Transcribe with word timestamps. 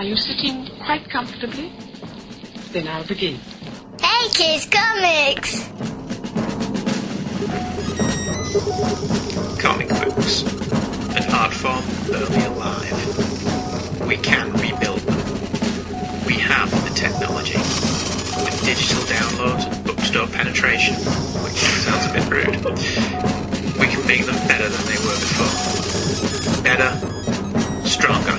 Are 0.00 0.04
you 0.04 0.16
sitting 0.16 0.66
quite 0.86 1.10
comfortably? 1.10 1.70
Then 2.72 2.88
I'll 2.88 3.04
begin. 3.04 3.38
Hey 4.00 4.28
Kids 4.30 4.64
Comics! 4.64 5.68
Comic 9.60 9.90
books. 9.90 10.42
An 11.14 11.30
art 11.34 11.52
form 11.52 11.84
barely 12.08 12.42
alive. 12.46 14.08
We 14.08 14.16
can 14.16 14.54
rebuild 14.54 15.00
them. 15.00 15.18
We 16.24 16.32
have 16.48 16.70
the 16.70 16.94
technology. 16.94 17.58
With 17.58 18.58
digital 18.64 19.02
downloads 19.04 19.70
and 19.70 19.84
bookstore 19.84 20.28
penetration, 20.28 20.94
which 21.44 21.60
sounds 21.84 22.06
a 22.06 22.12
bit 22.14 22.24
rude, 22.30 22.56
we 23.78 23.86
can 23.86 24.06
make 24.06 24.24
them 24.24 24.48
better 24.48 24.66
than 24.66 24.86
they 24.86 24.96
were 25.04 25.20
before. 25.20 26.62
Better, 26.62 26.90
stronger, 27.86 28.29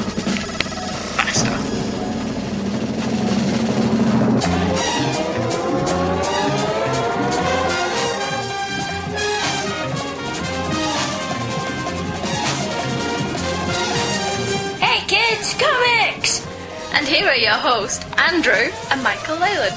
here 17.11 17.27
are 17.27 17.35
your 17.35 17.51
hosts, 17.53 18.03
Andrew 18.17 18.53
and 18.89 19.03
Michael 19.03 19.35
Leyland. 19.37 19.75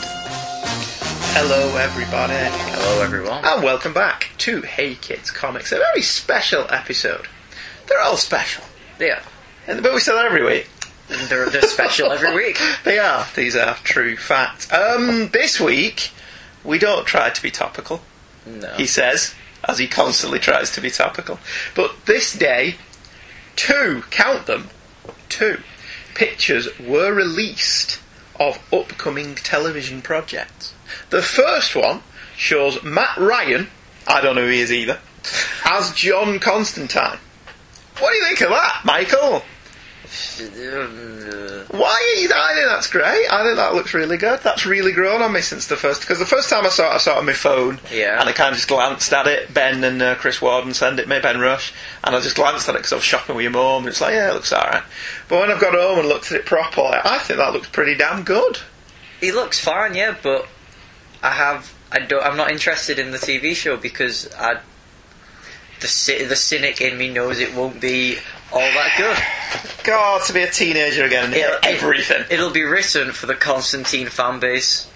Hello, 1.35 1.77
everybody. 1.77 2.35
Hello, 2.35 3.03
everyone. 3.03 3.45
And 3.45 3.63
welcome 3.63 3.93
back 3.93 4.29
to 4.39 4.63
Hey 4.63 4.95
Kids 4.95 5.31
Comics, 5.31 5.73
a 5.73 5.77
very 5.77 6.03
special 6.03 6.67
episode. 6.71 7.27
They're 7.89 8.01
all 8.01 8.17
special, 8.17 8.65
Yeah, 9.01 9.23
and- 9.67 9.83
but 9.83 9.93
we 9.95 10.01
say 10.01 10.13
that 10.13 10.25
every 10.27 10.45
week. 10.45 10.69
they're, 11.29 11.51
they're 11.51 11.63
special 11.63 12.13
every 12.13 12.35
week. 12.37 12.59
They 12.85 12.99
are. 12.99 13.27
These 13.35 13.57
are 13.57 13.75
true 13.83 14.17
facts. 14.17 14.73
Um, 14.73 15.29
this 15.31 15.61
week, 15.61 16.13
we 16.63 16.79
don't 16.79 17.07
try 17.07 17.31
to 17.31 17.43
be 17.43 17.51
topical, 17.51 18.01
No. 18.47 18.73
he 18.75 18.87
says, 18.87 19.35
as 19.69 19.79
he 19.79 19.87
constantly 19.89 20.39
tries 20.39 20.71
to 20.75 20.81
be 20.81 20.91
topical. 20.91 21.39
But 21.75 22.07
this 22.07 22.33
day, 22.33 22.77
two, 23.57 24.05
count 24.11 24.47
them, 24.47 24.69
two 25.29 25.61
pictures 26.15 26.69
were 26.79 27.13
released 27.13 28.01
of 28.39 28.59
upcoming 28.73 29.35
television 29.35 30.03
projects. 30.03 30.75
The 31.11 31.23
first 31.23 31.77
one 31.77 32.03
shows 32.37 32.83
Matt 32.83 33.17
Ryan, 33.17 33.69
I 34.07 34.21
don't 34.21 34.37
know 34.37 34.47
who 34.47 34.53
he 34.53 34.61
is 34.61 34.73
either, 34.73 34.99
as 35.65 35.93
John 35.95 36.39
Constantine. 36.39 37.19
What 37.99 38.11
do 38.11 38.17
you 38.17 38.25
think 38.25 38.41
of 38.41 38.51
that, 38.51 38.83
Michael? 38.85 39.43
Why 40.39 41.89
are 41.89 42.21
you? 42.21 42.31
I 42.35 42.55
think 42.55 42.67
that's 42.69 42.87
great. 42.89 43.27
I 43.31 43.43
think 43.45 43.57
that 43.57 43.75
looks 43.75 43.95
really 43.95 44.17
good. 44.17 44.41
That's 44.41 44.67
really 44.67 44.93
grown 44.93 45.23
on 45.23 45.33
me 45.33 45.41
since 45.41 45.67
the 45.67 45.77
first. 45.77 46.03
Because 46.03 46.19
the 46.19 46.27
first 46.27 46.51
time 46.51 46.65
I 46.65 46.69
saw 46.69 46.91
it, 46.91 46.95
I 46.95 46.99
saw 46.99 47.17
it 47.17 47.19
on 47.19 47.27
my 47.27 47.33
phone. 47.33 47.81
Yeah. 47.93 48.21
And 48.21 48.29
I 48.29 48.33
kind 48.33 48.51
of 48.51 48.57
just 48.57 48.69
glanced 48.69 49.13
at 49.13 49.27
it. 49.27 49.53
Ben 49.53 49.83
and 49.83 50.01
uh, 50.03 50.15
Chris 50.17 50.41
Warden 50.41 50.75
sent 50.75 51.01
it 51.01 51.09
me, 51.09 51.21
Ben 51.21 51.41
Rush, 51.41 51.73
and 52.03 52.15
I 52.15 52.21
just 52.21 52.37
glanced 52.37 52.69
at 52.69 52.75
it 52.75 52.79
because 52.79 52.93
I 52.93 52.97
was 52.97 53.05
shopping 53.05 53.37
with 53.37 53.43
your 53.43 53.53
mum, 53.53 53.79
and 53.79 53.89
it's 53.89 54.01
like, 54.01 54.13
yeah, 54.13 54.31
it 54.31 54.35
looks 54.35 54.53
alright. 54.53 54.83
But 55.29 55.41
when 55.41 55.51
I've 55.51 55.61
got 55.61 55.75
home 55.75 55.99
and 55.99 56.09
looked 56.09 56.31
at 56.31 56.39
it 56.39 56.47
properly, 56.47 56.99
I 57.05 57.19
think 57.19 57.39
that 57.39 57.53
looks 57.53 57.69
pretty 57.69 57.97
damn 57.97 58.23
good. 58.23 58.59
He 59.21 59.33
looks 59.33 59.59
fine, 59.59 59.95
yeah, 59.95 60.17
but 60.23 60.47
I 61.23 61.31
have. 61.31 61.75
I 61.91 62.01
don't. 62.01 62.25
I'm 62.25 62.37
not 62.37 62.51
interested 62.51 62.99
in 62.99 63.11
the 63.11 63.19
TV 63.19 63.55
show 63.55 63.77
because 63.77 64.33
I. 64.35 64.61
The 65.81 66.25
the 66.29 66.37
cynic 66.37 66.81
in 66.81 66.97
me 66.97 67.11
knows 67.11 67.41
it 67.41 67.55
won't 67.55 67.81
be 67.81 68.19
all 68.55 68.61
that 68.61 68.95
good. 68.97 69.85
God, 69.85 70.23
to 70.27 70.33
be 70.33 70.43
a 70.43 70.51
teenager 70.51 71.05
again 71.05 71.27
and 71.27 71.35
hear 71.35 71.59
everything. 71.63 72.25
It'll 72.31 72.51
be 72.51 72.63
written 72.63 73.13
for 73.13 73.27
the 73.27 73.35
Constantine 73.35 74.07
fan 74.09 74.41
base. 74.41 74.89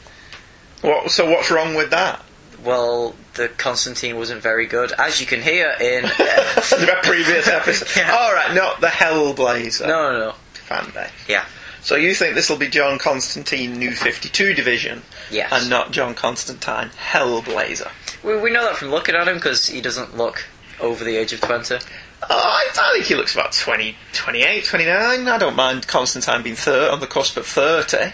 what, 0.80 1.10
so 1.10 1.28
what's 1.28 1.50
wrong 1.50 1.74
with 1.74 1.90
that? 1.90 2.24
Well, 2.64 3.14
the 3.34 3.48
Constantine 3.48 4.16
wasn't 4.16 4.42
very 4.42 4.66
good, 4.66 4.92
as 4.98 5.20
you 5.20 5.26
can 5.26 5.42
hear 5.42 5.74
in. 5.80 6.04
Uh, 6.60 6.60
the 6.80 6.96
previous 7.02 7.46
episode. 7.48 7.88
Yeah. 7.96 8.10
All 8.12 8.32
right, 8.34 8.52
not 8.54 8.80
the 8.80 8.88
Hellblazer 8.88 9.86
no, 9.86 10.12
no, 10.12 10.18
no. 10.18 10.32
fan 10.52 10.90
base. 10.92 11.10
Yeah. 11.28 11.44
So 11.82 11.94
you 11.94 12.14
think 12.14 12.34
this 12.34 12.50
will 12.50 12.56
be 12.58 12.68
John 12.68 12.98
Constantine 12.98 13.78
New 13.78 13.92
52 13.92 14.54
division 14.54 15.02
Yes. 15.30 15.50
and 15.52 15.70
not 15.70 15.92
John 15.92 16.14
Constantine 16.14 16.90
Hellblazer? 17.10 17.90
We, 18.24 18.36
we 18.38 18.50
know 18.50 18.64
that 18.64 18.76
from 18.76 18.90
looking 18.90 19.14
at 19.14 19.28
him 19.28 19.36
because 19.36 19.66
he 19.66 19.80
doesn't 19.80 20.16
look 20.16 20.44
over 20.80 21.04
the 21.04 21.16
age 21.16 21.32
of 21.32 21.40
20. 21.40 21.78
Oh, 22.22 22.26
I, 22.30 22.68
I 22.70 22.92
think 22.94 23.04
he 23.06 23.14
looks 23.14 23.34
about 23.34 23.52
20, 23.52 23.96
28, 24.12 24.64
29. 24.64 25.28
I 25.28 25.38
don't 25.38 25.56
mind 25.56 25.86
Constantine 25.86 26.42
being 26.42 26.56
on 26.66 27.00
the 27.00 27.06
cusp 27.06 27.36
of 27.36 27.46
30. 27.46 28.12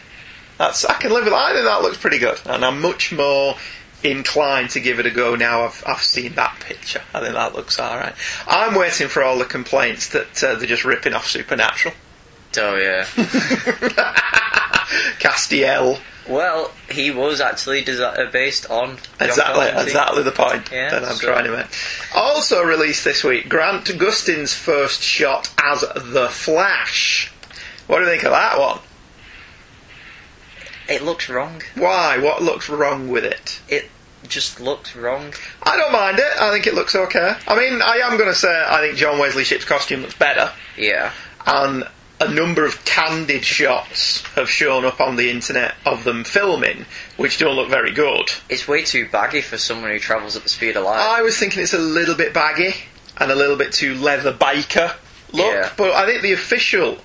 That's 0.58 0.84
I 0.84 0.94
can 0.94 1.10
live 1.12 1.24
with 1.24 1.32
that. 1.32 1.38
I 1.38 1.52
think 1.52 1.64
that 1.64 1.82
looks 1.82 1.98
pretty 1.98 2.18
good. 2.18 2.40
And 2.46 2.64
I'm 2.64 2.80
much 2.80 3.12
more 3.12 3.56
inclined 4.02 4.70
to 4.70 4.80
give 4.80 4.98
it 5.00 5.06
a 5.06 5.10
go 5.10 5.34
now 5.34 5.64
I've, 5.64 5.82
I've 5.86 6.02
seen 6.02 6.34
that 6.34 6.60
picture. 6.60 7.02
I 7.14 7.20
think 7.20 7.34
that 7.34 7.54
looks 7.54 7.80
alright. 7.80 8.14
I'm 8.46 8.74
waiting 8.74 9.08
for 9.08 9.22
all 9.22 9.38
the 9.38 9.46
complaints 9.46 10.08
that 10.08 10.44
uh, 10.44 10.54
they're 10.56 10.66
just 10.66 10.84
ripping 10.84 11.14
off 11.14 11.26
Supernatural. 11.26 11.94
Oh, 12.56 12.76
yeah. 12.76 13.04
Castiel. 15.18 15.98
Well, 16.28 16.70
he 16.90 17.10
was 17.10 17.40
actually 17.40 17.84
desi- 17.84 18.00
uh, 18.18 18.30
based 18.30 18.70
on 18.70 18.96
John 19.18 19.28
Exactly, 19.28 19.54
Constantine. 19.54 19.86
exactly 19.86 20.22
the 20.22 20.32
point 20.32 20.70
Yeah, 20.72 20.90
that 20.90 21.04
I'm 21.04 21.16
so- 21.16 21.26
trying 21.26 21.44
to 21.44 21.50
make. 21.56 21.66
Also 22.14 22.62
released 22.62 23.04
this 23.04 23.22
week, 23.22 23.48
Grant 23.48 23.84
Gustin's 23.98 24.54
first 24.54 25.02
shot 25.02 25.50
as 25.62 25.80
the 25.94 26.28
Flash. 26.30 27.30
What 27.86 27.98
do 27.98 28.04
you 28.04 28.10
think 28.10 28.22
of 28.24 28.30
that 28.32 28.58
one? 28.58 28.78
It 30.88 31.02
looks 31.02 31.28
wrong. 31.28 31.62
Why? 31.76 32.18
What 32.18 32.42
looks 32.42 32.68
wrong 32.68 33.08
with 33.10 33.24
it? 33.24 33.60
It 33.68 33.90
just 34.28 34.60
looks 34.60 34.94
wrong. 34.96 35.32
I 35.62 35.76
don't 35.76 35.92
mind 35.92 36.18
it. 36.18 36.40
I 36.40 36.50
think 36.50 36.66
it 36.66 36.74
looks 36.74 36.94
okay. 36.94 37.34
I 37.48 37.56
mean, 37.56 37.80
I 37.82 37.96
am 37.98 38.16
going 38.16 38.28
to 38.30 38.34
say 38.34 38.64
I 38.68 38.80
think 38.80 38.96
John 38.96 39.18
Wesley 39.18 39.44
Shipp's 39.44 39.64
costume 39.64 40.02
looks 40.02 40.14
better, 40.14 40.50
Yeah. 40.76 41.10
and 41.46 41.86
a 42.20 42.28
number 42.32 42.64
of 42.64 42.84
candid 42.84 43.44
shots 43.44 44.22
have 44.34 44.48
shown 44.48 44.84
up 44.84 45.00
on 45.00 45.16
the 45.16 45.30
internet 45.30 45.74
of 45.84 46.04
them 46.04 46.24
filming, 46.24 46.86
which 47.16 47.38
don't 47.38 47.56
look 47.56 47.68
very 47.68 47.92
good. 47.92 48.26
It's 48.48 48.68
way 48.68 48.84
too 48.84 49.08
baggy 49.10 49.40
for 49.40 49.58
someone 49.58 49.90
who 49.90 49.98
travels 49.98 50.36
at 50.36 50.42
the 50.44 50.48
speed 50.48 50.76
of 50.76 50.84
light. 50.84 50.98
I 51.00 51.22
was 51.22 51.36
thinking 51.36 51.62
it's 51.62 51.74
a 51.74 51.78
little 51.78 52.14
bit 52.14 52.32
baggy 52.32 52.74
and 53.18 53.30
a 53.30 53.34
little 53.34 53.56
bit 53.56 53.72
too 53.72 53.94
leather 53.94 54.32
biker 54.32 54.94
look, 55.32 55.46
Yeah. 55.52 55.70
but 55.76 55.92
I 55.92 56.06
think 56.06 56.22
the 56.22 56.32
official 56.32 56.98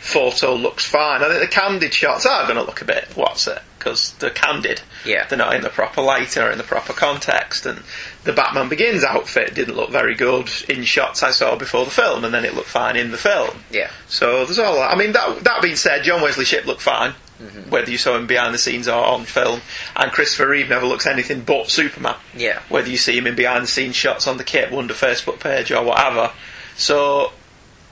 photo 0.00 0.54
looks 0.54 0.84
fine. 0.86 1.22
I 1.22 1.28
think 1.28 1.40
the 1.40 1.46
candid 1.60 1.92
shots 1.94 2.26
are 2.26 2.44
going 2.44 2.56
to 2.56 2.62
look 2.64 2.80
a 2.82 2.84
bit 2.86 3.08
what's 3.14 3.46
it 3.46 3.58
because 3.84 4.12
they're 4.14 4.30
candid. 4.30 4.80
Yeah. 5.04 5.26
they're 5.28 5.36
not 5.38 5.54
in 5.54 5.60
the 5.60 5.68
proper 5.68 6.00
light 6.00 6.36
or 6.38 6.50
in 6.50 6.56
the 6.56 6.64
proper 6.64 6.94
context. 6.94 7.66
And 7.66 7.82
the 8.24 8.32
Batman 8.32 8.70
Begins 8.70 9.04
outfit 9.04 9.54
didn't 9.54 9.76
look 9.76 9.90
very 9.90 10.14
good 10.14 10.48
in 10.68 10.84
shots 10.84 11.22
I 11.22 11.30
saw 11.30 11.54
before 11.56 11.84
the 11.84 11.90
film, 11.90 12.24
and 12.24 12.32
then 12.32 12.44
it 12.46 12.54
looked 12.54 12.68
fine 12.68 12.96
in 12.96 13.10
the 13.10 13.18
film. 13.18 13.58
yeah. 13.70 13.90
So 14.08 14.44
there's 14.46 14.58
all 14.58 14.76
that. 14.76 14.90
I 14.92 14.96
mean, 14.96 15.12
that 15.12 15.44
that 15.44 15.60
being 15.62 15.76
said, 15.76 16.02
John 16.04 16.22
Wesley 16.22 16.44
Shipp 16.46 16.64
looked 16.66 16.80
fine, 16.82 17.14
Mm-hmm. 17.42 17.68
whether 17.68 17.90
you 17.90 17.98
saw 17.98 18.16
him 18.16 18.28
behind 18.28 18.54
the 18.54 18.58
scenes 18.58 18.86
or 18.86 19.04
on 19.04 19.24
film. 19.24 19.60
And 19.96 20.12
Christopher 20.12 20.48
Reeve 20.48 20.68
never 20.68 20.86
looks 20.86 21.04
anything 21.04 21.40
but 21.42 21.68
Superman. 21.68 22.14
Yeah. 22.34 22.60
Whether 22.68 22.88
you 22.90 22.96
see 22.96 23.18
him 23.18 23.26
in 23.26 23.34
behind 23.34 23.64
the 23.64 23.68
scenes 23.68 23.96
shots 23.96 24.28
on 24.28 24.36
the 24.38 24.44
Kate 24.44 24.70
Wonder 24.70 24.94
Facebook 24.94 25.40
page 25.40 25.72
or 25.72 25.82
whatever. 25.84 26.30
So 26.76 27.32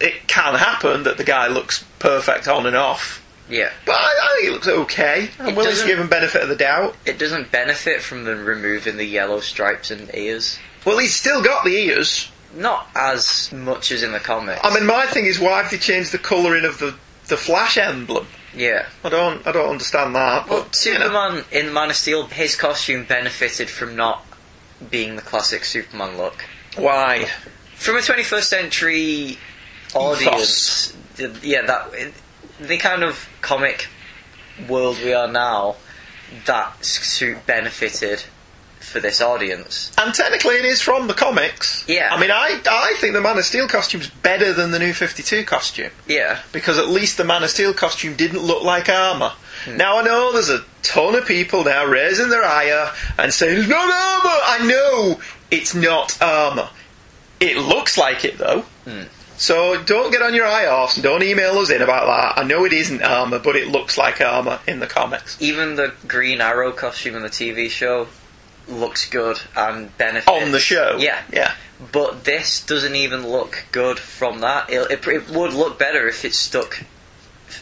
it 0.00 0.28
can 0.28 0.54
happen 0.54 1.02
that 1.02 1.16
the 1.16 1.24
guy 1.24 1.48
looks 1.48 1.84
perfect 1.98 2.46
on 2.48 2.66
and 2.66 2.76
off. 2.76 3.21
Yeah. 3.52 3.70
But 3.84 3.96
I, 3.96 3.98
I 4.22 4.36
think 4.36 4.48
it 4.48 4.52
looks 4.52 4.68
okay. 4.68 5.28
I'm 5.38 5.48
It 5.48 5.56
willing 5.56 5.64
to 5.64 5.70
doesn't- 5.72 5.86
give 5.86 5.98
him 5.98 6.08
benefit 6.08 6.42
of 6.42 6.48
the 6.48 6.56
doubt. 6.56 6.96
It 7.04 7.18
doesn't 7.18 7.52
benefit 7.52 8.00
from 8.02 8.24
them 8.24 8.44
removing 8.46 8.96
the 8.96 9.04
yellow 9.04 9.40
stripes 9.40 9.90
and 9.90 10.10
ears. 10.14 10.58
Well, 10.84 10.98
he's 10.98 11.14
still 11.14 11.42
got 11.42 11.64
the 11.64 11.70
ears. 11.76 12.30
Not 12.54 12.88
as 12.94 13.52
much 13.52 13.92
as 13.92 14.02
in 14.02 14.12
the 14.12 14.20
comics. 14.20 14.60
I 14.64 14.74
mean, 14.74 14.86
my 14.86 15.06
thing 15.06 15.26
is 15.26 15.38
why 15.38 15.62
have 15.62 15.70
they 15.70 15.78
changed 15.78 16.12
the 16.12 16.18
colouring 16.18 16.64
of 16.64 16.78
the, 16.78 16.94
the 17.28 17.36
Flash 17.36 17.76
emblem? 17.78 18.26
yeah. 18.54 18.86
I 19.04 19.08
don't 19.08 19.46
I 19.46 19.52
don't 19.52 19.70
understand 19.70 20.14
that. 20.14 20.48
Well, 20.48 20.64
But, 20.64 20.84
you 20.84 20.92
know. 20.98 20.98
Superman 21.06 21.44
in 21.50 21.72
Man 21.72 21.90
of 21.90 21.96
Steel, 21.96 22.26
his 22.26 22.54
costume 22.56 23.04
benefited 23.04 23.70
from 23.70 23.96
not 23.96 24.24
being 24.90 25.16
the 25.16 25.22
classic 25.22 25.64
Superman 25.64 26.16
look. 26.18 26.44
Why? 26.76 27.28
From 27.76 27.96
a 27.96 28.00
21st 28.00 28.42
century 28.44 29.38
audience, 29.94 30.94
th- 31.16 31.42
yeah, 31.42 31.62
that 31.62 32.12
the 32.62 32.78
kind 32.78 33.02
of 33.02 33.28
comic 33.40 33.88
world 34.68 34.98
we 34.98 35.12
are 35.12 35.28
now, 35.28 35.76
that 36.46 36.84
suit 36.84 37.46
benefited 37.46 38.24
for 38.80 39.00
this 39.00 39.20
audience. 39.20 39.92
And 39.96 40.12
technically, 40.14 40.56
it 40.56 40.64
is 40.64 40.80
from 40.80 41.06
the 41.06 41.14
comics. 41.14 41.84
Yeah. 41.88 42.08
I 42.12 42.20
mean, 42.20 42.30
I 42.30 42.60
I 42.68 42.94
think 43.00 43.14
the 43.14 43.20
Man 43.20 43.38
of 43.38 43.44
Steel 43.44 43.68
costume's 43.68 44.08
better 44.08 44.52
than 44.52 44.70
the 44.70 44.78
New 44.78 44.92
Fifty 44.92 45.22
Two 45.22 45.44
costume 45.44 45.90
Yeah, 46.06 46.40
because 46.52 46.78
at 46.78 46.88
least 46.88 47.16
the 47.16 47.24
Man 47.24 47.42
of 47.42 47.50
Steel 47.50 47.72
costume 47.72 48.14
didn't 48.16 48.42
look 48.42 48.62
like 48.62 48.88
armor. 48.88 49.32
Hmm. 49.64 49.76
Now 49.76 49.98
I 49.98 50.02
know 50.02 50.32
there's 50.32 50.50
a 50.50 50.64
ton 50.82 51.14
of 51.14 51.26
people 51.26 51.64
now 51.64 51.84
raising 51.86 52.28
their 52.28 52.44
ire 52.44 52.90
and 53.18 53.32
saying 53.32 53.58
it's 53.60 53.68
not 53.68 53.84
armor. 53.84 54.40
I 54.46 54.66
know 54.66 55.20
it's 55.50 55.74
not 55.74 56.20
armor. 56.20 56.68
It 57.40 57.56
looks 57.56 57.96
like 57.96 58.24
it 58.24 58.38
though. 58.38 58.62
Hmm. 58.84 59.04
So 59.42 59.82
don't 59.82 60.12
get 60.12 60.22
on 60.22 60.34
your 60.36 60.46
high 60.46 60.66
horse 60.66 60.94
and 60.94 61.02
don't 61.02 61.20
email 61.24 61.58
us 61.58 61.68
in 61.68 61.82
about 61.82 62.06
that. 62.06 62.40
I 62.40 62.44
know 62.46 62.64
it 62.64 62.72
isn't 62.72 63.02
armour, 63.02 63.40
but 63.40 63.56
it 63.56 63.66
looks 63.66 63.98
like 63.98 64.20
armour 64.20 64.60
in 64.68 64.78
the 64.78 64.86
comics. 64.86 65.36
Even 65.42 65.74
the 65.74 65.92
Green 66.06 66.40
Arrow 66.40 66.70
costume 66.70 67.16
in 67.16 67.22
the 67.22 67.28
TV 67.28 67.68
show 67.68 68.06
looks 68.68 69.04
good 69.10 69.40
and 69.56 69.98
benefits 69.98 70.28
On 70.28 70.52
the 70.52 70.60
show. 70.60 70.96
Yeah, 71.00 71.22
Yeah. 71.32 71.54
but 71.90 72.22
this 72.22 72.64
doesn't 72.64 72.94
even 72.94 73.26
look 73.28 73.64
good 73.72 73.98
from 73.98 74.42
that. 74.42 74.70
It, 74.70 74.88
it, 74.92 75.08
it 75.08 75.28
would 75.30 75.54
look 75.54 75.76
better 75.76 76.06
if 76.06 76.24
it 76.24 76.34
stuck 76.34 76.84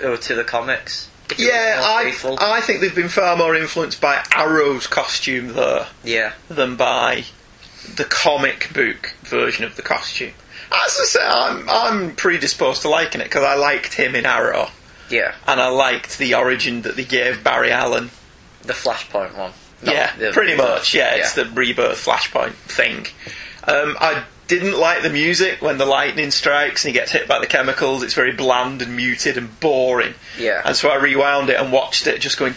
uh, 0.05 0.19
to 0.19 0.35
the 0.35 0.45
comics. 0.45 1.09
If 1.31 1.33
it 1.33 1.39
was 1.39 1.47
Yeah, 1.47 1.81
I, 1.83 2.05
faithful. 2.05 2.37
I 2.41 2.61
think 2.61 2.83
they've 2.83 2.95
been 2.95 3.09
far 3.09 3.39
more 3.39 3.57
influenced 3.57 4.03
by 4.03 4.23
Arrow's 4.35 4.87
costume 4.87 5.55
there 5.55 5.87
yeah, 6.05 6.35
than 6.49 6.77
by 6.77 7.25
the 7.97 8.05
comic 8.05 8.71
book 8.75 9.15
version 9.31 9.65
of 9.65 9.77
the 9.77 9.83
costume. 9.83 10.33
As 10.73 10.99
I 11.01 11.05
say, 11.05 11.21
I'm, 11.25 11.69
I'm 11.69 12.17
predisposed 12.17 12.83
to 12.83 12.89
liking 12.89 13.21
it 13.21 13.25
because 13.25 13.45
I 13.45 13.55
liked 13.55 13.95
him 13.95 14.15
in 14.15 14.27
Arrow 14.27 14.69
yeah, 15.11 15.35
and 15.47 15.61
I 15.61 15.69
liked 15.69 16.19
the 16.19 16.35
origin 16.35 16.83
that 16.83 16.97
they 16.97 17.05
gave 17.05 17.43
Barry 17.43 17.73
Allen. 17.73 18.11
the 18.63 18.73
Flashpoint 18.73 19.37
one. 19.37 19.53
Not 19.83 19.95
yeah, 19.95 20.17
the- 20.17 20.31
pretty 20.31 20.57
much. 20.57 20.95
Yeah, 20.95 21.17
it's 21.17 21.35
the 21.35 21.47
rebirth 21.47 22.05
flashpoint 22.05 22.53
thing. 22.53 23.07
Um, 23.67 23.97
I 23.99 24.25
didn't 24.47 24.79
like 24.79 25.03
the 25.03 25.11
music 25.11 25.63
when 25.63 25.79
the 25.79 25.87
lightning 25.87 26.31
strikes 26.31 26.85
and 26.85 26.93
he 26.93 26.99
gets 26.99 27.13
hit 27.13 27.27
by 27.27 27.39
the 27.39 27.47
chemicals. 27.47 28.03
It's 28.03 28.15
very 28.15 28.33
bland 28.33 28.83
and 28.83 28.95
muted 28.95 29.39
and 29.39 29.59
boring. 29.61 30.15
Yeah. 30.39 30.61
And 30.65 30.77
so 30.77 30.91
I 30.91 30.97
rewound 30.97 31.49
it 31.51 31.57
and 31.59 31.73
watched 31.73 32.07
it 32.07 32.21
just 32.21 32.37
going 32.37 32.53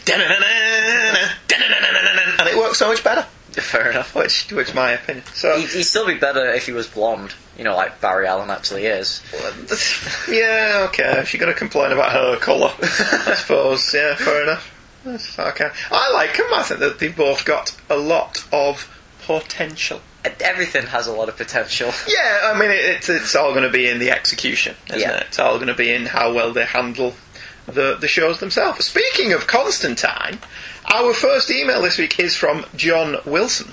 and 2.39 2.49
it 2.49 2.57
works 2.57 2.79
so 2.79 2.89
much 2.89 3.03
better. 3.03 3.25
Fair 3.61 3.91
enough. 3.91 4.15
Which, 4.15 4.51
which 4.51 4.69
is 4.69 4.73
my 4.75 4.91
opinion. 4.91 5.25
So 5.33 5.55
He'd, 5.57 5.69
he'd 5.69 5.83
still 5.83 6.05
be 6.07 6.15
better 6.15 6.45
if 6.53 6.65
he 6.65 6.71
was 6.71 6.87
blonde. 6.87 7.33
You 7.57 7.63
know, 7.63 7.75
like 7.75 8.01
Barry 8.01 8.25
Allen 8.27 8.49
actually 8.49 8.85
is. 8.85 9.21
yeah, 10.29 10.85
okay. 10.89 11.19
If 11.19 11.33
you're 11.33 11.39
going 11.41 11.53
to 11.53 11.57
complain 11.57 11.91
about 11.91 12.11
her 12.11 12.37
colour, 12.37 12.71
I 12.81 13.35
suppose. 13.37 13.93
Yeah, 13.93 14.15
fair 14.15 14.43
enough. 14.43 14.69
That's 15.05 15.37
okay. 15.37 15.69
I 15.91 16.11
like 16.13 16.37
them. 16.37 16.47
I 16.53 16.63
think 16.63 16.79
that 16.79 16.99
they've 16.99 17.15
both 17.15 17.45
got 17.45 17.75
a 17.89 17.97
lot 17.97 18.43
of 18.51 18.89
potential. 19.25 20.01
Everything 20.39 20.85
has 20.87 21.05
a 21.07 21.11
lot 21.11 21.27
of 21.27 21.35
potential. 21.35 21.91
Yeah, 22.07 22.39
I 22.45 22.57
mean, 22.57 22.71
it, 22.71 22.79
it's, 22.79 23.09
it's 23.09 23.35
all 23.35 23.51
going 23.51 23.63
to 23.65 23.69
be 23.69 23.89
in 23.89 23.99
the 23.99 24.09
execution, 24.11 24.75
isn't 24.87 25.01
Yeah. 25.01 25.17
it? 25.17 25.25
It's 25.27 25.39
all 25.39 25.55
going 25.55 25.67
to 25.67 25.73
be 25.75 25.93
in 25.93 26.05
how 26.05 26.33
well 26.33 26.53
they 26.53 26.63
handle 26.65 27.13
the, 27.65 27.97
the 27.99 28.07
shows 28.07 28.39
themselves. 28.39 28.85
Speaking 28.85 29.33
of 29.33 29.47
Constantine, 29.47 30.39
our 30.93 31.13
first 31.13 31.49
email 31.49 31.81
this 31.81 31.97
week 31.97 32.19
is 32.19 32.35
from 32.35 32.65
John 32.75 33.17
Wilson, 33.25 33.71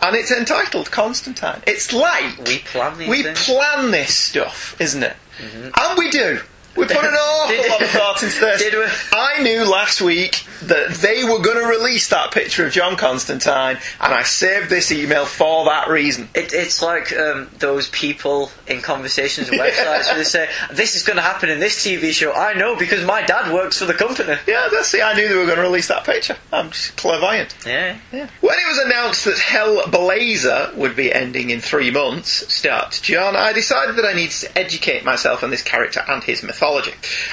and 0.00 0.16
it's 0.16 0.30
entitled 0.30 0.90
Constantine. 0.90 1.62
It's 1.66 1.92
like 1.92 2.38
We 2.46 2.58
plan 2.58 2.98
these 2.98 3.08
we 3.08 3.22
plan 3.22 3.90
this 3.90 4.16
stuff, 4.16 4.80
isn't 4.80 5.02
it? 5.02 5.16
Mm-hmm. 5.38 5.70
And 5.78 5.98
we 5.98 6.10
do. 6.10 6.40
We 6.76 6.86
put 6.86 6.96
an 6.96 7.14
awful 7.14 7.70
lot 7.70 7.82
of 7.82 7.88
thought 7.90 8.22
into 8.22 8.40
this. 8.40 8.62
Did 8.62 8.74
we? 8.74 8.86
I 9.12 9.42
knew 9.42 9.64
last 9.68 10.00
week 10.00 10.44
that 10.62 10.90
they 10.94 11.24
were 11.24 11.40
going 11.40 11.56
to 11.56 11.66
release 11.66 12.08
that 12.10 12.30
picture 12.32 12.66
of 12.66 12.72
John 12.72 12.96
Constantine, 12.96 13.78
and 14.00 14.14
I 14.14 14.22
saved 14.22 14.70
this 14.70 14.92
email 14.92 15.24
for 15.26 15.64
that 15.64 15.88
reason. 15.88 16.28
It, 16.34 16.52
it's 16.52 16.80
like 16.80 17.12
um, 17.16 17.50
those 17.58 17.88
people 17.90 18.50
in 18.66 18.80
conversations 18.82 19.48
and 19.48 19.58
websites 19.58 20.06
where 20.08 20.18
they 20.18 20.24
say, 20.24 20.48
"This 20.72 20.94
is 20.94 21.02
going 21.02 21.16
to 21.16 21.22
happen 21.22 21.48
in 21.50 21.58
this 21.58 21.84
TV 21.84 22.12
show." 22.12 22.32
I 22.32 22.54
know 22.54 22.76
because 22.76 23.04
my 23.04 23.22
dad 23.22 23.52
works 23.52 23.78
for 23.78 23.86
the 23.86 23.94
company. 23.94 24.36
Yeah, 24.46 24.68
that's 24.72 24.94
it. 24.94 25.02
I 25.02 25.14
knew 25.14 25.28
they 25.28 25.34
were 25.36 25.46
going 25.46 25.56
to 25.56 25.62
release 25.62 25.88
that 25.88 26.04
picture. 26.04 26.36
I'm 26.52 26.70
just 26.70 26.96
clairvoyant. 26.96 27.54
Yeah, 27.66 27.96
When 28.12 28.54
it 28.54 28.68
was 28.68 28.78
announced 28.86 29.24
that 29.24 29.36
Hellblazer 29.36 30.74
would 30.76 30.94
be 30.94 31.12
ending 31.12 31.50
in 31.50 31.60
three 31.60 31.90
months, 31.90 32.52
start 32.52 33.00
John, 33.02 33.34
I 33.34 33.52
decided 33.52 33.96
that 33.96 34.04
I 34.04 34.12
needed 34.12 34.32
to 34.32 34.58
educate 34.58 35.04
myself 35.04 35.42
on 35.42 35.50
this 35.50 35.62
character 35.62 36.04
and 36.06 36.22
his 36.22 36.42
mythology. 36.42 36.59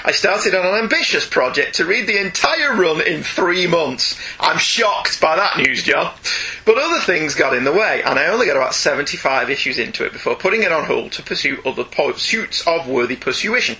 I 0.06 0.12
started 0.12 0.56
on 0.56 0.66
an 0.66 0.82
ambitious 0.82 1.28
project 1.28 1.76
to 1.76 1.86
read 1.86 2.08
the 2.08 2.20
entire 2.20 2.76
run 2.76 3.02
in 3.02 3.24
three 3.24 3.68
months. 3.68 4.18
I'm 4.40 4.58
shocked 4.58 5.20
by 5.20 5.36
that 5.36 5.58
news, 5.58 5.84
John. 5.84 6.14
But 6.66 6.78
other 6.78 7.00
things 7.02 7.36
got 7.36 7.54
in 7.54 7.64
the 7.64 7.72
way, 7.72 8.04
and 8.04 8.20
I 8.20 8.28
only 8.28 8.46
got 8.46 8.58
about 8.58 8.74
75 8.74 9.50
issues 9.50 9.80
into 9.80 10.06
it 10.06 10.14
before 10.14 10.36
putting 10.36 10.64
it 10.64 10.72
on 10.72 10.86
hold 10.86 11.12
to 11.14 11.24
pursue 11.24 11.62
other 11.66 11.84
pursuits 11.84 12.66
of 12.68 12.88
worthy 12.88 13.16
persuasion. 13.16 13.78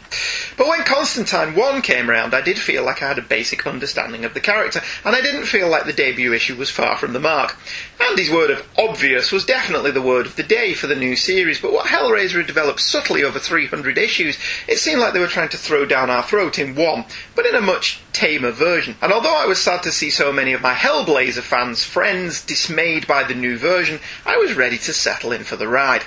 But 0.58 0.68
when 0.68 0.84
Constantine 0.84 1.56
1 1.56 1.82
came 1.82 2.10
round, 2.10 2.34
I 2.34 2.42
did 2.42 2.58
feel 2.58 2.84
like 2.84 3.02
I 3.02 3.10
had 3.10 3.18
a 3.18 3.22
basic 3.22 3.68
understanding 3.68 4.26
of 4.26 4.34
the 4.34 4.40
character, 4.40 4.82
and 5.06 5.16
I 5.16 5.22
didn't 5.22 5.46
feel 5.46 5.70
like 5.70 5.86
the 5.86 5.94
debut 5.94 6.34
issue 6.34 6.56
was 6.56 6.70
far 6.70 6.98
from 6.98 7.14
the 7.14 7.20
mark. 7.20 7.58
Andy's 8.00 8.32
word 8.32 8.52
of 8.52 8.68
obvious 8.78 9.32
was 9.32 9.46
definitely 9.46 9.92
the 9.92 10.02
word 10.02 10.26
of 10.26 10.36
the 10.36 10.44
day 10.44 10.74
for 10.74 10.88
the 10.88 10.96
new 10.96 11.16
series, 11.16 11.60
but 11.60 11.74
what 11.74 11.88
Hellblazer 11.88 12.38
had 12.38 12.48
developed 12.48 12.80
subtly 12.80 13.24
over 13.24 13.40
300 13.40 13.98
issues, 13.98 14.38
it 14.68 14.78
seemed 14.78 15.02
like 15.02 15.14
they 15.14 15.20
were 15.20 15.28
trying 15.38 15.50
to 15.50 15.56
throw 15.56 15.86
down 15.86 16.10
our 16.10 16.24
throat 16.24 16.58
in 16.58 16.74
one, 16.74 17.06
but 17.36 17.46
in 17.46 17.54
a 17.54 17.62
much 17.62 18.02
tamer 18.12 18.50
version. 18.50 18.96
And 19.04 19.14
although 19.14 19.36
I 19.36 19.46
was 19.46 19.62
sad 19.62 19.84
to 19.84 19.92
see 19.92 20.10
so 20.10 20.34
many 20.34 20.52
of 20.52 20.64
my 20.64 20.74
Hellblazer 20.74 21.44
fans' 21.44 21.84
friends 21.84 22.44
dismayed 22.44 23.06
by 23.06 23.24
the 23.24 23.36
new 23.36 23.56
version, 23.56 24.00
I 24.26 24.38
was 24.38 24.56
ready 24.56 24.80
to 24.80 24.94
settle 24.94 25.32
in 25.32 25.44
for 25.44 25.56
the 25.56 25.68
ride. 25.68 26.06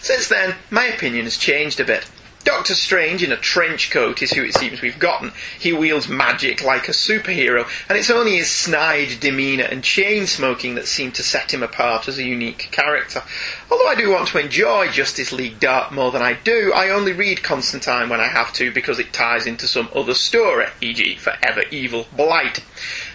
Since 0.00 0.26
then, 0.26 0.56
my 0.68 0.86
opinion 0.86 1.26
has 1.26 1.36
changed 1.36 1.78
a 1.78 1.84
bit. 1.84 2.10
Doctor 2.42 2.74
Strange 2.74 3.22
in 3.22 3.32
a 3.32 3.36
trench 3.36 3.90
coat 3.90 4.20
is 4.20 4.32
who 4.32 4.42
it 4.42 4.54
seems 4.54 4.82
we've 4.82 4.98
gotten. 4.98 5.32
He 5.58 5.72
wields 5.72 6.08
magic 6.08 6.62
like 6.62 6.88
a 6.88 6.92
superhero, 6.92 7.66
and 7.88 7.96
it's 7.96 8.10
only 8.10 8.36
his 8.36 8.50
snide 8.50 9.18
demeanour 9.20 9.64
and 9.64 9.82
chain 9.82 10.26
smoking 10.26 10.74
that 10.74 10.88
seem 10.88 11.12
to 11.12 11.22
set 11.22 11.54
him 11.54 11.62
apart 11.62 12.06
as 12.06 12.18
a 12.18 12.24
unique 12.24 12.68
character. 12.70 13.22
Although 13.74 13.88
I 13.88 13.96
do 13.96 14.10
want 14.10 14.28
to 14.28 14.38
enjoy 14.38 14.86
Justice 14.86 15.32
League 15.32 15.58
Dark 15.58 15.90
more 15.90 16.12
than 16.12 16.22
I 16.22 16.34
do, 16.34 16.72
I 16.72 16.90
only 16.90 17.12
read 17.12 17.42
Constantine 17.42 18.08
when 18.08 18.20
I 18.20 18.28
have 18.28 18.52
to 18.52 18.70
because 18.70 19.00
it 19.00 19.12
ties 19.12 19.48
into 19.48 19.66
some 19.66 19.88
other 19.92 20.14
story, 20.14 20.66
e.g., 20.80 21.16
Forever 21.16 21.64
Evil 21.72 22.06
Blight. 22.16 22.62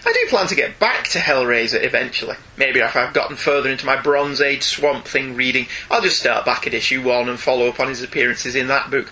I 0.04 0.12
do 0.12 0.26
plan 0.28 0.48
to 0.48 0.54
get 0.54 0.78
back 0.78 1.04
to 1.08 1.18
Hellblazer 1.18 1.82
eventually. 1.82 2.36
Maybe 2.58 2.80
if 2.80 2.94
I've 2.94 3.14
gotten 3.14 3.36
further 3.36 3.70
into 3.70 3.86
my 3.86 3.98
Bronze 4.02 4.42
Age 4.42 4.62
Swamp 4.62 5.06
Thing 5.06 5.34
reading, 5.34 5.66
I'll 5.90 6.02
just 6.02 6.20
start 6.20 6.44
back 6.44 6.66
at 6.66 6.74
issue 6.74 7.02
one 7.02 7.30
and 7.30 7.40
follow 7.40 7.66
up 7.66 7.80
on 7.80 7.88
his 7.88 8.02
appearances 8.02 8.54
in 8.54 8.68
that 8.68 8.90
book. 8.90 9.10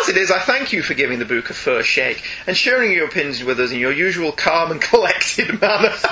As 0.00 0.08
it 0.08 0.16
is, 0.16 0.30
I 0.30 0.38
thank 0.38 0.72
you 0.72 0.82
for 0.82 0.94
giving 0.94 1.18
the 1.18 1.24
book 1.24 1.50
a 1.50 1.54
first 1.54 1.88
shake 1.88 2.22
and 2.46 2.56
sharing 2.56 2.92
your 2.92 3.06
opinions 3.06 3.42
with 3.42 3.58
us 3.58 3.72
in 3.72 3.80
your 3.80 3.90
usual 3.90 4.30
calm 4.30 4.70
and 4.70 4.80
collected 4.80 5.60
manner. 5.60 5.90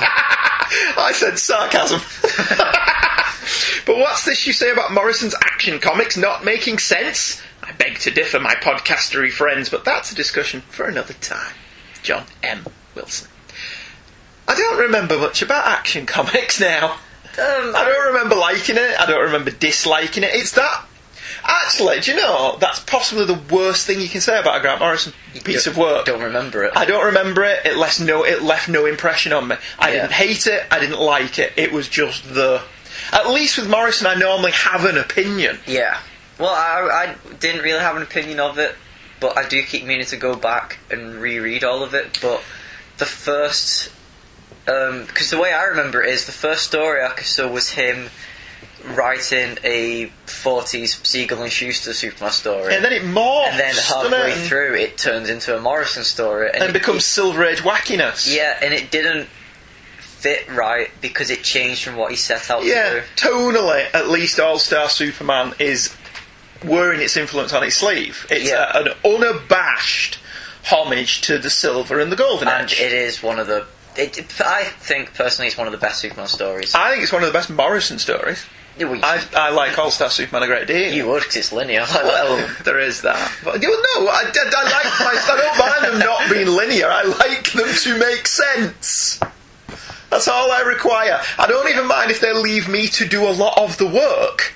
I 0.99 1.13
said 1.15 1.39
sarcasm. 1.39 2.01
but 3.87 3.97
what's 3.99 4.25
this 4.25 4.47
you 4.47 4.53
say 4.53 4.71
about 4.71 4.93
Morrison's 4.93 5.35
action 5.43 5.79
comics 5.79 6.17
not 6.17 6.45
making 6.45 6.79
sense? 6.79 7.41
I 7.63 7.73
beg 7.73 7.99
to 8.01 8.11
differ, 8.11 8.39
my 8.41 8.55
podcastery 8.57 9.31
friends, 9.31 9.69
but 9.69 9.85
that's 9.85 10.13
a 10.13 10.15
discussion 10.15 10.61
for 10.63 10.87
another 10.87 11.15
time. 11.15 11.55
John 12.03 12.25
M. 12.43 12.67
Wilson. 12.95 13.29
I 14.47 14.55
don't 14.55 14.79
remember 14.79 15.19
much 15.19 15.41
about 15.43 15.67
action 15.67 16.05
comics 16.07 16.61
now. 16.61 16.93
Um, 17.37 17.75
I 17.75 17.85
don't 17.85 18.13
remember 18.13 18.37
liking 18.37 18.77
it. 18.77 19.01
I 19.01 19.07
don't 19.07 19.23
remember 19.25 19.51
disliking 19.51 20.23
it. 20.23 20.31
It's 20.35 20.53
that. 20.53 20.85
Actually, 21.43 22.01
do 22.01 22.13
you 22.13 22.17
know 22.17 22.57
that's 22.61 22.81
possibly 22.81 23.25
the 23.25 23.41
worst 23.55 23.87
thing 23.87 24.01
you 24.01 24.09
can 24.09 24.21
say 24.21 24.39
about 24.39 24.57
a 24.59 24.61
Grant 24.61 24.81
Morrison 24.81 25.13
piece 25.45 25.67
of 25.67 25.77
work. 25.77 26.07
Don't 26.07 26.23
remember 26.23 26.65
it. 26.65 26.73
I 26.77 26.85
don't 26.85 27.05
remember 27.07 27.43
it. 27.45 27.67
It 27.67 27.77
left 27.77 28.01
no. 28.01 28.25
It 28.25 28.43
left 28.43 28.69
no 28.69 28.87
impression 28.87 29.33
on 29.33 29.49
me. 29.49 29.57
I 29.79 29.89
Yeah. 29.89 30.03
didn't 30.03 30.13
hate 30.13 30.47
it. 30.47 30.65
I 30.71 30.79
didn't 30.79 31.01
like 31.01 31.39
it. 31.39 31.53
It 31.57 31.73
was 31.73 31.89
just 31.89 32.35
the. 32.35 32.63
At 33.15 33.31
least 33.31 33.57
with 33.57 33.71
Morrison, 33.71 34.07
I 34.09 34.17
normally 34.17 34.51
have 34.53 34.85
an 34.85 34.99
opinion. 34.99 35.59
Yeah. 35.67 35.99
Well, 36.39 36.51
I, 36.51 37.15
I 37.15 37.35
didn't 37.39 37.63
really 37.63 37.81
have 37.81 37.97
an 37.97 38.03
opinion 38.03 38.41
of 38.41 38.59
it, 38.59 38.75
but 39.21 39.39
I 39.39 39.49
do 39.49 39.63
keep 39.63 39.85
meaning 39.85 40.07
to 40.07 40.17
go 40.17 40.35
back 40.35 40.81
and 40.91 41.15
reread 41.15 41.63
all 41.63 41.85
of 41.85 41.95
it. 41.95 42.19
But 42.21 42.43
the 42.99 43.07
first, 43.07 43.89
um, 44.67 45.05
because 45.07 45.31
the 45.31 45.39
way 45.39 45.53
I 45.53 45.63
remember 45.65 46.03
it 46.03 46.11
is 46.11 46.27
the 46.27 46.33
first 46.33 46.65
story 46.65 47.05
I 47.05 47.11
could 47.11 47.27
saw 47.27 47.49
was 47.49 47.71
him 47.71 48.11
writing 48.85 49.59
a 49.65 50.11
40s 50.27 51.07
Siegel 51.07 51.43
and 51.43 51.53
Shuster 51.53 51.93
Superman 51.93 52.33
story. 52.33 52.75
And 52.75 52.85
then 52.85 52.93
it 52.93 53.03
morphs. 53.03 53.51
And 53.51 53.61
then 53.61 53.75
halfway 53.77 54.33
it? 54.33 54.49
through, 54.49 54.75
it 54.75 54.99
turns 54.99 55.31
into 55.31 55.57
a 55.57 55.61
Morrison 55.61 56.05
story, 56.05 56.51
and 56.53 56.65
it 56.65 56.73
becomes 56.73 57.05
Silver 57.05 57.45
Age 57.45 57.61
wackiness. 57.61 58.35
yeah, 58.35 58.59
and 58.61 58.75
it 58.75 58.91
didn't 58.91 59.29
fit 60.25 60.49
right 60.51 60.91
because 61.03 61.29
it 61.29 61.43
changed 61.43 61.85
from 61.85 61.97
what 61.97 62.11
he 62.11 62.17
set 62.17 62.51
out 62.51 62.63
to 62.63 62.67
Yeah, 62.67 62.91
do. 62.95 63.03
tonally, 63.17 63.87
at 63.93 64.09
least 64.09 64.41
All 64.41 64.59
Star 64.59 64.89
Superman 64.89 65.53
is 65.59 65.95
wearing 66.65 67.01
its 67.03 67.15
influence 67.19 67.53
on 67.53 67.63
its 67.63 67.77
sleeve. 67.77 68.27
It's 68.31 68.49
Yeah. 68.49 68.73
a, 68.75 68.81
an 68.85 68.89
unabashed 69.05 70.19
homage 70.71 71.21
to 71.23 71.37
the 71.39 71.51
Silver 71.51 72.01
and 72.01 72.11
the 72.11 72.17
Golden 72.17 72.49
And 72.49 72.71
Age. 72.71 72.81
it 72.81 72.93
is 72.93 73.23
one 73.23 73.39
of 73.39 73.47
the. 73.47 73.67
It, 73.97 74.19
I 74.41 74.65
think 74.65 75.13
personally, 75.15 75.49
it's 75.49 75.59
one 75.59 75.67
of 75.69 75.73
the 75.73 75.79
best 75.79 76.01
Superman 76.01 76.27
stories. 76.27 76.75
I 76.75 76.91
think 76.93 77.03
it's 77.03 77.13
one 77.13 77.23
of 77.23 77.29
the 77.29 77.39
best 77.39 77.51
Morrison 77.51 77.99
stories. 77.99 78.45
Well, 78.81 78.99
I, 79.05 79.23
I 79.37 79.51
like 79.51 79.79
All 79.79 79.91
Star 79.93 80.09
Superman 80.11 80.43
a 80.43 80.47
great 80.47 80.67
deal. 80.67 80.93
you 80.93 81.07
would 81.07 81.21
because 81.23 81.37
it's 81.37 81.53
linear. 81.53 81.85
well, 81.95 82.49
there 82.65 82.79
is 82.81 83.03
that. 83.03 83.31
But 83.45 83.63
you 83.63 83.69
know, 83.69 84.09
I, 84.09 84.25
I, 84.35 84.51
I 84.57 85.05
like. 85.05 85.31
I 85.31 85.37
don't 85.37 85.59
mind 85.59 85.85
them 85.93 85.99
not 86.01 86.31
being 86.31 86.49
linear. 86.49 86.89
I 86.89 87.03
like 87.05 87.53
them 87.53 87.69
to 87.69 87.99
make 87.99 88.27
sense. 88.27 89.21
That's 90.11 90.29
all 90.29 90.51
I 90.53 90.61
require. 90.61 91.21
I 91.39 91.47
don't 91.47 91.69
even 91.69 91.87
mind 91.87 92.11
if 92.11 92.21
they 92.21 92.33
leave 92.33 92.69
me 92.69 92.87
to 92.89 93.07
do 93.07 93.27
a 93.29 93.31
lot 93.31 93.59
of 93.59 93.77
the 93.79 93.87
work. 93.87 94.55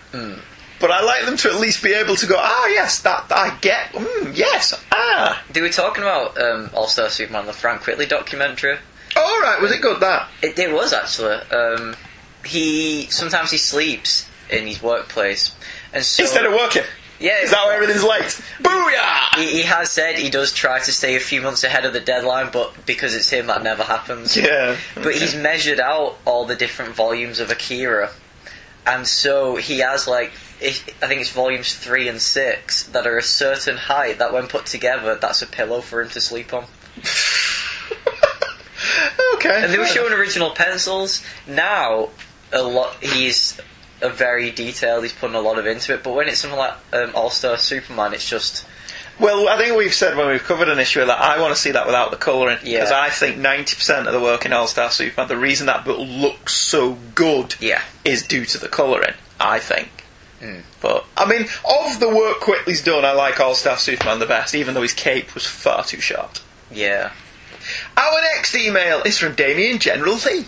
but 0.81 0.90
I 0.90 1.02
like 1.02 1.25
them 1.26 1.37
to 1.38 1.49
at 1.50 1.61
least 1.61 1.83
be 1.83 1.93
able 1.93 2.14
to 2.17 2.26
go, 2.26 2.37
ah, 2.38 2.67
yes, 2.69 3.00
that 3.02 3.26
I 3.31 3.57
get, 3.61 3.93
mm, 3.93 4.37
yes, 4.37 4.75
ah. 4.93 5.43
They 5.50 5.61
were 5.61 5.69
talking 5.71 6.02
about 6.05 6.40
um, 6.40 6.71
All 6.75 6.87
Star 6.87 7.09
Superman, 7.09 7.47
the 7.47 7.52
Frank 7.52 7.83
Quitely 7.83 8.09
documentary. 8.09 8.76
All 9.17 9.40
right, 9.40 9.61
was 9.61 9.73
it 9.73 9.81
good 9.83 10.00
that? 10.00 10.28
It, 10.43 10.59
it 10.59 10.73
was 10.73 10.93
actually. 10.93 11.35
Um, 11.50 11.97
he 12.45 13.07
sometimes 13.11 13.50
he 13.50 13.59
sleeps 13.59 14.28
in 14.50 14.67
his 14.67 14.83
workplace, 14.83 15.55
and 15.93 16.05
so 16.05 16.23
Instead 16.23 16.47
of 16.47 16.52
working. 16.52 16.85
Yeah, 17.20 17.42
Is 17.42 17.50
that 17.50 17.64
why 17.64 17.75
everything's 17.75 18.04
late? 18.04 18.40
Booyah! 18.60 19.38
he, 19.38 19.58
he 19.58 19.62
has 19.62 19.90
said 19.90 20.18
he 20.18 20.30
does 20.30 20.52
try 20.52 20.78
to 20.78 20.92
stay 20.92 21.16
a 21.16 21.20
few 21.20 21.40
months 21.40 21.64
ahead 21.64 21.84
of 21.84 21.92
the 21.92 22.00
deadline, 22.00 22.50
but 22.52 22.75
because 22.87 23.14
it's 23.14 23.30
him, 23.30 23.46
that 23.46 23.62
never 23.62 23.82
happens. 23.82 24.37
Yeah. 24.37 24.76
But 24.94 25.14
he's 25.14 25.34
measured 25.34 25.80
out 25.80 26.18
all 26.25 26.44
the 26.44 26.56
different 26.56 26.94
volumes 26.94 27.40
of 27.40 27.50
Akira, 27.50 28.10
and 28.87 29.06
so 29.06 29.56
he 29.56 29.78
has 29.80 30.06
like 30.06 30.32
I 30.60 30.68
I 31.02 31.06
think 31.06 31.20
it's 31.20 31.30
volumes 31.30 31.75
three 31.75 32.08
and 32.08 32.20
six 32.20 32.84
that 32.84 33.06
are 33.06 33.18
a 33.18 33.22
certain 33.22 33.76
height 33.76 34.18
that, 34.18 34.32
when 34.32 34.46
put 34.46 34.66
together, 34.66 35.14
that's 35.14 35.42
a 35.42 35.46
pillow 35.46 35.80
for 35.80 36.00
him 36.02 36.08
to 36.10 36.20
sleep 36.20 36.52
on. 36.52 36.64
okay. 39.34 39.64
And 39.64 39.72
they 39.72 39.78
were 39.78 39.87
showing 39.87 40.12
original 40.12 40.50
pencils. 40.50 41.25
Now, 41.46 42.10
a 42.52 42.62
lot 42.62 43.02
he's 43.02 43.60
a 44.00 44.09
very 44.09 44.50
detailed. 44.50 45.02
He's 45.02 45.12
putting 45.12 45.37
a 45.37 45.40
lot 45.40 45.59
of 45.59 45.67
into 45.67 45.95
it. 45.95 46.02
But 46.02 46.14
when 46.14 46.28
it's 46.28 46.40
something 46.40 46.59
like 46.59 46.75
um, 46.93 47.12
All 47.14 47.31
Star 47.31 47.57
Superman, 47.57 48.14
it's 48.14 48.28
just 48.28 48.64
Well, 49.19 49.49
I 49.49 49.57
think 49.59 49.76
we've 49.76 49.93
said 49.95 50.17
when 50.17 50.28
we've 50.28 50.43
covered 50.45 50.69
an 50.69 50.78
issue 50.78 51.05
that 51.05 51.21
I 51.21 51.40
want 51.40 51.55
to 51.55 51.61
see 51.61 51.73
that 51.73 51.87
without 51.87 52.11
the 52.11 52.17
colouring 52.17 52.59
because 52.62 52.90
Yeah. 52.90 53.00
I 53.00 53.11
think 53.11 53.37
ninety 53.38 53.75
percent 53.75 54.07
of 54.07 54.12
the 54.12 54.21
work 54.21 54.47
in 54.47 54.52
All 54.52 54.67
Star 54.69 54.90
Superman, 54.90 55.28
the 55.28 55.37
reason 55.37 55.67
that 55.67 55.85
book 55.85 55.99
looks 56.00 56.55
so 56.55 56.97
good, 57.14 57.57
Yeah. 57.61 57.83
is 58.05 58.23
due 58.26 58.45
to 58.47 58.59
the 58.59 58.69
colouring. 58.69 59.14
I 59.40 59.59
think. 59.59 59.88
But 60.81 61.05
I 61.17 61.26
mean, 61.28 61.49
of 61.69 61.99
the 61.99 62.09
work 62.09 62.38
Quitely's 62.38 62.83
done, 62.85 63.05
I 63.05 63.11
like 63.11 63.40
All 63.40 63.57
Star 63.57 63.76
Superman 63.76 64.21
the 64.21 64.26
best, 64.26 64.55
even 64.55 64.75
though 64.75 64.83
his 64.83 64.93
cape 64.95 65.35
was 65.35 65.45
far 65.47 65.83
too 65.85 66.00
short. 66.00 66.40
yeah. 66.71 67.11
Our 67.97 68.23
next 68.37 68.55
email 68.55 69.02
is 69.02 69.19
from 69.19 69.35
Damien 69.35 69.78
General 69.78 70.14
Lee. 70.25 70.47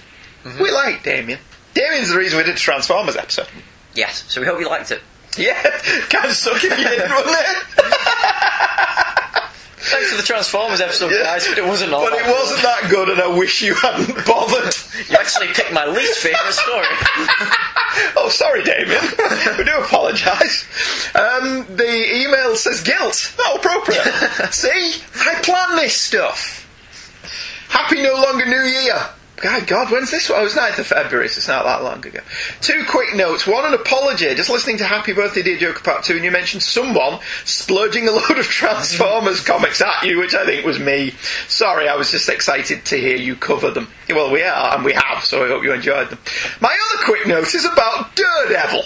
We 0.61 0.71
like 0.71 1.03
Damien. 1.03 1.41
Damien's 1.75 2.11
the 2.11 2.19
reason 2.19 2.39
we 2.39 2.45
did 2.45 2.55
the 2.57 2.61
Transformers 2.61 3.17
episode. 3.17 3.49
Yes. 3.95 4.25
So 4.29 4.41
we 4.41 4.47
hope 4.47 4.61
you 4.61 4.69
liked 4.69 4.91
it. 4.91 5.01
Yeah, 5.39 5.55
kind 6.09 6.27
of 6.27 6.33
suck 6.37 6.57
if 6.57 6.65
you 6.65 6.85
didn't, 6.85 7.11
wouldn't 7.11 7.37
it? 7.37 7.57
Thanks 9.83 10.11
for 10.11 10.17
the 10.19 10.23
Transformers 10.23 10.81
episode, 10.81 11.11
guys. 11.11 11.47
But 11.49 11.59
it 11.59 11.65
wasn't 11.67 11.93
all. 11.93 12.03
But 12.09 12.19
it 12.19 12.27
wasn't 12.27 12.63
that 12.63 12.89
good, 12.91 13.09
and 13.09 13.21
I 13.21 13.27
wish 13.27 13.63
you 13.63 13.75
hadn't 13.75 14.15
bothered. 14.27 14.75
You 15.09 15.17
actually 15.17 15.49
picked 15.49 15.73
my 15.73 15.87
least 15.87 16.19
favourite 16.19 16.53
story. 16.53 16.87
Oh, 18.17 18.29
sorry, 18.29 18.63
Damien. 18.63 19.03
we 19.59 19.65
do 19.65 19.77
apologise. 19.79 20.65
Um, 21.17 21.67
the 21.75 22.23
email 22.23 22.55
says 22.55 22.81
guilt. 22.83 23.35
Not 23.37 23.57
appropriate. 23.57 24.05
See, 24.53 25.03
I 25.17 25.35
plan 25.43 25.75
this 25.77 25.97
stuff. 25.97 26.69
Happy 27.69 28.01
no 28.01 28.15
longer 28.15 28.47
New 28.47 28.63
Year. 28.63 28.95
God, 29.41 29.67
God, 29.67 29.91
when's 29.91 30.11
this? 30.11 30.29
one? 30.29 30.39
Oh, 30.39 30.43
it 30.43 30.45
was 30.45 30.55
9th 30.55 30.79
of 30.79 30.87
February, 30.87 31.29
so 31.29 31.39
it's 31.39 31.49
not 31.49 31.65
that 31.65 31.83
long 31.83 32.05
ago. 32.07 32.21
Two 32.61 32.85
quick 32.89 33.17
notes. 33.17 33.47
One, 33.47 33.65
an 33.65 33.73
apology. 33.73 34.35
Just 34.35 34.51
listening 34.51 34.77
to 34.79 34.85
Happy 34.85 35.15
Birthday 35.15 35.43
Dear 35.43 35.57
Joker 35.57 35.83
Part 35.83 36.05
2, 36.05 36.17
and 36.17 36.25
you 36.25 36.31
mentioned 36.31 36.63
someone 36.63 37.21
splurging 37.47 38.07
a 38.07 38.13
load 38.13 38.39
of 38.39 38.45
Transformers 38.45 39.41
mm. 39.43 39.47
comics 39.47 39.81
at 39.81 40.05
you, 40.05 40.19
which 40.19 40.35
I 40.35 40.45
think 40.45 40.67
was 40.67 40.79
me. 40.79 41.15
Sorry, 41.49 41.89
I 41.89 41.97
was 41.97 42.11
just 42.11 42.29
excited 42.29 42.85
to 42.85 42.97
hear 42.99 43.17
you 43.17 43.35
cover 43.35 43.71
them. 43.71 43.89
Well, 44.11 44.31
we 44.31 44.43
are, 44.43 44.75
and 44.75 44.85
we 44.85 44.93
have, 44.93 45.25
so 45.25 45.43
I 45.43 45.49
hope 45.49 45.63
you 45.63 45.73
enjoyed 45.73 46.11
them. 46.11 46.19
My 46.61 46.77
other 46.93 47.05
quick 47.05 47.27
note 47.27 47.55
is 47.55 47.65
about 47.65 48.15
Daredevil. 48.15 48.83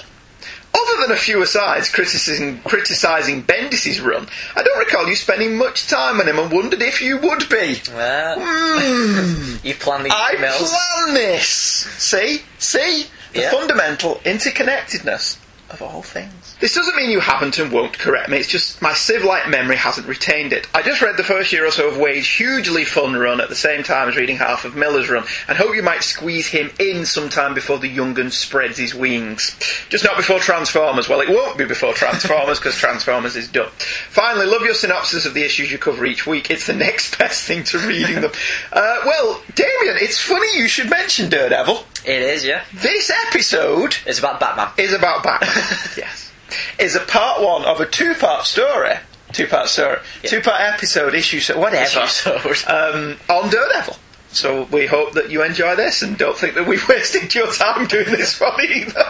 Other 0.77 1.03
than 1.03 1.13
a 1.13 1.17
few 1.21 1.41
asides 1.43 1.89
criticising, 1.91 2.61
criticising 2.63 3.43
Bendis' 3.45 4.05
run, 4.05 4.27
I 4.57 4.63
don't 4.63 4.79
recall 4.79 5.09
you 5.09 5.15
spending 5.17 5.57
much 5.57 5.87
time 5.87 6.21
on 6.21 6.29
him 6.29 6.39
and 6.39 6.51
wondered 6.51 6.83
if 6.83 7.01
you 7.01 7.19
would 7.19 7.49
be. 7.49 7.81
Well, 7.95 8.37
hmm. 8.41 9.57
you've 9.67 9.79
planned 9.79 10.05
these 10.05 10.13
I 10.15 10.35
emails. 10.35 10.69
plan 11.05 11.15
this. 11.15 11.47
See? 11.49 12.43
See? 12.59 13.07
The 13.33 13.41
Yeah. 13.41 13.51
fundamental 13.51 14.17
interconnectedness 14.25 15.39
of 15.75 15.83
all 15.83 16.03
things. 16.03 16.57
This 16.61 16.75
doesn't 16.75 16.97
mean 16.97 17.11
you 17.11 17.21
haven't 17.21 17.59
and 17.59 17.71
won't 17.71 17.99
correct 17.99 18.31
me, 18.31 18.39
it's 18.39 18.49
just 18.49 18.81
my 18.81 18.95
Civ-like 18.95 19.49
memory 19.49 19.77
hasn't 19.77 20.07
retained 20.07 20.53
it. 20.53 20.67
I 20.73 20.83
just 20.83 21.03
read 21.03 21.17
the 21.17 21.25
first 21.25 21.53
year 21.53 21.67
or 21.67 21.71
so 21.71 21.89
of 21.89 21.99
Waid's 21.99 22.27
hugely 22.27 22.85
fun 22.85 23.15
run 23.15 23.41
at 23.41 23.49
the 23.49 23.55
same 23.55 23.83
time 23.83 24.09
as 24.09 24.17
reading 24.17 24.37
half 24.37 24.65
of 24.65 24.77
Miller's 24.77 25.11
run, 25.11 25.25
and 25.49 25.59
hope 25.59 25.75
you 25.75 25.83
might 25.83 26.03
squeeze 26.03 26.47
him 26.47 26.71
in 26.79 27.05
sometime 27.05 27.55
before 27.55 27.79
the 27.79 27.89
young 27.89 28.19
un 28.19 28.31
spreads 28.31 28.79
his 28.79 28.95
wings. 28.95 29.57
Just 29.89 30.05
not 30.05 30.17
before 30.17 30.39
Transformers. 30.39 31.09
Well, 31.09 31.21
it 31.21 31.29
won't 31.29 31.59
be 31.59 31.65
before 31.65 31.93
Transformers, 31.93 32.59
because 32.59 32.77
Transformers 32.77 33.37
is 33.37 33.49
done. 33.49 33.71
Finally, 34.11 34.47
love 34.47 34.63
your 34.63 34.75
synopsis 34.75 35.27
of 35.27 35.35
the 35.35 35.45
issues 35.45 35.73
you 35.73 35.79
cover 35.79 36.07
each 36.07 36.27
week. 36.27 36.51
It's 36.51 36.67
the 36.67 36.73
next 36.73 37.19
best 37.19 37.45
thing 37.45 37.65
to 37.65 37.79
reading 37.79 38.21
them. 38.21 38.33
Uh, 38.73 39.01
well, 39.05 39.43
Damien, 39.55 39.97
it's 40.01 40.21
funny 40.21 40.57
you 40.57 40.69
should 40.69 40.89
mention 40.89 41.29
Daredevil. 41.29 41.85
It 42.05 42.21
is, 42.23 42.45
yeah. 42.45 42.65
This 42.73 43.11
episode 43.29 43.97
It's 44.07 44.19
about 44.19 44.39
Batman. 44.41 44.69
is 44.77 44.93
about 44.93 45.23
Batman. 45.23 45.51
yes. 45.97 46.31
Is 46.79 46.95
a 46.97 47.01
part 47.01 47.41
one 47.43 47.65
of 47.65 47.81
a 47.81 47.87
two 47.87 48.15
part 48.15 48.45
story. 48.45 48.95
Two 49.33 49.47
part 49.47 49.69
story. 49.69 49.99
Two 50.23 50.41
part 50.43 50.61
episode, 50.61 51.15
issue, 51.15 51.41
so 51.41 51.59
whatever. 51.59 52.01
Episode. 52.01 52.65
Um, 52.69 53.17
on 53.29 53.49
Daredevil. 53.51 53.97
So 54.29 54.65
we 54.65 54.87
hope 54.87 55.13
that 55.15 55.31
you 55.31 55.43
enjoy 55.43 55.77
this 55.77 56.03
and 56.03 56.19
don't 56.19 56.37
think 56.37 56.55
that 56.55 56.67
we've 56.67 56.87
wasted 56.89 57.35
your 57.35 57.51
time 57.53 57.87
doing 57.87 58.07
this 58.11 58.39
one 58.41 58.61
either. 58.61 59.05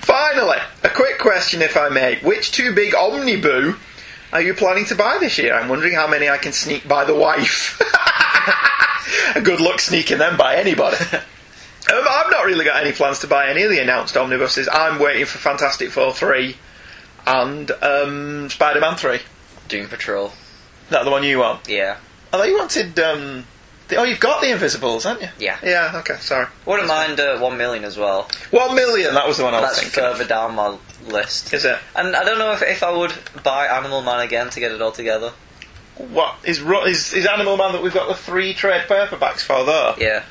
Finally, 0.00 0.58
a 0.82 0.88
quick 0.88 1.18
question 1.18 1.60
if 1.60 1.76
I 1.76 1.88
may. 1.90 2.16
Which 2.20 2.52
two 2.52 2.74
big 2.74 2.94
Omniboo 2.94 3.76
are 4.32 4.40
you 4.42 4.54
planning 4.54 4.86
to 4.86 4.94
buy 4.94 5.18
this 5.20 5.36
year? 5.38 5.54
I'm 5.54 5.68
wondering 5.68 5.94
how 5.94 6.08
many 6.08 6.28
I 6.28 6.38
can 6.38 6.52
sneak 6.52 6.88
by 6.88 7.04
the 7.04 7.14
wife. 7.14 7.78
good 9.44 9.60
luck 9.60 9.78
sneaking 9.80 10.18
them 10.18 10.36
by 10.36 10.56
anybody. 10.56 10.96
Um, 11.92 12.04
I've 12.08 12.30
not 12.30 12.44
really 12.46 12.64
got 12.64 12.80
any 12.82 12.92
plans 12.92 13.18
to 13.20 13.26
buy 13.26 13.48
any 13.48 13.62
of 13.62 13.70
the 13.70 13.78
announced 13.78 14.16
omnibuses. 14.16 14.68
I'm 14.72 14.98
waiting 14.98 15.26
for 15.26 15.38
Fantastic 15.38 15.90
Four 15.90 16.12
3 16.14 16.56
and 17.26 17.70
um, 17.82 18.48
Spider 18.50 18.80
Man 18.80 18.96
3. 18.96 19.16
Is 19.16 19.22
Doom 19.68 19.88
Patrol. 19.88 20.32
that 20.90 21.04
the 21.04 21.10
one 21.10 21.24
you 21.24 21.38
want? 21.38 21.68
Yeah. 21.68 21.98
I 22.32 22.38
thought 22.38 22.48
you 22.48 22.56
wanted. 22.56 22.98
Um, 22.98 23.44
the, 23.88 23.96
oh, 23.96 24.04
you've 24.04 24.20
got 24.20 24.40
the 24.40 24.50
Invisibles, 24.50 25.04
haven't 25.04 25.22
you? 25.24 25.28
Yeah. 25.38 25.58
Yeah, 25.62 25.92
okay, 26.00 26.16
sorry. 26.20 26.46
Wouldn't 26.64 26.88
mind 26.88 27.20
uh, 27.20 27.38
one 27.38 27.58
million 27.58 27.84
as 27.84 27.98
well. 27.98 28.28
One 28.50 28.74
million, 28.74 29.12
that 29.14 29.26
was 29.28 29.36
the 29.36 29.44
one 29.44 29.52
I 29.52 29.60
was 29.60 29.76
That's 29.76 29.80
thinking. 29.82 30.02
further 30.02 30.24
down 30.26 30.54
my 30.54 30.78
list. 31.06 31.52
Is 31.52 31.66
it? 31.66 31.78
And 31.94 32.16
I 32.16 32.24
don't 32.24 32.38
know 32.38 32.52
if, 32.52 32.62
if 32.62 32.82
I 32.82 32.96
would 32.96 33.12
buy 33.42 33.66
Animal 33.66 34.00
Man 34.00 34.20
again 34.20 34.48
to 34.50 34.60
get 34.60 34.72
it 34.72 34.80
all 34.80 34.92
together. 34.92 35.32
What? 35.96 36.36
Is, 36.44 36.60
is, 36.60 37.12
is 37.12 37.26
Animal 37.26 37.58
Man 37.58 37.72
that 37.72 37.82
we've 37.82 37.92
got 37.92 38.08
the 38.08 38.14
three 38.14 38.54
trade 38.54 38.86
paperbacks 38.88 39.40
for 39.42 39.64
there? 39.64 39.94
Yeah. 39.98 40.22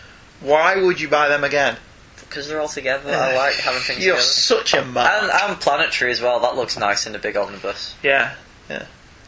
Why 0.44 0.76
would 0.76 1.00
you 1.02 1.08
buy 1.08 1.30
them 1.30 1.44
again? 1.44 1.78
Because 2.20 2.48
they're 2.48 2.60
all 2.60 2.68
together. 2.68 3.12
I 3.14 3.36
like 3.38 3.56
having 3.56 3.82
things 3.82 4.04
You're 4.04 4.16
together. 4.16 4.28
such 4.28 4.74
a 4.74 4.84
man. 4.86 5.08
And, 5.24 5.32
and 5.32 5.60
Planetary 5.62 6.12
as 6.12 6.22
well. 6.22 6.40
That 6.42 6.56
looks 6.56 6.78
nice 6.78 7.06
in 7.08 7.14
the 7.14 7.20
big 7.20 7.38
omnibus. 7.38 7.96
Yeah, 8.04 8.36
yeah, 8.70 8.86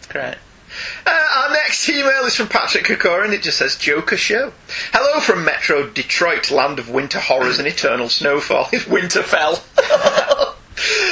great. 0.09 0.35
Uh, 1.05 1.27
our 1.37 1.51
next 1.53 1.87
email 1.87 2.23
is 2.25 2.35
from 2.35 2.47
Patrick 2.49 2.83
Kokora 2.85 3.23
and 3.23 3.33
it 3.33 3.41
just 3.43 3.57
says 3.59 3.77
Joker 3.77 4.17
Show. 4.17 4.51
Hello 4.91 5.21
from 5.21 5.45
Metro 5.45 5.87
Detroit, 5.89 6.51
land 6.51 6.79
of 6.79 6.89
winter 6.89 7.19
horrors 7.19 7.59
and 7.59 7.67
eternal 7.67 8.09
snowfall. 8.09 8.67
It's 8.73 8.83
Winterfell. 8.85 9.61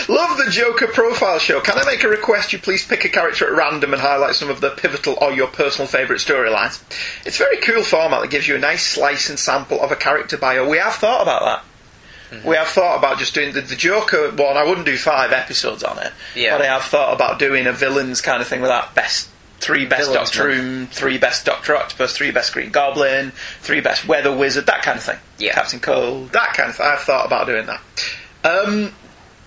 Love 0.09 0.37
the 0.37 0.49
Joker 0.49 0.87
profile 0.87 1.39
show. 1.39 1.61
Can 1.61 1.77
I 1.77 1.85
make 1.85 2.03
a 2.03 2.07
request 2.07 2.51
you 2.53 2.59
please 2.59 2.85
pick 2.85 3.05
a 3.05 3.09
character 3.09 3.45
at 3.47 3.53
random 3.57 3.93
and 3.93 4.01
highlight 4.01 4.35
some 4.35 4.49
of 4.49 4.61
the 4.61 4.71
pivotal 4.71 5.17
or 5.21 5.31
your 5.31 5.47
personal 5.47 5.87
favourite 5.87 6.19
storylines? 6.19 6.81
It's 7.25 7.39
a 7.39 7.43
very 7.43 7.57
cool 7.57 7.83
format 7.83 8.21
that 8.21 8.29
gives 8.31 8.47
you 8.47 8.55
a 8.55 8.59
nice 8.59 8.85
slice 8.85 9.29
and 9.29 9.39
sample 9.39 9.79
of 9.81 9.91
a 9.91 9.95
character 9.95 10.37
bio. 10.37 10.67
We 10.69 10.77
have 10.77 10.95
thought 10.95 11.21
about 11.21 11.43
that. 11.43 12.43
We 12.43 12.55
have 12.55 12.67
thought 12.67 12.97
about 12.97 13.19
just 13.19 13.35
doing 13.35 13.53
the, 13.53 13.61
the 13.61 13.75
Joker 13.75 14.31
one. 14.31 14.57
I 14.57 14.63
wouldn't 14.63 14.87
do 14.87 14.97
five 14.97 15.31
episodes 15.31 15.83
on 15.83 15.99
it, 15.99 16.11
Yeah. 16.35 16.57
but 16.57 16.63
I 16.65 16.69
have 16.73 16.83
thought 16.83 17.13
about 17.13 17.37
doing 17.37 17.67
a 17.67 17.71
villains 17.73 18.21
kind 18.21 18.41
of 18.41 18.47
thing 18.47 18.61
with 18.61 18.71
that 18.71 18.95
best 18.95 19.29
three 19.59 19.85
best 19.85 20.09
Villains 20.09 20.31
Doctor. 20.31 20.51
Doom, 20.55 20.87
three 20.87 21.17
best 21.19 21.45
Doctor 21.45 21.75
Octopus, 21.77 22.17
three 22.17 22.31
best 22.31 22.51
Green 22.51 22.71
Goblin, 22.71 23.31
three 23.61 23.79
best 23.81 24.07
Weather 24.07 24.35
Wizard, 24.35 24.65
that 24.65 24.81
kind 24.81 24.97
of 24.97 25.03
thing. 25.03 25.17
Yeah. 25.37 25.53
Captain 25.53 25.79
Cold, 25.79 26.31
that 26.31 26.53
kind 26.55 26.69
of 26.71 26.75
thing. 26.75 26.85
I've 26.87 26.99
thought 27.01 27.25
about 27.27 27.45
doing 27.45 27.67
that. 27.67 27.81
Um, 28.43 28.93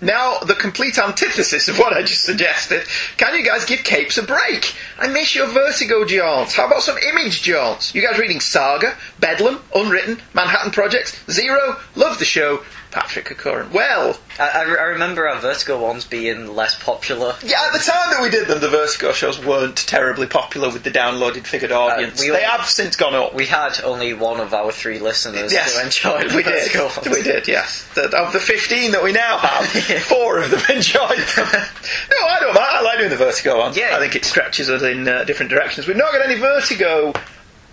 now, 0.01 0.39
the 0.41 0.55
complete 0.55 0.99
antithesis 0.99 1.69
of 1.69 1.79
what 1.79 1.95
I 1.95 2.03
just 2.03 2.23
suggested. 2.23 2.87
Can 3.17 3.35
you 3.35 3.45
guys 3.45 3.65
give 3.65 3.83
Capes 3.83 4.19
a 4.19 4.23
break? 4.23 4.75
I 4.99 5.07
miss 5.07 5.35
your 5.35 5.47
Vertigo 5.47 6.05
jaunts. 6.05 6.55
How 6.55 6.67
about 6.67 6.83
some 6.83 6.99
Image 6.99 7.43
jaunts? 7.43 7.95
You 7.95 8.07
guys 8.07 8.19
reading 8.19 8.41
Saga, 8.41 8.97
Bedlam, 9.21 9.61
Unwritten, 9.75 10.21
Manhattan 10.35 10.71
Projects, 10.71 11.19
Zero? 11.31 11.77
Love 11.95 12.19
the 12.19 12.27
show. 12.27 12.63
Patrick 12.97 13.31
O'Curran. 13.31 13.71
Well, 13.73 14.19
I, 14.41 14.49
I, 14.49 14.61
I 14.63 14.83
remember 14.85 15.29
our 15.29 15.39
Vertigo 15.39 15.79
ones 15.79 16.07
being 16.07 16.55
less 16.57 16.83
popular. 16.83 17.35
yeah, 17.45 17.67
at 17.67 17.73
the 17.75 17.79
time 17.79 18.11
that 18.11 18.21
we 18.23 18.31
did 18.31 18.49
them, 18.49 18.59
the 18.61 18.71
Vertigo 18.71 19.13
shows 19.13 19.39
weren't 19.45 19.77
terribly 19.77 20.27
popular 20.27 20.71
with 20.71 20.83
the 20.83 20.91
downloaded 20.91 21.47
figured 21.47 21.73
audience. 21.73 22.19
we- 22.23 22.31
they 22.31 22.41
have 22.43 22.65
since 22.67 22.97
gone 22.97 23.15
up. 23.15 23.35
We 23.35 23.45
had 23.45 23.79
only 23.83 24.15
one 24.15 24.41
of 24.41 24.55
our 24.55 24.73
three 24.73 24.99
listeners 24.99 25.53
Yes, 25.53 25.77
who 25.77 25.85
enjoyed 25.85 26.35
we 26.35 26.43
Vertigo 26.43 26.89
did. 26.89 26.97
ones. 27.07 27.09
We 27.19 27.23
did, 27.23 27.47
yes. 27.47 27.87
The- 27.95 28.17
of 28.17 28.33
the 28.33 28.41
15 28.41 28.93
that 28.93 29.03
we 29.05 29.13
now 29.13 29.37
have, 29.37 29.67
four 30.05 30.39
of 30.39 30.51
them 30.51 30.61
enjoyed 30.75 31.19
them. 31.19 31.49
no, 31.51 32.27
I 32.29 32.39
don't 32.41 32.55
mind. 32.55 32.67
I 32.71 32.81
like 32.81 32.97
doing 32.99 33.11
the 33.11 33.17
Vertigo 33.17 33.59
ones. 33.59 33.77
Yeah. 33.77 33.95
I 33.95 33.99
think 33.99 34.17
it 34.17 34.25
stretches 34.25 34.71
us 34.71 34.81
in 34.83 35.07
uh, 35.07 35.25
different 35.25 35.51
directions. 35.51 35.87
We've 35.87 35.99
not 35.99 36.13
got 36.13 36.25
any 36.25 36.37
Vertigo 36.41 37.13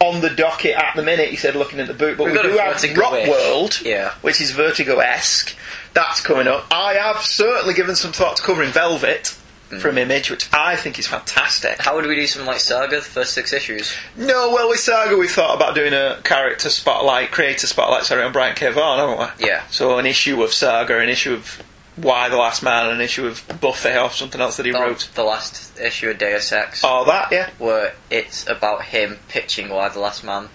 on 0.04 0.22
the 0.22 0.30
docket 0.30 0.76
at 0.76 0.96
the 0.96 1.04
minute, 1.04 1.30
he 1.30 1.36
said, 1.38 1.56
looking 1.56 1.80
at 1.80 1.88
the 1.88 1.94
boot, 1.94 2.18
but 2.18 2.26
We've 2.26 2.34
we 2.34 2.38
got 2.38 2.44
do 2.44 2.58
have 2.90 2.98
Rock 2.98 3.28
World, 3.28 3.80
Yeah. 3.84 4.12
which 4.22 4.42
is 4.42 4.52
Vertigo-esque. 4.52 5.56
That's 5.94 6.22
coming 6.22 6.48
up. 6.48 6.66
I 6.72 6.94
have 6.96 7.22
certainly 7.22 7.74
given 7.74 7.96
some 7.96 8.12
thought 8.12 8.36
to 8.38 8.44
covering 8.44 8.72
Velvet 8.72 9.34
Mm. 9.72 9.82
from 9.82 9.98
Image, 9.98 10.30
which 10.30 10.46
I 10.54 10.76
think 10.76 11.00
is 11.00 11.08
fantastic. 11.08 11.82
How 11.82 11.96
would 11.96 12.06
we 12.06 12.16
do 12.16 12.28
something 12.28 12.46
like 12.48 12.60
Saga, 12.60 12.98
the 12.98 13.02
first 13.02 13.34
six 13.34 13.54
issues? 13.54 13.92
No, 14.16 14.52
well, 14.52 14.70
with 14.70 14.80
Saga, 14.80 15.16
we 15.18 15.28
thought 15.28 15.56
about 15.56 15.74
doing 15.74 15.94
a 15.94 16.20
character 16.24 16.70
spotlight, 16.70 17.32
creator 17.32 17.66
spotlight, 17.66 18.04
sorry, 18.06 18.24
on 18.24 18.32
Brian 18.32 18.56
K. 18.56 18.70
Vaughan, 18.72 19.00
haven't 19.00 19.40
we? 19.40 19.48
Yeah. 19.48 19.62
So 19.72 19.98
an 19.98 20.06
issue 20.06 20.44
of 20.44 20.54
Saga, 20.54 21.00
an 21.00 21.10
issue 21.10 21.34
of 21.34 21.64
Y 21.98 22.30
the 22.30 22.38
Last 22.38 22.64
Man, 22.64 22.90
an 22.90 23.02
issue 23.02 23.28
of 23.28 23.44
Buffy 23.62 23.90
or 23.96 24.10
something 24.10 24.42
else 24.42 24.58
that 24.58 24.66
he 24.66 24.72
The, 24.72 24.80
wrote. 24.80 25.10
the 25.16 25.24
last 25.24 25.80
issue 25.80 26.10
of 26.10 26.18
Deus 26.18 26.52
Ex, 26.52 26.82
Oh, 26.84 27.06
that, 27.06 27.32
yeah. 27.32 27.50
where 27.60 27.94
it's 28.10 28.48
about 28.48 28.86
him 28.86 29.20
pitching 29.28 29.70
Y 29.70 29.90
the 29.90 30.00
Last 30.00 30.24
Man. 30.24 30.50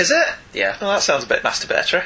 Is 0.00 0.10
it? 0.10 0.26
Yeah. 0.52 0.76
Well, 0.80 0.90
that 0.92 1.02
sounds 1.02 1.22
a 1.24 1.26
bit 1.26 1.42
masturbatory. 1.42 2.04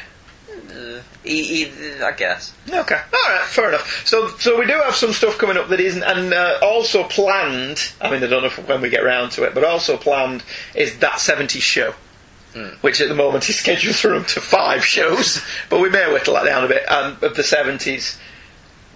Uh, 0.70 1.00
he, 1.24 1.64
he, 1.66 2.02
I 2.02 2.12
guess. 2.12 2.52
Okay, 2.68 2.94
all 3.12 3.30
right, 3.30 3.44
fair 3.46 3.68
enough. 3.68 4.06
So, 4.06 4.28
so 4.38 4.58
we 4.58 4.66
do 4.66 4.72
have 4.74 4.94
some 4.94 5.12
stuff 5.12 5.38
coming 5.38 5.56
up 5.56 5.68
that 5.68 5.80
isn't, 5.80 6.02
and 6.02 6.34
uh, 6.34 6.58
also 6.62 7.04
planned. 7.04 7.92
I 8.00 8.10
mean, 8.10 8.22
I 8.22 8.26
don't 8.26 8.42
know 8.42 8.48
if, 8.48 8.68
when 8.68 8.80
we 8.80 8.88
get 8.90 9.04
round 9.04 9.32
to 9.32 9.44
it, 9.44 9.54
but 9.54 9.64
also 9.64 9.96
planned 9.96 10.42
is 10.74 10.98
that 10.98 11.14
'70s 11.14 11.60
show, 11.62 11.94
which 12.80 13.00
at 13.00 13.08
the 13.08 13.14
moment 13.14 13.48
is 13.48 13.58
scheduled 13.58 14.02
run 14.04 14.24
to 14.26 14.40
five 14.40 14.84
shows, 14.84 15.42
but 15.70 15.80
we 15.80 15.88
may 15.90 16.10
whittle 16.12 16.34
that 16.34 16.44
down 16.44 16.64
a 16.64 16.68
bit. 16.68 16.84
And 16.88 17.22
of 17.22 17.36
the 17.36 17.42
'70s, 17.42 18.16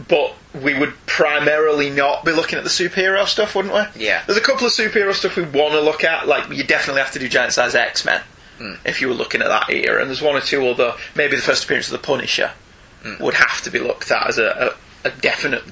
but 0.08 0.34
we 0.54 0.78
would 0.78 0.94
primarily 1.06 1.90
not 1.90 2.24
be 2.24 2.32
looking 2.32 2.58
at 2.58 2.64
the 2.64 2.70
superhero 2.70 3.26
stuff, 3.26 3.54
wouldn't 3.54 3.74
we? 3.74 4.04
Yeah. 4.04 4.22
There's 4.26 4.38
a 4.38 4.42
couple 4.42 4.66
of 4.66 4.72
superhero 4.72 5.12
stuff 5.12 5.36
we 5.36 5.42
want 5.42 5.72
to 5.72 5.80
look 5.80 6.04
at. 6.04 6.26
Like, 6.26 6.50
you 6.50 6.64
definitely 6.64 7.02
have 7.02 7.12
to 7.12 7.18
do 7.18 7.28
Giant 7.28 7.52
Size 7.52 7.74
X 7.74 8.04
Men 8.04 8.22
hmm. 8.58 8.74
if 8.84 9.00
you 9.00 9.08
were 9.08 9.14
looking 9.14 9.42
at 9.42 9.48
that 9.48 9.70
era. 9.70 10.00
And 10.00 10.08
there's 10.08 10.22
one 10.22 10.36
or 10.36 10.40
two 10.40 10.66
other, 10.66 10.94
maybe 11.14 11.36
the 11.36 11.42
first 11.42 11.64
appearance 11.64 11.86
of 11.86 11.92
the 11.92 12.06
Punisher 12.06 12.52
hmm. 13.02 13.22
would 13.22 13.34
have 13.34 13.62
to 13.62 13.70
be 13.70 13.78
looked 13.78 14.10
at 14.10 14.26
as 14.26 14.38
a, 14.38 14.76
a, 15.04 15.08
a 15.08 15.10
definite 15.10 15.62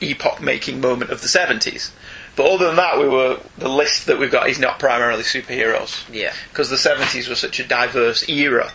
epoch-making 0.00 0.80
moment 0.80 1.10
of 1.10 1.20
the 1.20 1.28
70s. 1.28 1.90
But 2.36 2.52
other 2.52 2.66
than 2.66 2.76
that, 2.76 2.98
we 2.98 3.08
were 3.08 3.40
the 3.56 3.68
list 3.68 4.06
that 4.06 4.18
we've 4.20 4.30
got 4.30 4.48
is 4.48 4.60
not 4.60 4.78
primarily 4.78 5.24
superheroes 5.24 6.04
Yeah. 6.12 6.32
because 6.50 6.70
the 6.70 6.76
70s 6.76 7.28
was 7.28 7.40
such 7.40 7.58
a 7.58 7.66
diverse 7.66 8.28
era 8.28 8.70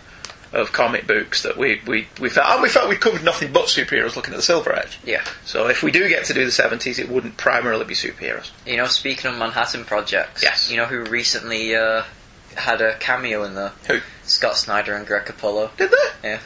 of 0.53 0.71
comic 0.71 1.07
books 1.07 1.41
that 1.43 1.57
we, 1.57 1.81
we, 1.87 2.07
we 2.21 2.29
felt 2.29 2.47
and 2.47 2.61
we 2.61 2.69
felt 2.69 2.87
we 2.87 2.95
covered 2.95 3.23
nothing 3.23 3.51
but 3.51 3.65
superheroes 3.65 4.15
looking 4.15 4.33
at 4.33 4.37
the 4.37 4.43
Silver 4.43 4.73
Age. 4.73 4.99
Yeah. 5.03 5.23
So 5.45 5.67
if 5.67 5.81
we 5.83 5.91
do 5.91 6.07
get 6.07 6.25
to 6.25 6.33
do 6.33 6.45
the 6.45 6.51
70s, 6.51 6.99
it 6.99 7.09
wouldn't 7.09 7.37
primarily 7.37 7.85
be 7.85 7.95
superheroes. 7.95 8.51
You 8.65 8.77
know, 8.77 8.85
speaking 8.85 9.31
of 9.31 9.37
Manhattan 9.37 9.83
projects, 9.83 10.43
Yes. 10.43 10.69
You 10.69 10.77
know 10.77 10.85
who 10.85 11.03
recently 11.05 11.75
uh, 11.75 12.03
had 12.55 12.81
a 12.81 12.95
cameo 12.99 13.43
in 13.43 13.55
there? 13.55 13.71
Who? 13.87 13.99
Scott 14.23 14.57
Snyder 14.57 14.95
and 14.95 15.05
Greg 15.07 15.25
Capullo. 15.25 15.75
Did 15.75 15.91
they? 15.91 16.29
Yeah. 16.29 16.39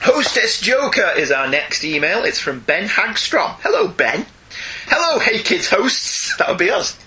Hostess 0.00 0.60
Joker 0.60 1.10
is 1.16 1.30
our 1.30 1.48
next 1.48 1.84
email. 1.84 2.24
It's 2.24 2.38
from 2.40 2.60
Ben 2.60 2.88
Hagstrom. 2.88 3.56
Hello, 3.60 3.88
Ben. 3.88 4.26
Hello, 4.86 5.18
Hey 5.18 5.40
Kids 5.40 5.68
hosts. 5.68 6.36
That 6.38 6.48
would 6.48 6.58
be 6.58 6.70
us. 6.70 6.98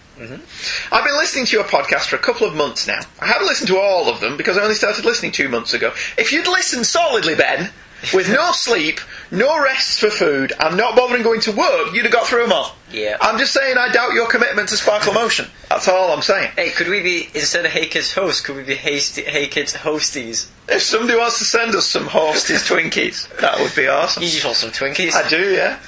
I've 0.91 1.03
been 1.03 1.17
listening 1.17 1.45
to 1.45 1.55
your 1.57 1.65
podcast 1.65 2.07
for 2.07 2.15
a 2.15 2.19
couple 2.19 2.45
of 2.47 2.55
months 2.55 2.87
now. 2.87 2.99
I 3.19 3.27
haven't 3.27 3.47
listened 3.47 3.69
to 3.69 3.79
all 3.79 4.09
of 4.09 4.19
them 4.19 4.37
because 4.37 4.57
I 4.57 4.61
only 4.61 4.75
started 4.75 5.05
listening 5.05 5.31
two 5.31 5.49
months 5.49 5.73
ago. 5.73 5.93
If 6.17 6.31
you'd 6.31 6.47
listened 6.47 6.85
solidly, 6.85 7.33
Ben, 7.35 7.71
with 8.13 8.29
no 8.29 8.51
sleep, 8.53 8.99
no 9.31 9.61
rests 9.61 9.97
for 9.97 10.09
food, 10.09 10.53
and 10.59 10.77
not 10.77 10.95
bothering 10.95 11.23
going 11.23 11.41
to 11.41 11.51
work, 11.51 11.93
you'd 11.93 12.03
have 12.03 12.13
got 12.13 12.27
through 12.27 12.43
them 12.43 12.51
all. 12.51 12.75
Yeah. 12.91 13.17
I'm 13.21 13.39
just 13.39 13.53
saying 13.53 13.77
I 13.77 13.91
doubt 13.91 14.13
your 14.13 14.27
commitment 14.27 14.69
to 14.69 14.77
Sparkle 14.77 15.13
Motion. 15.13 15.47
That's 15.69 15.87
all 15.87 16.11
I'm 16.11 16.21
saying. 16.21 16.51
Hey, 16.55 16.69
could 16.71 16.87
we 16.87 17.01
be 17.01 17.29
instead 17.33 17.65
of 17.65 17.71
Hey 17.71 17.87
Kids 17.87 18.13
host? 18.13 18.43
Could 18.43 18.57
we 18.57 18.63
be 18.63 18.75
Hey, 18.75 18.99
hey 18.99 19.47
Kids 19.47 19.73
hosties? 19.73 20.49
If 20.67 20.81
somebody 20.83 21.17
wants 21.17 21.39
to 21.39 21.45
send 21.45 21.73
us 21.75 21.87
some 21.87 22.05
Hosties 22.05 22.69
Twinkies, 22.69 23.39
that 23.39 23.59
would 23.59 23.73
be 23.75 23.87
awesome. 23.87 24.23
You 24.23 24.29
just 24.29 24.45
want 24.45 24.57
some 24.57 24.71
Twinkies? 24.71 25.13
I 25.13 25.27
do, 25.27 25.51
yeah. 25.51 25.79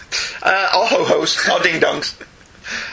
Uh, 0.42 0.70
or 0.78 0.88
ho-hos, 0.88 1.50
or 1.50 1.60
ding-dongs. 1.60 2.16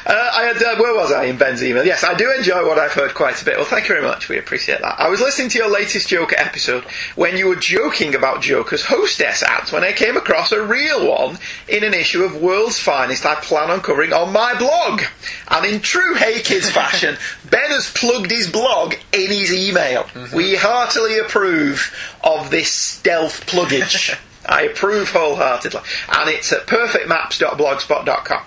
Uh, 0.06 0.30
I 0.34 0.42
had, 0.44 0.62
uh, 0.62 0.76
where 0.76 0.94
was 0.94 1.12
I 1.12 1.24
in 1.24 1.36
Ben's 1.36 1.62
email? 1.62 1.84
Yes, 1.84 2.04
I 2.04 2.14
do 2.14 2.32
enjoy 2.32 2.66
what 2.66 2.78
I've 2.78 2.92
heard 2.92 3.14
quite 3.14 3.40
a 3.40 3.44
bit. 3.44 3.56
Well, 3.56 3.66
thank 3.66 3.88
you 3.88 3.94
very 3.94 4.06
much. 4.06 4.28
We 4.28 4.38
appreciate 4.38 4.80
that. 4.80 4.98
I 4.98 5.08
was 5.08 5.20
listening 5.20 5.48
to 5.50 5.58
your 5.58 5.70
latest 5.70 6.08
Joker 6.08 6.36
episode 6.38 6.84
when 7.14 7.36
you 7.36 7.48
were 7.48 7.56
joking 7.56 8.14
about 8.14 8.42
Joker's 8.42 8.84
hostess 8.84 9.42
ads 9.42 9.72
when 9.72 9.84
I 9.84 9.92
came 9.92 10.16
across 10.16 10.52
a 10.52 10.62
real 10.62 11.08
one 11.08 11.38
in 11.68 11.84
an 11.84 11.94
issue 11.94 12.24
of 12.24 12.40
World's 12.40 12.78
Finest 12.78 13.26
I 13.26 13.36
plan 13.36 13.70
on 13.70 13.80
covering 13.80 14.12
on 14.12 14.32
my 14.32 14.56
blog. 14.58 15.02
And 15.48 15.66
in 15.66 15.80
true 15.80 16.14
Hey 16.14 16.40
Kids 16.40 16.70
fashion, 16.70 17.16
Ben 17.50 17.70
has 17.70 17.92
plugged 17.92 18.30
his 18.30 18.50
blog 18.50 18.94
in 19.12 19.30
his 19.30 19.52
email. 19.52 20.06
We 20.34 20.56
heartily 20.56 21.18
approve 21.18 21.94
of 22.22 22.50
this 22.50 22.70
stealth 22.70 23.46
pluggage. 23.46 24.18
I 24.46 24.62
approve 24.62 25.10
wholeheartedly. 25.10 25.80
And 26.08 26.30
it's 26.30 26.52
at 26.52 26.66
perfectmaps.blogspot.com. 26.66 28.42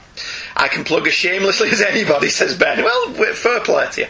I 0.55 0.67
can 0.67 0.83
plug 0.83 1.07
as 1.07 1.13
shamelessly 1.13 1.69
as 1.69 1.81
anybody, 1.81 2.29
says 2.29 2.57
Ben. 2.57 2.83
Well, 2.83 3.13
fair 3.33 3.59
play 3.61 3.89
to 3.91 4.01
you. 4.01 4.07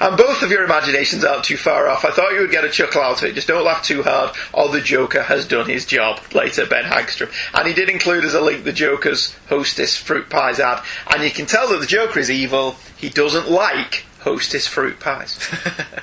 And 0.00 0.16
both 0.16 0.42
of 0.42 0.50
your 0.50 0.64
imaginations 0.64 1.24
aren't 1.24 1.44
too 1.44 1.56
far 1.56 1.88
off. 1.88 2.04
I 2.04 2.10
thought 2.10 2.32
you 2.32 2.40
would 2.40 2.50
get 2.50 2.64
a 2.64 2.70
chuckle 2.70 3.02
out 3.02 3.22
of 3.22 3.28
it. 3.28 3.34
Just 3.34 3.48
don't 3.48 3.64
laugh 3.64 3.82
too 3.82 4.02
hard, 4.02 4.34
or 4.52 4.68
the 4.68 4.80
Joker 4.80 5.22
has 5.22 5.46
done 5.46 5.68
his 5.68 5.86
job. 5.86 6.20
Later, 6.34 6.66
Ben 6.66 6.84
Hagstrom. 6.84 7.32
And 7.54 7.68
he 7.68 7.74
did 7.74 7.88
include 7.88 8.24
as 8.24 8.34
a 8.34 8.40
link 8.40 8.64
the 8.64 8.72
Joker's 8.72 9.34
hostess 9.48 9.96
fruit 9.96 10.28
pies 10.28 10.58
ad. 10.58 10.82
And 11.10 11.22
you 11.22 11.30
can 11.30 11.46
tell 11.46 11.68
that 11.68 11.80
the 11.80 11.86
Joker 11.86 12.18
is 12.18 12.30
evil. 12.30 12.76
He 12.96 13.08
doesn't 13.08 13.48
like 13.48 14.04
hostess 14.20 14.66
fruit 14.66 14.98
pies. 14.98 15.38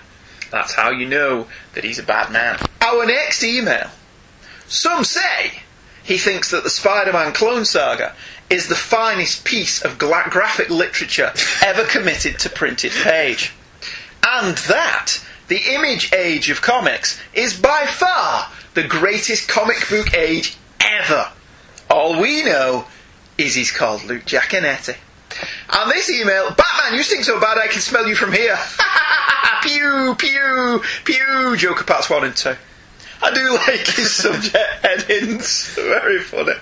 That's 0.51 0.73
how 0.73 0.91
you 0.91 1.07
know 1.07 1.47
that 1.73 1.83
he's 1.83 1.99
a 1.99 2.03
bad 2.03 2.31
man. 2.31 2.59
Our 2.81 3.05
next 3.05 3.43
email. 3.43 3.89
Some 4.67 5.03
say 5.03 5.61
he 6.03 6.17
thinks 6.17 6.51
that 6.51 6.63
the 6.63 6.69
Spider 6.69 7.13
Man 7.13 7.33
clone 7.33 7.65
saga 7.65 8.15
is 8.51 8.67
the 8.67 8.75
finest 8.75 9.45
piece 9.45 9.81
of 9.81 9.97
gra- 9.97 10.27
graphic 10.29 10.69
literature 10.69 11.31
ever 11.63 11.85
committed 11.85 12.37
to 12.39 12.49
printed 12.49 12.91
page. 12.91 13.53
And 14.27 14.57
that 14.57 15.23
the 15.47 15.73
image 15.73 16.13
age 16.13 16.49
of 16.49 16.61
comics 16.61 17.19
is 17.33 17.59
by 17.59 17.85
far 17.85 18.49
the 18.73 18.83
greatest 18.83 19.47
comic 19.47 19.89
book 19.89 20.13
age 20.13 20.57
ever. 20.79 21.31
All 21.89 22.21
we 22.21 22.43
know 22.43 22.85
is 23.37 23.55
he's 23.55 23.71
called 23.71 24.03
Luke 24.03 24.23
Giaconetti. 24.23 24.95
And 25.69 25.91
this 25.91 26.09
email, 26.09 26.49
Batman, 26.49 26.97
you 26.97 27.03
stink 27.03 27.23
so 27.23 27.39
bad 27.39 27.57
I 27.57 27.67
can 27.67 27.79
smell 27.79 28.07
you 28.07 28.15
from 28.15 28.33
here. 28.33 28.57
pew, 29.63 30.15
pew, 30.17 30.81
pew, 31.05 31.55
Joker 31.57 31.83
parts 31.83 32.09
1 32.09 32.23
and 32.25 32.35
2. 32.35 32.55
I 33.23 33.31
do 33.33 33.51
like 33.53 33.87
his 33.87 34.13
subject 34.15 34.57
headings. 34.83 35.75
Very 35.75 36.19
funny. 36.19 36.53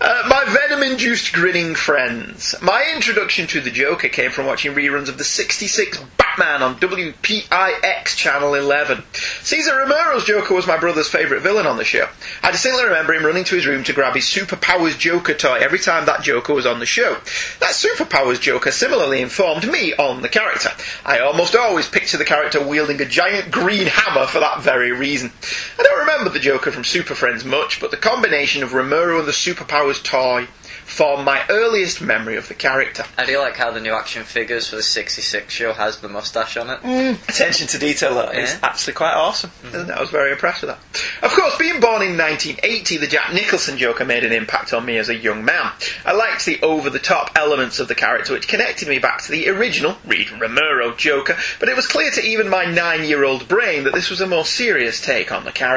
Uh, 0.00 0.22
my 0.28 0.44
venom-induced 0.46 1.32
grinning 1.32 1.74
friends. 1.74 2.54
My 2.62 2.90
introduction 2.94 3.46
to 3.48 3.60
the 3.60 3.70
Joker 3.70 4.08
came 4.08 4.30
from 4.30 4.46
watching 4.46 4.72
reruns 4.74 5.08
of 5.08 5.18
the 5.18 5.24
66 5.24 5.98
Batman 6.16 6.62
on 6.62 6.76
WPIX 6.76 8.16
Channel 8.16 8.54
11. 8.54 9.02
Cesar 9.42 9.76
Romero's 9.76 10.24
Joker 10.24 10.54
was 10.54 10.66
my 10.66 10.78
brother's 10.78 11.08
favourite 11.08 11.42
villain 11.42 11.66
on 11.66 11.76
the 11.76 11.84
show. 11.84 12.08
I 12.42 12.50
distinctly 12.50 12.84
remember 12.84 13.12
him 13.12 13.26
running 13.26 13.44
to 13.44 13.56
his 13.56 13.66
room 13.66 13.84
to 13.84 13.92
grab 13.92 14.14
his 14.14 14.24
Superpowers 14.24 14.98
Joker 14.98 15.34
toy 15.34 15.58
every 15.60 15.78
time 15.78 16.06
that 16.06 16.22
Joker 16.22 16.54
was 16.54 16.66
on 16.66 16.78
the 16.78 16.86
show. 16.86 17.14
That 17.58 17.74
Superpowers 17.74 18.40
Joker 18.40 18.70
similarly 18.70 19.20
informed 19.20 19.70
me 19.70 19.92
on 19.94 20.22
the 20.22 20.28
character. 20.28 20.70
I 21.04 21.18
almost 21.18 21.56
always 21.56 21.88
picture 21.88 22.16
the 22.16 22.24
character 22.24 22.64
wielding 22.64 23.00
a 23.02 23.06
giant 23.06 23.50
green 23.50 23.86
hammer 23.88 24.26
for 24.26 24.40
that 24.40 24.62
very 24.62 24.92
reason. 24.92 25.32
I 25.80 25.82
don't 25.82 26.00
remember 26.00 26.28
the 26.28 26.38
Joker 26.38 26.70
from 26.70 26.84
Super 26.84 27.14
Friends 27.14 27.42
much, 27.42 27.80
but 27.80 27.90
the 27.90 27.96
combination 27.96 28.62
of 28.62 28.74
Romero 28.74 29.18
and 29.18 29.26
the 29.26 29.32
Superpowers 29.32 30.02
toy 30.04 30.46
form 30.84 31.24
my 31.24 31.40
earliest 31.48 32.02
memory 32.02 32.36
of 32.36 32.48
the 32.48 32.54
character. 32.54 33.04
I 33.16 33.24
do 33.24 33.38
like 33.38 33.56
how 33.56 33.70
the 33.70 33.80
new 33.80 33.92
action 33.94 34.24
figures 34.24 34.68
for 34.68 34.74
the 34.74 34.82
66 34.82 35.54
show 35.54 35.72
has 35.72 36.00
the 36.00 36.08
mustache 36.08 36.56
on 36.56 36.68
it. 36.68 36.82
Mm. 36.82 37.28
Attention 37.28 37.68
to 37.68 37.78
detail 37.78 38.16
that 38.16 38.34
is 38.34 38.50
Yeah. 38.50 38.58
actually 38.64 38.94
quite 38.94 39.14
awesome. 39.14 39.52
isn't 39.68 39.88
it? 39.88 39.92
I 39.96 40.00
was 40.00 40.10
very 40.10 40.32
impressed 40.32 40.62
with 40.62 40.70
that. 40.70 40.80
Of 41.24 41.30
course, 41.32 41.56
being 41.56 41.78
born 41.80 42.02
in 42.02 42.16
1980, 42.18 42.96
the 42.96 43.06
Jack 43.06 43.32
Nicholson 43.32 43.78
Joker 43.78 44.04
made 44.04 44.24
an 44.24 44.32
impact 44.32 44.72
on 44.74 44.84
me 44.84 44.98
as 44.98 45.08
a 45.08 45.14
young 45.14 45.44
man. 45.44 45.70
I 46.04 46.12
liked 46.12 46.44
the 46.44 46.60
over-the-top 46.60 47.30
elements 47.36 47.78
of 47.78 47.86
the 47.86 47.94
character, 47.94 48.32
which 48.32 48.48
connected 48.48 48.88
me 48.88 48.98
back 48.98 49.22
to 49.22 49.30
the 49.30 49.48
original 49.48 49.96
Reed 50.04 50.30
Romero 50.32 50.92
Joker, 50.92 51.36
but 51.60 51.68
it 51.68 51.76
was 51.76 51.86
clear 51.86 52.10
to 52.10 52.20
even 52.22 52.48
my 52.48 52.64
nine-year-old 52.64 53.46
brain 53.46 53.84
that 53.84 53.94
this 53.94 54.10
was 54.10 54.20
a 54.20 54.26
more 54.26 54.44
serious 54.44 55.00
take 55.00 55.30
on 55.30 55.44
the 55.44 55.52
character. 55.52 55.69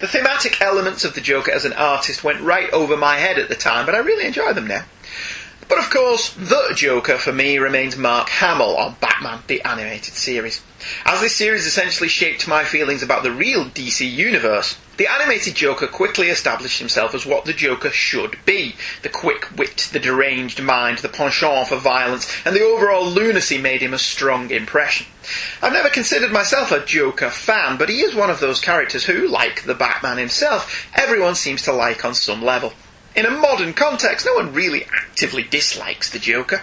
The 0.00 0.08
thematic 0.08 0.60
elements 0.60 1.04
of 1.04 1.14
the 1.14 1.20
Joker 1.20 1.52
as 1.52 1.64
an 1.64 1.72
artist 1.72 2.24
went 2.24 2.40
right 2.40 2.70
over 2.72 2.96
my 2.96 3.16
head 3.16 3.38
at 3.38 3.48
the 3.48 3.54
time, 3.54 3.86
but 3.86 3.94
I 3.94 3.98
really 3.98 4.26
enjoy 4.26 4.52
them 4.52 4.66
now. 4.66 4.84
But 5.68 5.78
of 5.78 5.90
course, 5.90 6.32
the 6.34 6.72
Joker 6.74 7.18
for 7.18 7.32
me 7.32 7.58
remains 7.58 7.96
Mark 7.96 8.28
Hamill 8.28 8.76
on 8.76 8.96
Batman 9.00 9.40
the 9.48 9.62
Animated 9.62 10.14
Series. 10.14 10.62
As 11.04 11.20
this 11.20 11.34
series 11.34 11.66
essentially 11.66 12.08
shaped 12.08 12.46
my 12.46 12.64
feelings 12.64 13.02
about 13.02 13.24
the 13.24 13.32
real 13.32 13.64
DC 13.64 14.08
universe, 14.08 14.78
the 14.96 15.06
animated 15.06 15.54
Joker 15.54 15.86
quickly 15.86 16.28
established 16.28 16.78
himself 16.78 17.14
as 17.14 17.26
what 17.26 17.44
the 17.44 17.52
Joker 17.52 17.90
should 17.90 18.38
be. 18.44 18.76
The 19.02 19.08
quick 19.08 19.48
wit, 19.56 19.88
the 19.92 19.98
deranged 19.98 20.62
mind, 20.62 20.98
the 20.98 21.08
penchant 21.08 21.68
for 21.68 21.76
violence, 21.76 22.30
and 22.44 22.54
the 22.56 22.62
overall 22.62 23.06
lunacy 23.06 23.58
made 23.58 23.82
him 23.82 23.94
a 23.94 23.98
strong 23.98 24.50
impression. 24.50 25.06
I've 25.60 25.72
never 25.72 25.88
considered 25.88 26.32
myself 26.32 26.70
a 26.70 26.84
Joker 26.84 27.30
fan, 27.30 27.76
but 27.76 27.88
he 27.88 28.00
is 28.00 28.14
one 28.14 28.30
of 28.30 28.40
those 28.40 28.60
characters 28.60 29.04
who, 29.04 29.28
like 29.28 29.64
the 29.64 29.74
Batman 29.74 30.18
himself, 30.18 30.88
everyone 30.94 31.34
seems 31.34 31.62
to 31.62 31.72
like 31.72 32.04
on 32.04 32.14
some 32.14 32.42
level. 32.42 32.72
In 33.14 33.26
a 33.26 33.30
modern 33.30 33.72
context, 33.72 34.26
no 34.26 34.34
one 34.34 34.52
really 34.52 34.84
actively 34.84 35.42
dislikes 35.42 36.10
the 36.10 36.18
Joker. 36.18 36.62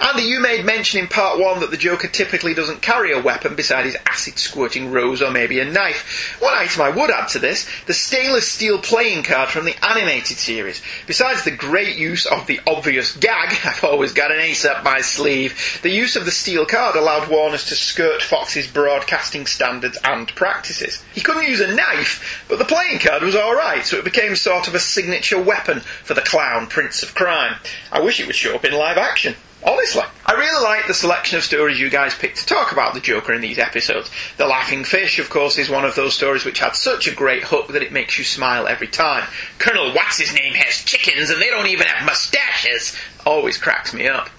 Andy, 0.00 0.22
you 0.22 0.40
made 0.40 0.64
mention 0.64 1.00
in 1.00 1.08
part 1.08 1.38
one 1.38 1.60
that 1.60 1.70
the 1.70 1.76
Joker 1.76 2.08
typically 2.08 2.54
doesn't 2.54 2.82
carry 2.82 3.12
a 3.12 3.20
weapon 3.20 3.54
beside 3.54 3.84
his 3.84 3.96
acid 4.06 4.38
squirting 4.38 4.90
rose 4.90 5.20
or 5.20 5.30
maybe 5.30 5.60
a 5.60 5.64
knife. 5.64 6.36
One 6.40 6.54
item 6.54 6.82
I 6.82 6.90
would 6.90 7.10
add 7.10 7.28
to 7.28 7.38
this 7.38 7.68
the 7.86 7.94
stainless 7.94 8.48
steel 8.48 8.78
playing 8.78 9.24
card 9.24 9.48
from 9.48 9.64
the 9.64 9.76
animated 9.84 10.36
series. 10.36 10.82
Besides 11.06 11.44
the 11.44 11.50
great 11.50 11.96
use 11.96 12.26
of 12.26 12.46
the 12.46 12.60
obvious 12.66 13.16
gag, 13.16 13.56
I've 13.64 13.84
always 13.84 14.12
got 14.12 14.32
an 14.32 14.40
ace 14.40 14.64
up 14.64 14.84
my 14.84 15.00
sleeve, 15.00 15.80
the 15.82 15.90
use 15.90 16.16
of 16.16 16.24
the 16.24 16.30
steel 16.30 16.64
card 16.64 16.96
allowed 16.96 17.28
Warners 17.28 17.66
to 17.66 17.74
skirt 17.74 18.22
Fox's 18.22 18.66
broadcasting 18.66 19.46
standards 19.46 19.98
and 20.04 20.28
practices. 20.34 21.02
He 21.14 21.20
couldn't 21.20 21.48
use 21.48 21.60
a 21.60 21.74
knife, 21.74 22.44
but 22.48 22.58
the 22.58 22.64
playing 22.64 23.00
card 23.00 23.22
was 23.22 23.36
alright, 23.36 23.84
so 23.84 23.96
it 23.96 24.04
became 24.04 24.36
sort 24.36 24.68
of 24.68 24.74
a 24.74 24.80
signature 24.80 25.40
weapon 25.40 25.80
for 25.80 26.14
the 26.14 26.20
clown 26.20 26.66
Prince 26.66 27.02
of 27.02 27.14
Crime. 27.14 27.56
I 27.90 28.00
wish 28.00 28.20
it 28.20 28.26
would 28.26 28.36
show 28.36 28.54
up 28.54 28.64
in 28.64 28.72
live 28.72 28.96
action. 28.96 29.34
Honestly, 29.66 30.04
I 30.24 30.32
really 30.34 30.62
like 30.62 30.86
the 30.86 30.94
selection 30.94 31.36
of 31.36 31.44
stories 31.44 31.80
you 31.80 31.90
guys 31.90 32.14
picked 32.14 32.38
to 32.38 32.46
talk 32.46 32.70
about 32.70 32.94
the 32.94 33.00
Joker 33.00 33.32
in 33.32 33.40
these 33.40 33.58
episodes. 33.58 34.10
The 34.36 34.46
Laughing 34.46 34.84
Fish, 34.84 35.18
of 35.18 35.30
course, 35.30 35.58
is 35.58 35.68
one 35.68 35.84
of 35.84 35.96
those 35.96 36.14
stories 36.14 36.44
which 36.44 36.60
had 36.60 36.76
such 36.76 37.08
a 37.08 37.14
great 37.14 37.42
hook 37.42 37.68
that 37.68 37.82
it 37.82 37.92
makes 37.92 38.18
you 38.18 38.24
smile 38.24 38.68
every 38.68 38.86
time. 38.86 39.26
Colonel 39.58 39.92
What's 39.92 40.18
His 40.18 40.32
Name 40.32 40.54
has 40.54 40.84
chickens 40.84 41.30
and 41.30 41.42
they 41.42 41.48
don't 41.48 41.66
even 41.66 41.86
have 41.88 42.06
mustaches 42.06 42.96
always 43.26 43.58
cracks 43.58 43.92
me 43.92 44.06
up. 44.06 44.30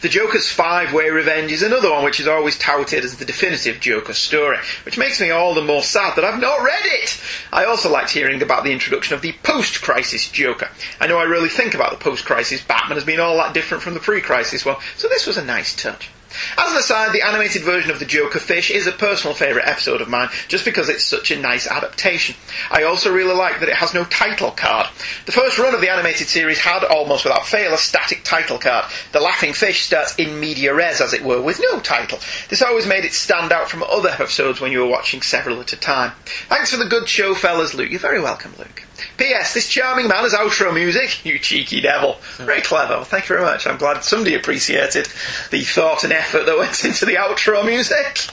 The 0.00 0.08
Joker's 0.08 0.50
Five 0.50 0.92
Way 0.92 1.10
Revenge 1.10 1.52
is 1.52 1.62
another 1.62 1.90
one 1.90 2.04
which 2.04 2.20
is 2.20 2.28
always 2.28 2.58
touted 2.58 3.04
as 3.04 3.16
the 3.16 3.24
definitive 3.24 3.80
Joker 3.80 4.14
story, 4.14 4.58
which 4.84 4.98
makes 4.98 5.20
me 5.20 5.30
all 5.30 5.54
the 5.54 5.62
more 5.62 5.82
sad 5.82 6.16
that 6.16 6.24
I've 6.24 6.40
not 6.40 6.62
read 6.62 6.84
it. 6.84 7.20
I 7.52 7.64
also 7.64 7.90
liked 7.90 8.10
hearing 8.10 8.42
about 8.42 8.64
the 8.64 8.72
introduction 8.72 9.14
of 9.14 9.22
the 9.22 9.32
post 9.42 9.82
crisis 9.82 10.28
Joker. 10.28 10.68
I 11.00 11.06
know 11.06 11.18
I 11.18 11.24
really 11.24 11.48
think 11.48 11.74
about 11.74 11.90
the 11.90 12.04
post 12.04 12.24
crisis 12.24 12.62
Batman 12.62 12.98
as 12.98 13.04
being 13.04 13.20
all 13.20 13.36
that 13.36 13.54
different 13.54 13.82
from 13.82 13.94
the 13.94 14.00
pre 14.00 14.20
crisis 14.20 14.64
one, 14.64 14.76
so 14.96 15.08
this 15.08 15.26
was 15.26 15.36
a 15.36 15.44
nice 15.44 15.74
touch. 15.74 16.10
As 16.56 16.72
an 16.72 16.78
aside, 16.78 17.12
the 17.12 17.26
animated 17.26 17.62
version 17.62 17.90
of 17.90 17.98
the 17.98 18.04
Joker 18.04 18.38
Fish 18.38 18.70
is 18.70 18.86
a 18.86 18.92
personal 18.92 19.34
favourite 19.34 19.68
episode 19.68 20.00
of 20.00 20.08
mine, 20.08 20.28
just 20.48 20.64
because 20.64 20.88
it's 20.88 21.04
such 21.04 21.30
a 21.30 21.40
nice 21.40 21.66
adaptation. 21.66 22.34
I 22.70 22.82
also 22.82 23.12
really 23.12 23.34
like 23.34 23.60
that 23.60 23.68
it 23.68 23.76
has 23.76 23.94
no 23.94 24.04
title 24.04 24.50
card. 24.50 24.88
The 25.26 25.32
first 25.32 25.58
run 25.58 25.74
of 25.74 25.80
the 25.80 25.90
animated 25.90 26.28
series 26.28 26.58
had, 26.58 26.84
almost 26.84 27.24
without 27.24 27.46
fail, 27.46 27.74
a 27.74 27.78
static 27.78 28.24
title 28.24 28.58
card. 28.58 28.86
The 29.12 29.20
Laughing 29.20 29.52
Fish 29.52 29.84
starts 29.84 30.14
in 30.16 30.40
media 30.40 30.74
res, 30.74 31.00
as 31.00 31.12
it 31.12 31.24
were, 31.24 31.40
with 31.40 31.60
no 31.60 31.80
title. 31.80 32.18
This 32.48 32.62
always 32.62 32.86
made 32.86 33.04
it 33.04 33.12
stand 33.12 33.52
out 33.52 33.70
from 33.70 33.82
other 33.82 34.10
episodes 34.10 34.60
when 34.60 34.72
you 34.72 34.80
were 34.80 34.86
watching 34.86 35.22
several 35.22 35.60
at 35.60 35.72
a 35.72 35.76
time. 35.76 36.12
Thanks 36.48 36.70
for 36.70 36.76
the 36.76 36.88
good 36.88 37.08
show, 37.08 37.34
fellas, 37.34 37.74
Luke. 37.74 37.90
You're 37.90 38.00
very 38.00 38.20
welcome, 38.20 38.54
Luke. 38.58 38.87
P.S. 39.16 39.54
This 39.54 39.68
charming 39.68 40.08
man 40.08 40.22
has 40.24 40.32
outro 40.34 40.72
music. 40.74 41.24
You 41.24 41.38
cheeky 41.38 41.80
devil. 41.80 42.16
Very 42.36 42.60
clever. 42.60 42.94
Well, 42.94 43.04
thank 43.04 43.24
you 43.28 43.36
very 43.36 43.42
much. 43.46 43.66
I'm 43.66 43.76
glad 43.78 44.02
somebody 44.04 44.34
appreciated 44.34 45.08
the 45.50 45.62
thought 45.62 46.04
and 46.04 46.12
effort 46.12 46.46
that 46.46 46.58
went 46.58 46.84
into 46.84 47.04
the 47.06 47.14
outro 47.14 47.64
music. 47.64 48.26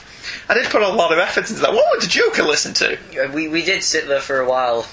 I 0.48 0.54
did 0.54 0.66
put 0.70 0.82
a 0.82 0.88
lot 0.88 1.12
of 1.12 1.18
effort 1.18 1.48
into 1.50 1.60
that. 1.62 1.72
What 1.72 1.84
would 1.90 2.02
the 2.02 2.06
Joker 2.08 2.42
listen 2.42 2.74
to? 2.74 2.98
Uh, 3.24 3.32
We, 3.32 3.48
we 3.48 3.64
did 3.64 3.82
sit 3.82 4.06
there 4.08 4.20
for 4.20 4.40
a 4.40 4.48
while. 4.48 4.86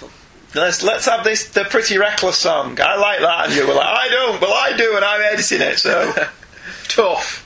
Let's 0.56 0.84
let's 0.84 1.06
have 1.06 1.24
this 1.24 1.50
the 1.50 1.64
Pretty 1.66 1.98
Reckless 1.98 2.38
song. 2.38 2.80
I 2.80 2.96
like 2.98 3.20
that, 3.22 3.48
and 3.48 3.56
you 3.56 3.68
were 3.68 3.74
like, 3.74 3.88
I 3.88 4.08
don't, 4.10 4.40
well 4.40 4.54
I 4.54 4.78
do, 4.78 4.96
and 4.96 5.04
I'm 5.04 5.22
editing 5.22 5.62
it, 5.62 5.80
so 5.80 6.14
tough. 6.88 7.40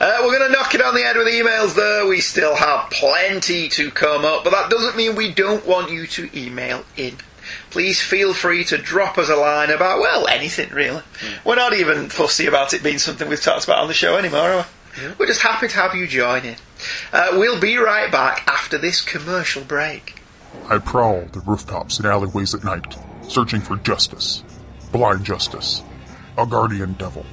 Uh, 0.00 0.18
we're 0.22 0.36
going 0.36 0.50
to 0.50 0.58
knock 0.58 0.74
it 0.74 0.82
on 0.82 0.94
the 0.94 1.02
head 1.02 1.16
with 1.16 1.28
emails, 1.28 1.74
though. 1.76 2.08
We 2.08 2.20
still 2.20 2.56
have 2.56 2.90
plenty 2.90 3.68
to 3.70 3.90
come 3.92 4.24
up, 4.24 4.42
but 4.44 4.50
that 4.50 4.68
doesn't 4.68 4.96
mean 4.96 5.14
we 5.14 5.32
don't 5.32 5.64
want 5.64 5.90
you 5.92 6.06
to 6.08 6.28
email 6.38 6.84
in. 6.96 7.16
Please 7.70 8.00
feel 8.00 8.34
free 8.34 8.64
to 8.64 8.78
drop 8.78 9.18
us 9.18 9.28
a 9.28 9.36
line 9.36 9.70
about, 9.70 10.00
well, 10.00 10.26
anything 10.28 10.70
really. 10.70 11.02
We're 11.44 11.56
not 11.56 11.74
even 11.74 12.08
fussy 12.08 12.46
about 12.46 12.74
it 12.74 12.82
being 12.82 12.98
something 12.98 13.28
we've 13.28 13.42
talked 13.42 13.64
about 13.64 13.78
on 13.78 13.88
the 13.88 13.94
show 13.94 14.16
anymore, 14.16 14.40
are 14.40 14.66
we? 14.98 15.08
We're 15.18 15.26
just 15.26 15.40
happy 15.42 15.68
to 15.68 15.74
have 15.76 15.94
you 15.94 16.06
join 16.06 16.44
in. 16.44 16.56
Uh, 17.12 17.28
we'll 17.32 17.60
be 17.60 17.78
right 17.78 18.12
back 18.12 18.46
after 18.46 18.76
this 18.76 19.00
commercial 19.00 19.62
break. 19.64 20.16
I 20.68 20.78
prowl 20.78 21.24
the 21.32 21.40
rooftops 21.40 21.98
and 21.98 22.06
alleyways 22.06 22.54
at 22.54 22.62
night, 22.62 22.96
searching 23.26 23.62
for 23.62 23.76
justice. 23.76 24.44
Blind 24.92 25.24
justice. 25.24 25.82
A 26.36 26.46
guardian 26.46 26.92
devil. 26.94 27.24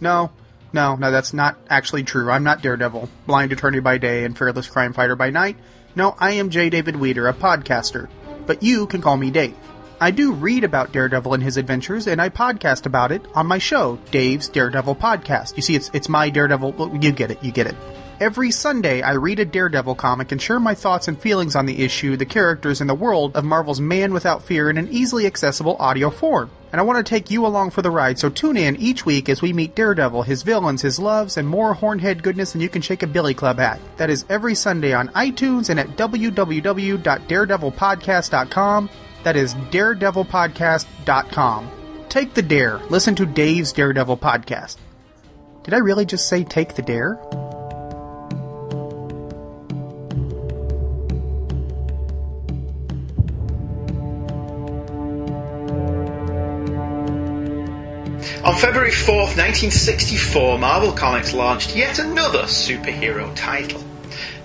No, 0.00 0.30
no, 0.72 0.96
no, 0.96 1.10
that's 1.10 1.32
not 1.32 1.56
actually 1.68 2.04
true. 2.04 2.30
I'm 2.30 2.44
not 2.44 2.62
Daredevil, 2.62 3.08
blind 3.26 3.52
attorney 3.52 3.80
by 3.80 3.98
day 3.98 4.24
and 4.24 4.36
fearless 4.36 4.68
crime 4.68 4.92
fighter 4.92 5.16
by 5.16 5.30
night. 5.30 5.56
No, 5.96 6.14
I 6.18 6.32
am 6.32 6.50
J. 6.50 6.70
David 6.70 6.96
Weeder, 6.96 7.28
a 7.28 7.32
podcaster. 7.34 8.08
But 8.46 8.62
you 8.62 8.86
can 8.86 9.00
call 9.00 9.16
me 9.16 9.30
Dave. 9.30 9.56
I 9.98 10.10
do 10.10 10.32
read 10.32 10.62
about 10.62 10.92
Daredevil 10.92 11.32
and 11.32 11.42
his 11.42 11.56
adventures, 11.56 12.06
and 12.06 12.20
I 12.20 12.28
podcast 12.28 12.84
about 12.84 13.12
it 13.12 13.26
on 13.34 13.46
my 13.46 13.56
show, 13.58 13.98
Dave's 14.10 14.48
Daredevil 14.48 14.96
Podcast. 14.96 15.56
You 15.56 15.62
see, 15.62 15.74
it's 15.74 15.90
it's 15.94 16.08
my 16.08 16.28
Daredevil. 16.28 16.72
well, 16.72 16.94
You 16.94 17.12
get 17.12 17.30
it. 17.30 17.42
You 17.42 17.50
get 17.50 17.66
it. 17.66 17.76
Every 18.18 18.50
Sunday, 18.50 19.02
I 19.02 19.12
read 19.12 19.40
a 19.40 19.44
Daredevil 19.44 19.96
comic 19.96 20.32
and 20.32 20.40
share 20.40 20.58
my 20.58 20.74
thoughts 20.74 21.06
and 21.06 21.20
feelings 21.20 21.54
on 21.54 21.66
the 21.66 21.84
issue, 21.84 22.16
the 22.16 22.24
characters, 22.24 22.80
and 22.80 22.88
the 22.88 22.94
world 22.94 23.36
of 23.36 23.44
Marvel's 23.44 23.78
Man 23.78 24.14
Without 24.14 24.42
Fear 24.42 24.70
in 24.70 24.78
an 24.78 24.88
easily 24.90 25.26
accessible 25.26 25.76
audio 25.78 26.08
form. 26.08 26.50
And 26.72 26.80
I 26.80 26.84
want 26.84 26.96
to 26.96 27.04
take 27.10 27.30
you 27.30 27.44
along 27.44 27.72
for 27.72 27.82
the 27.82 27.90
ride, 27.90 28.18
so 28.18 28.30
tune 28.30 28.56
in 28.56 28.74
each 28.76 29.04
week 29.04 29.28
as 29.28 29.42
we 29.42 29.52
meet 29.52 29.74
Daredevil, 29.74 30.22
his 30.22 30.44
villains, 30.44 30.80
his 30.80 30.98
loves, 30.98 31.36
and 31.36 31.46
more 31.46 31.74
hornhead 31.74 32.22
goodness 32.22 32.52
than 32.52 32.62
you 32.62 32.70
can 32.70 32.80
shake 32.80 33.02
a 33.02 33.06
billy 33.06 33.34
club 33.34 33.60
at. 33.60 33.78
That 33.98 34.08
is 34.08 34.24
every 34.30 34.54
Sunday 34.54 34.94
on 34.94 35.08
iTunes 35.08 35.68
and 35.68 35.78
at 35.78 35.98
www.daredevilpodcast.com. 35.98 38.90
That 39.24 39.36
is 39.36 39.54
daredevilpodcast.com. 39.54 41.70
Take 42.08 42.32
the 42.32 42.40
dare. 42.40 42.78
Listen 42.88 43.14
to 43.16 43.26
Dave's 43.26 43.74
Daredevil 43.74 44.16
podcast. 44.16 44.78
Did 45.64 45.74
I 45.74 45.78
really 45.78 46.06
just 46.06 46.30
say 46.30 46.44
take 46.44 46.76
the 46.76 46.82
dare? 46.82 47.20
On 58.46 58.54
February 58.54 58.92
4th, 58.92 59.34
1964, 59.36 60.56
Marvel 60.60 60.92
Comics 60.92 61.32
launched 61.32 61.74
yet 61.74 61.98
another 61.98 62.44
superhero 62.44 63.34
title. 63.34 63.82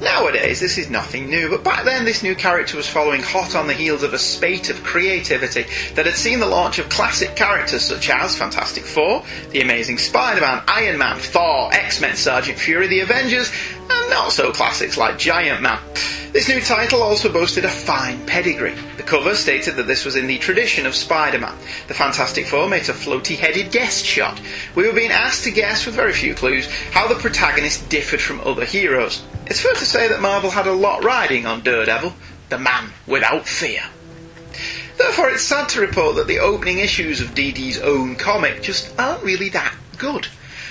Nowadays, 0.02 0.60
this 0.60 0.80
is 0.80 0.90
nothing 0.90 1.30
new, 1.30 1.48
but 1.48 1.64
back 1.64 1.86
then 1.86 2.06
this 2.06 2.24
new 2.24 2.34
character 2.34 2.76
was 2.76 2.88
following 2.88 3.22
hot 3.22 3.56
on 3.56 3.68
the 3.68 3.74
heels 3.74 4.02
of 4.02 4.16
a 4.16 4.18
spate 4.18 4.72
of 4.72 4.84
creativity 4.84 5.64
that 5.94 6.08
had 6.08 6.16
seen 6.16 6.40
the 6.40 6.48
launch 6.48 6.80
of 6.80 6.90
classic 6.90 7.36
characters 7.36 7.84
such 7.84 8.10
as 8.10 8.36
Fantastic 8.36 8.84
Four, 8.84 9.24
The 9.52 9.62
Amazing 9.62 10.00
Spider-Man, 10.00 10.64
Iron 10.68 10.98
Man, 10.98 11.20
Thor, 11.20 11.72
X-Men, 11.72 12.16
Sergeant 12.16 12.58
Fury, 12.58 12.88
The 12.88 13.02
Avengers, 13.02 13.52
and 13.92 14.10
not 14.10 14.32
so 14.32 14.52
classics 14.52 14.98
like 14.98 15.20
Giant 15.20 15.62
Man. 15.62 15.80
This 16.34 16.48
new 16.48 16.62
title 16.62 17.04
also 17.04 17.32
boasted 17.32 17.66
a 17.66 17.70
fine 17.70 18.26
pedigree. 18.26 18.74
The 18.98 19.04
cover 19.04 19.36
stated 19.36 19.76
that 19.76 19.86
this 19.86 20.04
was 20.04 20.16
in 20.16 20.26
the 20.26 20.40
tradition 20.40 20.88
of 20.88 20.96
Spider-Man. 20.96 21.56
The 21.88 21.94
Fantastic 21.94 22.48
Four 22.48 22.68
made 22.70 22.90
a 22.90 22.94
floaty-headed 22.94 23.72
guest 23.72 24.04
shot. 24.04 24.42
We 24.74 24.88
were 24.88 24.94
being 24.94 25.12
asked 25.12 25.44
to 25.44 25.52
guess, 25.52 25.86
with 25.86 25.94
very 25.94 26.14
few 26.14 26.34
clues, 26.34 26.68
how 26.92 27.08
the 27.08 27.16
protagonist 27.16 27.88
differed 27.90 28.22
from 28.22 28.40
other 28.42 28.66
heroes. 28.66 29.22
It's 29.48 29.60
fair 29.60 29.74
to 29.74 29.86
say 29.92 30.08
that 30.08 30.22
Marvel 30.22 30.50
had 30.50 30.68
a 30.68 30.72
lot 30.72 31.04
riding 31.04 31.46
on 31.46 31.64
Daredevil, 31.64 32.14
the 32.48 32.58
man 32.58 32.92
without 33.08 33.46
fear. 33.46 33.84
Therefore, 34.98 35.30
it's 35.30 35.44
sad 35.44 35.68
to 35.70 35.82
report 35.82 36.16
that 36.16 36.28
the 36.28 36.40
opening 36.40 36.78
issues 36.78 37.20
of 37.20 37.36
DD's 37.36 37.78
own 37.78 38.16
comic 38.16 38.62
just 38.62 38.98
aren't 38.98 39.22
really 39.22 39.50
that 39.50 39.76
good. 39.98 40.28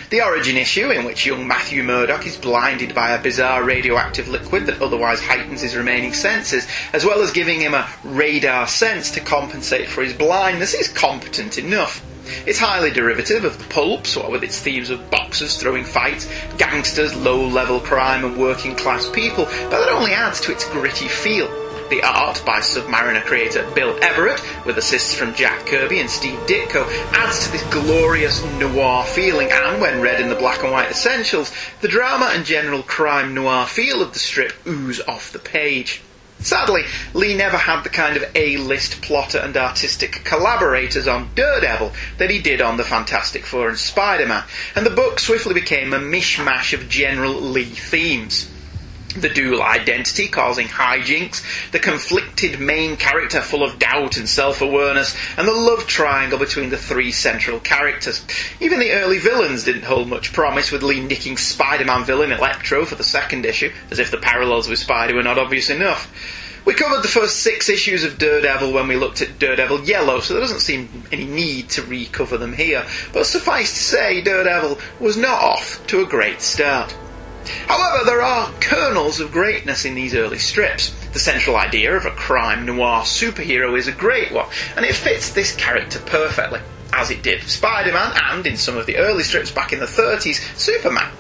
The 0.08 0.22
origin 0.22 0.56
issue, 0.56 0.90
in 0.90 1.04
which 1.04 1.26
young 1.26 1.46
Matthew 1.46 1.82
Murdock 1.82 2.26
is 2.26 2.38
blinded 2.38 2.94
by 2.94 3.10
a 3.10 3.22
bizarre 3.22 3.62
radioactive 3.62 4.28
liquid 4.28 4.64
that 4.66 4.80
otherwise 4.80 5.20
heightens 5.20 5.60
his 5.60 5.76
remaining 5.76 6.14
senses, 6.14 6.66
as 6.94 7.04
well 7.04 7.20
as 7.20 7.30
giving 7.30 7.60
him 7.60 7.74
a 7.74 7.90
radar 8.02 8.66
sense 8.66 9.10
to 9.10 9.20
compensate 9.20 9.88
for 9.88 10.02
his 10.02 10.14
blindness, 10.14 10.72
is 10.72 10.88
competent 10.88 11.58
enough. 11.58 12.02
It's 12.46 12.58
highly 12.58 12.90
derivative 12.90 13.44
of 13.44 13.58
the 13.58 13.64
pulps, 13.72 14.16
what 14.16 14.30
with 14.30 14.42
its 14.42 14.60
themes 14.60 14.90
of 14.90 15.10
boxers 15.10 15.56
throwing 15.56 15.84
fights, 15.84 16.28
gangsters, 16.58 17.14
low 17.16 17.46
level 17.46 17.80
crime, 17.80 18.24
and 18.24 18.36
working 18.36 18.74
class 18.76 19.08
people, 19.10 19.44
but 19.44 19.80
that 19.80 19.90
only 19.90 20.12
adds 20.12 20.40
to 20.42 20.52
its 20.52 20.68
gritty 20.68 21.08
feel. 21.08 21.48
The 21.90 22.02
art 22.04 22.40
by 22.46 22.60
Submariner 22.60 23.24
creator 23.24 23.68
Bill 23.74 23.98
Everett, 24.00 24.40
with 24.64 24.78
assists 24.78 25.12
from 25.12 25.34
Jack 25.34 25.66
Kirby 25.66 25.98
and 25.98 26.08
Steve 26.08 26.38
Ditko, 26.46 26.86
adds 27.12 27.44
to 27.46 27.52
this 27.52 27.64
glorious 27.64 28.44
noir 28.60 29.04
feeling, 29.04 29.50
and 29.50 29.80
when 29.80 30.00
read 30.00 30.20
in 30.20 30.28
the 30.28 30.36
black 30.36 30.62
and 30.62 30.70
white 30.70 30.90
essentials, 30.90 31.52
the 31.80 31.88
drama 31.88 32.30
and 32.32 32.44
general 32.44 32.84
crime 32.84 33.34
noir 33.34 33.66
feel 33.66 34.02
of 34.02 34.12
the 34.12 34.20
strip 34.20 34.52
ooze 34.68 35.00
off 35.08 35.32
the 35.32 35.40
page. 35.40 36.00
Sadly, 36.42 36.84
Lee 37.12 37.36
never 37.36 37.58
had 37.58 37.82
the 37.82 37.90
kind 37.90 38.16
of 38.16 38.24
A-list 38.34 39.02
plotter 39.02 39.38
and 39.38 39.56
artistic 39.56 40.24
collaborators 40.24 41.06
on 41.06 41.30
Daredevil 41.34 41.92
that 42.16 42.30
he 42.30 42.40
did 42.40 42.62
on 42.62 42.78
the 42.78 42.84
Fantastic 42.84 43.44
Four 43.44 43.68
and 43.68 43.78
Spider-Man, 43.78 44.44
and 44.74 44.86
the 44.86 44.90
book 44.90 45.20
swiftly 45.20 45.52
became 45.52 45.92
a 45.92 45.98
mishmash 45.98 46.72
of 46.72 46.88
general 46.88 47.34
Lee 47.34 47.64
themes 47.64 48.48
the 49.16 49.28
dual 49.28 49.62
identity 49.62 50.28
causing 50.28 50.68
hijinks, 50.68 51.42
the 51.72 51.78
conflicted 51.78 52.60
main 52.60 52.96
character 52.96 53.40
full 53.40 53.62
of 53.62 53.78
doubt 53.78 54.16
and 54.16 54.28
self 54.28 54.60
awareness, 54.60 55.16
and 55.36 55.48
the 55.48 55.52
love 55.52 55.86
triangle 55.86 56.38
between 56.38 56.70
the 56.70 56.76
three 56.76 57.10
central 57.10 57.58
characters. 57.60 58.24
Even 58.60 58.78
the 58.78 58.92
early 58.92 59.18
villains 59.18 59.64
didn't 59.64 59.84
hold 59.84 60.08
much 60.08 60.32
promise, 60.32 60.70
with 60.70 60.82
Lee 60.82 61.00
nicking 61.00 61.36
Spider 61.36 61.84
Man 61.84 62.04
villain 62.04 62.32
Electro 62.32 62.84
for 62.84 62.94
the 62.94 63.04
second 63.04 63.44
issue, 63.44 63.72
as 63.90 63.98
if 63.98 64.10
the 64.10 64.18
parallels 64.18 64.68
with 64.68 64.78
Spider 64.78 65.14
were 65.14 65.22
not 65.22 65.38
obvious 65.38 65.70
enough. 65.70 66.12
We 66.64 66.74
covered 66.74 67.02
the 67.02 67.08
first 67.08 67.40
six 67.42 67.70
issues 67.70 68.04
of 68.04 68.18
Daredevil 68.18 68.72
when 68.72 68.86
we 68.86 68.96
looked 68.96 69.22
at 69.22 69.38
Daredevil 69.38 69.84
Yellow, 69.84 70.20
so 70.20 70.34
there 70.34 70.42
doesn't 70.42 70.60
seem 70.60 71.04
any 71.10 71.24
need 71.24 71.70
to 71.70 71.82
recover 71.82 72.36
them 72.36 72.52
here. 72.52 72.84
But 73.12 73.26
suffice 73.26 73.72
to 73.72 73.78
say, 73.78 74.20
Daredevil 74.20 74.78
was 75.00 75.16
not 75.16 75.42
off 75.42 75.84
to 75.86 76.02
a 76.02 76.06
great 76.06 76.42
start. 76.42 76.94
However, 77.66 78.04
there 78.04 78.22
are 78.22 78.52
kernels 78.60 79.20
of 79.20 79.32
greatness 79.32 79.84
in 79.84 79.94
these 79.94 80.14
early 80.14 80.38
strips. 80.38 80.94
The 81.12 81.18
central 81.18 81.56
idea 81.56 81.96
of 81.96 82.06
a 82.06 82.10
crime 82.10 82.66
noir 82.66 83.02
superhero 83.02 83.76
is 83.78 83.88
a 83.88 83.92
great 83.92 84.32
one, 84.32 84.48
and 84.76 84.84
it 84.84 84.94
fits 84.94 85.30
this 85.30 85.54
character 85.56 85.98
perfectly, 86.00 86.60
as 86.92 87.10
it 87.10 87.22
did 87.22 87.42
Spider 87.42 87.92
Man 87.92 88.12
and, 88.30 88.46
in 88.46 88.56
some 88.56 88.76
of 88.76 88.86
the 88.86 88.96
early 88.96 89.22
strips 89.22 89.50
back 89.50 89.72
in 89.72 89.80
the 89.80 89.86
30s, 89.86 90.56
Superman. 90.56 91.10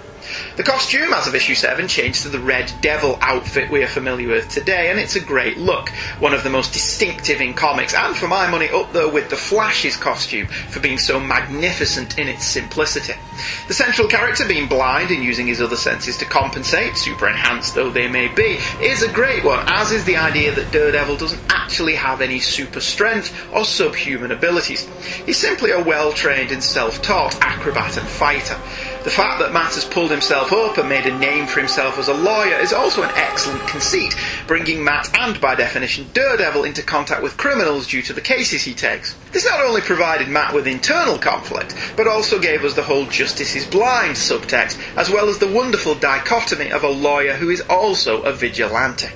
The 0.56 0.62
costume, 0.62 1.12
as 1.12 1.26
of 1.26 1.34
issue 1.34 1.54
7, 1.54 1.88
changed 1.88 2.22
to 2.22 2.28
the 2.28 2.38
Red 2.38 2.72
Devil 2.80 3.18
outfit 3.20 3.70
we 3.70 3.82
are 3.82 3.88
familiar 3.88 4.28
with 4.28 4.48
today, 4.48 4.90
and 4.90 4.98
it's 4.98 5.16
a 5.16 5.20
great 5.20 5.58
look. 5.58 5.88
One 6.18 6.34
of 6.34 6.42
the 6.42 6.50
most 6.50 6.72
distinctive 6.72 7.40
in 7.40 7.54
comics, 7.54 7.94
and 7.94 8.16
for 8.16 8.28
my 8.28 8.50
money, 8.50 8.68
up 8.70 8.92
there 8.92 9.08
with 9.08 9.30
the 9.30 9.36
Flash's 9.36 9.96
costume 9.96 10.46
for 10.46 10.80
being 10.80 10.98
so 10.98 11.18
magnificent 11.18 12.18
in 12.18 12.28
its 12.28 12.44
simplicity. 12.44 13.14
The 13.68 13.74
central 13.74 14.08
character 14.08 14.46
being 14.46 14.68
blind 14.68 15.10
and 15.10 15.22
using 15.22 15.46
his 15.46 15.60
other 15.60 15.76
senses 15.76 16.16
to 16.18 16.24
compensate, 16.24 16.96
super 16.96 17.28
enhanced 17.28 17.74
though 17.74 17.90
they 17.90 18.08
may 18.08 18.28
be, 18.28 18.58
is 18.80 19.02
a 19.02 19.12
great 19.12 19.44
one, 19.44 19.64
as 19.68 19.92
is 19.92 20.04
the 20.04 20.16
idea 20.16 20.54
that 20.54 20.72
Daredevil 20.72 21.16
doesn't 21.16 21.42
actually 21.48 21.94
have 21.94 22.20
any 22.20 22.40
super 22.40 22.80
strength 22.80 23.32
or 23.52 23.64
subhuman 23.64 24.32
abilities. 24.32 24.88
He's 25.24 25.38
simply 25.38 25.70
a 25.70 25.82
well 25.82 26.12
trained 26.12 26.52
and 26.52 26.62
self 26.62 27.00
taught 27.02 27.40
acrobat 27.40 27.96
and 27.96 28.08
fighter. 28.08 28.58
The 29.04 29.10
fact 29.10 29.38
that 29.38 29.52
Matt 29.52 29.74
has 29.74 29.84
pulled 29.84 30.12
himself 30.20 30.52
up 30.52 30.76
and 30.76 30.86
made 30.86 31.06
a 31.06 31.18
name 31.18 31.46
for 31.46 31.60
himself 31.60 31.98
as 31.98 32.08
a 32.08 32.12
lawyer 32.12 32.58
is 32.58 32.74
also 32.74 33.02
an 33.02 33.10
excellent 33.14 33.66
conceit, 33.66 34.14
bringing 34.46 34.84
Matt 34.84 35.08
and, 35.18 35.40
by 35.40 35.54
definition, 35.54 36.10
Daredevil 36.12 36.64
into 36.64 36.82
contact 36.82 37.22
with 37.22 37.38
criminals 37.38 37.86
due 37.86 38.02
to 38.02 38.12
the 38.12 38.20
cases 38.20 38.62
he 38.62 38.74
takes. 38.74 39.14
This 39.32 39.46
not 39.46 39.64
only 39.64 39.80
provided 39.80 40.28
Matt 40.28 40.52
with 40.52 40.66
internal 40.66 41.16
conflict, 41.16 41.74
but 41.96 42.06
also 42.06 42.38
gave 42.38 42.64
us 42.64 42.74
the 42.74 42.82
whole 42.82 43.06
justice 43.06 43.56
is 43.56 43.64
blind 43.64 44.14
subtext, 44.14 44.78
as 44.94 45.08
well 45.08 45.30
as 45.30 45.38
the 45.38 45.50
wonderful 45.50 45.94
dichotomy 45.94 46.70
of 46.70 46.84
a 46.84 46.90
lawyer 46.90 47.32
who 47.32 47.48
is 47.48 47.62
also 47.62 48.20
a 48.20 48.32
vigilante. 48.34 49.08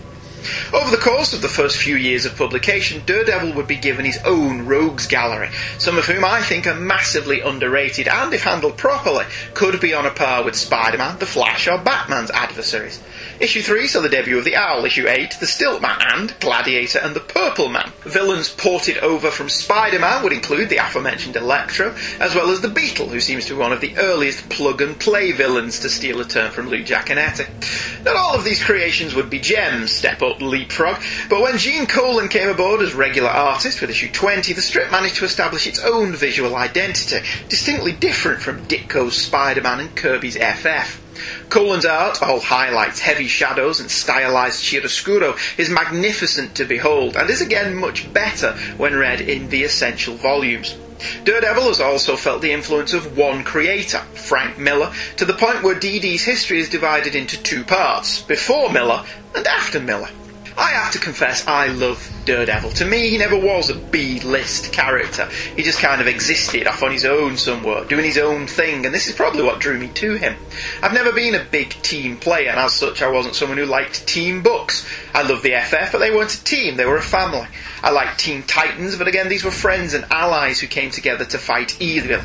Over 0.73 0.91
the 0.91 1.03
course 1.03 1.33
of 1.33 1.43
the 1.43 1.49
first 1.49 1.77
few 1.77 1.97
years 1.97 2.25
of 2.25 2.37
publication, 2.37 3.03
Daredevil 3.07 3.55
would 3.55 3.67
be 3.67 3.77
given 3.77 4.05
his 4.05 4.19
own 4.25 4.67
rogues 4.67 5.07
gallery, 5.07 5.51
some 5.79 5.99
of 5.99 6.07
whom 6.07 6.25
I 6.25 6.43
think 6.43 6.67
are 6.67 6.75
massively 6.75 7.41
underrated 7.41 8.09
and, 8.09 8.33
if 8.33 8.45
handled 8.45 8.77
properly, 8.77 9.25
could 9.55 9.81
be 9.81 9.95
on 9.95 10.07
a 10.07 10.11
par 10.11 10.45
with 10.45 10.57
Spider 10.57 10.99
Man, 10.99 11.19
The 11.19 11.27
Flash, 11.27 11.69
or 11.69 11.79
Batman's 11.79 12.31
adversaries. 12.31 13.01
Issue 13.41 13.63
3 13.63 13.87
saw 13.87 14.01
the 14.01 14.09
debut 14.09 14.39
of 14.39 14.45
the 14.45 14.57
Owl, 14.57 14.85
Issue 14.85 15.09
8, 15.09 15.37
the 15.41 15.47
Stiltman, 15.47 15.97
and 16.15 16.39
Gladiator 16.41 17.01
and 17.01 17.17
the 17.17 17.21
Purple 17.21 17.69
Man. 17.69 17.91
Villains 18.03 18.49
ported 18.49 18.99
over 18.99 19.31
from 19.31 19.49
Spider 19.49 19.99
Man 19.99 20.23
would 20.23 20.33
include 20.33 20.69
the 20.69 20.77
aforementioned 20.77 21.37
Electro, 21.37 21.95
as 22.21 22.35
well 22.35 22.51
as 22.51 22.61
the 22.61 22.69
Beetle, 22.69 23.09
who 23.09 23.21
seems 23.21 23.47
to 23.47 23.55
be 23.55 23.61
one 23.61 23.73
of 23.73 23.81
the 23.81 23.97
earliest 23.97 24.49
plug 24.51 24.81
and 24.81 24.99
play 24.99 25.33
villains, 25.33 25.81
to 25.81 25.89
steal 25.89 26.21
a 26.21 26.25
term 26.25 26.53
from 26.53 26.69
Lou 26.69 26.83
Giaconetti. 26.85 28.05
Not 28.05 28.17
all 28.17 28.35
of 28.35 28.45
these 28.45 28.63
creations 28.63 29.15
would 29.15 29.31
be 29.31 29.41
gems, 29.41 29.91
step 29.91 30.23
up 30.23 30.34
leapfrog, 30.41 31.03
but 31.29 31.43
when 31.43 31.59
Gene 31.59 31.87
Colan 31.87 32.29
came 32.29 32.49
aboard 32.49 32.81
as 32.81 32.95
regular 32.95 33.31
artist 33.31 33.81
with 33.81 33.91
issue 33.91 34.11
20, 34.11 34.53
the 34.53 34.63
strip 34.63 34.91
managed 34.91 35.17
to 35.17 35.25
establish 35.25 35.67
its 35.67 35.79
own 35.81 36.15
visual 36.15 36.57
identity, 36.57 37.27
distinctly 37.49 37.93
different 37.93 38.43
from 38.43 38.65
Ditko's 38.67 39.17
Spider 39.17 39.63
Man 39.63 39.81
and 39.81 39.97
Kirby's 39.97 40.37
FF. 40.37 41.01
Colan's 41.49 41.87
art, 41.87 42.23
all 42.23 42.41
highlights, 42.41 43.01
heavy 43.01 43.29
shadows, 43.29 43.81
and 43.81 43.91
stylized 43.91 44.63
chiaroscuro, 44.63 45.37
is 45.59 45.71
magnificent 45.71 46.55
to 46.57 46.65
behold, 46.65 47.17
and 47.17 47.31
is 47.31 47.41
again 47.41 47.77
much 47.77 48.13
better 48.13 48.53
when 48.77 48.97
read 48.97 49.21
in 49.21 49.49
the 49.49 49.63
essential 49.63 50.17
volumes. 50.17 50.77
Daredevil 51.25 51.69
has 51.69 51.81
also 51.81 52.17
felt 52.17 52.43
the 52.43 52.53
influence 52.53 52.93
of 52.93 53.17
one 53.17 53.45
creator, 53.45 53.99
Frank 54.15 54.59
Miller, 54.59 54.93
to 55.17 55.25
the 55.25 55.35
point 55.35 55.63
where 55.63 55.75
DD's 55.75 56.25
history 56.25 56.61
is 56.61 56.69
divided 56.69 57.15
into 57.15 57.43
two 57.43 57.65
parts 57.65 58.23
before 58.23 58.71
Miller 58.71 59.05
and 59.35 59.47
after 59.47 59.81
Miller. 59.81 60.09
I 60.57 60.71
have 60.71 60.93
to 60.93 60.99
confess, 60.99 61.47
I 61.47 61.69
love 61.69 61.99
Daredevil. 62.25 62.71
To 62.73 62.85
me, 62.85 63.11
he 63.11 63.19
never 63.19 63.39
was 63.39 63.71
a 63.71 63.75
B 63.75 64.21
list 64.21 64.73
character. 64.73 65.29
He 65.57 65.63
just 65.63 65.79
kind 65.79 66.01
of 66.01 66.07
existed 66.07 66.67
off 66.67 66.83
on 66.83 66.93
his 66.93 67.05
own 67.05 67.37
somewhere, 67.37 67.85
doing 67.85 68.05
his 68.05 68.19
own 68.19 68.47
thing, 68.47 68.87
and 68.87 68.95
this 68.95 69.07
is 69.07 69.15
probably 69.15 69.43
what 69.43 69.61
drew 69.61 69.79
me 69.79 69.89
to 69.89 70.15
him. 70.17 70.37
I've 70.83 70.93
never 70.93 71.13
been 71.13 71.35
a 71.35 71.45
big 71.45 71.71
team 71.83 72.17
player, 72.17 72.51
and 72.51 72.59
as 72.59 72.73
such, 72.73 73.03
I 73.03 73.09
wasn't 73.09 73.35
someone 73.35 73.59
who 73.59 73.67
liked 73.67 74.07
team 74.07 74.43
books. 74.43 74.87
I 75.15 75.23
loved 75.23 75.43
the 75.43 75.61
FF, 75.61 75.93
but 75.93 75.99
they 75.99 76.11
weren't 76.11 76.35
a 76.35 76.45
team, 76.45 76.77
they 76.77 76.87
were 76.87 76.97
a 76.97 77.03
family. 77.03 77.47
I 77.83 77.91
liked 77.91 78.21
Teen 78.21 78.43
Titans, 78.45 78.97
but 78.97 79.09
again, 79.09 79.29
these 79.29 79.45
were 79.45 79.51
friends 79.51 79.95
and 79.95 80.07
allies 80.11 80.61
who 80.61 80.67
came 80.67 80.91
together 80.91 81.25
to 81.27 81.39
fight 81.39 81.81
evil. 81.81 82.21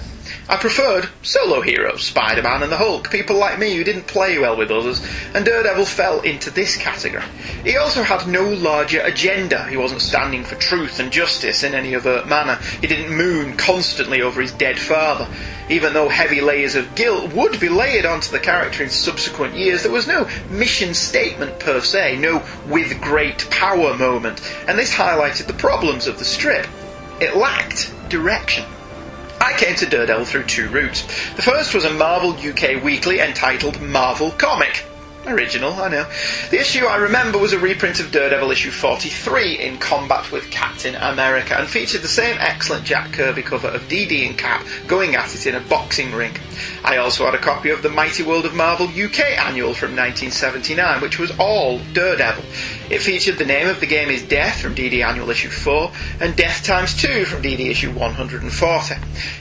I 0.47 0.57
preferred 0.57 1.09
solo 1.21 1.61
heroes, 1.61 2.03
Spider 2.03 2.41
Man 2.41 2.63
and 2.63 2.71
the 2.71 2.77
Hulk, 2.77 3.11
people 3.11 3.37
like 3.37 3.59
me 3.59 3.75
who 3.75 3.83
didn't 3.83 4.07
play 4.07 4.39
well 4.39 4.57
with 4.57 4.71
others, 4.71 4.99
and 5.35 5.45
Daredevil 5.45 5.85
fell 5.85 6.21
into 6.21 6.49
this 6.49 6.75
category. 6.75 7.23
He 7.63 7.77
also 7.77 8.01
had 8.01 8.27
no 8.27 8.49
larger 8.49 9.01
agenda, 9.01 9.67
he 9.67 9.77
wasn't 9.89 10.07
standing 10.07 10.43
for 10.43 10.53
truth 10.53 10.99
and 10.99 11.11
justice 11.11 11.63
in 11.63 11.73
any 11.73 11.95
overt 11.95 12.27
manner, 12.27 12.59
he 12.79 12.85
didn't 12.85 13.17
moon 13.17 13.57
constantly 13.57 14.21
over 14.21 14.39
his 14.39 14.51
dead 14.51 14.77
father. 14.77 15.27
Even 15.67 15.93
though 15.93 16.07
heavy 16.07 16.41
layers 16.41 16.75
of 16.75 16.93
guilt 16.93 17.33
would 17.33 17.59
be 17.59 17.69
layered 17.69 18.05
onto 18.05 18.31
the 18.31 18.39
character 18.39 18.83
in 18.83 18.89
subsequent 18.91 19.55
years, 19.55 19.81
there 19.81 19.91
was 19.91 20.07
no 20.07 20.29
mission 20.51 20.93
statement 20.93 21.59
per 21.59 21.81
se, 21.81 22.19
no 22.19 22.43
with 22.67 23.01
great 23.01 23.49
power 23.49 23.97
moment, 23.97 24.41
and 24.67 24.77
this 24.77 24.93
highlighted 24.93 25.47
the 25.47 25.53
problems 25.53 26.05
of 26.05 26.19
the 26.19 26.25
strip. 26.25 26.67
It 27.19 27.35
lacked 27.35 27.91
direction. 28.09 28.65
I 29.41 29.53
came 29.53 29.75
to 29.77 29.87
Daredevil 29.87 30.25
through 30.25 30.43
two 30.43 30.69
routes. 30.69 31.01
The 31.33 31.41
first 31.41 31.73
was 31.73 31.85
a 31.85 31.93
Marvel 31.93 32.33
UK 32.33 32.83
weekly 32.83 33.21
entitled 33.21 33.81
Marvel 33.81 34.29
Comic. 34.37 34.85
Original, 35.27 35.73
I 35.73 35.89
know. 35.89 36.05
The 36.49 36.59
issue 36.59 36.85
I 36.85 36.95
remember 36.95 37.37
was 37.37 37.51
a 37.51 37.59
reprint 37.59 37.99
of 37.99 38.11
Daredevil 38.11 38.51
issue 38.51 38.71
43 38.71 39.59
in 39.59 39.77
combat 39.77 40.31
with 40.31 40.49
Captain 40.49 40.95
America 40.95 41.55
and 41.59 41.67
featured 41.67 42.01
the 42.01 42.07
same 42.07 42.37
excellent 42.39 42.85
Jack 42.85 43.11
Kirby 43.11 43.43
cover 43.43 43.67
of 43.67 43.81
DD 43.83 44.25
and 44.25 44.37
Cap 44.37 44.65
going 44.87 45.15
at 45.15 45.35
it 45.35 45.45
in 45.45 45.55
a 45.55 45.59
boxing 45.59 46.13
ring. 46.13 46.31
I 46.85 46.97
also 46.97 47.25
had 47.25 47.35
a 47.35 47.39
copy 47.39 47.69
of 47.69 47.83
the 47.83 47.89
Mighty 47.89 48.23
World 48.23 48.45
of 48.45 48.55
Marvel 48.55 48.87
UK 48.87 49.19
annual 49.37 49.73
from 49.73 49.95
1979, 49.95 51.01
which 51.01 51.19
was 51.19 51.37
all 51.37 51.79
Daredevil. 51.93 52.43
It 52.89 53.01
featured 53.01 53.37
the 53.37 53.45
name 53.45 53.67
of 53.67 53.81
the 53.81 53.85
game 53.85 54.09
is 54.09 54.23
Death 54.23 54.61
from 54.61 54.73
DD 54.73 55.05
Annual 55.05 55.29
Issue 55.29 55.49
4 55.49 55.91
and 56.21 56.35
Death 56.35 56.63
Times 56.63 56.99
2 56.99 57.25
from 57.25 57.43
DD 57.43 57.69
Issue 57.69 57.91
140. 57.91 58.95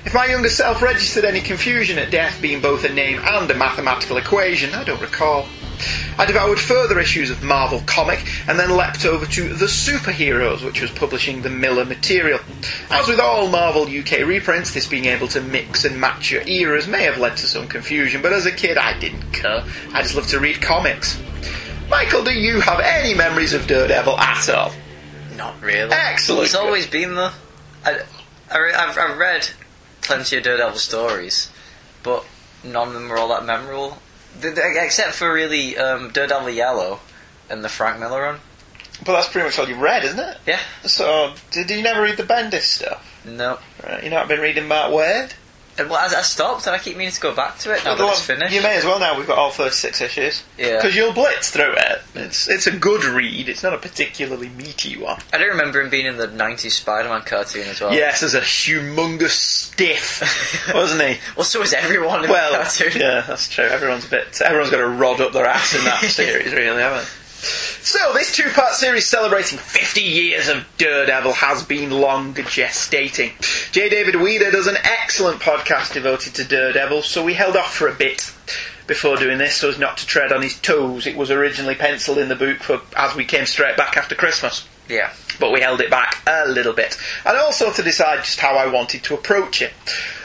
If 0.04 0.12
my 0.12 0.26
younger 0.26 0.50
self 0.50 0.82
registered 0.82 1.24
any 1.24 1.40
confusion 1.40 1.98
at 1.98 2.10
Death 2.10 2.42
being 2.42 2.60
both 2.60 2.84
a 2.84 2.92
name 2.92 3.20
and 3.22 3.50
a 3.50 3.54
mathematical 3.54 4.16
equation, 4.16 4.74
I 4.74 4.84
don't 4.84 5.00
recall. 5.00 5.46
I 6.18 6.26
devoured 6.26 6.58
further 6.58 6.98
issues 6.98 7.30
of 7.30 7.42
Marvel 7.42 7.82
Comic 7.86 8.26
and 8.48 8.58
then 8.58 8.76
leapt 8.76 9.04
over 9.04 9.26
to 9.26 9.54
The 9.54 9.66
Superheroes, 9.66 10.64
which 10.64 10.80
was 10.80 10.90
publishing 10.90 11.42
the 11.42 11.50
Miller 11.50 11.84
material. 11.84 12.40
As 12.90 13.06
with 13.06 13.20
all 13.20 13.48
Marvel 13.48 13.82
UK 13.82 14.26
reprints, 14.26 14.74
this 14.74 14.86
being 14.86 15.06
able 15.06 15.28
to 15.28 15.40
mix 15.40 15.84
and 15.84 16.00
match 16.00 16.30
your 16.30 16.46
eras 16.46 16.88
may 16.88 17.04
have 17.04 17.18
led 17.18 17.36
to 17.38 17.46
some 17.46 17.68
confusion, 17.68 18.22
but 18.22 18.32
as 18.32 18.46
a 18.46 18.52
kid 18.52 18.78
I 18.78 18.98
didn't 18.98 19.32
care. 19.32 19.64
I 19.92 20.02
just 20.02 20.14
loved 20.14 20.30
to 20.30 20.40
read 20.40 20.60
comics. 20.60 21.20
Michael, 21.88 22.22
do 22.22 22.32
you 22.32 22.60
have 22.60 22.80
any 22.80 23.14
memories 23.14 23.52
of 23.54 23.66
Daredevil 23.66 24.18
at 24.18 24.48
all? 24.50 24.72
Not 25.36 25.60
really. 25.62 25.92
Excellent. 25.92 26.42
He's 26.42 26.54
always 26.54 26.86
been 26.86 27.14
there. 27.14 27.32
I, 27.84 28.00
have 28.50 28.98
I've 28.98 29.18
read 29.18 29.48
plenty 30.02 30.36
of 30.36 30.42
Daredevil 30.42 30.78
stories, 30.78 31.50
but 32.02 32.26
none 32.64 32.88
of 32.88 32.94
them 32.94 33.08
were 33.08 33.18
all 33.18 33.28
that 33.28 33.44
memorable. 33.44 33.98
Except 34.42 35.14
for 35.14 35.33
really 35.33 35.77
um, 35.77 36.11
Daredevil 36.11 36.51
Yellow 36.51 37.01
and 37.51 37.64
the 37.64 37.68
Frank 37.68 38.01
Miller 38.01 38.22
run. 38.22 38.40
But 39.05 39.12
that's 39.12 39.29
pretty 39.29 39.46
much 39.46 39.59
all 39.59 39.68
you've 39.68 39.79
read, 39.79 40.05
isn't 40.05 40.18
it? 40.18 40.38
Yeah. 40.46 40.61
So, 40.85 41.35
did 41.51 41.70
you 41.70 41.83
never 41.83 42.03
read 42.03 42.16
the 42.16 42.24
Bendis 42.24 42.62
stuff? 42.62 43.22
No. 43.24 43.59
Right, 43.85 44.03
you 44.03 44.11
not 44.11 44.27
been 44.29 44.40
reading 44.40 44.66
Mark 44.66 44.92
Waid? 44.92 45.35
Well, 45.78 45.94
I, 45.94 46.06
I 46.18 46.22
stopped 46.22 46.66
and 46.66 46.74
I 46.74 46.78
keep 46.78 46.96
meaning 46.96 47.12
to 47.12 47.20
go 47.20 47.34
back 47.34 47.58
to 47.60 47.72
it 47.74 47.84
now 47.84 47.94
that 47.94 48.08
it's 48.10 48.20
finished. 48.22 48.52
You 48.54 48.62
may 48.62 48.76
as 48.76 48.84
well 48.84 48.98
now. 48.98 49.16
We've 49.16 49.26
got 49.26 49.38
all 49.38 49.50
six 49.50 50.00
issues. 50.00 50.42
Yeah. 50.58 50.76
Because 50.76 50.96
you'll 50.96 51.12
blitz 51.12 51.50
through 51.50 51.74
it. 51.76 52.02
It's 52.14 52.48
it's 52.48 52.66
a 52.66 52.70
good 52.76 53.04
read. 53.04 53.48
It's 53.48 53.62
not 53.62 53.74
a 53.74 53.78
particularly 53.78 54.48
meaty 54.48 54.96
one. 54.96 55.20
I 55.32 55.38
do 55.38 55.44
remember 55.44 55.80
him 55.80 55.90
being 55.90 56.06
in 56.06 56.16
the 56.16 56.26
90s 56.28 56.72
Spider-Man 56.72 57.22
cartoon 57.22 57.68
as 57.68 57.80
well. 57.80 57.92
Yes, 57.92 58.22
as 58.22 58.34
a 58.34 58.40
humongous 58.40 59.30
stiff, 59.30 60.70
wasn't 60.74 61.02
he? 61.02 61.16
Well, 61.36 61.44
so 61.44 61.62
is 61.62 61.72
everyone 61.72 62.20
in 62.20 62.26
the 62.26 62.32
Well, 62.32 62.52
cartoon. 62.54 63.00
yeah, 63.00 63.20
that's 63.26 63.48
true. 63.48 63.64
Everyone's 63.64 64.06
a 64.06 64.10
bit. 64.10 64.40
Everyone's 64.40 64.70
got 64.70 64.80
a 64.80 64.86
rod 64.86 65.20
up 65.20 65.32
their 65.32 65.46
ass 65.46 65.74
in 65.74 65.84
that 65.84 66.00
series, 66.04 66.52
really, 66.52 66.80
haven't 66.82 67.04
they? 67.04 67.10
So, 67.40 68.12
this 68.12 68.35
two 68.35 68.51
part 68.51 68.72
series 68.74 69.07
celebrating 69.07 69.59
50 69.59 70.01
years 70.01 70.48
of 70.48 70.66
Daredevil 70.77 71.33
has 71.35 71.62
been 71.62 71.90
long 71.90 72.35
gestating. 72.35 73.33
J. 73.72 73.88
David 73.88 74.16
Weeder 74.16 74.51
does 74.51 74.66
an 74.66 74.77
excellent 74.83 75.40
podcast 75.40 75.92
devoted 75.94 76.35
to 76.35 76.44
Daredevil, 76.44 77.03
so 77.03 77.24
we 77.24 77.35
held 77.35 77.57
off 77.57 77.72
for 77.74 77.87
a 77.88 77.94
bit 77.94 78.33
before 78.88 79.16
doing 79.16 79.38
this 79.38 79.55
so 79.57 79.68
as 79.68 79.79
not 79.79 79.98
to 79.98 80.07
tread 80.07 80.33
on 80.33 80.42
his 80.42 80.59
toes. 80.61 81.07
It 81.07 81.16
was 81.16 81.31
originally 81.31 81.74
penciled 81.77 82.18
in 82.18 82.29
the 82.29 82.35
book 82.37 82.59
for 82.59 82.81
as 82.96 83.14
we 83.14 83.24
came 83.24 83.46
straight 83.46 83.77
back 83.77 83.96
after 83.96 84.14
Christmas 84.14 84.66
Yeah. 84.88 85.12
but 85.38 85.53
we 85.53 85.61
held 85.61 85.81
it 85.81 85.90
back 85.90 86.22
a 86.27 86.48
little 86.48 86.72
bit. 86.72 86.96
And 87.24 87.37
also 87.37 87.70
to 87.72 87.83
decide 87.83 88.24
just 88.24 88.40
how 88.40 88.57
I 88.57 88.66
wanted 88.66 89.03
to 89.05 89.14
approach 89.14 89.62
it. 89.62 89.72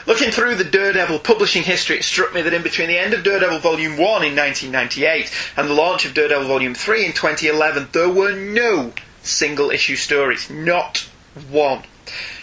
Looking 0.06 0.30
through 0.30 0.56
the 0.56 0.64
Daredevil 0.64 1.20
publishing 1.20 1.62
history, 1.62 1.96
it 1.96 2.04
struck 2.04 2.34
me 2.34 2.42
that 2.42 2.52
in 2.52 2.62
between 2.62 2.88
the 2.88 2.98
end 2.98 3.14
of 3.14 3.24
Daredevil 3.24 3.60
Volume 3.60 3.92
1 3.92 3.98
in 3.98 4.36
1998 4.36 5.32
and 5.56 5.68
the 5.68 5.72
launch 5.72 6.04
of 6.04 6.12
Daredevil 6.12 6.46
Volume 6.46 6.74
3 6.74 7.06
in 7.06 7.12
2011, 7.12 7.88
there 7.92 8.10
were 8.10 8.34
no 8.34 8.92
single 9.22 9.70
issue 9.70 9.96
stories. 9.96 10.50
Not 10.50 11.08
one. 11.48 11.84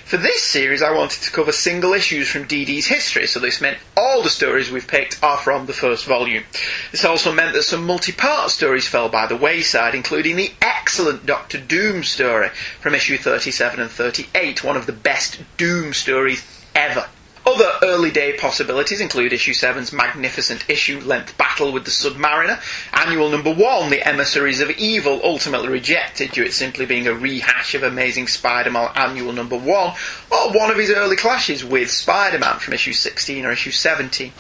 For 0.06 0.18
this 0.18 0.44
series, 0.44 0.82
I 0.82 0.92
wanted 0.92 1.22
to 1.22 1.32
cover 1.32 1.52
single 1.52 1.94
issues 1.94 2.28
from 2.28 2.48
DD's 2.48 2.88
history, 2.88 3.28
so 3.28 3.40
this 3.40 3.62
meant 3.62 3.78
all 3.96 4.24
the 4.24 4.32
stories 4.32 4.72
we've 4.72 4.88
picked 4.88 5.24
are 5.24 5.38
from 5.38 5.68
the 5.68 5.74
first 5.74 6.06
volume. 6.06 6.44
This 6.92 7.06
also 7.06 7.32
meant 7.32 7.54
that 7.54 7.64
some 7.64 7.86
multi-part 7.86 8.50
stories 8.50 8.88
fell 8.88 9.08
by 9.08 9.28
the 9.28 9.38
wayside, 9.38 9.94
including 9.94 10.36
the 10.36 10.52
excellent 10.64 11.28
Doctor 11.28 11.60
Doom 11.60 12.04
story 12.04 12.50
from 12.82 12.96
issue 12.96 13.18
37 13.18 13.80
and 13.80 13.92
38, 13.92 14.64
one 14.64 14.76
of 14.76 14.88
the 14.88 14.92
best 14.92 15.40
Doom 15.58 15.94
stories 15.94 16.44
ever. 16.74 17.06
Other 17.44 17.72
early 17.82 18.12
day 18.12 18.38
possibilities 18.38 19.02
include 19.02 19.34
issue 19.34 19.54
7's 19.54 19.92
magnificent 19.92 20.64
issue 20.70 21.00
length 21.00 21.36
battle 21.40 21.72
with 21.74 21.86
the 21.86 21.90
Submariner, 21.90 22.62
annual 22.94 23.30
number 23.30 23.52
1, 23.52 23.90
The 23.90 24.08
Emissaries 24.08 24.62
of 24.62 24.70
Evil, 24.70 25.20
ultimately 25.24 25.70
rejected 25.70 26.32
due 26.32 26.44
to 26.44 26.50
it 26.50 26.54
simply 26.54 26.86
being 26.86 27.08
a 27.08 27.16
rehash 27.16 27.74
of 27.74 27.82
Amazing 27.82 28.28
Spider-Man 28.28 28.92
annual 28.96 29.34
number 29.34 29.58
1, 29.58 29.68
or 30.32 30.52
one 30.52 30.70
of 30.70 30.78
his 30.78 30.92
early 30.92 31.16
clashes 31.16 31.66
with 31.66 31.90
Spider-Man 31.90 32.60
from 32.60 32.76
issue 32.76 32.94
16 32.94 33.44
or 33.44 33.52
issue 33.52 33.72
17. 33.72 34.32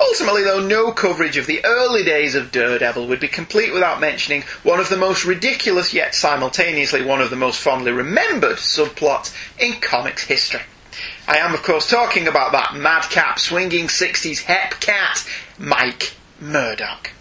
Ultimately, 0.00 0.42
though, 0.42 0.66
no 0.66 0.90
coverage 0.90 1.36
of 1.36 1.46
the 1.46 1.62
early 1.64 2.02
days 2.02 2.34
of 2.34 2.50
Daredevil 2.50 3.06
would 3.08 3.20
be 3.20 3.28
complete 3.28 3.74
without 3.74 4.00
mentioning 4.00 4.42
one 4.62 4.80
of 4.80 4.88
the 4.88 4.96
most 4.96 5.26
ridiculous 5.26 5.92
yet 5.92 6.14
simultaneously 6.14 7.02
one 7.02 7.20
of 7.20 7.28
the 7.28 7.36
most 7.36 7.60
fondly 7.60 7.92
remembered 7.92 8.56
subplots 8.56 9.34
in 9.60 9.74
comics 9.80 10.24
history. 10.24 10.62
I 11.26 11.38
am, 11.38 11.54
of 11.54 11.62
course, 11.62 11.88
talking 11.88 12.26
about 12.26 12.52
that 12.52 12.74
madcap 12.74 13.38
swinging 13.38 13.86
60s 13.86 14.42
hep 14.42 14.80
cat, 14.80 15.26
Mike 15.58 16.14
Murdock. 16.40 17.12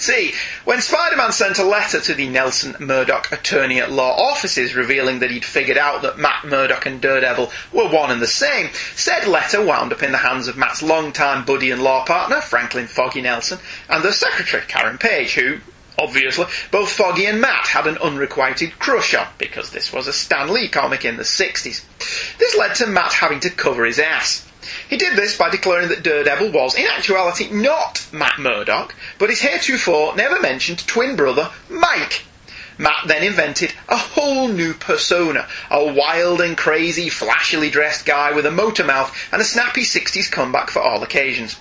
See, 0.00 0.32
when 0.64 0.80
Spider 0.80 1.16
Man 1.16 1.30
sent 1.30 1.58
a 1.58 1.62
letter 1.62 2.00
to 2.00 2.14
the 2.14 2.26
Nelson 2.26 2.74
Murdock 2.80 3.30
attorney 3.32 3.80
at 3.80 3.92
law 3.92 4.16
offices 4.16 4.74
revealing 4.74 5.18
that 5.18 5.30
he'd 5.30 5.44
figured 5.44 5.76
out 5.76 6.00
that 6.00 6.18
Matt 6.18 6.46
Murdock 6.46 6.86
and 6.86 7.02
Daredevil 7.02 7.52
were 7.70 7.86
one 7.86 8.10
and 8.10 8.22
the 8.22 8.26
same, 8.26 8.70
said 8.96 9.28
letter 9.28 9.62
wound 9.62 9.92
up 9.92 10.02
in 10.02 10.12
the 10.12 10.18
hands 10.18 10.48
of 10.48 10.56
Matt's 10.56 10.82
longtime 10.82 11.44
buddy 11.44 11.70
and 11.70 11.82
law 11.82 12.02
partner, 12.06 12.40
Franklin 12.40 12.86
Foggy 12.86 13.20
Nelson, 13.20 13.58
and 13.90 14.02
the 14.02 14.10
secretary, 14.10 14.62
Karen 14.66 14.96
Page, 14.96 15.34
who, 15.34 15.58
obviously, 15.98 16.46
both 16.70 16.90
Foggy 16.90 17.26
and 17.26 17.40
Matt 17.40 17.66
had 17.66 17.86
an 17.86 17.98
unrequited 17.98 18.78
crush 18.78 19.14
on, 19.14 19.26
because 19.38 19.70
this 19.70 19.92
was 19.92 20.06
a 20.06 20.12
Stan 20.12 20.52
Lee 20.52 20.68
comic 20.68 21.04
in 21.04 21.16
the 21.16 21.22
60s. 21.22 21.84
This 22.38 22.56
led 22.56 22.74
to 22.76 22.86
Matt 22.86 23.12
having 23.14 23.40
to 23.40 23.50
cover 23.50 23.84
his 23.84 23.98
ass. 23.98 24.46
He 24.88 24.96
did 24.96 25.16
this 25.16 25.36
by 25.36 25.50
declaring 25.50 25.88
that 25.88 26.02
Daredevil 26.02 26.52
was, 26.52 26.74
in 26.74 26.86
actuality, 26.86 27.50
not 27.50 28.06
Matt 28.12 28.38
Murdock, 28.38 28.94
but 29.18 29.30
his 29.30 29.40
heretofore 29.40 30.14
never 30.16 30.40
mentioned 30.40 30.86
twin 30.86 31.16
brother, 31.16 31.50
Mike. 31.68 32.24
Matt 32.78 33.06
then 33.06 33.22
invented 33.22 33.74
a 33.88 33.96
whole 33.96 34.48
new 34.48 34.72
persona, 34.72 35.46
a 35.70 35.92
wild 35.92 36.40
and 36.40 36.56
crazy, 36.56 37.10
flashily 37.10 37.68
dressed 37.68 38.06
guy 38.06 38.32
with 38.32 38.46
a 38.46 38.50
motor 38.50 38.84
mouth 38.84 39.14
and 39.30 39.42
a 39.42 39.44
snappy 39.44 39.82
60s 39.82 40.30
comeback 40.30 40.70
for 40.70 40.80
all 40.80 41.02
occasions. 41.02 41.56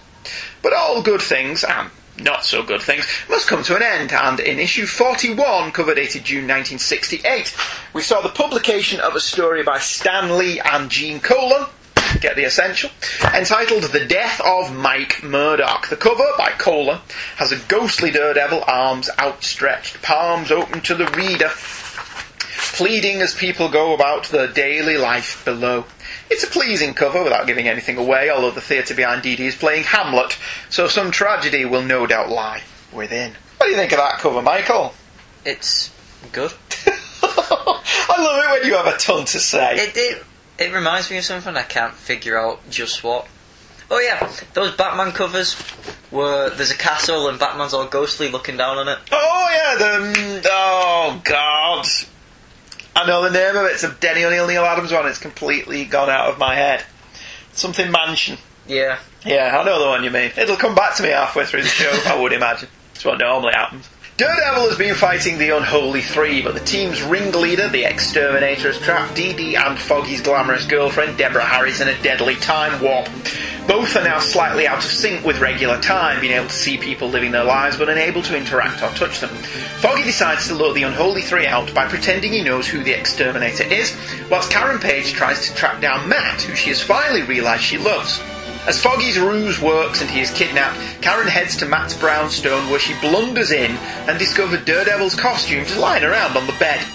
But 0.62 0.74
all 0.74 1.02
good 1.02 1.22
things, 1.22 1.64
and 1.64 1.90
not 2.20 2.46
so 2.46 2.64
good 2.64 2.82
things, 2.82 3.06
must 3.30 3.48
come 3.48 3.64
to 3.64 3.76
an 3.76 3.84
end, 3.84 4.12
and 4.12 4.40
in 4.40 4.60
issue 4.60 4.86
41, 4.86 5.72
cover 5.72 5.96
dated 5.96 6.24
June 6.24 6.48
1968, 6.48 7.56
we 7.94 8.02
saw 8.02 8.22
the 8.22 8.30
publication 8.30 9.00
of 9.00 9.16
a 9.16 9.20
story 9.20 9.64
by 9.64 9.80
Stan 9.80 10.38
Lee 10.38 10.60
and 10.60 10.90
Gene 10.90 11.20
Colan, 11.20 11.68
get 12.22 12.36
the 12.36 12.44
essential, 12.44 12.90
entitled 13.36 13.84
The 13.84 14.06
Death 14.06 14.42
of 14.42 14.76
Mike 14.76 15.24
Murdock. 15.24 15.90
The 15.90 15.96
cover, 15.96 16.26
by 16.38 16.52
Colan, 16.58 17.00
has 17.38 17.52
a 17.52 17.60
ghostly 17.68 18.12
daredevil, 18.12 18.64
arms 18.68 19.10
outstretched, 19.20 20.02
palms 20.02 20.52
open 20.52 20.82
to 20.82 20.96
the 20.96 21.08
reader, 21.08 21.52
pleading 22.74 23.22
as 23.22 23.34
people 23.34 23.70
go 23.70 23.94
about 23.94 24.26
their 24.26 24.48
daily 24.48 24.98
life 24.98 25.44
below. 25.46 25.86
It's 26.30 26.44
a 26.44 26.48
pleasing 26.48 26.94
cover 26.94 27.24
without 27.24 27.48
giving 27.48 27.68
anything 27.68 27.98
away, 27.98 28.30
although 28.30 28.52
the 28.52 28.62
theatre 28.62 28.94
behind 28.94 29.24
DD 29.24 29.40
is 29.40 29.56
playing 29.56 29.84
Hamlet, 29.84 30.38
so 30.70 30.88
some 30.88 31.12
tragedy 31.12 31.66
will 31.66 31.84
no 31.84 32.06
doubt 32.06 32.30
lie 32.30 32.64
within. 32.94 33.34
What 33.58 33.68
do 33.68 33.72
you 33.72 33.78
think 33.78 33.92
of 33.92 33.98
that 33.98 34.20
cover, 34.20 34.42
Michael? 34.42 34.94
It's 35.46 35.92
good. 36.32 36.54
I 37.24 38.16
love 38.18 38.44
it 38.44 38.62
when 38.62 38.68
you 38.70 38.76
have 38.78 38.88
a 38.88 38.98
ton 38.98 39.26
to 39.26 39.40
say. 39.40 39.76
It, 39.76 39.98
it 39.98 40.24
it 40.60 40.74
reminds 40.74 41.10
me 41.10 41.18
of 41.18 41.24
something 41.24 41.56
I 41.56 41.64
can't 41.64 41.94
figure 41.94 42.38
out 42.38 42.70
just 42.70 43.04
what. 43.04 43.28
Oh 43.90 44.00
yeah, 44.00 44.32
those 44.54 44.76
Batman 44.76 45.14
covers 45.14 45.54
where 46.12 46.50
there's 46.50 46.72
a 46.72 46.78
castle 46.78 47.28
and 47.28 47.40
Batman's 47.40 47.74
all 47.74 47.88
ghostly 47.88 48.30
looking 48.30 48.58
down 48.58 48.78
on 48.78 48.88
it. 48.88 49.00
Oh 49.12 49.50
yeah, 49.52 49.76
the 49.78 50.20
mm, 50.20 50.46
oh 50.50 51.22
god, 51.24 51.88
I 52.96 53.06
know 53.08 53.24
the 53.24 53.30
name 53.32 53.56
of 53.56 53.66
it. 53.66 53.74
It's 53.74 53.84
a 53.84 53.92
Denny 53.92 54.24
O'Neil 54.26 54.48
Neal 54.48 54.64
Adams 54.66 54.92
one. 54.92 55.08
It's 55.08 55.18
completely 55.20 55.86
gone 55.86 56.10
out 56.10 56.30
of 56.30 56.38
my 56.38 56.56
head. 56.56 56.84
Something 57.54 57.92
Mansion. 57.92 58.38
Yeah, 58.68 59.00
Yeah, 59.26 59.58
I 59.58 59.64
know 59.64 59.80
the 59.82 59.88
one 59.88 60.04
you 60.04 60.12
mean. 60.12 60.32
It'll 60.38 60.56
come 60.56 60.76
back 60.76 60.96
to 60.98 61.04
me 61.04 61.10
halfway 61.10 61.46
through 61.46 61.64
the 61.64 61.68
show, 61.70 61.90
I 62.06 62.20
would 62.22 62.34
imagine. 62.34 62.70
It's 62.94 63.04
what 63.04 63.18
normally 63.18 63.54
happens. 63.54 63.90
Daredevil 64.20 64.68
has 64.68 64.78
been 64.78 64.96
fighting 64.96 65.38
the 65.38 65.56
Unholy 65.56 66.02
Three, 66.02 66.42
but 66.42 66.54
the 66.54 66.60
team's 66.60 67.02
ringleader, 67.02 67.70
the 67.70 67.86
Exterminator, 67.86 68.74
has 68.74 68.78
trapped 68.78 69.16
Dee 69.16 69.32
Dee 69.32 69.56
and 69.56 69.80
Foggy's 69.80 70.20
glamorous 70.20 70.66
girlfriend, 70.66 71.18
Deborah 71.18 71.46
Harris, 71.46 71.80
in 71.80 71.88
a 71.88 72.02
deadly 72.02 72.36
time 72.36 72.82
warp. 72.82 73.06
Both 73.66 73.96
are 73.96 74.04
now 74.04 74.20
slightly 74.20 74.68
out 74.68 74.80
of 74.80 74.92
sync 74.92 75.26
with 75.26 75.40
regular 75.40 75.80
time, 75.80 76.20
being 76.20 76.34
able 76.34 76.50
to 76.50 76.54
see 76.54 76.78
people 76.78 77.08
living 77.08 77.32
their 77.32 77.46
lives 77.46 77.78
but 77.78 77.88
unable 77.88 78.22
to 78.24 78.36
interact 78.36 78.84
or 78.84 78.90
touch 78.90 79.22
them. 79.22 79.30
Foggy 79.80 80.04
decides 80.04 80.50
to 80.50 80.54
lure 80.54 80.74
the 80.74 80.84
Unholy 80.84 81.22
Three 81.22 81.48
out 81.48 81.74
by 81.74 81.88
pretending 81.88 82.34
he 82.34 82.44
knows 82.44 82.68
who 82.68 82.84
the 82.84 82.92
Exterminator 82.92 83.64
is, 83.64 83.96
whilst 84.30 84.52
Karen 84.52 84.80
Page 84.80 85.14
tries 85.14 85.48
to 85.48 85.56
track 85.56 85.80
down 85.80 86.10
Matt, 86.10 86.42
who 86.42 86.56
she 86.56 86.72
has 86.72 86.84
finally 86.84 87.22
realised 87.22 87.64
she 87.64 87.78
loves. 87.78 88.22
As 88.70 88.80
Foggy's 88.80 89.18
ruse 89.18 89.60
works 89.60 90.02
and 90.02 90.10
he 90.12 90.22
is 90.22 90.30
kidnapped, 90.30 90.78
Karen 91.02 91.28
heads 91.28 91.58
to 91.58 91.66
Matt's 91.66 91.98
brownstone 91.98 92.70
where 92.70 92.80
she 92.80 92.94
blunders 93.02 93.50
in 93.50 93.72
and 94.08 94.20
discovers 94.20 94.64
Daredevil's 94.64 95.16
costume 95.16 95.66
just 95.66 95.80
lying 95.80 96.04
around 96.04 96.38
on 96.38 96.46
the 96.46 96.54
bed. 96.60 96.86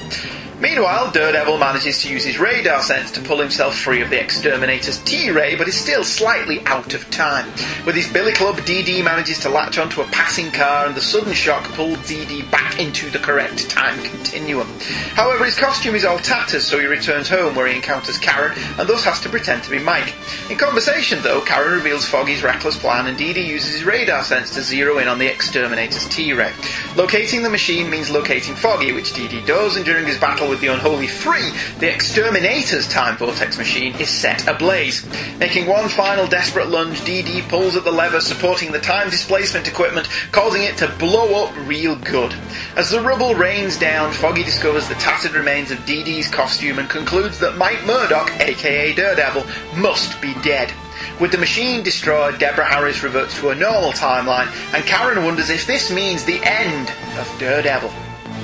Meanwhile, 0.65 1.11
Daredevil 1.11 1.59
manages 1.59 2.01
to 2.01 2.09
use 2.11 2.25
his 2.25 2.39
radar 2.39 2.81
sense 2.81 3.11
to 3.11 3.21
pull 3.21 3.39
himself 3.39 3.77
free 3.77 4.01
of 4.01 4.09
the 4.09 4.19
Exterminator's 4.19 4.97
T-Ray, 5.01 5.57
but 5.57 5.69
is 5.69 5.79
still 5.79 6.03
slightly 6.03 6.65
out 6.65 6.95
of 6.95 7.11
time. 7.11 7.51
With 7.85 7.95
his 7.95 8.11
billy 8.11 8.33
club, 8.33 8.57
DD 8.61 9.05
manages 9.05 9.39
to 9.41 9.51
latch 9.51 9.77
onto 9.77 10.01
a 10.01 10.07
passing 10.07 10.51
car, 10.51 10.87
and 10.87 10.95
the 10.95 11.03
sudden 11.03 11.35
shock 11.35 11.65
pulls 11.75 11.99
DD 11.99 12.51
back 12.51 12.81
into 12.81 13.11
the 13.11 13.19
correct 13.19 13.69
time 13.69 14.03
continuum. 14.05 14.67
However, 15.13 15.45
his 15.45 15.59
costume 15.59 15.97
is 15.97 16.07
all 16.07 16.19
tatters, 16.19 16.65
so 16.65 16.79
he 16.79 16.87
returns 16.87 17.29
home 17.29 17.55
where 17.55 17.67
he 17.67 17.77
encounters 17.77 18.17
Karen, 18.17 18.59
and 18.79 18.89
thus 18.89 19.05
has 19.05 19.21
to 19.21 19.29
pretend 19.29 19.65
to 19.65 19.71
be 19.71 19.79
Mike. 19.79 20.15
In 20.49 20.57
conversation, 20.57 21.21
though, 21.21 21.43
Karen 21.43 21.75
reveals 21.75 22.07
Foggy's 22.07 22.43
reckless 22.43 22.79
plan, 22.79 23.07
and 23.07 23.19
DD 23.19 23.47
uses 23.47 23.75
his 23.75 23.85
radar 23.85 24.25
sense 24.25 24.55
to 24.55 24.63
zero 24.63 24.97
in 24.97 25.09
on 25.09 25.19
the 25.19 25.27
Exterminator's 25.27 26.09
T-Ray. 26.09 26.55
Locating 26.97 27.43
the 27.43 27.51
machine 27.51 27.91
means 27.91 28.09
locating 28.09 28.55
Foggy, 28.55 28.93
which 28.93 29.13
DD 29.13 29.45
does, 29.45 29.77
and 29.77 29.85
during 29.85 30.07
his 30.07 30.17
battle 30.17 30.54
with 30.55 30.61
the 30.61 30.73
Unholy 30.73 31.09
Three, 31.09 31.51
the 31.81 31.93
Exterminator's 31.93 32.89
Time 32.89 33.17
Vortex 33.17 33.59
machine 33.59 33.93
is 33.97 34.09
set 34.09 34.47
ablaze. 34.47 35.05
Making 35.41 35.67
one 35.67 35.89
final 35.89 36.29
desperate 36.29 36.69
lunge, 36.69 37.01
DD 37.01 37.49
pulls 37.49 37.75
at 37.75 37.83
the 37.83 37.91
lever 37.91 38.21
supporting 38.21 38.71
the 38.71 38.79
time 38.79 39.11
displacement 39.11 39.67
equipment, 39.67 40.09
causing 40.31 40.63
it 40.63 40.77
to 40.77 40.87
blow 40.97 41.45
up 41.45 41.53
real 41.67 41.97
good. 41.97 42.33
As 42.77 42.89
the 42.89 43.01
rubble 43.01 43.35
rains 43.35 43.77
down, 43.77 44.13
Foggy 44.13 44.45
discovers 44.45 44.89
the 44.89 44.95
tattered 44.95 45.33
remains 45.33 45.73
of 45.73 45.79
DD's 45.79 46.29
costume 46.29 46.79
and 46.79 46.89
concludes 46.89 47.41
that 47.41 47.57
Mike 47.57 47.85
Murdock, 47.85 48.31
aka 48.39 48.95
Daredevil, 48.95 49.45
must 49.77 50.21
be 50.23 50.35
dead. 50.45 50.73
With 51.21 51.33
the 51.33 51.39
machine 51.39 51.83
destroyed, 51.83 52.39
Deborah 52.39 52.65
Harris 52.65 53.03
reverts 53.03 53.37
to 53.41 53.51
a 53.51 53.57
normal 53.57 53.91
timeline, 53.91 54.55
and 54.73 54.85
Karen 54.85 55.25
wonders 55.25 55.51
if 55.51 55.67
this 55.67 55.91
means 55.91 56.25
the 56.25 56.41
end 56.45 56.93
of 57.19 57.39
Daredevil. 57.41 57.91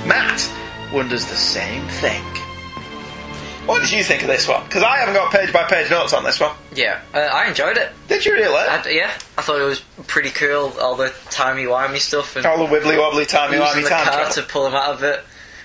Matt 0.05 0.51
wonders 0.93 1.25
the 1.25 1.35
same 1.35 1.87
thing. 1.87 2.23
What 3.67 3.81
did 3.81 3.91
you 3.91 4.03
think 4.03 4.23
of 4.23 4.27
this 4.27 4.47
one? 4.47 4.63
Because 4.63 4.83
I 4.83 4.97
haven't 4.97 5.13
got 5.13 5.31
page 5.31 5.53
by 5.53 5.63
page 5.63 5.89
notes 5.91 6.13
on 6.13 6.23
this 6.23 6.39
one. 6.39 6.55
Yeah, 6.73 6.99
uh, 7.13 7.19
I 7.19 7.47
enjoyed 7.47 7.77
it. 7.77 7.91
Did 8.07 8.25
you 8.25 8.33
really? 8.33 8.55
I, 8.57 8.83
yeah, 8.89 9.11
I 9.37 9.41
thought 9.43 9.61
it 9.61 9.65
was 9.65 9.81
pretty 10.07 10.31
cool. 10.31 10.73
All 10.81 10.95
the 10.95 11.13
timey 11.29 11.65
wimey 11.65 11.99
stuff 11.99 12.35
and 12.35 12.45
All 12.45 12.57
the 12.65 12.75
wibbly 12.75 12.97
wobbly 12.97 13.25
timey 13.25 13.57
wimey 13.57 13.83
the 13.83 13.89
car 13.89 14.03
travel. 14.03 14.33
to 14.33 14.43
pull 14.43 14.65
him 14.67 14.73
out 14.73 14.93
of 14.93 15.03
it. 15.03 15.23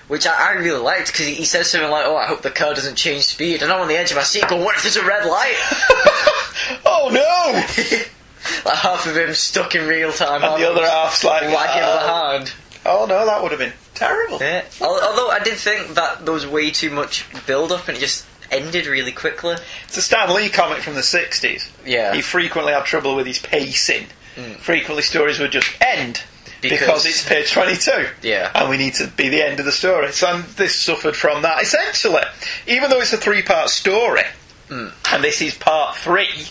Which 0.08 0.24
I, 0.26 0.50
I 0.50 0.52
really 0.52 0.78
liked 0.78 1.08
because 1.10 1.26
he, 1.26 1.34
he 1.34 1.44
says 1.44 1.68
something 1.70 1.90
like, 1.90 2.04
"Oh, 2.06 2.16
I 2.16 2.26
hope 2.26 2.42
the 2.42 2.50
car 2.50 2.74
doesn't 2.74 2.94
change 2.96 3.24
speed." 3.24 3.62
And 3.62 3.72
I'm 3.72 3.80
on 3.80 3.88
the 3.88 3.96
edge 3.96 4.10
of 4.12 4.16
my 4.18 4.22
seat 4.22 4.46
going, 4.46 4.62
"What 4.62 4.76
if 4.76 4.82
there's 4.82 4.96
a 4.96 5.04
red 5.04 5.26
light?" 5.26 5.56
oh 6.84 7.08
no! 7.10 7.52
like 8.64 8.76
half 8.76 9.06
of 9.06 9.16
him 9.16 9.32
stuck 9.34 9.74
in 9.74 9.88
real 9.88 10.12
time, 10.12 10.44
and 10.44 10.62
the 10.62 10.70
other 10.70 10.86
half's 10.86 11.24
like, 11.24 11.42
lagging 11.42 11.82
"Ah." 11.84 11.98
behind. 12.38 12.52
Oh 12.84 13.06
no, 13.08 13.26
that 13.26 13.42
would 13.42 13.50
have 13.50 13.58
been 13.58 13.72
terrible. 13.96 14.38
Yeah. 14.40 14.64
Al- 14.80 15.00
Although 15.02 15.30
I 15.30 15.40
did 15.40 15.56
think 15.58 15.94
that 15.94 16.24
there 16.24 16.32
was 16.34 16.46
way 16.46 16.70
too 16.70 16.90
much 16.90 17.24
build 17.46 17.72
up 17.72 17.88
and 17.88 17.96
it 17.96 18.00
just 18.00 18.24
ended 18.50 18.86
really 18.86 19.12
quickly. 19.12 19.56
It's 19.84 19.96
a 19.96 20.02
Stan 20.02 20.32
Lee 20.34 20.48
comic 20.48 20.78
from 20.78 20.94
the 20.94 21.00
60s. 21.00 21.68
Yeah. 21.84 22.14
He 22.14 22.22
frequently 22.22 22.72
had 22.72 22.84
trouble 22.84 23.16
with 23.16 23.26
his 23.26 23.38
pacing. 23.40 24.06
Hmm. 24.36 24.52
Frequently, 24.54 25.02
stories 25.02 25.38
would 25.40 25.50
just 25.52 25.68
end 25.80 26.22
because, 26.60 26.78
Because- 26.80 27.06
it's 27.06 27.24
page 27.28 27.52
22. 27.52 28.06
Yeah. 28.22 28.50
And 28.54 28.68
we 28.70 28.76
need 28.76 28.94
to 28.94 29.08
be 29.08 29.28
the 29.28 29.42
end 29.42 29.58
of 29.58 29.66
the 29.66 29.72
story. 29.72 30.12
So 30.12 30.40
this 30.56 30.74
suffered 30.78 31.16
from 31.16 31.42
that. 31.42 31.62
Essentially, 31.62 32.22
even 32.66 32.90
though 32.90 33.00
it's 33.00 33.12
a 33.12 33.16
three 33.16 33.42
part 33.42 33.70
story, 33.70 34.22
hmm. 34.68 34.88
and 35.12 35.24
this 35.24 35.40
is 35.42 35.54
part 35.54 35.96
three, 35.96 36.46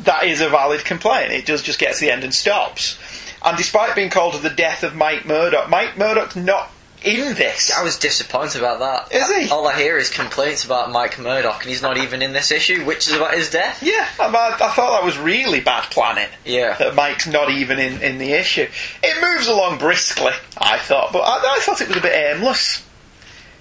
that 0.00 0.24
is 0.24 0.40
a 0.40 0.48
valid 0.48 0.84
complaint. 0.84 1.32
It 1.32 1.46
does 1.46 1.62
just 1.62 1.78
get 1.78 1.94
to 1.94 2.00
the 2.00 2.10
end 2.10 2.24
and 2.24 2.34
stops. 2.34 2.98
And 3.44 3.56
despite 3.58 3.94
being 3.94 4.10
called 4.10 4.34
the 4.42 4.48
death 4.50 4.82
of 4.82 4.94
Mike 4.96 5.26
Murdock, 5.26 5.68
Mike 5.68 5.98
Murdock's 5.98 6.34
not 6.36 6.70
in 7.04 7.34
this. 7.34 7.70
I 7.72 7.82
was 7.82 7.98
disappointed 7.98 8.60
about 8.60 8.80
that. 8.80 9.14
Is 9.14 9.28
he? 9.34 9.50
All 9.50 9.66
I 9.66 9.78
hear 9.78 9.96
is 9.98 10.08
complaints 10.08 10.64
about 10.64 10.90
Mike 10.90 11.18
Murdock 11.18 11.60
and 11.60 11.68
he's 11.70 11.82
not 11.82 11.98
even 11.98 12.22
in 12.22 12.32
this 12.32 12.50
issue, 12.50 12.84
which 12.84 13.06
is 13.06 13.14
about 13.14 13.34
his 13.34 13.50
death. 13.50 13.82
Yeah, 13.82 14.08
I, 14.18 14.26
I 14.26 14.70
thought 14.70 14.98
that 14.98 15.04
was 15.04 15.18
really 15.18 15.60
bad 15.60 15.84
planning. 15.90 16.28
Yeah. 16.44 16.74
That 16.78 16.94
Mike's 16.94 17.26
not 17.26 17.50
even 17.50 17.78
in, 17.78 18.02
in 18.02 18.18
the 18.18 18.32
issue. 18.32 18.66
It 19.02 19.22
moves 19.22 19.46
along 19.46 19.78
briskly, 19.78 20.32
I 20.58 20.78
thought, 20.78 21.12
but 21.12 21.20
I, 21.20 21.56
I 21.56 21.60
thought 21.60 21.80
it 21.80 21.88
was 21.88 21.98
a 21.98 22.00
bit 22.00 22.14
aimless. 22.14 22.84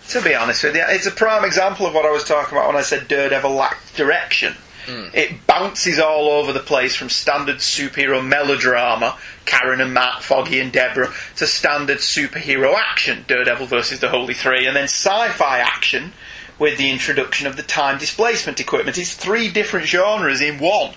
To 0.09 0.21
be 0.21 0.35
honest 0.35 0.63
with 0.63 0.75
you, 0.75 0.83
it's 0.87 1.05
a 1.05 1.11
prime 1.11 1.45
example 1.45 1.85
of 1.85 1.93
what 1.93 2.05
I 2.05 2.11
was 2.11 2.25
talking 2.25 2.57
about 2.57 2.67
when 2.67 2.75
I 2.75 2.81
said 2.81 3.07
Daredevil 3.07 3.51
lacked 3.51 3.95
direction. 3.95 4.55
Hmm. 4.85 5.05
It 5.13 5.47
bounces 5.47 5.99
all 5.99 6.29
over 6.29 6.51
the 6.51 6.59
place 6.59 6.95
from 6.95 7.09
standard 7.09 7.57
superhero 7.57 8.25
melodrama, 8.25 9.17
Karen 9.45 9.79
and 9.79 9.93
Matt, 9.93 10.23
Foggy 10.23 10.59
and 10.59 10.71
Deborah, 10.71 11.13
to 11.37 11.47
standard 11.47 11.99
superhero 11.99 12.75
action, 12.75 13.23
Daredevil 13.27 13.67
versus 13.67 13.99
the 13.99 14.09
Holy 14.09 14.33
Three, 14.33 14.65
and 14.65 14.75
then 14.75 14.85
sci-fi 14.85 15.59
action 15.59 16.11
with 16.59 16.77
the 16.77 16.89
introduction 16.89 17.47
of 17.47 17.55
the 17.55 17.63
time 17.63 17.97
displacement 17.97 18.59
equipment. 18.59 18.97
It's 18.97 19.13
three 19.13 19.49
different 19.49 19.87
genres 19.87 20.41
in 20.41 20.59
one, 20.59 20.93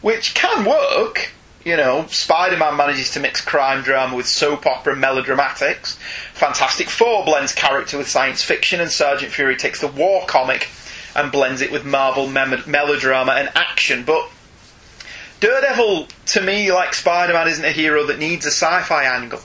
which 0.00 0.34
can 0.34 0.64
work. 0.64 1.32
You 1.62 1.76
know, 1.76 2.06
Spider-Man 2.08 2.76
manages 2.76 3.10
to 3.10 3.20
mix 3.20 3.42
crime 3.42 3.82
drama 3.82 4.16
with 4.16 4.26
soap 4.26 4.64
opera 4.64 4.96
melodramatics. 4.96 5.96
Fantastic 6.32 6.88
Four 6.88 7.24
blends 7.26 7.54
character 7.54 7.98
with 7.98 8.08
science 8.08 8.42
fiction, 8.42 8.80
and 8.80 8.90
Sergeant 8.90 9.30
Fury 9.30 9.56
takes 9.56 9.80
the 9.82 9.88
war 9.88 10.24
comic 10.26 10.68
and 11.20 11.30
blends 11.30 11.60
it 11.60 11.70
with 11.70 11.84
Marvel 11.84 12.28
mem- 12.28 12.64
melodrama 12.66 13.32
and 13.32 13.50
action. 13.54 14.04
But 14.04 14.28
Daredevil, 15.40 16.08
to 16.26 16.40
me, 16.42 16.72
like 16.72 16.94
Spider-Man, 16.94 17.48
isn't 17.48 17.64
a 17.64 17.72
hero 17.72 18.04
that 18.06 18.18
needs 18.18 18.44
a 18.46 18.50
sci-fi 18.50 19.04
angle. 19.04 19.40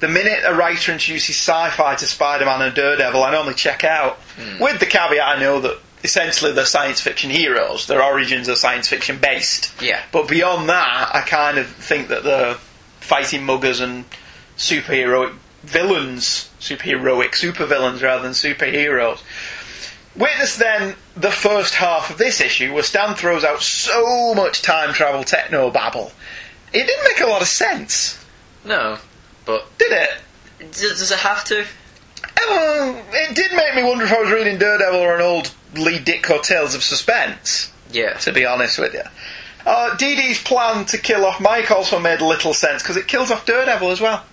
The 0.00 0.08
minute 0.08 0.40
a 0.44 0.54
writer 0.54 0.92
introduces 0.92 1.36
sci-fi 1.36 1.94
to 1.94 2.06
Spider-Man 2.06 2.62
and 2.62 2.74
Daredevil, 2.74 3.22
I 3.22 3.32
normally 3.32 3.54
check 3.54 3.84
out. 3.84 4.16
Hmm. 4.38 4.62
With 4.62 4.80
the 4.80 4.86
caveat, 4.86 5.36
I 5.36 5.40
know 5.40 5.60
that 5.60 5.78
essentially 6.04 6.52
they're 6.52 6.64
science 6.66 7.00
fiction 7.00 7.30
heroes. 7.30 7.86
Their 7.86 8.02
origins 8.02 8.48
are 8.48 8.56
science 8.56 8.88
fiction 8.88 9.18
based. 9.18 9.72
Yeah. 9.80 10.00
But 10.12 10.28
beyond 10.28 10.68
that, 10.68 11.10
I 11.14 11.22
kind 11.22 11.58
of 11.58 11.66
think 11.66 12.08
that 12.08 12.24
they're 12.24 12.54
fighting 13.00 13.42
muggers 13.42 13.80
and 13.80 14.04
superheroic 14.56 15.34
villains, 15.62 16.50
superheroic 16.60 17.32
supervillains 17.32 18.02
rather 18.02 18.22
than 18.22 18.32
superheroes. 18.32 19.20
Witness 20.16 20.56
then 20.56 20.94
the 21.16 21.30
first 21.30 21.74
half 21.74 22.10
of 22.10 22.18
this 22.18 22.40
issue 22.40 22.72
where 22.72 22.82
Stan 22.82 23.14
throws 23.14 23.44
out 23.44 23.62
so 23.62 24.34
much 24.34 24.62
time 24.62 24.92
travel 24.94 25.22
techno 25.24 25.70
babble. 25.70 26.10
It 26.72 26.86
didn't 26.86 27.04
make 27.04 27.20
a 27.20 27.26
lot 27.26 27.42
of 27.42 27.48
sense, 27.48 28.22
No, 28.64 28.98
but 29.44 29.66
did 29.78 29.92
it? 29.92 30.10
does, 30.72 30.80
does 30.98 31.10
it 31.12 31.18
have 31.18 31.44
to? 31.44 31.60
Um, 31.60 32.96
it 33.12 33.34
did 33.34 33.52
make 33.52 33.74
me 33.74 33.82
wonder 33.82 34.04
if 34.04 34.12
I 34.12 34.20
was 34.20 34.30
reading 34.30 34.58
Daredevil 34.58 34.98
or 35.00 35.14
an 35.16 35.22
old 35.22 35.52
Lee 35.74 35.98
Ditko 35.98 36.42
Tales 36.42 36.74
of 36.74 36.82
Suspense, 36.82 37.70
Yeah. 37.90 38.14
to 38.18 38.32
be 38.32 38.44
honest 38.46 38.78
with 38.78 38.94
you. 38.94 39.02
Uh, 39.66 39.94
Dee 39.96 40.14
Dee's 40.16 40.42
plan 40.42 40.84
to 40.86 40.98
kill 40.98 41.26
off 41.26 41.40
Mike 41.40 41.70
also 41.70 41.98
made 41.98 42.20
little 42.20 42.54
sense 42.54 42.82
because 42.82 42.96
it 42.96 43.06
kills 43.08 43.30
off 43.30 43.44
Daredevil 43.46 43.90
as 43.90 44.00
well. 44.00 44.24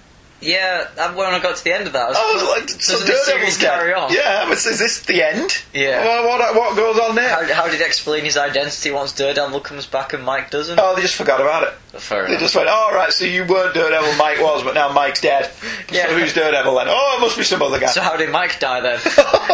Yeah, 0.43 0.87
that- 0.95 1.15
when 1.15 1.27
I 1.33 1.39
got 1.39 1.55
to 1.55 1.63
the 1.63 1.73
end 1.73 1.87
of 1.87 1.93
that, 1.93 2.05
I 2.05 2.09
was, 2.09 2.17
Oh, 2.19 2.51
like, 2.57 2.67
does 2.67 2.83
so 2.85 2.97
the 2.97 3.05
Daredevil's 3.05 3.25
series 3.25 3.57
dead. 3.59 3.69
carry 3.79 3.93
on? 3.93 4.13
Yeah, 4.13 4.45
but 4.47 4.57
is 4.57 4.79
this 4.79 4.99
the 5.01 5.23
end? 5.23 5.61
Yeah. 5.73 6.03
Well, 6.03 6.27
what, 6.27 6.55
what 6.55 6.75
goes 6.75 6.99
on 6.99 7.15
there? 7.15 7.29
How, 7.29 7.53
how 7.53 7.67
did 7.69 7.79
he 7.79 7.85
explain 7.85 8.23
his 8.25 8.37
identity 8.37 8.91
once 8.91 9.11
Daredevil 9.13 9.61
comes 9.61 9.85
back 9.85 10.13
and 10.13 10.23
Mike 10.23 10.51
doesn't? 10.51 10.79
Oh, 10.79 10.95
they 10.95 11.01
just 11.01 11.15
forgot 11.15 11.39
about 11.41 11.63
it. 11.63 11.73
Fair 11.99 12.23
They 12.23 12.29
enough. 12.29 12.41
just 12.41 12.55
went, 12.55 12.67
oh, 12.71 12.91
right, 12.93 13.11
so 13.13 13.25
you 13.25 13.45
weren't 13.45 13.73
Daredevil, 13.73 14.13
Mike 14.15 14.39
was, 14.41 14.63
but 14.63 14.73
now 14.75 14.91
Mike's 14.91 15.21
dead. 15.21 15.49
Yeah. 15.91 16.07
So 16.07 16.17
who's 16.17 16.33
Daredevil 16.33 16.73
then? 16.75 16.87
Oh, 16.89 17.15
it 17.17 17.21
must 17.21 17.37
be 17.37 17.43
some 17.43 17.61
other 17.61 17.79
guy. 17.79 17.87
So 17.87 18.01
how 18.01 18.17
did 18.17 18.29
Mike 18.31 18.59
die 18.59 18.79
then? 18.81 18.99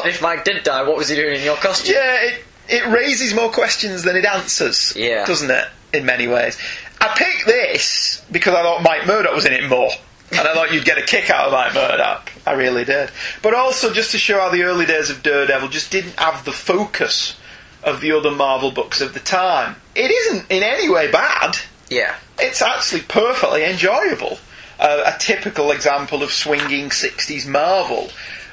if 0.06 0.22
Mike 0.22 0.46
did 0.46 0.64
die, 0.64 0.84
what 0.84 0.96
was 0.96 1.10
he 1.10 1.16
doing 1.16 1.36
in 1.40 1.44
your 1.44 1.58
costume? 1.58 1.96
yeah, 1.96 2.16
it, 2.24 2.44
it 2.70 2.88
raises 2.88 3.34
more 3.34 3.50
questions 3.52 4.04
than 4.04 4.16
it 4.16 4.24
answers, 4.26 4.94
Yeah. 4.96 5.26
doesn't 5.26 5.50
it, 5.52 5.68
in 5.94 6.06
many 6.06 6.28
ways. 6.28 6.58
I 7.02 7.14
picked 7.18 7.46
this 7.46 8.24
because 8.32 8.54
I 8.56 8.62
thought 8.64 8.84
Mike 8.84 9.06
Murdock 9.06 9.34
was 9.36 9.46
in 9.46 9.54
it 9.54 9.68
more. 9.70 9.90
And 10.32 10.48
I 10.48 10.54
thought 10.54 10.72
you'd 10.74 10.86
get 10.86 10.98
a 10.98 11.02
kick 11.04 11.30
out 11.30 11.48
of 11.48 11.52
Mike 11.54 11.74
Murdock. 11.74 12.32
I 12.46 12.54
really 12.54 12.86
did. 12.86 13.10
But 13.42 13.54
also 13.56 13.92
just 13.92 14.12
to 14.12 14.18
show 14.20 14.40
how 14.40 14.50
the 14.50 14.64
early 14.64 14.86
days 14.86 15.10
of 15.10 15.24
Daredevil 15.24 15.70
just 15.70 15.92
didn't 15.92 16.20
have 16.20 16.46
the 16.46 16.52
focus 16.52 17.36
of 17.84 18.02
the 18.02 18.12
other 18.12 18.32
Marvel 18.32 18.72
books 18.72 19.02
of 19.02 19.14
the 19.14 19.20
time. 19.20 19.76
It 19.96 20.12
isn't 20.12 20.52
in 20.52 20.64
any 20.64 20.90
way 20.90 21.10
bad. 21.12 21.58
Yeah. 21.90 22.16
it's 22.38 22.62
actually 22.62 23.02
perfectly 23.02 23.64
enjoyable. 23.64 24.38
Uh, 24.80 25.12
a 25.14 25.18
typical 25.20 25.72
example 25.72 26.22
of 26.22 26.32
swinging 26.32 26.90
60s 26.90 27.48
Marvel 27.48 28.12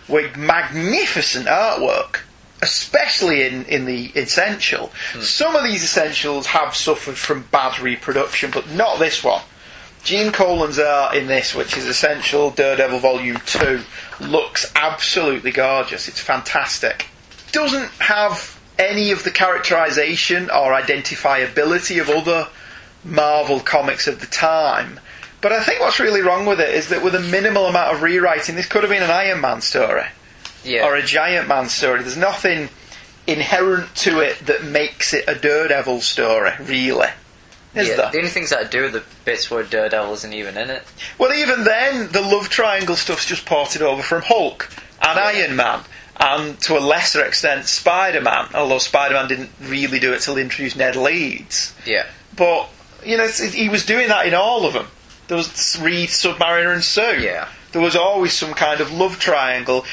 with 0.09 0.37
magnificent 0.37 1.47
artwork, 1.47 2.21
especially 2.63 3.43
in, 3.47 3.65
in 3.67 3.85
the 3.85 4.07
Essential. 4.17 4.91
Some 5.21 5.55
of 5.55 5.65
these 5.65 5.85
Essentials 5.85 6.47
have 6.47 6.75
suffered 6.75 7.17
from 7.19 7.43
bad 7.53 7.79
reproduction, 7.79 8.51
but 8.51 8.71
not 8.71 8.99
this 8.99 9.23
one. 9.23 9.43
Gene 10.07 10.31
Colan's 10.31 10.79
art 10.79 11.17
in 11.17 11.27
this, 11.27 11.53
which 11.53 11.77
is 11.77 11.85
Essential 11.85 12.53
Daredevil 12.53 13.01
Volume 13.01 13.39
2, 13.45 13.81
looks 14.21 14.71
absolutely 14.77 15.51
gorgeous. 15.51 16.07
It's 16.07 16.21
fantastic. 16.21 17.09
Doesn't 17.51 17.91
have 17.99 18.57
any 18.79 19.11
of 19.11 19.25
the 19.25 19.33
characterization 19.33 20.45
or 20.49 20.71
identifiability 20.73 22.01
of 22.01 22.09
other 22.09 22.47
Marvel 23.03 23.59
comics 23.59 24.07
of 24.07 24.21
the 24.21 24.29
time. 24.29 25.01
But 25.41 25.51
I 25.51 25.65
think 25.65 25.81
what's 25.81 25.99
really 25.99 26.21
wrong 26.23 26.47
with 26.47 26.61
it 26.61 26.73
is 26.73 26.91
that 26.91 27.03
with 27.03 27.17
a 27.17 27.21
minimal 27.21 27.67
amount 27.67 27.97
of 27.97 28.03
rewriting, 28.03 28.55
this 28.55 28.67
could 28.69 28.85
have 28.85 28.91
been 28.91 29.03
an 29.03 29.11
Iron 29.11 29.41
Man 29.41 29.61
story. 29.61 30.05
Yeah. 30.63 30.87
or 30.87 30.95
a 30.95 31.03
Giant 31.03 31.49
Man 31.49 31.69
story. 31.69 32.03
There's 32.03 32.17
nothing 32.17 32.69
inherent 33.27 33.93
to 33.97 34.21
it 34.21 34.39
that 34.47 34.63
makes 34.63 35.13
it 35.13 35.25
a 35.27 35.35
Daredevil 35.35 36.01
story, 36.01 36.53
really. 36.61 37.09
Is 37.77 37.89
yeah, 37.89 37.97
there? 37.97 38.11
the 38.11 38.19
only 38.19 38.31
things 38.31 38.51
that 38.51 38.61
I 38.61 38.65
do 38.65 38.87
are 38.87 38.91
the 38.91 39.05
bits 39.25 39.51
where 39.51 39.63
Daredevil 39.63 40.15
isn't 40.15 40.33
even 40.33 40.57
in 40.57 40.71
it. 40.71 40.83
Well, 41.19 41.33
even 41.33 41.65
then, 41.65 42.11
the 42.11 42.23
love 42.23 42.49
triangle 42.49 42.97
stuff's 42.97 43.27
just 43.27 43.45
ported 43.45 43.83
over 43.83 44.03
from 44.03 44.23
Hulk 44.23 44.71
and 45.03 45.19
Iron 45.19 45.57
Man, 45.57 45.81
and 46.19 46.59
to 46.63 46.79
a 46.79 46.81
lesser 46.81 47.25
extent, 47.25 47.67
Spider 47.67 48.23
Man. 48.23 48.49
Although 48.55 48.79
Spider 48.79 49.15
Man 49.15 49.29
didn't 49.29 49.51
really 49.61 49.99
do 49.99 50.13
it 50.13 50.21
till 50.21 50.35
they 50.35 50.43
introduced 50.43 50.77
Ned 50.77 50.97
Leeds. 50.97 51.75
Yeah. 51.85 52.07
But 52.35 52.71
you 53.05 53.17
know, 53.17 53.29
he 53.29 53.69
was 53.69 53.85
doing 53.85 54.09
that 54.09 54.27
in 54.27 54.35
all 54.35 54.67
of 54.67 54.73
them. 54.73 54.87
There 55.29 55.37
was 55.37 55.79
Reed, 55.81 56.09
Submariner, 56.09 56.73
and 56.73 56.85
Sue. 56.85 57.21
Yeah. 57.21 57.49
There 57.73 57.83
was 57.83 57.97
always 57.97 58.33
some 58.33 58.55
kind 58.55 58.81
of 58.81 58.93
love 58.93 59.19
triangle 59.19 59.85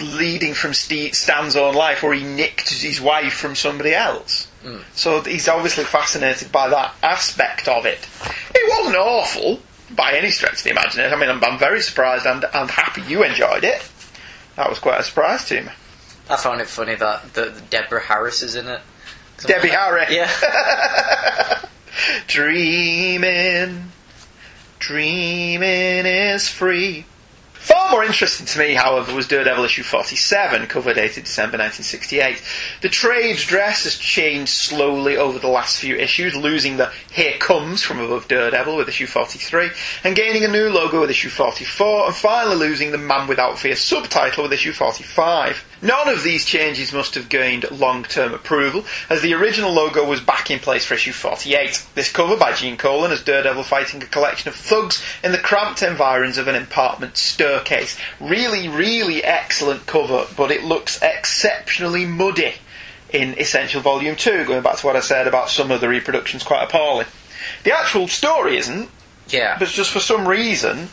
leading 0.00 0.54
from 0.54 0.74
Steve, 0.74 1.14
Stan's 1.14 1.56
own 1.56 1.74
life, 1.74 2.02
where 2.02 2.14
he 2.14 2.24
nicked 2.24 2.70
his 2.70 3.00
wife 3.00 3.32
from 3.32 3.54
somebody 3.54 3.94
else. 3.94 4.47
Mm. 4.64 4.82
So 4.94 5.22
he's 5.22 5.48
obviously 5.48 5.84
fascinated 5.84 6.50
by 6.50 6.68
that 6.68 6.94
aspect 7.02 7.68
of 7.68 7.86
it. 7.86 8.06
It 8.54 8.78
wasn't 8.78 8.96
awful 8.96 9.60
by 9.94 10.12
any 10.12 10.30
stretch 10.30 10.58
of 10.58 10.64
the 10.64 10.70
imagination. 10.70 11.12
I 11.12 11.16
mean, 11.16 11.30
I'm, 11.30 11.42
I'm 11.44 11.58
very 11.58 11.80
surprised 11.80 12.26
and, 12.26 12.44
and 12.52 12.70
happy 12.70 13.02
you 13.02 13.24
enjoyed 13.24 13.64
it. 13.64 13.88
That 14.56 14.68
was 14.68 14.78
quite 14.78 15.00
a 15.00 15.04
surprise 15.04 15.44
to 15.48 15.62
me. 15.62 15.70
I 16.28 16.36
found 16.36 16.60
it 16.60 16.66
funny 16.66 16.94
that 16.96 17.34
the, 17.34 17.62
Deborah 17.70 18.02
Harris 18.02 18.42
is 18.42 18.54
in 18.54 18.66
it. 18.66 18.80
Debbie 19.46 19.68
Harry. 19.68 20.06
Yeah. 20.10 21.64
Dreaming, 22.26 23.90
dreaming 24.78 26.06
is 26.06 26.48
free. 26.48 27.04
Far 27.68 27.90
more 27.90 28.02
interesting 28.02 28.46
to 28.46 28.58
me, 28.58 28.72
however, 28.72 29.14
was 29.14 29.28
Daredevil 29.28 29.62
issue 29.62 29.82
47, 29.82 30.68
cover 30.68 30.94
dated 30.94 31.24
December 31.24 31.58
1968. 31.58 32.42
The 32.80 32.88
trade 32.88 33.36
dress 33.36 33.84
has 33.84 33.98
changed 33.98 34.52
slowly 34.52 35.18
over 35.18 35.38
the 35.38 35.48
last 35.48 35.78
few 35.78 35.94
issues, 35.94 36.34
losing 36.34 36.78
the 36.78 36.90
Here 37.12 37.36
Comes 37.38 37.82
from 37.82 38.00
above 38.00 38.26
Daredevil 38.26 38.74
with 38.74 38.88
issue 38.88 39.06
43, 39.06 39.68
and 40.02 40.16
gaining 40.16 40.46
a 40.46 40.48
new 40.48 40.70
logo 40.70 41.02
with 41.02 41.10
issue 41.10 41.28
44, 41.28 42.06
and 42.06 42.14
finally 42.14 42.56
losing 42.56 42.90
the 42.90 42.96
Man 42.96 43.28
Without 43.28 43.58
Fear 43.58 43.76
subtitle 43.76 44.44
with 44.44 44.52
issue 44.54 44.72
45. 44.72 45.64
None 45.82 46.08
of 46.08 46.24
these 46.24 46.46
changes 46.46 46.92
must 46.92 47.14
have 47.14 47.28
gained 47.28 47.70
long-term 47.70 48.32
approval, 48.32 48.86
as 49.10 49.20
the 49.20 49.34
original 49.34 49.72
logo 49.72 50.08
was 50.08 50.20
back 50.22 50.50
in 50.50 50.58
place 50.58 50.86
for 50.86 50.94
issue 50.94 51.12
48. 51.12 51.86
This 51.94 52.10
cover 52.10 52.36
by 52.36 52.54
Gene 52.54 52.78
Colan 52.78 53.12
as 53.12 53.22
Daredevil 53.22 53.62
fighting 53.62 54.02
a 54.02 54.06
collection 54.06 54.48
of 54.48 54.56
thugs 54.56 55.04
in 55.22 55.32
the 55.32 55.38
cramped 55.38 55.82
environs 55.82 56.38
of 56.38 56.48
an 56.48 56.54
apartment 56.54 57.16
staircase. 57.58 57.98
Really, 58.20 58.68
really 58.68 59.22
excellent 59.24 59.86
cover, 59.86 60.26
but 60.36 60.50
it 60.50 60.64
looks 60.64 61.00
exceptionally 61.02 62.06
muddy 62.06 62.54
in 63.12 63.38
Essential 63.38 63.80
Volume 63.80 64.16
2, 64.16 64.44
going 64.44 64.62
back 64.62 64.76
to 64.76 64.86
what 64.86 64.96
I 64.96 65.00
said 65.00 65.26
about 65.26 65.48
some 65.48 65.70
of 65.70 65.80
the 65.80 65.88
reproductions 65.88 66.42
quite 66.42 66.64
appalling. 66.64 67.06
The 67.64 67.72
actual 67.72 68.08
story 68.08 68.56
isn't, 68.58 68.88
yeah. 69.28 69.56
but 69.58 69.68
just 69.68 69.90
for 69.90 70.00
some 70.00 70.28
reason, 70.28 70.88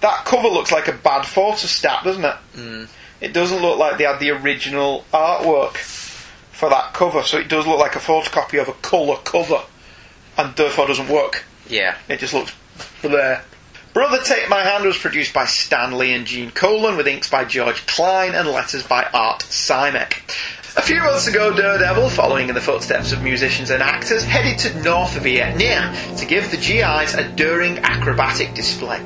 that 0.00 0.24
cover 0.24 0.48
looks 0.48 0.72
like 0.72 0.88
a 0.88 0.92
bad 0.92 1.22
photostat, 1.22 2.04
doesn't 2.04 2.24
it? 2.24 2.36
Mm. 2.54 2.88
It 3.20 3.32
doesn't 3.32 3.60
look 3.60 3.78
like 3.78 3.98
they 3.98 4.04
had 4.04 4.20
the 4.20 4.30
original 4.30 5.04
artwork 5.12 5.76
for 6.52 6.70
that 6.70 6.94
cover, 6.94 7.22
so 7.22 7.38
it 7.38 7.48
does 7.48 7.66
look 7.66 7.78
like 7.78 7.96
a 7.96 8.00
photocopy 8.00 8.60
of 8.60 8.68
a 8.68 8.72
colour 8.74 9.16
cover, 9.24 9.62
and 10.36 10.54
therefore 10.56 10.86
doesn't 10.86 11.08
work. 11.08 11.44
yeah. 11.68 11.96
It 12.08 12.20
just 12.20 12.32
looks 12.32 12.54
there. 13.02 13.44
Brother 13.98 14.22
Take 14.22 14.48
My 14.48 14.62
Hand 14.62 14.84
was 14.84 14.96
produced 14.96 15.34
by 15.34 15.44
Stan 15.46 15.98
Lee 15.98 16.14
and 16.14 16.24
Gene 16.24 16.52
Colan, 16.52 16.96
with 16.96 17.08
inks 17.08 17.28
by 17.28 17.44
George 17.44 17.84
Klein 17.88 18.32
and 18.32 18.46
letters 18.46 18.84
by 18.84 19.02
Art 19.12 19.40
Simek. 19.40 20.20
A 20.78 20.82
few 20.82 21.02
months 21.02 21.26
ago, 21.26 21.52
Daredevil, 21.52 22.08
following 22.10 22.48
in 22.48 22.54
the 22.54 22.60
footsteps 22.60 23.10
of 23.10 23.20
musicians 23.20 23.70
and 23.70 23.82
actors, 23.82 24.22
headed 24.22 24.60
to 24.60 24.80
North 24.84 25.12
Vietnam 25.20 25.92
to 26.16 26.24
give 26.24 26.52
the 26.52 26.56
GIs 26.56 27.14
a 27.14 27.28
daring 27.34 27.78
acrobatic 27.78 28.54
display. 28.54 29.00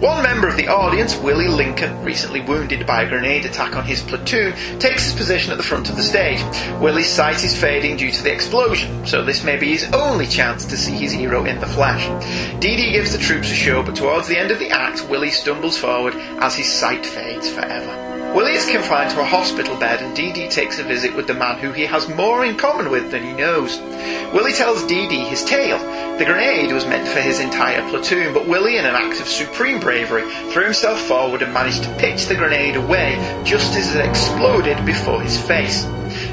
One 0.00 0.24
member 0.24 0.48
of 0.48 0.56
the 0.56 0.66
audience, 0.66 1.16
Willie 1.16 1.46
Lincoln, 1.46 2.02
recently 2.02 2.40
wounded 2.40 2.88
by 2.88 3.02
a 3.02 3.08
grenade 3.08 3.44
attack 3.44 3.76
on 3.76 3.84
his 3.84 4.02
platoon, 4.02 4.52
takes 4.80 5.04
his 5.04 5.14
position 5.14 5.52
at 5.52 5.58
the 5.58 5.62
front 5.62 5.88
of 5.88 5.96
the 5.96 6.02
stage. 6.02 6.42
Willie's 6.80 7.08
sight 7.08 7.44
is 7.44 7.56
fading 7.56 7.98
due 7.98 8.10
to 8.10 8.22
the 8.24 8.32
explosion, 8.32 9.06
so 9.06 9.24
this 9.24 9.44
may 9.44 9.56
be 9.56 9.68
his 9.68 9.84
only 9.92 10.26
chance 10.26 10.66
to 10.66 10.76
see 10.76 10.96
his 10.96 11.12
hero 11.12 11.44
in 11.44 11.60
the 11.60 11.68
flesh. 11.68 12.04
Dee 12.60 12.74
Dee 12.74 12.90
gives 12.90 13.12
the 13.12 13.18
troops 13.18 13.52
a 13.52 13.54
show, 13.54 13.84
but 13.84 13.94
towards 13.94 14.26
the 14.26 14.38
end 14.38 14.50
of 14.50 14.58
the 14.58 14.70
act, 14.70 15.08
Willie 15.08 15.30
stumbles 15.30 15.78
forward 15.78 16.16
as 16.40 16.56
his 16.56 16.70
sight 16.70 17.06
fades 17.06 17.48
forever. 17.48 18.11
Willie 18.34 18.54
is 18.54 18.64
confined 18.64 19.10
to 19.10 19.20
a 19.20 19.24
hospital 19.24 19.76
bed 19.76 20.00
and 20.00 20.16
Dee 20.16 20.32
Dee 20.32 20.48
takes 20.48 20.78
a 20.78 20.82
visit 20.82 21.14
with 21.14 21.26
the 21.26 21.34
man 21.34 21.58
who 21.58 21.70
he 21.70 21.84
has 21.84 22.08
more 22.08 22.46
in 22.46 22.56
common 22.56 22.90
with 22.90 23.10
than 23.10 23.22
he 23.22 23.34
knows. 23.34 23.78
Willie 24.32 24.54
tells 24.54 24.82
Dee 24.84 25.06
Dee 25.06 25.24
his 25.24 25.44
tale. 25.44 25.78
The 26.16 26.24
grenade 26.24 26.72
was 26.72 26.86
meant 26.86 27.06
for 27.06 27.20
his 27.20 27.40
entire 27.40 27.86
platoon, 27.90 28.32
but 28.32 28.48
Willie, 28.48 28.78
in 28.78 28.86
an 28.86 28.94
act 28.94 29.20
of 29.20 29.28
supreme 29.28 29.80
bravery, 29.80 30.22
threw 30.50 30.64
himself 30.64 30.98
forward 31.02 31.42
and 31.42 31.52
managed 31.52 31.82
to 31.84 31.94
pitch 31.96 32.24
the 32.24 32.34
grenade 32.34 32.76
away 32.76 33.16
just 33.44 33.76
as 33.76 33.94
it 33.94 34.02
exploded 34.02 34.82
before 34.86 35.20
his 35.20 35.38
face. 35.38 35.84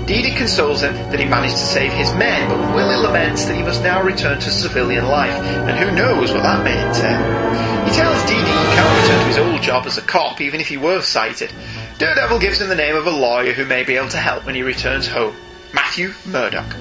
Dee 0.05 0.33
consoles 0.35 0.81
him 0.81 0.93
that 1.11 1.19
he 1.19 1.25
managed 1.25 1.57
to 1.57 1.63
save 1.63 1.93
his 1.93 2.13
men, 2.13 2.49
but 2.49 2.75
Willie 2.75 2.95
laments 2.95 3.45
that 3.45 3.55
he 3.55 3.63
must 3.63 3.83
now 3.83 4.01
return 4.01 4.39
to 4.39 4.49
civilian 4.49 5.05
life, 5.05 5.33
and 5.33 5.77
who 5.77 5.95
knows 5.95 6.31
what 6.31 6.43
that 6.43 6.63
may 6.63 6.77
entail. 6.87 7.85
He 7.85 7.91
tells 7.91 8.23
Dee 8.25 8.35
he 8.35 8.43
can't 8.43 9.01
return 9.03 9.19
to 9.19 9.25
his 9.27 9.37
old 9.37 9.61
job 9.61 9.85
as 9.85 9.97
a 9.97 10.01
cop, 10.01 10.41
even 10.41 10.59
if 10.59 10.67
he 10.67 10.77
were 10.77 11.01
sighted. 11.01 11.51
Daredevil 11.97 12.39
gives 12.39 12.61
him 12.61 12.69
the 12.69 12.75
name 12.75 12.95
of 12.95 13.07
a 13.07 13.11
lawyer 13.11 13.53
who 13.53 13.65
may 13.65 13.83
be 13.83 13.95
able 13.95 14.09
to 14.09 14.17
help 14.17 14.45
when 14.45 14.55
he 14.55 14.61
returns 14.61 15.07
home 15.07 15.35
Matthew 15.73 16.13
Murdock. 16.25 16.75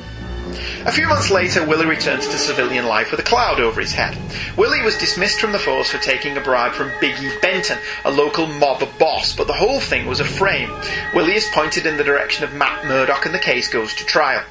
A 0.87 0.93
few 0.93 1.07
months 1.09 1.31
later, 1.31 1.67
Willie 1.67 1.87
returns 1.87 2.27
to 2.29 2.39
civilian 2.39 2.87
life 2.87 3.11
with 3.11 3.21
a 3.21 3.25
cloud 3.25 3.61
over 3.61 3.81
his 3.81 3.93
head. 3.93 4.17
Willie 4.57 4.83
was 4.83 4.97
dismissed 4.99 5.41
from 5.41 5.53
the 5.53 5.59
force 5.59 5.91
for 5.91 5.99
taking 5.99 6.37
a 6.37 6.41
bribe 6.41 6.73
from 6.73 6.91
Biggie 7.01 7.41
Benton, 7.41 7.79
a 8.05 8.11
local 8.11 8.47
mob 8.47 8.87
boss, 8.99 9.35
but 9.35 9.47
the 9.47 9.53
whole 9.53 9.81
thing 9.81 10.07
was 10.07 10.21
a 10.21 10.25
frame. 10.25 10.71
Willie 11.15 11.35
is 11.35 11.47
pointed 11.53 11.87
in 11.87 11.97
the 11.97 12.05
direction 12.05 12.45
of 12.45 12.55
Matt 12.55 12.87
Murdock 12.87 13.27
and 13.27 13.35
the 13.35 13.39
case 13.39 13.69
goes 13.69 13.95
to 13.95 14.05
trial. 14.07 14.43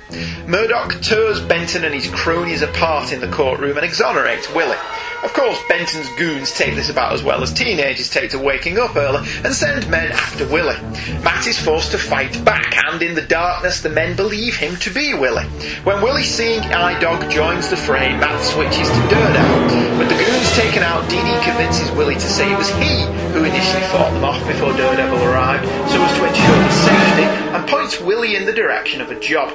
Murdock 0.45 1.01
tears 1.01 1.41
Benton 1.41 1.83
and 1.83 1.93
his 1.93 2.09
cronies 2.09 2.61
apart 2.61 3.11
in 3.11 3.19
the 3.19 3.27
courtroom 3.31 3.77
and 3.77 3.85
exonerates 3.85 4.53
Willie. 4.53 4.77
Of 5.23 5.33
course, 5.33 5.59
Benton's 5.67 6.07
goons 6.15 6.51
take 6.51 6.75
this 6.75 6.89
about 6.89 7.11
as 7.11 7.23
well 7.23 7.41
as 7.41 7.51
teenagers 7.51 8.09
take 8.09 8.29
to 8.31 8.39
waking 8.39 8.77
up 8.77 8.95
early 8.95 9.27
and 9.43 9.53
send 9.53 9.89
men 9.89 10.11
after 10.11 10.47
Willie. 10.47 10.79
Matt 11.23 11.47
is 11.47 11.59
forced 11.59 11.91
to 11.91 11.97
fight 11.97 12.45
back, 12.45 12.77
and 12.85 13.01
in 13.01 13.15
the 13.15 13.23
darkness, 13.23 13.81
the 13.81 13.89
men 13.89 14.15
believe 14.15 14.55
him 14.55 14.75
to 14.77 14.93
be 14.93 15.15
Willie. 15.15 15.47
When 15.87 16.01
Willie 16.01 16.23
seeing 16.23 16.59
eye 16.75 16.99
dog 16.99 17.31
joins 17.31 17.69
the 17.69 17.77
fray, 17.77 18.11
Matt 18.17 18.43
switches 18.43 18.89
to 18.89 19.07
Daredevil. 19.07 19.97
With 19.97 20.09
the 20.09 20.15
goons 20.15 20.51
taken 20.51 20.83
out, 20.83 21.09
Dee 21.09 21.15
Dee 21.15 21.39
convinces 21.41 21.89
Willie 21.91 22.15
to 22.15 22.19
say 22.19 22.51
it 22.51 22.57
was 22.57 22.67
he 22.71 23.05
who 23.31 23.45
initially 23.45 23.83
fought 23.83 24.11
them 24.11 24.25
off 24.25 24.45
before 24.45 24.73
Daredevil 24.73 25.23
arrived, 25.23 25.63
so 25.89 26.03
as 26.03 26.17
to 26.17 26.25
ensure 26.27 26.63
his 26.63 26.75
safety, 26.75 27.23
and 27.55 27.69
points 27.69 28.01
Willie 28.01 28.35
in 28.35 28.45
the 28.45 28.51
direction 28.51 28.99
of 28.99 29.11
a 29.11 29.19
job. 29.21 29.53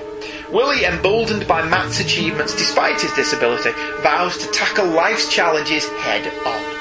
Willie, 0.50 0.86
emboldened 0.86 1.46
by 1.46 1.68
Matt's 1.68 2.00
achievements 2.00 2.56
despite 2.56 3.02
his 3.02 3.12
disability, 3.12 3.72
vows 4.00 4.38
to 4.38 4.50
tackle 4.52 4.86
life's 4.86 5.28
challenges 5.28 5.86
head 5.86 6.26
on. 6.46 6.71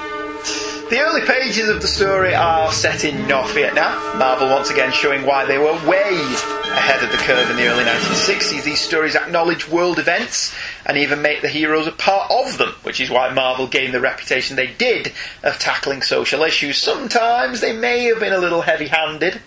The 0.92 1.00
early 1.00 1.22
pages 1.22 1.70
of 1.70 1.82
the 1.82 1.88
story 1.88 2.36
are 2.36 2.70
set 2.70 3.06
in 3.06 3.26
North 3.26 3.54
Vietnam, 3.54 4.20
Marvel 4.20 4.50
once 4.50 4.72
again 4.72 4.92
showing 4.92 5.26
why 5.26 5.46
they 5.46 5.58
were 5.58 5.72
way 5.88 6.12
ahead 6.12 7.02
of 7.02 7.10
the 7.14 7.18
curve 7.20 7.50
in 7.50 7.56
the 7.56 7.66
early 7.68 7.86
1960s. 7.86 8.66
These 8.66 8.82
stories 8.82 9.16
acknowledge 9.16 9.70
world 9.70 10.00
events 10.00 10.54
and 10.86 10.98
even 10.98 11.22
make 11.22 11.42
the 11.42 11.48
heroes 11.48 11.88
a 11.88 11.94
part 11.94 12.30
of 12.30 12.58
them, 12.58 12.74
which 12.84 13.00
is 13.00 13.10
why 13.10 13.34
Marvel 13.34 13.68
gained 13.68 13.94
the 13.94 14.02
reputation 14.02 14.58
they 14.58 14.68
did 14.68 15.14
of 15.44 15.58
tackling 15.60 16.02
social 16.02 16.44
issues. 16.44 16.78
Sometimes 16.78 17.62
they 17.62 17.72
may 17.72 18.04
have 18.08 18.20
been 18.20 18.34
a 18.34 18.40
little 18.40 18.64
heavy 18.64 18.88
handed. 18.88 19.40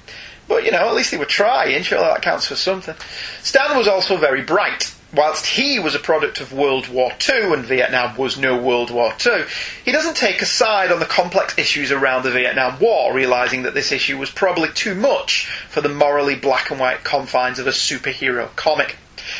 But, 0.48 0.64
you 0.64 0.70
know, 0.70 0.88
at 0.88 0.94
least 0.94 1.10
they 1.10 1.18
were 1.18 1.26
trying. 1.26 1.82
Surely 1.82 2.06
that 2.06 2.22
counts 2.22 2.46
for 2.46 2.56
something. 2.56 2.94
Stan 3.42 3.76
was 3.76 3.86
also 3.86 4.16
very 4.16 4.40
bright. 4.40 4.94
Whilst 5.14 5.46
he 5.46 5.78
was 5.78 5.94
a 5.94 6.00
product 6.00 6.40
of 6.40 6.52
World 6.52 6.88
War 6.88 7.12
II 7.28 7.52
and 7.52 7.64
Vietnam 7.64 8.16
was 8.16 8.36
no 8.36 8.60
World 8.60 8.90
War 8.90 9.12
II, 9.24 9.44
he 9.84 9.92
doesn't 9.92 10.16
take 10.16 10.42
a 10.42 10.46
side 10.46 10.90
on 10.90 10.98
the 10.98 11.06
complex 11.06 11.56
issues 11.56 11.92
around 11.92 12.24
the 12.24 12.32
Vietnam 12.32 12.80
War, 12.80 13.14
realising 13.14 13.62
that 13.62 13.74
this 13.74 13.92
issue 13.92 14.18
was 14.18 14.30
probably 14.30 14.70
too 14.70 14.94
much 14.94 15.48
for 15.68 15.80
the 15.80 15.88
morally 15.88 16.34
black 16.34 16.70
and 16.70 16.80
white 16.80 17.04
confines 17.04 17.60
of 17.60 17.66
a 17.68 17.70
superhero 17.70 18.54
comic. 18.56 18.96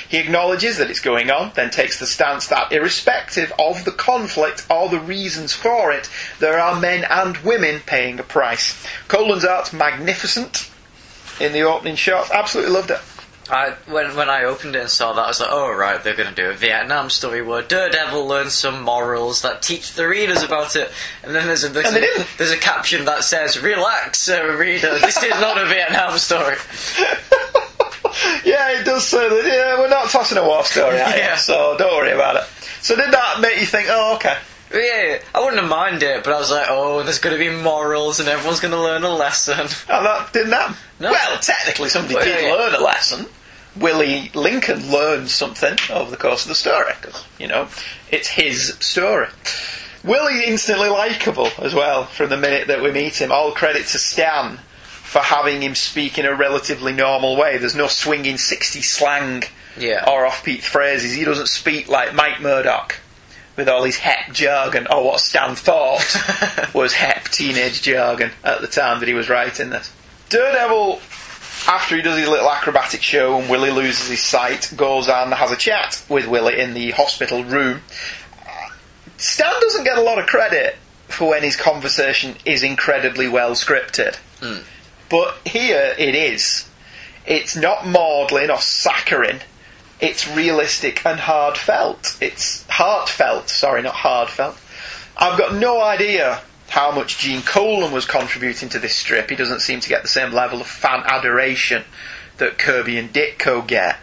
He 0.09 0.19
acknowledges 0.19 0.79
that 0.79 0.91
it's 0.91 1.01
going 1.01 1.31
on, 1.31 1.53
then 1.55 1.71
takes 1.71 1.99
the 1.99 2.07
stance 2.07 2.47
that, 2.49 2.73
irrespective 2.73 3.53
of 3.59 3.85
the 3.85 3.93
conflict 3.93 4.65
or 4.71 4.89
the 4.89 5.01
reasons 5.01 5.53
for 5.53 5.93
it, 5.93 6.09
there 6.39 6.59
are 6.59 6.81
men 6.81 7.05
and 7.11 7.37
women 7.39 7.81
paying 7.85 8.21
a 8.21 8.23
price. 8.23 8.87
Colan's 9.09 9.45
art's 9.45 9.73
magnificent 9.73 10.71
in 11.41 11.53
the 11.53 11.63
opening 11.63 11.97
shots. 11.97 12.31
Absolutely 12.31 12.73
loved 12.73 12.91
it. 12.91 13.01
I 13.51 13.71
when 13.87 14.17
when 14.17 14.31
I 14.31 14.45
opened 14.45 14.75
it 14.75 14.81
and 14.81 14.91
saw 14.91 15.13
that, 15.13 15.23
I 15.23 15.29
was 15.29 15.41
like, 15.41 15.51
"Oh 15.53 15.71
right, 15.71 16.03
they're 16.03 16.17
going 16.17 16.29
to 16.29 16.35
do 16.35 16.49
a 16.51 16.55
Vietnam 16.55 17.11
story 17.11 17.43
where 17.43 17.63
Daredevil 17.63 18.27
learns 18.27 18.55
some 18.55 18.83
morals 18.83 19.43
that 19.43 19.61
teach 19.61 19.93
the 19.95 20.09
readers 20.09 20.43
about 20.43 20.77
it." 20.77 20.91
And 21.23 21.35
then 21.35 21.47
there's 21.47 21.65
a 21.65 21.69
there's, 21.69 21.95
a, 21.95 22.27
there's 22.39 22.53
a 22.53 22.57
caption 22.57 23.05
that 23.05 23.23
says, 23.25 23.61
"Relax, 23.61 24.29
uh, 24.29 24.45
reader. 24.59 24.99
This 24.99 25.23
is 25.23 25.31
not 25.41 25.59
a 25.61 25.67
Vietnam 25.67 26.17
story." 26.19 26.57
yeah, 28.45 28.81
it 28.81 28.85
does 28.85 29.07
say 29.07 29.29
that. 29.29 29.45
Yeah, 29.47 29.79
we're 29.79 29.89
not 29.89 30.09
tossing 30.09 30.39
a 30.39 30.45
war 30.45 30.65
story 30.65 30.97
at 30.97 31.17
Yeah. 31.19 31.33
you, 31.35 31.39
so 31.39 31.77
don't 31.79 31.93
worry 31.97 32.13
about 32.13 32.37
it. 32.37 32.45
So 32.81 32.97
did 32.97 33.13
that 33.13 33.41
make 33.41 33.61
you 33.61 33.67
think? 33.67 33.89
Oh, 33.91 34.15
okay. 34.17 34.37
Yeah, 34.75 35.19
I 35.35 35.41
wouldn't 35.41 35.61
have 35.61 35.71
minded 35.71 36.03
it, 36.03 36.25
but 36.25 36.33
I 36.35 36.39
was 36.39 36.51
like, 36.51 36.67
"Oh, 36.69 37.03
there's 37.03 37.19
going 37.21 37.39
to 37.39 37.39
be 37.39 37.51
morals, 37.63 38.19
and 38.21 38.29
everyone's 38.29 38.61
going 38.61 38.73
to 38.75 38.81
learn 38.81 39.05
a 39.05 39.15
lesson." 39.15 39.61
And 39.61 39.77
oh, 39.89 40.03
that 40.03 40.33
didn't 40.33 40.53
happen. 40.53 40.77
No. 41.01 41.11
Well, 41.13 41.39
technically, 41.39 41.89
somebody 41.89 42.17
Well, 42.17 42.25
did 42.25 42.43
yeah, 42.45 42.53
learn 42.53 42.75
a 42.75 42.81
lesson. 42.83 43.27
Willie 43.77 44.31
Lincoln 44.35 44.91
learned 44.91 45.29
something 45.31 45.77
over 45.91 46.11
the 46.11 46.17
course 46.17 46.43
of 46.43 46.49
the 46.49 46.55
story 46.55 46.93
because 47.01 47.25
you 47.39 47.47
know 47.49 47.69
it's 48.11 48.29
his 48.29 48.75
story. 48.81 49.27
Willie 50.05 50.45
instantly 50.45 50.89
likable 50.89 51.49
as 51.59 51.75
well 51.75 52.05
from 52.05 52.29
the 52.31 52.37
minute 52.37 52.67
that 52.69 52.83
we 52.83 52.91
meet 52.93 53.21
him. 53.21 53.33
All 53.33 53.53
credit 53.53 53.87
to 53.87 53.99
Stan 53.99 54.59
for 54.83 55.21
having 55.21 55.63
him 55.63 55.75
speak 55.75 56.19
in 56.19 56.27
a 56.27 56.35
relatively 56.35 56.93
normal 56.93 57.37
way. 57.37 57.57
There's 57.59 57.75
no 57.77 57.87
swinging 57.87 58.37
60 58.39 58.83
slang 58.83 59.45
Yeah. 59.79 60.05
or 60.11 60.27
off-beat 60.27 60.63
phrases. 60.63 61.15
He 61.15 61.25
doesn't 61.25 61.49
speak 61.49 61.89
like 61.89 62.15
Mike 62.15 62.41
Murdock 62.41 62.97
with 63.57 63.69
all 63.69 63.85
his 63.85 63.97
hep 63.97 64.33
jargon, 64.33 64.87
or 64.87 64.97
oh, 64.97 65.05
what 65.07 65.21
Stan 65.21 65.55
thought 65.55 66.17
was 66.75 66.93
hep 66.95 67.29
teenage 67.29 67.83
jargon 67.83 68.31
at 68.43 68.61
the 68.61 68.67
time 68.67 69.01
that 69.01 69.09
he 69.09 69.15
was 69.15 69.29
writing 69.29 69.71
this. 69.71 69.93
Daredevil, 70.29 71.01
after 71.69 71.97
he 71.97 72.03
does 72.03 72.19
his 72.19 72.29
little 72.29 72.51
acrobatic 72.51 73.03
show 73.03 73.39
and 73.39 73.49
Willie 73.49 73.71
loses 73.71 74.09
his 74.09 74.21
sight, 74.21 74.73
goes 74.77 75.09
and 75.09 75.33
has 75.33 75.51
a 75.51 75.57
chat 75.57 76.05
with 76.09 76.27
Willie 76.27 76.59
in 76.59 76.75
the 76.75 76.91
hospital 76.93 77.45
room. 77.45 77.81
Stan 79.17 79.53
doesn't 79.61 79.85
get 79.85 79.99
a 79.99 80.03
lot 80.03 80.19
of 80.19 80.27
credit 80.27 80.77
for 81.09 81.31
when 81.31 81.43
his 81.43 81.57
conversation 81.57 82.35
is 82.45 82.63
incredibly 82.63 83.29
well 83.29 83.53
scripted. 83.53 84.17
Hmm. 84.41 84.63
But 85.09 85.39
here 85.47 85.95
it 85.97 86.15
is. 86.15 86.69
It's 87.27 87.57
not 87.57 87.87
maudlin 87.87 88.51
or 88.51 88.59
saccharine. 88.59 89.41
It's 90.01 90.29
realistic 90.29 91.05
and 91.07 91.21
hard 91.21 91.57
felt. 91.57 92.17
It's 92.21 92.67
heartfelt, 92.69 93.49
sorry, 93.49 93.83
not 93.83 93.95
hard 93.95 94.29
felt. 94.29 94.57
I've 95.17 95.39
got 95.39 95.55
no 95.55 95.83
idea 95.83 96.43
how 96.69 96.91
much 96.91 97.19
Gene 97.19 97.43
Colan 97.43 97.93
was 97.93 98.05
contributing 98.05 98.69
to 98.71 98.79
this 98.79 98.97
strip. 98.97 99.31
He 99.31 99.37
doesn't 99.37 99.61
seem 99.61 99.81
to 99.81 99.89
get 99.89 100.03
the 100.03 100.09
same 100.09 100.33
level 100.33 100.61
of 100.61 100.67
fan 100.67 101.03
adoration 101.05 101.85
that 102.39 102.59
Kirby 102.59 102.99
and 102.99 103.13
Ditko 103.13 103.67
get. 103.67 103.97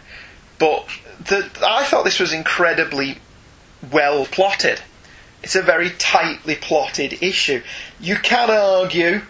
But 0.58 0.88
the, 1.20 1.50
I 1.66 1.84
thought 1.84 2.04
this 2.04 2.18
was 2.18 2.32
incredibly 2.32 3.18
well 3.90 4.24
plotted. 4.24 4.80
It's 5.42 5.56
a 5.56 5.62
very 5.62 5.90
tightly 5.90 6.54
plotted 6.54 7.22
issue. 7.22 7.62
You 8.00 8.16
can 8.16 8.48
argue 8.50 9.22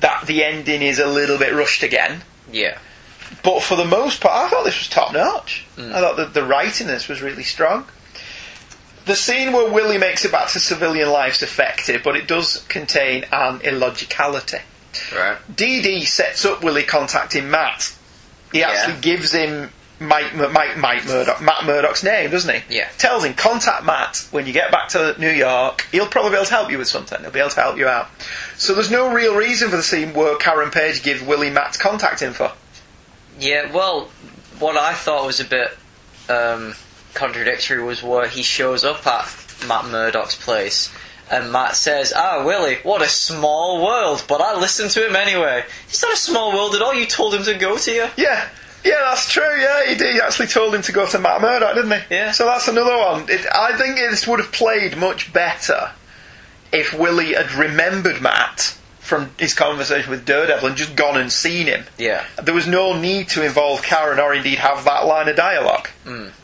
that 0.00 0.26
the 0.26 0.44
ending 0.44 0.82
is 0.82 0.98
a 0.98 1.06
little 1.06 1.38
bit 1.38 1.54
rushed 1.54 1.82
again, 1.82 2.22
Yeah. 2.52 2.78
But 3.44 3.62
for 3.62 3.76
the 3.76 3.84
most 3.84 4.20
part, 4.20 4.34
I 4.34 4.48
thought 4.48 4.64
this 4.64 4.78
was 4.78 4.88
top 4.88 5.12
notch. 5.12 5.64
Hmm. 5.76 5.92
I 5.94 6.00
thought 6.00 6.16
that 6.16 6.34
the 6.34 6.42
writing 6.44 6.88
in 6.88 6.92
this 6.94 7.06
was 7.08 7.20
really 7.22 7.42
strong. 7.44 7.86
The 9.04 9.14
scene 9.14 9.52
where 9.52 9.70
Willie 9.70 9.98
makes 9.98 10.24
it 10.24 10.32
back 10.32 10.48
to 10.52 10.58
civilian 10.60 11.10
life's 11.10 11.42
effective, 11.42 12.02
but 12.02 12.16
it 12.16 12.26
does 12.26 12.64
contain 12.68 13.24
an 13.30 13.60
illogicality. 13.60 14.60
Right. 15.14 15.36
DD 15.54 16.06
sets 16.06 16.44
up 16.46 16.62
Willie 16.64 16.84
contacting 16.84 17.50
Matt. 17.50 17.92
He 18.50 18.60
Yeah. 18.60 18.70
actually 18.70 19.00
gives 19.02 19.32
him 19.32 19.70
Mike, 20.00 20.34
Mike, 20.34 20.76
Mike 20.78 21.04
Murdock, 21.04 21.40
Matt 21.42 21.64
Murdock's 21.64 22.02
name, 22.02 22.30
doesn't 22.30 22.62
he? 22.68 22.76
Yeah. 22.76 22.88
Tells 22.98 23.24
him, 23.24 23.34
contact 23.34 23.84
Matt 23.84 24.24
when 24.30 24.46
you 24.46 24.52
get 24.52 24.70
back 24.70 24.88
to 24.90 25.14
New 25.18 25.30
York. 25.30 25.86
He'll 25.92 26.06
probably 26.06 26.30
be 26.30 26.36
able 26.36 26.46
to 26.46 26.50
help 26.54 26.70
you 26.70 26.78
with 26.78 26.88
something. 26.88 27.20
He'll 27.20 27.30
be 27.30 27.40
able 27.40 27.50
to 27.50 27.60
help 27.60 27.76
you 27.76 27.86
out. 27.88 28.08
So 28.56 28.74
there's 28.74 28.90
no 28.90 29.12
real 29.12 29.34
reason 29.34 29.68
for 29.70 29.76
the 29.76 29.82
scene 29.82 30.14
where 30.14 30.36
Karen 30.36 30.70
Page 30.70 31.02
gives 31.02 31.20
Willie 31.22 31.50
Matt's 31.50 31.76
contact 31.76 32.22
info. 32.22 32.52
Yeah, 33.38 33.72
well, 33.72 34.08
what 34.58 34.76
I 34.76 34.94
thought 34.94 35.26
was 35.26 35.40
a 35.40 35.44
bit 35.44 35.76
um, 36.28 36.74
contradictory 37.14 37.82
was 37.82 38.02
where 38.02 38.28
he 38.28 38.42
shows 38.42 38.84
up 38.84 39.06
at 39.06 39.44
Matt 39.66 39.86
Murdock's 39.86 40.36
place, 40.36 40.92
and 41.30 41.50
Matt 41.50 41.76
says, 41.76 42.12
"Ah, 42.14 42.44
Willie, 42.44 42.76
what 42.82 43.02
a 43.02 43.08
small 43.08 43.84
world!" 43.84 44.24
But 44.28 44.40
I 44.40 44.58
listened 44.58 44.90
to 44.92 45.06
him 45.06 45.16
anyway. 45.16 45.64
It's 45.88 46.02
not 46.02 46.12
a 46.12 46.16
small 46.16 46.52
world 46.52 46.74
at 46.74 46.82
all. 46.82 46.94
You 46.94 47.06
told 47.06 47.34
him 47.34 47.42
to 47.44 47.54
go 47.54 47.76
to 47.76 47.90
you. 47.90 48.08
Yeah, 48.16 48.48
yeah, 48.84 49.00
that's 49.06 49.30
true. 49.30 49.42
Yeah, 49.42 49.86
he 49.86 49.94
did. 49.94 50.14
He 50.14 50.20
actually 50.20 50.48
told 50.48 50.74
him 50.74 50.82
to 50.82 50.92
go 50.92 51.06
to 51.06 51.18
Matt 51.18 51.40
Murdock, 51.40 51.74
didn't 51.74 51.92
he? 51.92 52.14
Yeah. 52.14 52.32
So 52.32 52.44
that's 52.44 52.68
another 52.68 52.96
one. 52.96 53.28
It, 53.28 53.46
I 53.52 53.76
think 53.78 53.96
this 53.96 54.26
would 54.26 54.40
have 54.40 54.52
played 54.52 54.96
much 54.96 55.32
better 55.32 55.90
if 56.72 56.92
Willie 56.92 57.34
had 57.34 57.50
remembered 57.52 58.20
Matt 58.20 58.76
from 59.04 59.30
his 59.38 59.52
conversation 59.54 60.10
with 60.10 60.24
Daredevil 60.24 60.66
and 60.66 60.76
just 60.76 60.96
gone 60.96 61.16
and 61.20 61.30
seen 61.30 61.66
him. 61.66 61.84
Yeah. 61.98 62.24
There 62.42 62.54
was 62.54 62.66
no 62.66 62.98
need 62.98 63.28
to 63.30 63.44
involve 63.44 63.82
Karen 63.82 64.18
or 64.18 64.32
indeed 64.34 64.58
have 64.58 64.84
that 64.86 65.06
line 65.06 65.28
of 65.28 65.36
dialogue. 65.36 65.88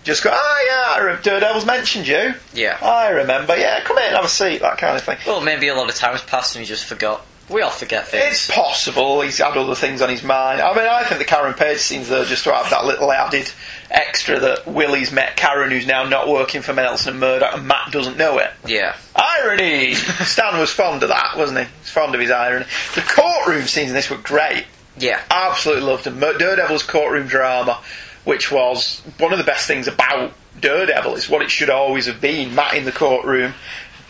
Just 0.04 0.22
go, 0.22 0.30
ah, 0.32 0.58
yeah, 0.66 1.02
I 1.02 1.04
re- 1.04 1.22
Daredevil's 1.22 1.66
mentioned 1.66 2.06
you. 2.06 2.34
Yeah. 2.54 2.78
I 2.82 3.08
remember. 3.08 3.56
Yeah, 3.56 3.80
come 3.82 3.98
in 3.98 4.12
have 4.12 4.24
a 4.24 4.28
seat. 4.28 4.60
That 4.60 4.78
kind 4.78 4.96
of 4.96 5.02
thing. 5.02 5.18
Well, 5.26 5.40
maybe 5.40 5.68
a 5.68 5.74
lot 5.74 5.88
of 5.88 5.94
times 5.94 6.22
passed 6.22 6.54
and 6.56 6.64
he 6.64 6.68
just 6.68 6.84
forgot. 6.86 7.24
We 7.50 7.62
all 7.62 7.70
forget 7.70 8.06
things. 8.06 8.24
It's 8.26 8.50
possible 8.50 9.20
he's 9.22 9.38
had 9.38 9.56
other 9.56 9.74
things 9.74 10.00
on 10.00 10.08
his 10.08 10.22
mind. 10.22 10.60
I 10.60 10.74
mean, 10.74 10.86
I 10.86 11.02
think 11.04 11.18
the 11.18 11.24
Karen 11.24 11.54
Page 11.54 11.78
scene's 11.78 12.08
there 12.08 12.24
just 12.24 12.44
to 12.44 12.52
have 12.54 12.70
that 12.70 12.84
little 12.84 13.10
added 13.10 13.50
extra 13.90 14.38
that 14.38 14.68
Willie's 14.68 15.10
met 15.10 15.36
Karen, 15.36 15.70
who's 15.70 15.86
now 15.86 16.04
not 16.04 16.28
working 16.28 16.62
for 16.62 16.72
Nelson 16.72 17.10
and 17.14 17.20
Murdock, 17.20 17.54
and 17.54 17.66
Matt 17.66 17.90
doesn't 17.90 18.16
know 18.16 18.38
it. 18.38 18.50
yeah. 18.64 18.96
Irony! 19.16 19.94
Stan 20.24 20.58
was 20.60 20.70
fond 20.70 21.02
of 21.02 21.08
that, 21.08 21.36
wasn't 21.36 21.58
he? 21.60 21.66
He's 21.80 21.90
fond 21.90 22.14
of 22.14 22.20
his 22.20 22.30
irony. 22.30 22.66
The 22.94 23.00
courtroom 23.02 23.66
scenes 23.66 23.88
in 23.88 23.94
this 23.94 24.08
were 24.10 24.16
great. 24.18 24.64
Yeah. 24.96 25.20
Absolutely 25.30 25.84
loved 25.84 26.04
them. 26.04 26.20
Daredevil's 26.20 26.82
courtroom 26.84 27.26
drama, 27.26 27.80
which 28.24 28.52
was 28.52 29.02
one 29.18 29.32
of 29.32 29.38
the 29.38 29.44
best 29.44 29.66
things 29.66 29.88
about 29.88 30.32
Daredevil, 30.60 31.16
is 31.16 31.28
what 31.28 31.42
it 31.42 31.50
should 31.50 31.70
always 31.70 32.06
have 32.06 32.20
been. 32.20 32.54
Matt 32.54 32.74
in 32.74 32.84
the 32.84 32.92
courtroom, 32.92 33.54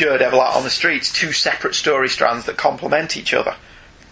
Daredevil 0.00 0.40
out 0.40 0.56
on 0.56 0.64
the 0.64 0.70
streets, 0.70 1.12
two 1.12 1.32
separate 1.32 1.74
story 1.74 2.08
strands 2.08 2.46
that 2.46 2.56
complement 2.56 3.16
each 3.16 3.34
other. 3.34 3.54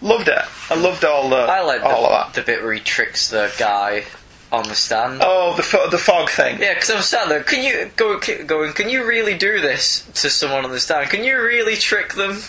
Loved 0.02 0.28
it. 0.28 0.38
I 0.70 0.74
loved 0.76 1.04
all 1.04 1.28
the 1.30 1.36
I 1.36 1.62
like 1.62 1.82
all 1.82 2.04
of 2.04 2.10
that. 2.10 2.34
the, 2.34 2.40
the 2.42 2.46
bit 2.46 2.62
where 2.62 2.72
he 2.74 2.80
tricks 2.80 3.30
the 3.30 3.50
guy 3.58 4.04
on 4.52 4.62
the 4.68 4.74
stand. 4.74 5.20
Oh, 5.24 5.54
the 5.56 5.62
fo- 5.62 5.88
the 5.90 5.98
fog 5.98 6.28
thing. 6.30 6.60
Yeah, 6.60 6.74
because 6.74 6.90
I'm 6.90 7.02
sat 7.02 7.28
there. 7.28 7.42
Can 7.42 7.64
you 7.64 7.90
go 7.96 8.18
going? 8.18 8.74
Can 8.74 8.88
you 8.90 9.06
really 9.06 9.36
do 9.36 9.60
this 9.60 10.02
to 10.22 10.30
someone 10.30 10.64
on 10.64 10.70
the 10.70 10.78
stand? 10.80 11.10
Can 11.10 11.24
you 11.24 11.36
really 11.40 11.74
trick 11.76 12.14
them? 12.14 12.40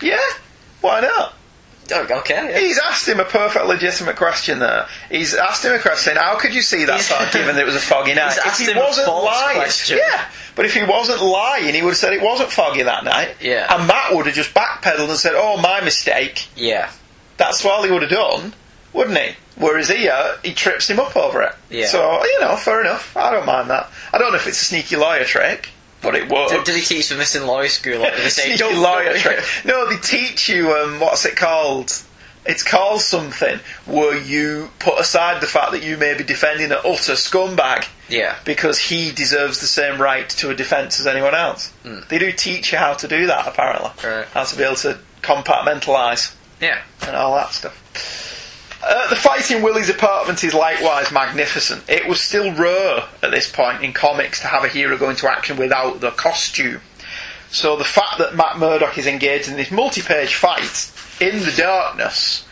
Yeah, 0.00 0.20
why 0.80 1.00
not? 1.00 1.34
Okay. 1.92 2.60
He's 2.66 2.78
asked 2.78 3.06
him 3.08 3.20
a 3.20 3.24
perfect 3.24 3.66
legitimate 3.66 4.16
question 4.16 4.58
there. 4.58 4.86
He's 5.10 5.34
asked 5.34 5.64
him 5.64 5.72
a 5.72 5.78
question. 5.78 6.16
How 6.16 6.36
could 6.38 6.54
you 6.54 6.62
see 6.62 6.84
that 6.84 7.00
He's- 7.00 7.32
given 7.32 7.54
that 7.56 7.62
it 7.62 7.66
was 7.66 7.76
a 7.76 7.80
foggy 7.80 8.14
night? 8.14 8.28
He's 8.30 8.38
if 8.38 8.46
asked 8.46 8.60
he 8.60 8.70
him 8.70 8.78
a 8.78 8.80
wasn't 8.80 9.06
false 9.06 9.24
lying, 9.26 9.56
question. 9.56 9.98
yeah. 9.98 10.24
But 10.54 10.66
if 10.66 10.74
he 10.74 10.84
wasn't 10.84 11.22
lying, 11.22 11.74
he 11.74 11.82
would 11.82 11.90
have 11.90 11.96
said 11.96 12.12
it 12.12 12.20
wasn't 12.22 12.50
foggy 12.50 12.82
that 12.82 13.04
night. 13.04 13.36
Yeah. 13.40 13.74
And 13.74 13.86
Matt 13.86 14.14
would 14.14 14.26
have 14.26 14.34
just 14.34 14.52
backpedaled 14.54 15.08
and 15.08 15.18
said, 15.18 15.32
"Oh, 15.34 15.56
my 15.56 15.80
mistake." 15.80 16.48
Yeah. 16.56 16.90
That's 17.38 17.64
all 17.64 17.82
he 17.84 17.90
would 17.90 18.02
have 18.02 18.10
done, 18.10 18.52
wouldn't 18.92 19.16
he? 19.18 19.34
Whereas 19.56 19.88
here, 19.88 20.36
he 20.42 20.52
trips 20.54 20.88
him 20.88 21.00
up 21.00 21.16
over 21.16 21.42
it. 21.42 21.54
Yeah. 21.70 21.86
So 21.86 22.22
you 22.24 22.40
know, 22.40 22.56
fair 22.56 22.80
enough. 22.82 23.16
I 23.16 23.30
don't 23.30 23.46
mind 23.46 23.70
that. 23.70 23.90
I 24.12 24.18
don't 24.18 24.30
know 24.32 24.36
if 24.38 24.46
it's 24.46 24.60
a 24.60 24.64
sneaky 24.64 24.96
lawyer 24.96 25.24
trick, 25.24 25.70
but 26.02 26.14
it 26.14 26.28
would. 26.28 26.48
Did, 26.48 26.64
did 26.64 26.76
he 26.76 26.82
teach 26.82 27.08
them 27.08 27.18
this 27.18 27.34
in 27.36 27.46
law 27.46 27.64
school? 27.66 27.98
Like, 28.00 28.14
did 28.16 28.24
they 28.24 28.28
say, 28.28 28.56
don't 28.56 28.80
lawyer 28.80 29.12
don't- 29.12 29.18
trick. 29.20 29.44
No, 29.64 29.88
they 29.88 29.96
teach 29.98 30.48
you 30.48 30.72
um, 30.72 31.00
what's 31.00 31.24
it 31.24 31.36
called? 31.36 31.92
It's 32.44 32.64
called 32.64 33.00
something 33.00 33.60
where 33.86 34.18
you 34.18 34.70
put 34.80 34.98
aside 34.98 35.40
the 35.40 35.46
fact 35.46 35.70
that 35.70 35.84
you 35.84 35.96
may 35.96 36.14
be 36.14 36.24
defending 36.24 36.72
an 36.72 36.78
utter 36.84 37.12
scumbag 37.12 37.86
Yeah. 38.08 38.34
because 38.44 38.80
he 38.80 39.12
deserves 39.12 39.60
the 39.60 39.68
same 39.68 40.00
right 40.02 40.28
to 40.30 40.50
a 40.50 40.54
defence 40.54 40.98
as 40.98 41.06
anyone 41.06 41.36
else. 41.36 41.72
They 42.08 42.18
do 42.18 42.32
teach 42.32 42.72
you 42.72 42.78
how 42.78 42.94
to 42.94 43.06
do 43.06 43.28
that, 43.28 43.46
apparently. 43.46 43.90
Right. 44.02 44.26
How 44.26 44.42
to 44.42 44.56
be 44.56 44.64
able 44.64 44.74
to 44.76 44.98
compartmentalise 45.22 46.34
Yeah. 46.60 46.80
and 47.06 47.14
all 47.14 47.34
that 47.36 47.52
stuff. 47.52 47.78
Uh, 48.84 49.08
the 49.08 49.16
fight 49.16 49.50
in 49.50 49.62
Willie's 49.62 49.88
apartment 49.88 50.42
is 50.42 50.54
likewise 50.54 51.12
magnificent. 51.12 51.88
It 51.88 52.08
was 52.08 52.20
still 52.20 52.52
rare 52.52 53.04
at 53.22 53.30
this 53.30 53.50
point 53.50 53.82
in 53.82 53.92
comics 53.92 54.40
to 54.40 54.48
have 54.48 54.64
a 54.64 54.68
hero 54.68 54.98
go 54.98 55.08
into 55.08 55.30
action 55.30 55.56
without 55.56 56.00
the 56.00 56.10
costume. 56.10 56.80
So 57.50 57.76
the 57.76 57.84
fact 57.84 58.18
that 58.18 58.34
Matt 58.34 58.58
Murdock 58.58 58.98
is 58.98 59.06
engaged 59.06 59.48
in 59.48 59.56
this 59.56 59.70
multi-page 59.70 60.34
fight 60.34 60.90
in 61.20 61.38
the 61.40 61.54
darkness 61.56 62.44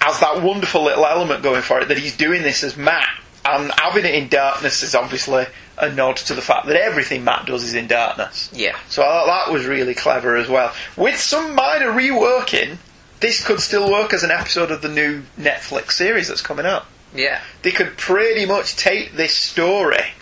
has 0.00 0.20
that 0.20 0.42
wonderful 0.42 0.84
little 0.84 1.06
element 1.06 1.42
going 1.42 1.62
for 1.62 1.80
it 1.80 1.88
that 1.88 1.98
he's 1.98 2.16
doing 2.16 2.42
this 2.42 2.62
as 2.62 2.76
Matt, 2.76 3.08
and 3.44 3.72
having 3.76 4.04
it 4.04 4.14
in 4.14 4.28
darkness 4.28 4.82
is 4.82 4.94
obviously 4.94 5.46
a 5.78 5.90
nod 5.92 6.16
to 6.16 6.34
the 6.34 6.42
fact 6.42 6.66
that 6.66 6.76
everything 6.76 7.24
Matt 7.24 7.46
does 7.46 7.64
is 7.64 7.74
in 7.74 7.86
darkness. 7.86 8.50
Yeah. 8.52 8.76
So 8.88 9.02
I 9.02 9.06
thought 9.06 9.46
that 9.46 9.52
was 9.52 9.66
really 9.66 9.94
clever 9.94 10.36
as 10.36 10.48
well. 10.48 10.72
With 10.96 11.18
some 11.18 11.54
minor 11.54 11.90
reworking, 11.92 12.78
this 13.20 13.44
could 13.44 13.60
still 13.60 13.90
work 13.90 14.12
as 14.12 14.22
an 14.22 14.30
episode 14.30 14.70
of 14.70 14.82
the 14.82 14.88
new 14.88 15.22
Netflix 15.38 15.92
series 15.92 16.28
that's 16.28 16.42
coming 16.42 16.66
up. 16.66 16.86
Yeah. 17.14 17.40
They 17.62 17.70
could 17.70 17.96
pretty 17.96 18.46
much 18.46 18.76
take 18.76 19.12
this 19.12 19.34
story 19.34 20.12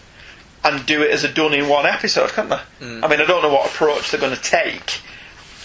and 0.62 0.86
do 0.86 1.03
it 1.03 1.11
as 1.11 1.24
a 1.24 1.32
done 1.32 1.55
in 1.55 1.68
one 1.68 1.86
episode, 1.86 2.30
can't 2.30 2.49
they? 2.49 2.61
Mm. 2.80 3.05
I 3.05 3.09
mean, 3.09 3.20
I 3.20 3.24
don't 3.24 3.42
know 3.42 3.53
what 3.53 3.70
approach 3.70 4.11
they're 4.11 4.20
going 4.20 4.34
to 4.34 4.42
take. 4.42 5.01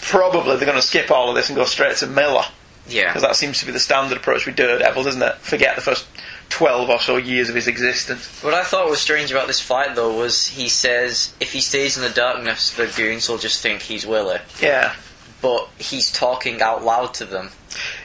Probably 0.02 0.56
they're 0.56 0.66
going 0.66 0.80
to 0.80 0.86
skip 0.86 1.10
all 1.10 1.28
of 1.28 1.36
this 1.36 1.48
and 1.48 1.56
go 1.56 1.64
straight 1.64 1.96
to 1.98 2.06
Miller. 2.06 2.44
Yeah. 2.88 3.08
Because 3.08 3.22
that 3.22 3.36
seems 3.36 3.60
to 3.60 3.66
be 3.66 3.72
the 3.72 3.78
standard 3.78 4.18
approach 4.18 4.46
we 4.46 4.52
do 4.52 4.64
with 4.64 4.80
Daredevil, 4.80 5.04
doesn't 5.04 5.22
it? 5.22 5.36
Forget 5.36 5.76
the 5.76 5.82
first 5.82 6.06
12 6.50 6.90
or 6.90 6.98
so 7.00 7.16
years 7.16 7.48
of 7.48 7.54
his 7.54 7.68
existence. 7.68 8.42
What 8.42 8.54
I 8.54 8.64
thought 8.64 8.90
was 8.90 9.00
strange 9.00 9.30
about 9.30 9.46
this 9.46 9.60
fight, 9.60 9.94
though, 9.94 10.16
was 10.16 10.48
he 10.48 10.68
says 10.68 11.32
if 11.40 11.52
he 11.52 11.60
stays 11.60 11.96
in 11.96 12.02
the 12.02 12.10
darkness, 12.10 12.72
the 12.72 12.92
goons 12.96 13.28
will 13.28 13.38
just 13.38 13.62
think 13.62 13.82
he's 13.82 14.06
Willie. 14.06 14.40
Yeah. 14.60 14.94
But 15.42 15.68
he's 15.78 16.10
talking 16.12 16.60
out 16.60 16.84
loud 16.84 17.14
to 17.14 17.24
them. 17.24 17.50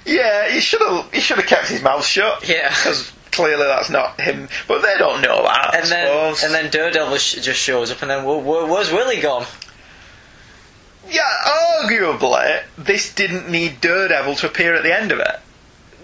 Yeah, 0.06 0.50
he 0.50 0.60
should 0.60 0.82
have 0.82 1.12
he 1.14 1.20
should 1.20 1.38
have 1.38 1.46
kept 1.48 1.68
his 1.68 1.82
mouth 1.82 2.06
shut. 2.06 2.48
Yeah. 2.48 2.70
Because 2.70 3.12
clearly 3.32 3.66
that's 3.66 3.90
not 3.90 4.20
him. 4.22 4.48
But 4.68 4.82
they 4.82 4.98
don't 4.98 5.22
know 5.22 5.44
that, 5.44 5.74
I 5.74 5.78
And 5.80 5.88
then, 5.92 6.08
suppose. 6.08 6.44
and 6.44 6.54
then 6.54 6.72
Daredevil 6.72 7.18
sh- 7.18 7.36
just 7.42 7.60
shows 7.60 7.92
up, 7.92 8.02
and 8.02 8.10
then 8.10 8.24
wh- 8.24 8.42
wh- 8.44 8.70
where's 8.70 8.92
Willie 8.92 9.20
gone? 9.20 9.46
Yeah, 11.10 11.22
arguably, 11.84 12.64
this 12.78 13.14
didn't 13.14 13.50
need 13.50 13.82
Daredevil 13.82 14.36
to 14.36 14.48
appear 14.48 14.74
at 14.76 14.84
the 14.84 14.96
end 14.98 15.12
of 15.12 15.20
it. 15.20 15.40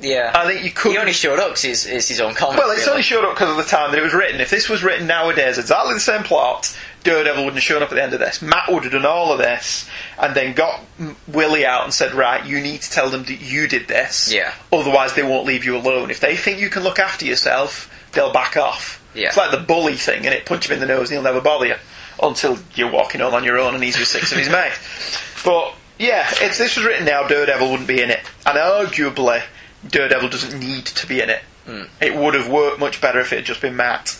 Yeah. 0.02 0.32
I 0.36 0.46
think 0.48 0.64
you 0.64 0.72
could. 0.72 0.92
he 0.92 0.98
only 0.98 1.14
showed 1.14 1.40
up 1.40 1.50
because 1.50 1.64
it's, 1.66 1.86
it's 1.86 2.08
his 2.10 2.20
own 2.20 2.34
comic. 2.34 2.58
Well, 2.58 2.70
it's 2.72 2.82
really. 2.82 2.92
only 2.92 3.02
showed 3.04 3.24
up 3.26 3.36
because 3.36 3.50
of 3.52 3.58
the 3.58 3.64
time 3.64 3.92
that 3.92 4.00
it 4.00 4.04
was 4.04 4.14
written. 4.14 4.42
If 4.42 4.50
this 4.50 4.68
was 4.70 4.84
written 4.84 5.08
nowadays, 5.08 5.58
exactly 5.58 5.94
the 5.94 6.00
same 6.00 6.24
plot, 6.24 6.76
Daredevil 7.04 7.44
wouldn't 7.44 7.56
have 7.56 7.64
shown 7.64 7.82
up 7.82 7.92
at 7.92 7.96
the 7.96 8.04
end 8.04 8.14
of 8.14 8.20
this. 8.20 8.42
Matt 8.42 8.72
would 8.72 8.84
have 8.84 8.92
done 8.92 9.06
all 9.06 9.32
of 9.32 9.40
this 9.40 9.90
and 10.20 10.36
then 10.36 10.54
got 10.54 10.82
Willie 11.28 11.66
out 11.66 11.84
and 11.84 11.94
said, 11.94 12.14
right, 12.14 12.46
you 12.46 12.62
need 12.62 12.82
to 12.82 12.92
tell 12.92 13.10
them 13.10 13.24
that 13.24 13.42
you 13.42 13.68
did 13.68 13.88
this. 13.88 14.32
Yeah. 14.32 14.54
Otherwise, 14.72 15.16
they 15.16 15.24
won't 15.24 15.46
leave 15.46 15.66
you 15.66 15.76
alone. 15.78 16.12
If 16.12 16.20
they 16.20 16.36
think 16.36 16.60
you 16.60 16.70
can 16.70 16.84
look 16.84 17.00
after 17.00 17.26
yourself, 17.26 17.92
they'll 18.14 18.34
back 18.34 18.56
off. 18.56 19.04
Yeah. 19.16 19.28
It's 19.28 19.38
like 19.38 19.52
the 19.52 19.58
bully 19.58 19.96
thing, 19.96 20.26
and 20.26 20.34
it 20.34 20.46
punch 20.46 20.70
him 20.70 20.74
in 20.76 20.80
the 20.80 20.86
nose 20.86 21.10
and 21.10 21.16
he'll 21.16 21.24
never 21.24 21.42
bother 21.42 21.66
you 21.66 21.76
until 22.22 22.58
you're 22.76 22.92
walking 22.92 23.22
home 23.22 23.34
on 23.34 23.44
your 23.44 23.58
own 23.58 23.74
and 23.74 23.84
he's 23.84 23.98
with 23.98 24.08
six 24.08 24.32
of 24.32 24.38
his 24.38 24.50
mates. 24.52 24.78
But 25.44 25.74
yeah, 25.98 26.28
if 26.30 26.58
this 26.58 26.78
was 26.78 26.86
written 26.86 27.06
now, 27.06 27.28
Daredevil 27.28 27.70
wouldn't 27.70 27.88
be 27.88 28.02
in 28.02 28.10
it, 28.10 28.20
and 28.46 28.58
arguably, 28.58 29.42
Daredevil 29.88 30.30
doesn't 30.30 30.60
need 30.60 30.86
to 30.86 31.08
be 31.08 31.22
in 31.22 31.30
it. 31.30 31.42
Hmm. 31.66 31.84
It 32.00 32.16
would 32.16 32.34
have 32.34 32.50
worked 32.50 32.80
much 32.80 33.02
better 33.02 33.20
if 33.20 33.34
it 33.34 33.38
had 33.38 33.46
just 33.46 33.62
been 33.62 33.76
Matt. 33.76 34.20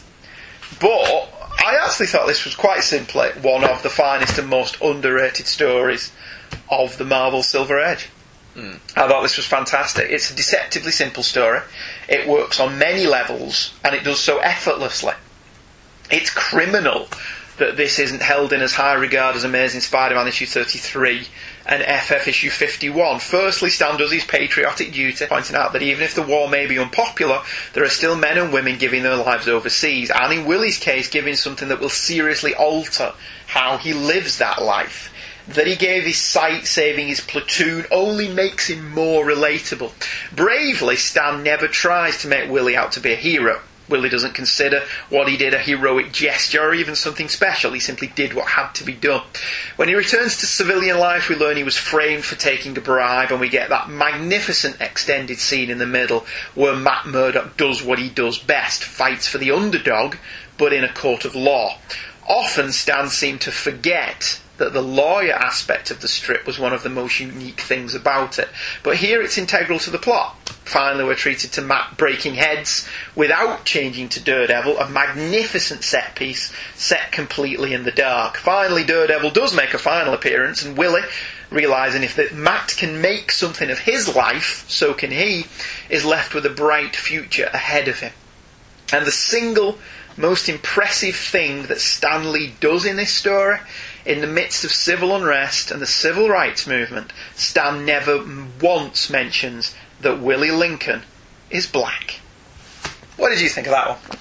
But 0.80 1.41
I 1.64 1.78
actually 1.84 2.08
thought 2.08 2.28
this 2.28 2.46
was 2.46 2.56
quite 2.56 2.84
simply 2.84 3.30
one 3.42 3.64
of 3.64 3.84
the 3.84 3.90
finest 3.90 4.38
and 4.38 4.50
most 4.50 4.82
underrated 4.82 5.48
stories 5.48 6.12
of 6.70 6.98
the 6.98 7.06
Marvel 7.06 7.44
Silver 7.44 7.80
Age. 7.80 8.10
Hmm. 8.56 8.76
I 8.96 9.08
thought 9.08 9.22
this 9.22 9.38
was 9.38 9.46
fantastic. 9.46 10.10
It's 10.10 10.32
a 10.32 10.36
deceptively 10.36 10.92
simple 10.92 11.24
story. 11.24 11.62
It 12.10 12.28
works 12.28 12.60
on 12.60 12.78
many 12.78 13.06
levels, 13.06 13.74
and 13.84 13.96
it 13.96 14.04
does 14.04 14.20
so 14.20 14.40
effortlessly. 14.40 15.14
It's 16.10 16.30
criminal 16.30 17.08
that 17.58 17.78
this 17.78 18.00
isn't 18.00 18.22
held 18.22 18.54
in 18.54 18.62
as 18.62 18.74
high 18.74 18.94
regard 18.94 19.36
as 19.36 19.44
Amazing 19.44 19.82
Spider-Man 19.82 20.28
issue 20.28 20.46
33 20.46 21.28
and 21.66 21.84
FF 21.84 22.28
issue 22.28 22.50
51. 22.50 23.20
Firstly, 23.20 23.70
Stan 23.70 23.98
does 23.98 24.12
his 24.12 24.26
patriotic 24.26 24.92
duty, 24.92 25.26
pointing 25.28 25.56
out 25.56 25.74
that 25.74 25.82
even 25.82 26.04
if 26.04 26.16
the 26.16 26.24
war 26.24 26.50
may 26.50 26.66
be 26.66 26.80
unpopular, 26.80 27.42
there 27.74 27.84
are 27.84 27.90
still 27.90 28.16
men 28.16 28.38
and 28.38 28.52
women 28.52 28.78
giving 28.78 29.04
their 29.04 29.16
lives 29.16 29.48
overseas, 29.48 30.10
and 30.10 30.34
in 30.34 30.46
Willie's 30.46 30.80
case, 30.80 31.10
giving 31.10 31.36
something 31.36 31.70
that 31.70 31.80
will 31.80 31.90
seriously 31.90 32.56
alter 32.56 33.14
how 33.48 33.78
he 33.78 33.94
lives 33.94 34.38
that 34.38 34.62
life. 34.62 35.14
That 35.48 35.68
he 35.68 35.76
gave 35.76 36.04
his 36.04 36.18
sight 36.18 36.66
saving 36.66 37.08
his 37.08 37.20
platoon 37.20 37.86
only 37.92 38.28
makes 38.28 38.70
him 38.70 38.92
more 38.92 39.26
relatable. 39.26 39.92
Bravely, 40.36 40.96
Stan 40.96 41.44
never 41.44 41.68
tries 41.68 42.22
to 42.22 42.28
make 42.28 42.50
Willie 42.50 42.76
out 42.76 42.92
to 42.94 43.00
be 43.00 43.14
a 43.14 43.18
hero. 43.18 43.62
Willie 43.92 44.10
doesn't 44.10 44.34
consider 44.34 44.84
what 45.10 45.28
he 45.28 45.38
did 45.38 45.54
a 45.54 45.60
heroic 45.60 46.12
gesture 46.12 46.62
or 46.62 46.74
even 46.74 46.96
something 46.96 47.30
special. 47.30 47.74
He 47.74 47.80
simply 47.80 48.08
did 48.08 48.34
what 48.34 48.48
had 48.48 48.72
to 48.76 48.84
be 48.84 48.94
done. 48.94 49.24
When 49.76 49.90
he 49.90 49.96
returns 49.96 50.38
to 50.38 50.46
civilian 50.46 50.98
life, 50.98 51.30
we 51.30 51.36
learn 51.36 51.58
he 51.58 51.64
was 51.64 51.78
framed 51.78 52.24
for 52.24 52.36
taking 52.36 52.78
a 52.78 52.82
bribe, 52.82 53.32
and 53.32 53.40
we 53.40 53.50
get 53.50 53.70
that 53.70 53.90
magnificent 53.90 54.80
extended 54.80 55.40
scene 55.40 55.70
in 55.70 55.78
the 55.78 55.86
middle 55.86 56.26
where 56.56 56.76
Matt 56.76 57.06
Murdock 57.06 57.58
does 57.58 57.84
what 57.84 58.00
he 58.00 58.10
does 58.10 58.40
best 58.40 58.84
fights 58.84 59.28
for 59.28 59.38
the 59.38 59.52
underdog, 59.52 60.16
but 60.58 60.74
in 60.74 60.84
a 60.84 60.94
court 60.94 61.26
of 61.26 61.36
law. 61.36 61.78
Often, 62.28 62.72
Stan 62.72 63.10
seemed 63.10 63.42
to 63.42 63.52
forget 63.52 64.40
that 64.62 64.74
the 64.74 64.82
lawyer 64.82 65.34
aspect 65.34 65.90
of 65.90 66.02
the 66.02 66.08
strip 66.08 66.46
was 66.46 66.60
one 66.60 66.72
of 66.72 66.84
the 66.84 66.90
most 66.90 67.20
unique 67.20 67.62
things 67.62 67.96
about 67.96 68.38
it. 68.38 68.48
But 68.84 68.98
here 68.98 69.22
it's 69.22 69.40
integral 69.40 69.80
to 69.80 69.90
the 69.90 69.98
plot. 69.98 70.38
Finally, 70.66 71.04
we're 71.04 71.16
treated 71.16 71.52
to 71.52 71.62
Matt 71.62 71.98
breaking 71.98 72.36
heads 72.36 72.88
without 73.16 73.66
changing 73.66 74.08
to 74.10 74.24
Daredevil, 74.24 74.78
a 74.78 74.88
magnificent 74.88 75.84
set 75.84 76.16
piece 76.16 76.54
set 76.76 77.12
completely 77.12 77.74
in 77.74 77.84
the 77.84 77.92
dark. 77.92 78.38
Finally, 78.38 78.84
Daredevil 78.84 79.32
does 79.32 79.56
make 79.56 79.74
a 79.74 79.80
final 79.80 80.14
appearance, 80.14 80.64
and 80.64 80.78
Willie, 80.78 81.02
realizing 81.50 82.04
if 82.04 82.16
that 82.16 82.36
Matt 82.36 82.76
can 82.78 83.02
make 83.02 83.32
something 83.32 83.72
of 83.72 83.80
his 83.80 84.16
life, 84.16 84.64
so 84.70 84.94
can 84.94 85.10
he, 85.10 85.48
is 85.90 86.06
left 86.06 86.36
with 86.36 86.46
a 86.46 86.52
bright 86.52 86.96
future 86.96 87.50
ahead 87.52 87.88
of 87.88 88.00
him. 88.00 88.14
And 88.92 89.06
the 89.06 89.12
single 89.12 89.78
most 90.18 90.50
impressive 90.50 91.16
thing 91.16 91.64
that 91.64 91.80
Stan 91.80 92.32
Lee 92.32 92.54
does 92.60 92.86
in 92.86 92.98
this 92.98 93.14
story, 93.14 93.58
in 94.06 94.22
the 94.22 94.28
midst 94.28 94.64
of 94.64 94.72
civil 94.72 95.16
unrest 95.16 95.72
and 95.72 95.82
the 95.82 95.88
civil 95.88 96.28
rights 96.30 96.68
movement, 96.68 97.14
Stan 97.36 97.86
never 97.86 98.26
once 98.62 99.10
mentions 99.10 99.76
that 100.02 100.20
Willie 100.20 100.52
Lincoln 100.52 101.04
is 101.50 101.68
black. 101.68 102.20
What 103.18 103.30
did 103.30 103.42
you 103.42 103.50
think 103.50 103.68
of 103.68 103.72
that 103.72 103.90
one? 103.90 104.20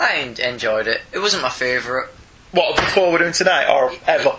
I 0.00 0.16
enjoyed 0.16 0.88
it. 0.88 1.02
It 1.12 1.18
wasn't 1.18 1.42
my 1.42 1.50
favourite. 1.50 2.08
What, 2.50 2.76
before 2.76 3.12
we're 3.12 3.18
doing 3.18 3.32
tonight, 3.32 3.68
or 3.70 3.92
ever? 4.06 4.36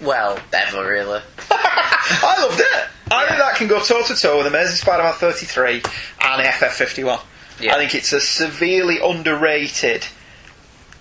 Well, 0.00 0.38
ever 0.52 0.86
really. 0.86 1.20
I 1.50 2.36
loved 2.40 2.60
it. 2.60 2.88
I 3.10 3.26
think 3.26 3.38
that 3.38 3.56
can 3.56 3.68
go 3.68 3.80
toe 3.80 4.02
to 4.02 4.14
toe 4.14 4.38
with 4.38 4.46
*The 4.46 4.58
Amazing 4.58 4.76
Spider-Man 4.76 5.14
33 5.14 5.74
and 5.74 6.42
FF51. 6.42 7.20
Yeah. 7.60 7.74
I 7.74 7.78
think 7.78 7.94
it's 7.94 8.12
a 8.12 8.20
severely 8.20 8.98
underrated 9.02 10.06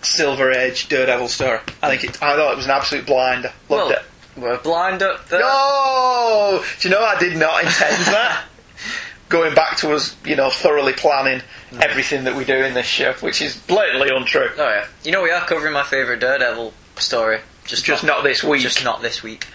Silver 0.02 0.52
Age 0.52 0.88
Daredevil 0.88 1.28
story. 1.28 1.60
I 1.82 1.90
think 1.90 2.04
it, 2.04 2.24
I 2.24 2.36
thought 2.36 2.54
it 2.54 2.58
was 2.58 2.66
an 2.66 2.72
absolute 2.72 3.06
blinder. 3.06 3.52
Loved 3.70 3.70
well, 3.70 3.90
it. 3.92 4.02
we're 4.38 4.58
blind 4.60 5.02
up 5.02 5.28
there. 5.28 5.40
No! 5.40 6.64
Do 6.80 6.88
you 6.88 6.94
know 6.94 7.04
I 7.04 7.18
did 7.20 7.38
not 7.38 7.64
intend 7.64 8.06
that? 8.06 8.46
Going 9.30 9.56
back 9.56 9.78
to 9.78 9.92
us, 9.94 10.16
you 10.24 10.36
know, 10.36 10.52
thoroughly 10.52 10.94
planning 10.94 11.42
hmm. 11.72 11.80
everything 11.82 12.26
that 12.26 12.36
we 12.36 12.46
do 12.46 12.56
in 12.56 12.76
this 12.76 12.86
show, 12.86 13.14
which 13.14 13.42
is 13.42 13.58
blatantly 13.58 14.10
untrue. 14.16 14.50
Oh 14.58 14.70
yeah. 14.70 14.86
You 15.04 15.12
know 15.12 15.24
we 15.24 15.32
are 15.32 15.46
covering 15.46 15.74
my 15.74 15.84
favourite 15.84 16.20
Daredevil 16.20 16.74
story. 16.98 17.40
Just, 17.66 17.84
Just 17.84 18.04
not 18.04 18.24
this 18.24 18.44
week. 18.44 18.62
Just 18.62 18.84
not 18.84 19.02
this 19.02 19.24
week. 19.24 19.48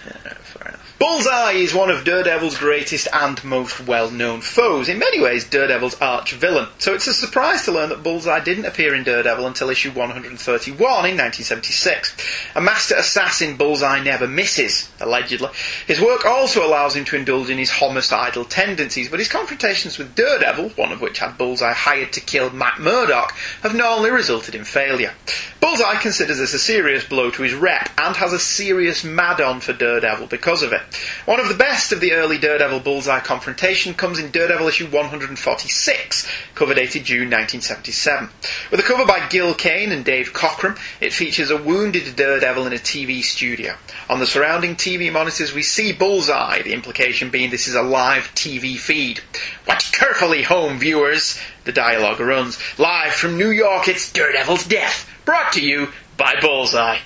Bullseye 1.01 1.53
is 1.53 1.73
one 1.73 1.89
of 1.89 2.05
Daredevil's 2.05 2.59
greatest 2.59 3.09
and 3.11 3.43
most 3.43 3.81
well-known 3.81 4.43
foes. 4.43 4.87
In 4.87 4.99
many 4.99 5.19
ways, 5.19 5.49
Daredevil's 5.49 5.95
arch-villain. 5.95 6.69
So 6.77 6.93
it's 6.93 7.07
a 7.07 7.15
surprise 7.15 7.65
to 7.65 7.73
learn 7.73 7.89
that 7.89 8.03
Bullseye 8.03 8.41
didn't 8.41 8.67
appear 8.67 8.95
in 8.95 9.03
Daredevil 9.03 9.47
until 9.47 9.71
issue 9.71 9.93
131 9.93 10.79
in 10.79 11.17
1976. 11.17 12.15
A 12.55 12.61
master 12.61 12.97
assassin, 12.97 13.57
Bullseye 13.57 14.03
never 14.03 14.29
misses, 14.29 14.91
allegedly. 15.01 15.49
His 15.87 16.03
work 16.03 16.27
also 16.27 16.67
allows 16.67 16.95
him 16.95 17.07
to 17.07 17.17
indulge 17.17 17.49
in 17.49 17.57
his 17.57 17.71
homicidal 17.71 18.45
tendencies, 18.45 19.09
but 19.09 19.21
his 19.21 19.29
confrontations 19.29 19.97
with 19.97 20.15
Daredevil, 20.15 20.69
one 20.77 20.93
of 20.93 21.01
which 21.01 21.21
had 21.21 21.39
Bullseye 21.39 21.73
hired 21.73 22.13
to 22.13 22.21
kill 22.21 22.51
Matt 22.51 22.79
Murdock, 22.79 23.33
have 23.63 23.75
normally 23.75 24.11
resulted 24.11 24.55
in 24.55 24.65
failure. 24.65 25.15
Bullseye 25.61 25.97
considers 25.97 26.39
this 26.39 26.53
a 26.53 26.59
serious 26.59 27.05
blow 27.05 27.31
to 27.31 27.43
his 27.43 27.55
rep 27.55 27.91
and 27.97 28.17
has 28.17 28.35
a 28.35 28.39
serious 28.39 29.03
mad-on 29.03 29.61
for 29.61 29.73
Daredevil 29.73 30.27
because 30.27 30.63
of 30.63 30.75
it. 30.75 30.83
One 31.25 31.41
of 31.41 31.49
the 31.49 31.55
best 31.55 31.93
of 31.93 32.01
the 32.01 32.13
early 32.13 32.39
Daredevil 32.39 32.81
Bullseye 32.81 33.21
confrontation 33.21 33.95
comes 33.95 34.19
in 34.19 34.31
Daredevil 34.31 34.69
issue 34.69 34.87
146, 34.87 36.29
cover 36.55 36.75
dated 36.75 37.05
June 37.05 37.31
1977. 37.31 38.29
With 38.71 38.81
a 38.81 38.83
cover 38.83 39.07
by 39.07 39.29
Gil 39.29 39.55
Kane 39.55 39.93
and 39.93 40.05
Dave 40.05 40.33
Cockrum, 40.33 40.79
it 41.01 41.13
features 41.13 41.51
a 41.51 41.57
wounded 41.63 42.17
Daredevil 42.17 42.67
in 42.67 42.73
a 42.73 42.77
TV 42.77 43.23
studio. 43.23 43.75
On 44.09 44.19
the 44.19 44.27
surrounding 44.27 44.75
TV 44.75 45.13
monitors, 45.13 45.55
we 45.55 45.63
see 45.63 45.93
Bullseye, 45.93 46.63
the 46.63 46.73
implication 46.73 47.31
being 47.31 47.51
this 47.51 47.69
is 47.69 47.75
a 47.75 47.83
live 47.83 48.25
TV 48.35 48.77
feed. 48.77 49.21
Watch 49.69 49.93
carefully, 49.93 50.43
home 50.43 50.79
viewers, 50.79 51.39
the 51.65 51.73
dialogue 51.73 52.21
runs. 52.21 52.59
Live 52.79 53.13
from 53.13 53.39
New 53.39 53.51
York, 53.51 53.89
it's 53.89 54.13
Daredevil's 54.13 54.67
Death, 54.67 55.09
brought 55.25 55.53
to 55.53 55.63
you 55.63 55.93
by 56.17 56.41
Bullseye. 56.41 56.99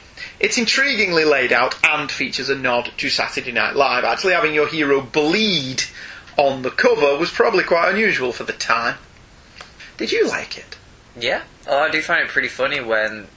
It's 0.44 0.58
intriguingly 0.58 1.24
laid 1.24 1.54
out 1.54 1.74
and 1.82 2.12
features 2.12 2.50
a 2.50 2.54
nod 2.54 2.92
to 2.98 3.08
Saturday 3.08 3.50
Night 3.50 3.76
Live. 3.76 4.04
Actually, 4.04 4.34
having 4.34 4.52
your 4.52 4.68
hero 4.68 5.00
bleed 5.00 5.84
on 6.36 6.60
the 6.60 6.70
cover 6.70 7.16
was 7.16 7.30
probably 7.30 7.64
quite 7.64 7.90
unusual 7.90 8.30
for 8.30 8.44
the 8.44 8.52
time. 8.52 8.96
Did 9.96 10.12
you 10.12 10.28
like 10.28 10.58
it? 10.58 10.76
Yeah. 11.18 11.44
Oh, 11.66 11.78
I 11.78 11.90
do 11.90 12.02
find 12.02 12.20
it 12.26 12.28
pretty 12.28 12.48
funny 12.48 12.78
when 12.78 13.28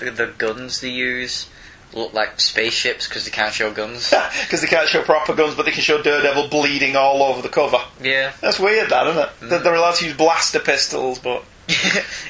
the, 0.00 0.10
the 0.10 0.26
guns 0.38 0.80
they 0.80 0.88
use 0.88 1.50
look 1.92 2.14
like 2.14 2.40
spaceships 2.40 3.06
because 3.08 3.26
they 3.26 3.30
can't 3.30 3.52
show 3.52 3.70
guns. 3.70 4.14
Because 4.40 4.62
they 4.62 4.66
can't 4.66 4.88
show 4.88 5.02
proper 5.02 5.34
guns, 5.34 5.54
but 5.54 5.66
they 5.66 5.70
can 5.70 5.82
show 5.82 6.00
Daredevil 6.00 6.48
bleeding 6.48 6.96
all 6.96 7.22
over 7.24 7.42
the 7.42 7.50
cover. 7.50 7.80
yeah. 8.00 8.32
That's 8.40 8.58
weird, 8.58 8.88
that, 8.88 9.06
isn't 9.06 9.22
it? 9.22 9.28
Mm. 9.40 9.50
That 9.50 9.64
they're 9.64 9.74
allowed 9.74 9.96
to 9.96 10.06
use 10.06 10.16
blaster 10.16 10.60
pistols, 10.60 11.18
but 11.18 11.44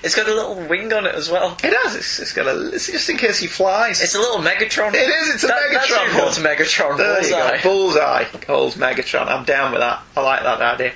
it's 0.02 0.14
got 0.14 0.28
a 0.28 0.34
little 0.34 0.54
wing 0.68 0.92
on 0.92 1.06
it 1.06 1.14
as 1.14 1.28
well. 1.30 1.56
It 1.64 1.74
has. 1.82 1.96
It's, 1.96 2.20
it's 2.20 2.32
got 2.32 2.46
a. 2.46 2.68
It's 2.72 2.86
just 2.86 3.08
in 3.10 3.16
case 3.16 3.38
he 3.38 3.46
flies. 3.46 4.00
It's 4.00 4.14
a 4.14 4.18
little 4.18 4.38
Megatron. 4.38 4.94
It 4.94 5.08
is, 5.08 5.34
it's 5.34 5.44
a 5.44 5.48
That- 5.48 5.60
Megatron. 5.72 6.06
who 6.12 6.20
holds 6.20 6.38
Megatron. 6.38 6.96
There 6.96 7.22
you 7.24 7.30
Bullseye. 7.30 7.56
go. 7.58 7.62
Bullseye 7.62 8.24
holds 8.46 8.76
Megatron. 8.76 9.26
I'm 9.26 9.44
down 9.44 9.72
with 9.72 9.80
that. 9.80 10.02
I 10.16 10.20
like 10.20 10.42
that 10.42 10.60
idea. 10.60 10.92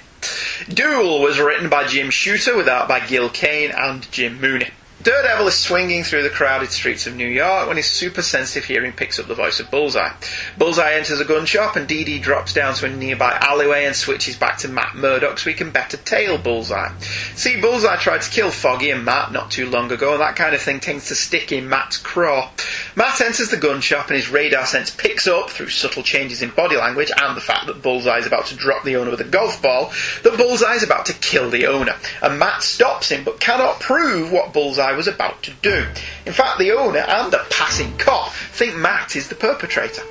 Duel 0.69 1.21
was 1.23 1.39
written 1.39 1.69
by 1.69 1.87
Jim 1.87 2.11
Shooter 2.11 2.57
with 2.57 2.69
art 2.69 2.89
by 2.89 3.01
Gil 3.07 3.29
Kane 3.31 3.71
and 3.71 4.11
Jim 4.11 4.41
Mooney. 4.41 4.69
Daredevil 5.09 5.49
is 5.49 5.55
swinging 5.55 6.05
through 6.05 6.23
the 6.23 6.29
crowded 6.29 6.71
streets 6.71 7.07
of 7.07 7.17
New 7.17 7.27
York 7.27 7.67
when 7.67 7.79
his 7.79 7.87
super 7.87 8.21
sensitive 8.21 8.67
hearing 8.67 8.93
picks 8.93 9.19
up 9.19 9.27
the 9.27 9.35
voice 9.35 9.59
of 9.59 9.71
Bullseye. 9.71 10.13
Bullseye 10.59 10.93
enters 10.93 11.19
a 11.19 11.25
gun 11.25 11.47
shop 11.47 11.77
and 11.77 11.89
Dee 11.89 12.05
Dee 12.05 12.19
drops 12.19 12.53
down 12.53 12.75
to 12.75 12.85
a 12.85 12.91
nearby 12.95 13.39
alleyway 13.41 13.87
and 13.87 13.97
switches 13.97 14.37
back 14.37 14.59
to 14.59 14.69
Matt 14.69 14.97
Murdock 14.97 15.39
so 15.39 15.49
he 15.49 15.57
can 15.57 15.71
better 15.71 15.97
tail 15.97 16.37
Bullseye. 16.37 16.93
See, 17.35 17.59
Bullseye 17.59 17.97
tried 17.97 18.21
to 18.21 18.31
kill 18.31 18.51
Foggy 18.51 18.91
and 18.91 19.03
Matt 19.03 19.33
not 19.33 19.51
too 19.51 19.71
long 19.71 19.91
ago 19.91 20.13
and 20.13 20.21
that 20.21 20.37
kind 20.37 20.55
of 20.55 20.61
thing 20.61 20.79
tends 20.79 21.09
to 21.09 21.15
stick 21.15 21.53
in 21.53 21.71
Matt's 21.71 21.97
craw. 21.97 22.51
Matt 22.95 23.19
enters 23.23 23.49
the 23.49 23.57
gun 23.57 23.81
shop 23.81 24.09
and 24.09 24.17
his 24.17 24.29
radar 24.29 24.67
sense 24.67 24.91
picks 24.91 25.27
up, 25.27 25.49
through 25.49 25.71
subtle 25.71 26.03
changes 26.03 26.43
in 26.43 26.51
body 26.51 26.77
language 26.77 27.11
and 27.17 27.35
the 27.35 27.41
fact 27.41 27.67
that 27.67 27.81
Bullseye 27.81 28.19
is 28.19 28.27
about 28.27 28.45
to 28.49 28.57
drop 28.57 28.85
the 28.85 28.97
owner 28.97 29.13
with 29.13 29.23
a 29.23 29.25
golf 29.25 29.63
ball, 29.63 29.91
that 30.23 30.37
Bullseye 30.37 30.75
is 30.75 30.83
about 30.83 31.07
to 31.07 31.15
kill 31.15 31.49
the 31.49 31.67
owner. 31.67 31.95
And 32.21 32.39
Matt 32.39 32.63
stops 32.63 33.09
him 33.09 33.25
but 33.25 33.41
cannot 33.41 33.81
prove 33.81 34.31
what 34.31 34.53
Bullseye 34.53 34.98
was 34.99 35.07
about 35.07 35.45
to 35.45 35.53
do. 35.63 35.87
In 36.29 36.35
fact, 36.35 36.59
the 36.59 36.73
owner 36.73 36.99
and 36.99 37.33
a 37.33 37.47
passing 37.49 37.97
cop 37.97 38.31
think 38.33 38.77
Matt 38.77 39.17
is 39.17 39.29
the 39.29 39.35
perpetrator. 39.35 40.03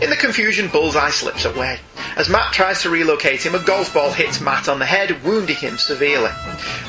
In 0.00 0.08
the 0.08 0.14
confusion, 0.14 0.68
Bullseye 0.68 1.10
slips 1.10 1.44
away. 1.44 1.80
As 2.16 2.28
Matt 2.28 2.52
tries 2.52 2.80
to 2.82 2.90
relocate 2.90 3.44
him, 3.44 3.56
a 3.56 3.64
golf 3.64 3.92
ball 3.92 4.12
hits 4.12 4.40
Matt 4.40 4.68
on 4.68 4.78
the 4.78 4.84
head, 4.84 5.24
wounding 5.24 5.56
him 5.56 5.76
severely. 5.76 6.30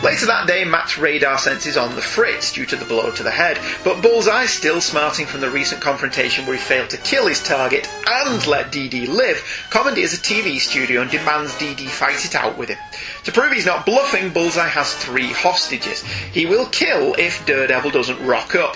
Later 0.03 0.27
that 0.27 0.45
day, 0.45 0.65
Matt's 0.65 0.99
radar 0.99 1.39
sense 1.39 1.65
is 1.65 1.77
on 1.77 1.95
the 1.95 2.01
fritz 2.01 2.53
due 2.53 2.67
to 2.67 2.75
the 2.75 2.85
blow 2.85 3.09
to 3.09 3.23
the 3.23 3.31
head, 3.31 3.57
but 3.83 4.03
Bullseye, 4.03 4.45
still 4.45 4.79
smarting 4.79 5.25
from 5.25 5.41
the 5.41 5.49
recent 5.49 5.81
confrontation 5.81 6.45
where 6.45 6.55
he 6.55 6.61
failed 6.61 6.91
to 6.91 6.97
kill 6.97 7.25
his 7.25 7.41
target 7.41 7.89
and 8.07 8.45
let 8.45 8.71
Dee 8.71 9.07
live, 9.07 9.41
commandeers 9.71 10.13
a 10.13 10.17
TV 10.17 10.59
studio 10.59 11.01
and 11.01 11.09
demands 11.09 11.57
Dee 11.57 11.73
fight 11.87 12.23
it 12.23 12.35
out 12.35 12.55
with 12.55 12.69
him. 12.69 12.77
To 13.23 13.31
prove 13.31 13.51
he's 13.51 13.65
not 13.65 13.87
bluffing, 13.87 14.29
Bullseye 14.29 14.67
has 14.67 14.93
three 14.93 15.31
hostages. 15.31 16.03
He 16.03 16.45
will 16.45 16.67
kill 16.67 17.15
if 17.15 17.43
Daredevil 17.47 17.89
doesn't 17.89 18.23
rock 18.23 18.53
up. 18.53 18.74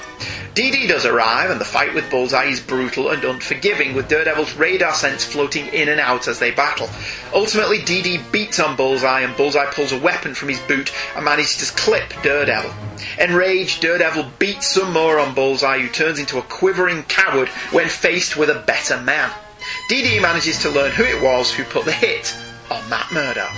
Dee 0.56 0.88
does 0.88 1.06
arrive, 1.06 1.52
and 1.52 1.62
the 1.62 1.66
fight 1.66 1.94
with 1.94 2.10
Bullseye 2.10 2.46
is 2.46 2.60
brutal 2.60 3.10
and 3.12 3.24
unforgiving, 3.24 3.94
with 3.94 4.10
Daredevil's 4.10 4.56
radar 4.56 4.94
sense 4.94 5.24
floating 5.24 5.68
in 5.68 5.88
and 5.88 6.02
out 6.02 6.28
as 6.28 6.40
they 6.40 6.52
battle. 6.52 6.90
Ultimately, 7.34 7.82
Dee 7.82 8.20
beats 8.32 8.60
on 8.60 8.76
Bullseye, 8.76 9.22
and 9.22 9.38
Bullseye 9.38 9.72
pulls 9.72 9.94
a 9.94 10.00
weapon 10.00 10.34
from 10.34 10.50
his 10.50 10.60
boot 10.60 10.92
and 11.16 11.24
manages 11.24 11.58
to 11.58 11.74
clip 11.76 12.12
Daredevil. 12.24 12.74
Enraged, 13.20 13.82
Daredevil 13.82 14.32
beats 14.38 14.68
some 14.68 14.92
more 14.92 15.20
on 15.20 15.34
Bullseye, 15.34 15.80
who 15.80 15.88
turns 15.88 16.20
into 16.20 16.40
a 16.40 16.44
quivering 16.44 17.04
coward 17.04 17.48
when 17.72 17.88
faced 17.88 18.36
with 18.36 18.50
a 18.50 18.64
better 18.66 19.00
man. 19.00 19.32
Dee 19.88 20.20
manages 20.20 20.60
to 20.60 20.70
learn 20.70 20.92
who 20.92 21.04
it 21.04 21.22
was 21.22 21.54
who 21.54 21.64
put 21.64 21.86
the 21.86 21.92
hit 21.92 22.36
on 22.70 22.90
Matt 22.90 23.12
Murdock. 23.12 23.56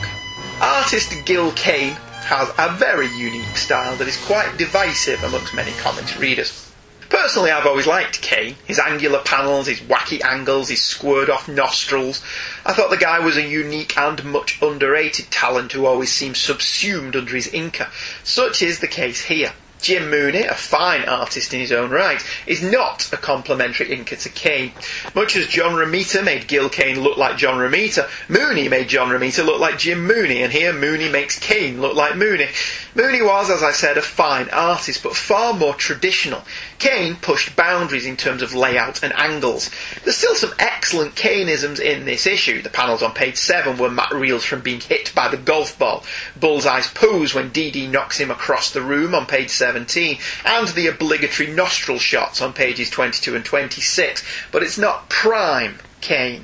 Artist 0.62 1.14
Gil 1.26 1.52
Kane 1.54 1.98
has 2.24 2.50
a 2.58 2.76
very 2.76 3.08
unique 3.08 3.58
style 3.58 3.96
that 3.98 4.08
is 4.08 4.24
quite 4.26 4.58
divisive 4.58 5.24
amongst 5.24 5.54
many 5.54 5.72
comics 5.74 6.18
readers. 6.18 6.72
Personally, 7.12 7.52
I've 7.52 7.68
always 7.68 7.88
liked 7.88 8.22
Kane. 8.22 8.56
His 8.66 8.80
angular 8.80 9.20
panels, 9.20 9.68
his 9.68 9.82
wacky 9.82 10.24
angles, 10.24 10.70
his 10.70 10.82
squared 10.82 11.30
off 11.30 11.50
nostrils. 11.50 12.24
I 12.66 12.72
thought 12.72 12.90
the 12.90 12.96
guy 12.96 13.20
was 13.20 13.36
a 13.36 13.46
unique 13.46 13.98
and 13.98 14.24
much 14.24 14.62
underrated 14.62 15.30
talent 15.30 15.74
who 15.74 15.86
always 15.86 16.10
seems 16.10 16.40
subsumed 16.40 17.18
under 17.18 17.36
his 17.36 17.50
inker. 17.50 17.90
Such 18.24 18.62
is 18.62 18.80
the 18.80 18.88
case 18.88 19.26
here. 19.26 19.52
Jim 19.82 20.10
Mooney, 20.10 20.44
a 20.44 20.54
fine 20.54 21.04
artist 21.06 21.54
in 21.54 21.60
his 21.60 21.72
own 21.72 21.90
right, 21.90 22.24
is 22.46 22.62
not 22.62 23.12
a 23.12 23.18
complimentary 23.18 23.88
inker 23.88 24.22
to 24.22 24.30
Kane. 24.30 24.72
Much 25.16 25.36
as 25.36 25.48
John 25.48 25.74
Romita 25.74 26.24
made 26.24 26.48
Gil 26.48 26.70
Kane 26.70 27.02
look 27.02 27.18
like 27.18 27.38
John 27.38 27.58
Romita, 27.58 28.10
Mooney 28.30 28.70
made 28.70 28.90
John 28.90 29.10
Romita 29.10 29.44
look 29.46 29.60
like 29.60 29.80
Jim 29.80 30.06
Mooney, 30.06 30.44
and 30.44 30.54
here 30.54 30.72
Mooney 30.72 31.10
makes 31.10 31.40
Kane 31.40 31.82
look 31.82 31.96
like 31.96 32.16
Mooney. 32.16 32.48
Mooney 32.94 33.22
was, 33.22 33.50
as 33.50 33.64
I 33.64 33.72
said, 33.72 33.98
a 33.98 34.02
fine 34.02 34.50
artist, 34.50 35.02
but 35.02 35.16
far 35.16 35.54
more 35.54 35.74
traditional. 35.74 36.44
Kane 36.78 37.16
pushed 37.16 37.56
boundaries 37.56 38.06
in 38.06 38.18
terms 38.18 38.42
of 38.42 38.54
layout 38.54 39.04
and 39.04 39.14
angles. 39.14 39.70
There's 40.04 40.18
still 40.18 40.36
some 40.36 40.54
excellent 40.60 41.16
Kaneisms 41.16 41.80
in 41.80 42.06
this 42.06 42.26
issue. 42.26 42.62
The 42.62 42.70
panels 42.70 43.04
on 43.04 43.14
page 43.14 43.38
7 43.38 43.78
were 43.78 43.90
Matt 43.90 44.12
Reels 44.12 44.44
from 44.44 44.62
being 44.62 44.82
hit 44.82 45.14
by 45.16 45.28
the 45.28 45.38
golf 45.38 45.78
ball, 45.78 46.04
Bullseye's 46.40 46.90
pose 46.90 47.34
when 47.34 47.50
Dee 47.50 47.72
Dee 47.72 47.88
knocks 47.88 48.20
him 48.20 48.32
across 48.32 48.72
the 48.72 48.82
room 48.82 49.16
on 49.16 49.26
page 49.26 49.52
17, 49.72 50.18
and 50.46 50.68
the 50.70 50.88
obligatory 50.88 51.50
nostril 51.50 51.98
shots 51.98 52.42
on 52.42 52.54
pages 52.54 52.90
22 52.90 53.36
and 53.36 53.46
26. 53.46 54.24
But 54.52 54.64
it's 54.64 54.78
not 54.78 55.10
prime 55.10 55.80
Kane. 56.02 56.44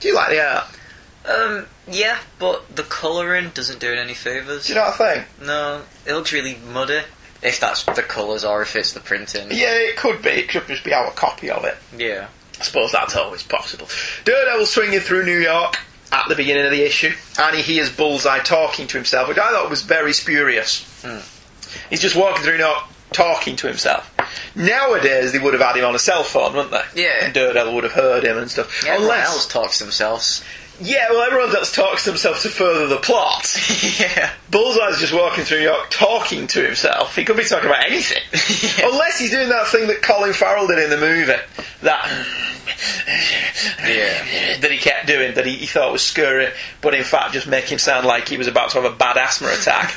Do 0.00 0.08
you 0.08 0.14
like 0.14 0.30
the 0.30 0.46
art? 0.46 0.66
Um, 1.26 1.66
yeah, 1.90 2.18
but 2.38 2.76
the 2.76 2.84
colouring 2.84 3.50
doesn't 3.50 3.80
do 3.80 3.92
it 3.92 3.98
any 3.98 4.14
favours. 4.14 4.66
Do 4.66 4.72
you 4.72 4.78
know 4.78 4.86
what 4.86 5.00
I 5.00 5.14
think? 5.14 5.26
No, 5.42 5.82
it 6.06 6.12
looks 6.12 6.32
really 6.32 6.56
muddy. 6.72 7.00
If 7.42 7.60
that's 7.60 7.84
the 7.84 8.02
colours 8.02 8.44
or 8.44 8.62
if 8.62 8.74
it's 8.76 8.92
the 8.92 9.00
printing. 9.00 9.48
Yeah, 9.50 9.72
it 9.72 9.96
could 9.96 10.22
be. 10.22 10.30
It 10.30 10.48
could 10.48 10.66
just 10.66 10.84
be 10.84 10.94
our 10.94 11.10
copy 11.12 11.50
of 11.50 11.64
it. 11.64 11.76
Yeah. 11.96 12.28
I 12.58 12.62
suppose 12.62 12.92
that's 12.92 13.14
always 13.14 13.42
possible. 13.42 13.88
Daredevil 14.24 14.66
swinging 14.66 15.00
through 15.00 15.26
New 15.26 15.38
York 15.38 15.78
at 16.10 16.28
the 16.28 16.34
beginning 16.34 16.64
of 16.64 16.70
the 16.70 16.82
issue, 16.82 17.12
and 17.38 17.56
he 17.56 17.62
hears 17.62 17.90
Bullseye 17.90 18.38
talking 18.38 18.86
to 18.86 18.96
himself, 18.96 19.28
which 19.28 19.38
I 19.38 19.50
thought 19.50 19.68
was 19.68 19.82
very 19.82 20.12
spurious. 20.12 21.04
He's 21.90 22.00
just 22.00 22.16
walking 22.16 22.42
through 22.42 22.58
not 22.58 22.90
talking 23.12 23.56
to 23.56 23.66
himself. 23.66 24.12
Nowadays, 24.54 25.32
they 25.32 25.38
would 25.38 25.54
have 25.54 25.62
had 25.62 25.76
him 25.76 25.84
on 25.84 25.94
a 25.94 25.98
cell 25.98 26.22
phone, 26.22 26.54
wouldn't 26.54 26.72
they? 26.72 27.02
Yeah. 27.02 27.24
And 27.24 27.34
Daredevil 27.34 27.74
would 27.74 27.84
have 27.84 27.92
heard 27.92 28.24
him 28.24 28.38
and 28.38 28.50
stuff. 28.50 28.82
Yeah, 28.84 28.94
everyone 28.94 29.14
Unless, 29.16 29.28
else 29.28 29.46
talks 29.46 29.78
to 29.78 29.84
themselves. 29.84 30.44
Yeah, 30.80 31.10
well, 31.10 31.22
everyone 31.22 31.54
else 31.54 31.72
talks 31.72 32.04
to 32.04 32.10
themselves 32.10 32.42
to 32.42 32.48
further 32.48 32.86
the 32.86 32.98
plot. 32.98 33.56
yeah. 34.00 34.32
Bullseye's 34.50 35.00
just 35.00 35.12
walking 35.12 35.44
through 35.44 35.58
New 35.58 35.64
York 35.64 35.88
talking 35.90 36.46
to 36.48 36.62
himself. 36.62 37.16
He 37.16 37.24
could 37.24 37.36
be 37.36 37.44
talking 37.44 37.68
about 37.68 37.86
anything. 37.86 38.22
Unless 38.84 39.18
he's 39.18 39.30
doing 39.30 39.48
that 39.48 39.68
thing 39.68 39.86
that 39.88 40.02
Colin 40.02 40.32
Farrell 40.32 40.66
did 40.66 40.78
in 40.78 40.90
the 40.90 40.96
movie. 40.96 41.32
That. 41.82 42.02
Mm. 42.04 42.52
Yeah. 43.86 44.58
That 44.60 44.70
he 44.70 44.78
kept 44.78 45.06
doing, 45.06 45.34
that 45.34 45.46
he, 45.46 45.56
he 45.56 45.66
thought 45.66 45.92
was 45.92 46.02
scurry, 46.02 46.48
but 46.80 46.94
in 46.94 47.04
fact 47.04 47.32
just 47.32 47.46
make 47.46 47.64
him 47.64 47.78
sound 47.78 48.06
like 48.06 48.28
he 48.28 48.36
was 48.36 48.48
about 48.48 48.70
to 48.70 48.82
have 48.82 48.92
a 48.92 48.94
bad 48.94 49.16
asthma 49.16 49.48
attack. 49.48 49.94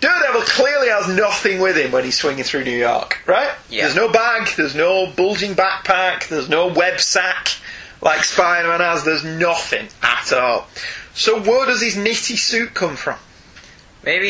Daredevil 0.00 0.42
clearly 0.42 0.88
has 0.88 1.08
nothing 1.08 1.60
with 1.60 1.76
him 1.76 1.92
when 1.92 2.04
he's 2.04 2.18
swinging 2.18 2.44
through 2.44 2.64
New 2.64 2.76
York, 2.76 3.22
right? 3.26 3.54
Yeah. 3.70 3.84
There's 3.84 3.96
no 3.96 4.10
bag, 4.10 4.48
there's 4.56 4.74
no 4.74 5.06
bulging 5.06 5.54
backpack, 5.54 6.28
there's 6.28 6.48
no 6.48 6.66
web 6.66 7.00
sack 7.00 7.48
like 8.00 8.24
Spider 8.24 8.68
Man 8.68 8.80
has, 8.80 9.04
there's 9.04 9.24
nothing 9.24 9.88
at 10.02 10.32
all. 10.32 10.66
So 11.14 11.40
where 11.40 11.66
does 11.66 11.82
his 11.82 11.96
nitty 11.96 12.38
suit 12.38 12.74
come 12.74 12.96
from? 12.96 13.18
Maybe 14.04 14.28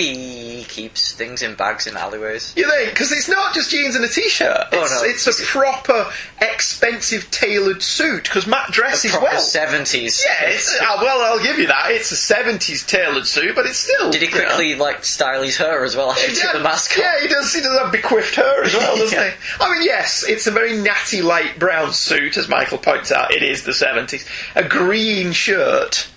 he 0.59 0.65
keeps 0.65 1.13
things 1.13 1.43
in 1.43 1.55
bags 1.55 1.87
in 1.87 1.97
alleyways. 1.97 2.55
You 2.57 2.69
think? 2.71 2.91
Because 2.91 3.13
it's 3.13 3.29
not 3.29 3.55
just 3.55 3.71
jeans 3.71 3.95
and 3.97 4.05
a 4.05 4.09
t-shirt. 4.09 4.67
Oh, 4.73 4.83
It's, 4.83 5.27
no. 5.27 5.33
it's 5.35 5.41
a 5.41 5.45
proper, 5.45 6.11
expensive, 6.41 7.31
tailored 7.31 7.83
suit. 7.83 8.25
Because 8.25 8.47
Matt 8.47 8.71
dresses 8.73 9.11
Proper 9.11 9.27
well. 9.27 9.41
70s. 9.41 10.21
Yeah, 10.25 10.49
it's, 10.49 10.75
uh, 10.81 10.97
well, 11.03 11.21
I'll 11.21 11.43
give 11.43 11.59
you 11.59 11.67
that. 11.67 11.91
It's 11.91 12.11
a 12.11 12.15
70s 12.35 12.87
tailored 12.87 13.27
suit, 13.27 13.55
but 13.55 13.67
it's 13.67 13.79
still. 13.79 14.11
Did 14.11 14.23
he 14.23 14.29
you 14.29 14.35
know. 14.35 14.47
quickly, 14.47 14.75
like, 14.75 15.05
style 15.05 15.43
his 15.43 15.57
hair 15.59 15.85
as 15.85 15.95
well 15.95 16.11
after 16.13 16.29
he 16.29 16.35
took 16.35 16.53
the 16.55 16.61
mask 16.61 16.93
off? 16.93 16.99
Yeah, 16.99 17.21
he 17.21 17.29
does. 17.29 17.53
He 17.53 17.61
does 17.61 17.79
have 17.79 17.93
bequiffed 17.93 18.35
hair 18.37 18.65
as 18.65 18.75
well, 18.75 18.97
doesn't 18.99 19.17
Yeah. 19.19 19.31
he? 19.31 19.37
I 19.61 19.73
mean, 19.75 19.83
yes, 19.85 20.25
it's 20.27 20.47
a 20.47 20.51
very 20.51 20.79
natty 20.79 21.21
light 21.23 21.59
brown 21.59 21.93
suit, 21.93 22.37
as 22.39 22.49
Michael 22.49 22.79
points 22.79 23.13
out. 23.13 23.35
It 23.35 23.43
is 23.43 23.65
the 23.65 23.75
seventies. 23.75 24.27
A 24.55 24.65
green 24.65 25.33
shirt 25.33 26.09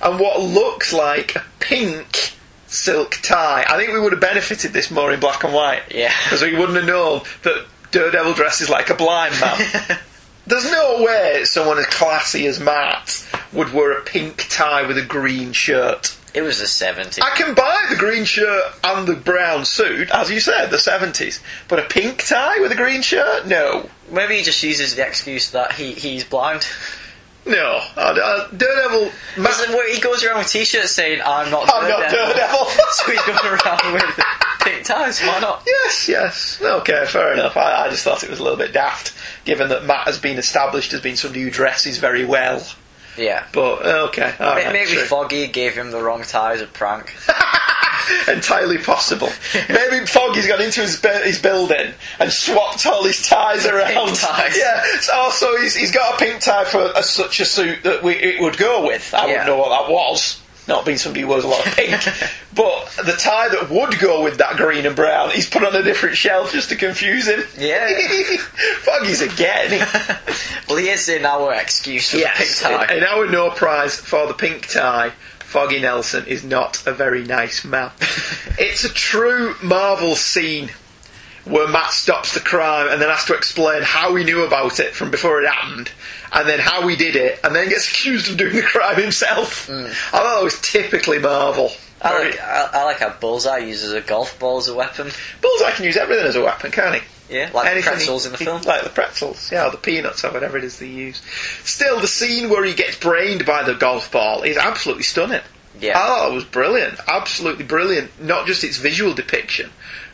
and 0.00 0.18
what 0.20 0.40
looks 0.40 0.92
like 0.92 1.34
a 1.36 1.44
pink 1.58 2.34
silk 2.70 3.18
tie. 3.22 3.64
I 3.68 3.76
think 3.76 3.92
we 3.92 4.00
would 4.00 4.12
have 4.12 4.20
benefited 4.20 4.72
this 4.72 4.90
more 4.90 5.12
in 5.12 5.20
black 5.20 5.44
and 5.44 5.52
white. 5.52 5.82
Yeah. 5.90 6.12
because 6.24 6.42
we 6.42 6.56
wouldn't 6.56 6.76
have 6.76 6.86
known 6.86 7.22
that 7.42 7.66
Daredevil 7.90 8.34
dresses 8.34 8.70
like 8.70 8.90
a 8.90 8.94
blind 8.94 9.38
man. 9.40 9.98
There's 10.46 10.70
no 10.70 11.02
way 11.02 11.44
someone 11.44 11.78
as 11.78 11.86
classy 11.86 12.46
as 12.46 12.58
Matt 12.58 13.26
would 13.52 13.72
wear 13.72 13.98
a 13.98 14.02
pink 14.02 14.46
tie 14.48 14.86
with 14.86 14.96
a 14.96 15.04
green 15.04 15.52
shirt. 15.52 16.16
It 16.32 16.42
was 16.42 16.58
the 16.58 16.64
70s. 16.64 17.20
I 17.22 17.36
can 17.36 17.54
buy 17.54 17.76
the 17.90 17.96
green 17.96 18.24
shirt 18.24 18.72
and 18.84 19.06
the 19.06 19.16
brown 19.16 19.64
suit, 19.64 20.10
as 20.10 20.30
you 20.30 20.38
said, 20.38 20.70
the 20.70 20.76
70s. 20.76 21.40
But 21.66 21.80
a 21.80 21.82
pink 21.82 22.24
tie 22.24 22.60
with 22.60 22.70
a 22.70 22.76
green 22.76 23.02
shirt? 23.02 23.46
No. 23.46 23.88
Maybe 24.10 24.36
he 24.36 24.42
just 24.42 24.62
uses 24.62 24.94
the 24.94 25.06
excuse 25.06 25.50
that 25.50 25.72
he, 25.72 25.92
he's 25.92 26.24
blind. 26.24 26.66
No. 27.50 27.80
Uh, 27.96 28.00
uh, 28.00 28.48
Daredevil. 28.56 29.10
Matt, 29.38 29.50
Isn't 29.52 29.72
where 29.74 29.92
he 29.92 30.00
goes 30.00 30.24
around 30.24 30.38
with 30.38 30.48
t-shirts 30.48 30.92
saying, 30.92 31.20
I'm 31.24 31.50
not 31.50 31.68
I'm 31.72 31.88
not 31.88 32.10
Daredevil." 32.10 32.34
Daredevil. 32.34 32.66
so 32.92 33.10
he's 33.10 33.22
going 33.22 33.60
around 33.60 33.92
with 33.92 34.20
pink 34.60 34.84
ties, 34.84 35.20
why 35.20 35.40
not? 35.40 35.62
yes, 35.66 36.08
yes. 36.08 36.62
Okay, 36.62 37.04
fair 37.06 37.32
enough. 37.32 37.56
I, 37.56 37.86
I 37.86 37.90
just 37.90 38.04
thought 38.04 38.22
it 38.22 38.30
was 38.30 38.38
a 38.38 38.42
little 38.42 38.58
bit 38.58 38.72
daft, 38.72 39.12
given 39.44 39.68
that 39.70 39.84
Matt 39.84 40.06
has 40.06 40.18
been 40.18 40.38
established 40.38 40.92
as 40.92 41.00
being 41.00 41.16
somebody 41.16 41.42
who 41.42 41.50
dresses 41.50 41.98
very 41.98 42.24
well. 42.24 42.64
Yeah. 43.16 43.46
But, 43.52 43.86
uh, 43.86 44.06
okay. 44.08 44.32
all 44.40 44.54
May- 44.54 44.64
right, 44.64 44.72
Maybe 44.72 44.92
true. 44.92 45.04
Foggy 45.04 45.46
gave 45.48 45.74
him 45.74 45.90
the 45.90 46.00
wrong 46.02 46.22
tie 46.22 46.54
as 46.54 46.60
a 46.62 46.66
prank. 46.66 47.14
entirely 48.28 48.78
possible. 48.78 49.28
Maybe 49.68 50.04
Foggy's 50.06 50.46
gone 50.46 50.60
into 50.60 50.80
his, 50.80 51.00
bu- 51.00 51.22
his 51.24 51.38
building 51.40 51.92
and 52.18 52.32
swapped 52.32 52.84
all 52.86 53.04
his 53.04 53.26
ties 53.28 53.66
around. 53.66 54.14
ties. 54.16 54.56
Yeah. 54.60 54.82
So 55.00 55.12
oh, 55.14 55.20
also, 55.22 55.56
he's, 55.58 55.74
he's 55.74 55.92
got 55.92 56.14
a 56.14 56.24
pink 56.24 56.40
tie 56.40 56.64
for 56.64 56.90
a, 56.94 57.02
such 57.02 57.40
a 57.40 57.44
suit 57.44 57.82
that 57.84 58.02
we, 58.02 58.14
it 58.14 58.40
would 58.40 58.56
go 58.56 58.86
with. 58.86 59.12
I 59.14 59.18
Yeah. 59.18 59.26
wouldn't 59.26 59.46
know 59.46 59.56
what 59.58 59.70
that 59.86 59.92
was. 59.92 60.39
Not 60.68 60.84
being 60.84 60.98
somebody 60.98 61.22
who 61.22 61.28
wears 61.28 61.42
a 61.44 61.48
lot 61.48 61.66
of 61.66 61.74
pink, 61.74 61.90
but 62.54 62.86
the 63.04 63.16
tie 63.18 63.48
that 63.48 63.68
would 63.70 63.98
go 63.98 64.22
with 64.22 64.38
that 64.38 64.56
green 64.56 64.86
and 64.86 64.94
brown, 64.94 65.30
he's 65.30 65.48
put 65.48 65.64
on 65.64 65.74
a 65.74 65.82
different 65.82 66.16
shelf 66.16 66.52
just 66.52 66.68
to 66.68 66.76
confuse 66.76 67.26
him. 67.26 67.42
Yeah. 67.58 67.88
Foggy's 68.82 69.20
again. 69.20 69.86
Well, 70.68 70.78
he 70.78 70.88
is 70.88 71.08
in 71.08 71.26
our 71.26 71.52
excuse 71.54 72.12
for 72.12 72.18
Yes, 72.18 72.60
the 72.62 72.68
pink 72.68 72.86
tie. 72.88 72.94
in 72.94 73.02
our 73.02 73.26
no 73.28 73.50
prize 73.50 73.96
for 73.96 74.28
the 74.28 74.34
pink 74.34 74.68
tie, 74.68 75.10
Foggy 75.40 75.80
Nelson 75.80 76.24
is 76.26 76.44
not 76.44 76.86
a 76.86 76.92
very 76.92 77.24
nice 77.24 77.64
man. 77.64 77.90
it's 78.56 78.84
a 78.84 78.88
true 78.88 79.56
Marvel 79.64 80.14
scene 80.14 80.70
where 81.44 81.68
Matt 81.68 81.90
stops 81.92 82.34
the 82.34 82.40
crime 82.40 82.88
and 82.90 83.00
then 83.00 83.08
has 83.08 83.24
to 83.26 83.34
explain 83.34 83.82
how 83.82 84.14
he 84.14 84.24
knew 84.24 84.44
about 84.44 84.78
it 84.80 84.94
from 84.94 85.10
before 85.10 85.42
it 85.42 85.48
happened, 85.48 85.90
and 86.32 86.48
then 86.48 86.58
how 86.60 86.86
he 86.86 86.96
did 86.96 87.16
it, 87.16 87.40
and 87.44 87.54
then 87.54 87.68
gets 87.68 87.88
accused 87.90 88.30
of 88.30 88.36
doing 88.36 88.54
the 88.56 88.62
crime 88.62 89.00
himself. 89.00 89.66
Hmm. 89.66 89.86
I 89.86 89.90
thought 90.20 90.36
that 90.36 90.44
was 90.44 90.60
typically 90.60 91.18
Marvel. 91.18 91.70
I 92.02 92.12
Very- 92.12 92.30
like, 92.30 92.40
I, 92.40 92.68
I 92.72 92.84
like 92.84 92.98
how 92.98 93.10
Bullseye 93.10 93.58
uses 93.58 93.92
a 93.92 94.00
golf 94.00 94.38
ball 94.38 94.58
as 94.58 94.68
a 94.68 94.74
weapon. 94.74 95.10
Bullseye 95.42 95.70
can 95.72 95.84
use 95.84 95.96
everything 95.96 96.24
as 96.26 96.36
a 96.36 96.42
weapon, 96.42 96.70
can't 96.70 96.94
he? 96.96 97.02
Yeah, 97.34 97.50
like 97.54 97.64
the 97.66 97.70
Anything 97.70 97.92
pretzels 97.92 98.26
in 98.26 98.32
the 98.32 98.38
he- 98.38 98.44
film. 98.44 98.62
Like 98.62 98.82
the 98.84 98.90
pretzels, 98.90 99.50
yeah, 99.52 99.66
or 99.66 99.70
the 99.70 99.76
peanuts 99.76 100.24
or 100.24 100.32
whatever 100.32 100.58
it 100.58 100.64
is 100.64 100.78
they 100.78 100.86
use. 100.86 101.22
Still, 101.62 102.00
the 102.00 102.08
scene 102.08 102.48
where 102.50 102.64
he 102.64 102.74
gets 102.74 102.96
brained 102.96 103.46
by 103.46 103.62
the 103.62 103.74
golf 103.74 104.10
ball 104.10 104.42
is 104.42 104.56
absolutely 104.56 105.04
stunning. 105.04 105.42
Yeah. 105.78 105.96
I 105.98 106.06
thought 106.06 106.32
it 106.32 106.34
was 106.34 106.44
brilliant, 106.44 106.98
absolutely 107.06 107.64
brilliant. 107.64 108.10
Not 108.20 108.46
just 108.46 108.64
its 108.64 108.78
visual 108.78 109.14
depiction, 109.14 109.70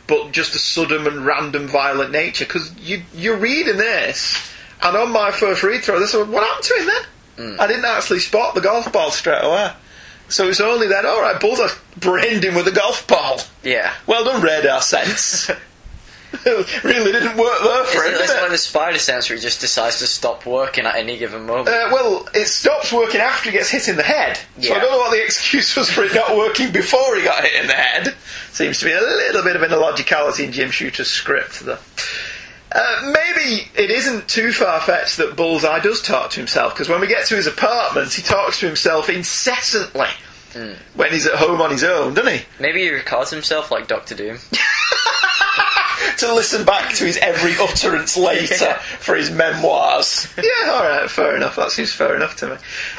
but 0.07 0.31
just 0.31 0.53
the 0.53 0.59
sudden 0.59 1.05
and 1.05 1.25
random 1.25 1.67
violent 1.67 2.11
nature. 2.11 2.45
Because 2.45 2.73
you, 2.79 3.03
you're 3.13 3.37
reading 3.37 3.77
this, 3.77 4.51
and 4.81 4.95
on 4.95 5.11
my 5.11 5.31
first 5.31 5.63
read 5.63 5.83
through, 5.83 5.99
this 5.99 6.13
what 6.13 6.27
happened 6.27 6.63
to 6.63 6.73
him 6.75 6.85
then? 6.85 7.03
Mm. 7.37 7.59
I 7.59 7.67
didn't 7.67 7.85
actually 7.85 8.19
spot 8.19 8.55
the 8.55 8.61
golf 8.61 8.91
ball 8.91 9.11
straight 9.11 9.43
away. 9.43 9.71
So 10.29 10.49
it's 10.49 10.59
only 10.59 10.87
then, 10.87 11.05
alright, 11.05 11.39
Bullseye 11.39 11.69
brained 11.97 12.43
him 12.43 12.55
with 12.55 12.67
a 12.67 12.71
golf 12.71 13.07
ball. 13.07 13.39
Yeah. 13.63 13.93
Well 14.07 14.25
done, 14.25 14.41
radar 14.41 14.81
sense. 14.81 15.51
really 16.83 17.11
didn't 17.11 17.37
work 17.37 17.59
there 17.63 17.83
for 17.85 18.03
him, 18.03 18.13
did 18.13 18.29
it? 18.29 18.41
like 18.41 18.51
the 18.51 18.57
spider 18.57 18.97
he 18.97 19.39
just 19.39 19.61
decides 19.61 19.99
to 19.99 20.07
stop 20.07 20.45
working 20.45 20.85
at 20.85 20.95
any 20.95 21.17
given 21.17 21.45
moment. 21.45 21.69
Uh, 21.69 21.89
well, 21.91 22.27
it 22.33 22.47
stops 22.47 22.91
working 22.91 23.21
after 23.21 23.49
he 23.49 23.57
gets 23.57 23.69
hit 23.69 23.87
in 23.87 23.95
the 23.95 24.03
head. 24.03 24.39
Yeah. 24.57 24.69
So 24.69 24.75
I 24.75 24.79
don't 24.79 24.91
know 24.91 24.97
what 24.97 25.11
the 25.11 25.23
excuse 25.23 25.75
was 25.75 25.89
for 25.89 26.03
it 26.03 26.13
not 26.13 26.35
working 26.35 26.71
before 26.71 27.15
he 27.15 27.23
got 27.23 27.43
hit 27.43 27.61
in 27.61 27.67
the 27.67 27.73
head. 27.73 28.15
Seems 28.51 28.79
to 28.79 28.85
be 28.85 28.91
a 28.91 28.99
little 29.01 29.43
bit 29.43 29.55
of 29.55 29.61
an 29.61 29.71
illogicality 29.71 30.45
in 30.45 30.51
Jim 30.51 30.69
Shooter's 30.69 31.09
script, 31.09 31.61
though. 31.61 31.77
Uh, 32.71 33.13
maybe 33.13 33.69
it 33.75 33.89
isn't 33.89 34.27
too 34.27 34.51
far 34.51 34.81
fetched 34.81 35.17
that 35.17 35.37
Bullseye 35.37 35.79
does 35.79 36.01
talk 36.01 36.31
to 36.31 36.39
himself, 36.39 36.73
because 36.73 36.89
when 36.89 36.99
we 36.99 37.07
get 37.07 37.25
to 37.27 37.35
his 37.35 37.47
apartment, 37.47 38.11
he 38.11 38.21
talks 38.21 38.59
to 38.59 38.65
himself 38.67 39.09
incessantly 39.09 40.07
when 40.95 41.11
he's 41.11 41.25
at 41.25 41.35
home 41.35 41.61
on 41.61 41.71
his 41.71 41.83
own, 41.83 42.13
doesn't 42.13 42.33
he? 42.33 42.45
Maybe 42.59 42.81
he 42.81 42.91
records 42.91 43.31
himself 43.31 43.71
like 43.71 43.87
Doctor 43.87 44.15
Doom. 44.15 44.37
to 46.17 46.33
listen 46.33 46.65
back 46.65 46.93
to 46.95 47.05
his 47.05 47.17
every 47.17 47.53
utterance 47.59 48.15
later 48.17 48.55
Yeah. 48.59 48.77
for 48.77 49.15
his 49.15 49.29
memoirs. 49.31 50.27
Yeah, 50.37 50.71
alright, 50.71 51.09
fair 51.09 51.35
enough. 51.35 51.55
That 51.55 51.71
seems 51.71 51.93
fair 51.93 52.15
enough 52.15 52.35
to 52.37 52.49
me. 52.49 52.55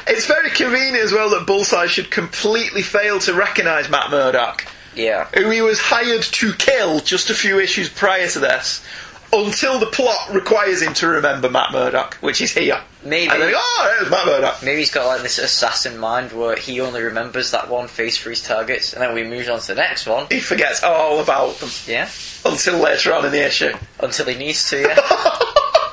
It's 0.06 0.26
very 0.26 0.50
convenient 0.50 0.96
as 1.04 1.12
well 1.12 1.30
that 1.30 1.46
Bullseye 1.46 1.86
should 1.86 2.10
completely 2.10 2.82
fail 2.82 3.18
to 3.20 3.34
recognise 3.34 3.88
Matt 3.88 4.10
Murdock, 4.10 4.66
Yeah. 4.94 5.26
who 5.34 5.50
he 5.50 5.60
was 5.62 5.78
hired 5.80 6.22
to 6.22 6.52
kill 6.54 7.00
just 7.00 7.30
a 7.30 7.34
few 7.34 7.58
issues 7.60 7.88
prior 7.88 8.28
to 8.28 8.38
this. 8.40 8.84
Until 9.30 9.78
the 9.78 9.86
plot 9.86 10.32
requires 10.32 10.80
him 10.80 10.94
to 10.94 11.06
remember 11.06 11.50
Matt 11.50 11.70
Murdock, 11.72 12.14
which 12.22 12.40
is 12.40 12.52
here. 12.54 12.80
Maybe. 13.04 13.30
And 13.30 13.42
then, 13.42 13.52
oh, 13.54 13.94
there's 13.98 14.10
Matt 14.10 14.24
Murdock. 14.26 14.62
Maybe 14.62 14.78
he's 14.78 14.90
got 14.90 15.06
like 15.06 15.20
this 15.22 15.38
assassin 15.38 15.98
mind 15.98 16.32
where 16.32 16.56
he 16.56 16.80
only 16.80 17.02
remembers 17.02 17.50
that 17.50 17.68
one 17.68 17.88
face 17.88 18.16
for 18.16 18.30
his 18.30 18.42
targets, 18.42 18.94
and 18.94 19.02
then 19.02 19.12
we 19.14 19.24
move 19.24 19.48
on 19.50 19.60
to 19.60 19.66
the 19.68 19.74
next 19.74 20.06
one. 20.06 20.26
He 20.30 20.40
forgets 20.40 20.82
all 20.82 21.20
about 21.20 21.56
them 21.58 21.68
Yeah. 21.86 22.08
until 22.46 22.78
later 22.78 23.12
on 23.12 23.26
in 23.26 23.32
the 23.32 23.44
issue. 23.46 23.74
Until 24.00 24.26
he 24.26 24.34
needs 24.36 24.68
to, 24.70 24.80
yeah. 24.80 24.98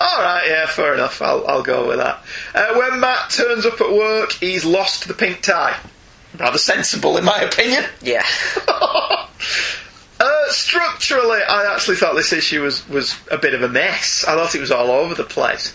All 0.00 0.22
right, 0.22 0.44
yeah, 0.48 0.66
fair 0.66 0.94
enough. 0.94 1.20
I'll, 1.20 1.44
I'll 1.46 1.62
go 1.62 1.88
with 1.88 1.98
that. 1.98 2.22
Uh, 2.54 2.74
when 2.78 3.00
Matt 3.00 3.30
turns 3.30 3.66
up 3.66 3.80
at 3.80 3.92
work, 3.92 4.32
he's 4.32 4.64
lost 4.64 5.08
the 5.08 5.14
pink 5.14 5.42
tie. 5.42 5.76
Rather 6.38 6.58
sensible, 6.58 7.16
in 7.18 7.24
my 7.24 7.38
opinion. 7.40 7.84
yeah. 8.00 8.24
Uh, 10.20 10.48
structurally, 10.50 11.40
I 11.48 11.72
actually 11.72 11.96
thought 11.96 12.14
this 12.14 12.32
issue 12.32 12.62
was, 12.62 12.86
was 12.88 13.16
a 13.30 13.38
bit 13.38 13.54
of 13.54 13.62
a 13.62 13.68
mess. 13.68 14.24
I 14.26 14.34
thought 14.34 14.54
it 14.54 14.60
was 14.60 14.70
all 14.72 14.90
over 14.90 15.14
the 15.14 15.24
place. 15.24 15.74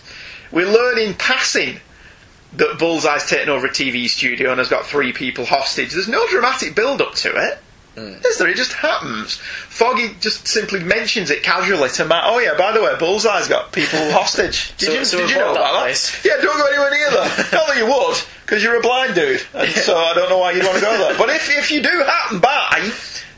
We 0.52 0.64
learn 0.64 0.98
in 0.98 1.14
passing 1.14 1.80
that 2.56 2.78
Bullseye's 2.78 3.28
taken 3.28 3.48
over 3.48 3.66
a 3.66 3.70
TV 3.70 4.08
studio 4.08 4.50
and 4.50 4.58
has 4.58 4.68
got 4.68 4.86
three 4.86 5.12
people 5.12 5.44
hostage. 5.46 5.92
There's 5.92 6.08
no 6.08 6.26
dramatic 6.28 6.74
build 6.74 7.00
up 7.02 7.14
to 7.16 7.30
it. 7.34 7.58
Is 7.96 8.38
there? 8.38 8.48
It 8.48 8.56
just 8.56 8.72
happens. 8.72 9.36
Foggy 9.36 10.16
just 10.18 10.48
simply 10.48 10.80
mentions 10.80 11.30
it 11.30 11.44
casually 11.44 11.88
to 11.90 12.04
Matt. 12.04 12.24
Oh 12.26 12.40
yeah, 12.40 12.54
by 12.58 12.72
the 12.72 12.82
way, 12.82 12.92
Bullseye's 12.98 13.46
got 13.46 13.70
people 13.72 13.98
hostage. 14.10 14.76
Did 14.78 14.86
So- 14.86 14.92
you, 14.94 15.04
so 15.04 15.18
did 15.18 15.30
you 15.30 15.36
know 15.36 15.52
that 15.54 15.60
about 15.60 15.72
that? 15.74 15.80
place. 15.82 16.24
Yeah, 16.24 16.36
don't 16.42 16.58
go 16.58 16.66
anywhere 16.66 16.90
near 16.90 17.10
there. 17.10 17.28
Not 17.52 17.68
that 17.68 17.76
you 17.78 17.86
would, 17.86 18.16
because 18.44 18.64
you're 18.64 18.78
a 18.78 18.82
blind 18.82 19.14
dude, 19.14 19.42
and 19.54 19.70
so 19.70 19.96
I 19.96 20.12
don't 20.12 20.28
know 20.28 20.38
why 20.38 20.50
you'd 20.52 20.64
want 20.64 20.74
to 20.74 20.80
go 20.80 20.98
there. 20.98 21.16
But 21.16 21.28
if 21.30 21.48
if 21.56 21.70
you 21.70 21.82
do 21.84 21.88
happen 22.04 22.40
by, 22.40 22.90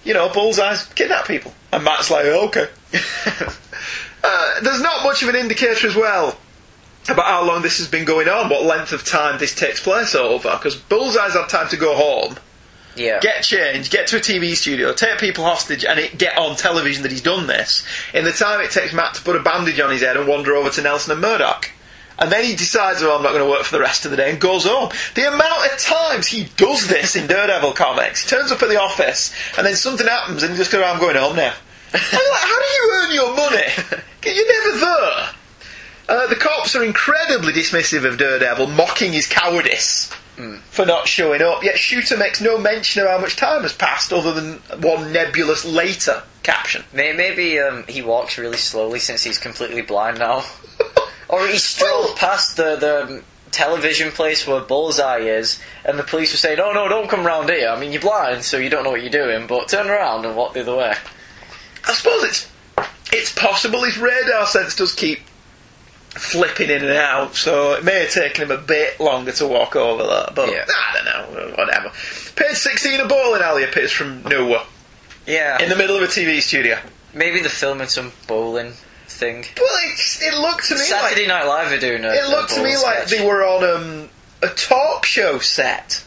you 0.06 0.14
know, 0.14 0.28
Bullseye's 0.30 0.84
kidnap 0.94 1.26
people, 1.26 1.52
and 1.72 1.84
Matt's 1.84 2.10
like, 2.10 2.24
okay. 2.26 2.68
uh, 4.24 4.60
there's 4.62 4.80
not 4.80 5.02
much 5.04 5.22
of 5.22 5.28
an 5.28 5.36
indicator 5.36 5.86
as 5.86 5.94
well 5.94 6.38
about 7.08 7.26
how 7.26 7.44
long 7.44 7.62
this 7.62 7.78
has 7.78 7.88
been 7.88 8.04
going 8.04 8.28
on, 8.28 8.48
what 8.48 8.64
length 8.64 8.92
of 8.92 9.04
time 9.04 9.38
this 9.38 9.54
takes 9.54 9.80
place 9.82 10.14
over, 10.14 10.50
because 10.52 10.74
Bullseye's 10.76 11.34
had 11.34 11.48
time 11.48 11.68
to 11.68 11.76
go 11.76 11.94
home, 11.94 12.36
Yeah. 12.96 13.20
get 13.20 13.42
changed, 13.44 13.92
get 13.92 14.08
to 14.08 14.16
a 14.16 14.20
TV 14.20 14.56
studio, 14.56 14.92
take 14.92 15.18
people 15.18 15.44
hostage, 15.44 15.84
and 15.84 16.00
it, 16.00 16.18
get 16.18 16.36
on 16.36 16.56
television 16.56 17.02
that 17.02 17.12
he's 17.12 17.20
done 17.22 17.46
this. 17.46 17.84
In 18.12 18.24
the 18.24 18.32
time 18.32 18.60
it 18.60 18.72
takes 18.72 18.92
Matt 18.92 19.14
to 19.14 19.22
put 19.22 19.36
a 19.36 19.40
bandage 19.40 19.78
on 19.78 19.90
his 19.90 20.02
head 20.02 20.16
and 20.16 20.26
wander 20.26 20.56
over 20.56 20.70
to 20.70 20.82
Nelson 20.82 21.12
and 21.12 21.20
Murdock. 21.20 21.70
And 22.18 22.32
then 22.32 22.44
he 22.44 22.56
decides, 22.56 23.02
well, 23.02 23.16
I'm 23.16 23.22
not 23.22 23.32
going 23.32 23.44
to 23.44 23.50
work 23.50 23.64
for 23.64 23.76
the 23.76 23.80
rest 23.80 24.04
of 24.04 24.10
the 24.10 24.16
day 24.16 24.30
and 24.30 24.40
goes 24.40 24.64
home. 24.64 24.90
The 25.14 25.28
amount 25.28 25.72
of 25.72 25.78
times 25.78 26.26
he 26.26 26.44
does 26.56 26.88
this 26.88 27.14
in 27.14 27.26
Daredevil 27.26 27.72
comics, 27.72 28.22
he 28.22 28.28
turns 28.28 28.50
up 28.50 28.62
at 28.62 28.68
the 28.68 28.80
office 28.80 29.34
and 29.56 29.66
then 29.66 29.76
something 29.76 30.06
happens 30.06 30.42
and 30.42 30.52
he 30.52 30.58
just 30.58 30.72
goes, 30.72 30.82
I'm 30.82 30.98
going 31.00 31.16
home 31.16 31.36
now. 31.36 31.54
Like, 31.92 32.02
how 32.02 32.60
do 32.60 32.66
you 32.74 32.90
earn 32.94 33.14
your 33.14 33.36
money? 33.36 34.02
You're 34.24 34.48
never 34.48 34.78
there. 34.78 35.28
Uh, 36.08 36.26
the 36.28 36.36
cops 36.36 36.74
are 36.76 36.84
incredibly 36.84 37.52
dismissive 37.52 38.04
of 38.04 38.18
Daredevil, 38.18 38.68
mocking 38.68 39.12
his 39.12 39.26
cowardice 39.26 40.12
for 40.70 40.84
not 40.84 41.08
showing 41.08 41.42
up. 41.42 41.64
Yet 41.64 41.78
Shooter 41.78 42.16
makes 42.16 42.40
no 42.40 42.58
mention 42.58 43.02
of 43.02 43.08
how 43.08 43.18
much 43.18 43.36
time 43.36 43.62
has 43.62 43.72
passed, 43.72 44.12
other 44.12 44.32
than 44.32 44.54
one 44.80 45.12
nebulous 45.12 45.64
later 45.64 46.22
caption. 46.42 46.84
Maybe 46.92 47.58
um, 47.58 47.84
he 47.88 48.02
walks 48.02 48.38
really 48.38 48.58
slowly 48.58 48.98
since 48.98 49.24
he's 49.24 49.38
completely 49.38 49.82
blind 49.82 50.18
now. 50.18 50.44
or 51.28 51.46
he 51.46 51.58
strolled 51.58 52.10
oh. 52.10 52.14
past 52.16 52.56
the, 52.56 52.76
the 52.76 53.22
television 53.50 54.10
place 54.12 54.46
where 54.46 54.60
Bullseye 54.60 55.20
is, 55.20 55.60
and 55.84 55.98
the 55.98 56.02
police 56.02 56.32
were 56.32 56.38
saying, 56.38 56.60
Oh 56.60 56.72
no, 56.72 56.88
don't 56.88 57.08
come 57.08 57.26
round 57.26 57.48
here. 57.48 57.68
I 57.68 57.78
mean, 57.80 57.92
you're 57.92 58.02
blind, 58.02 58.44
so 58.44 58.58
you 58.58 58.68
don't 58.70 58.84
know 58.84 58.90
what 58.90 59.02
you're 59.02 59.10
doing, 59.10 59.46
but 59.46 59.68
turn 59.68 59.88
around 59.88 60.24
and 60.24 60.36
walk 60.36 60.54
the 60.54 60.60
other 60.60 60.76
way. 60.76 60.94
I 61.86 61.92
suppose 61.92 62.24
it's 62.24 62.50
it's 63.12 63.32
possible 63.32 63.84
his 63.84 63.98
radar 63.98 64.46
sense 64.46 64.74
does 64.76 64.94
keep 64.94 65.20
flipping 66.10 66.70
in 66.70 66.82
and 66.82 66.92
out, 66.92 67.34
so 67.36 67.74
it 67.74 67.84
may 67.84 68.00
have 68.00 68.10
taken 68.10 68.44
him 68.44 68.50
a 68.50 68.60
bit 68.60 68.98
longer 68.98 69.32
to 69.32 69.46
walk 69.46 69.76
over 69.76 70.02
that. 70.02 70.34
But 70.34 70.50
Yeah. 70.50 70.64
I 70.68 70.94
don't 70.94 71.04
know, 71.34 71.54
whatever. 71.56 71.92
Page 72.34 72.56
sixteen, 72.56 73.00
a 73.00 73.06
bowling 73.06 73.42
alley 73.42 73.64
appears 73.64 73.92
from 73.92 74.22
nowhere 74.24 74.62
Yeah. 75.26 75.62
in 75.62 75.68
the 75.68 75.76
middle 75.76 75.96
of 75.96 76.02
a 76.02 76.06
TV 76.06 76.40
studio. 76.40 76.78
Maybe 77.14 77.40
they're 77.40 77.48
filming 77.48 77.88
some 77.88 78.12
bowling 78.26 78.74
thing. 79.16 79.44
Well, 79.58 79.78
it, 79.84 80.18
it 80.22 80.38
looked 80.38 80.66
to 80.68 80.74
me 80.74 80.80
Saturday 80.80 81.26
like 81.26 81.42
Night 81.42 81.46
Live 81.48 81.72
are 81.72 81.78
doing 81.80 82.04
a 82.04 82.08
it 82.12 82.28
looked 82.28 82.52
a 82.52 82.54
to 82.56 82.62
me 82.62 82.72
bowling 82.74 82.82
like 82.84 83.06
they 83.08 83.26
were 83.26 83.44
on 83.44 83.64
um, 83.64 84.08
a 84.42 84.48
talk 84.48 85.04
show 85.04 85.38
set. 85.38 86.04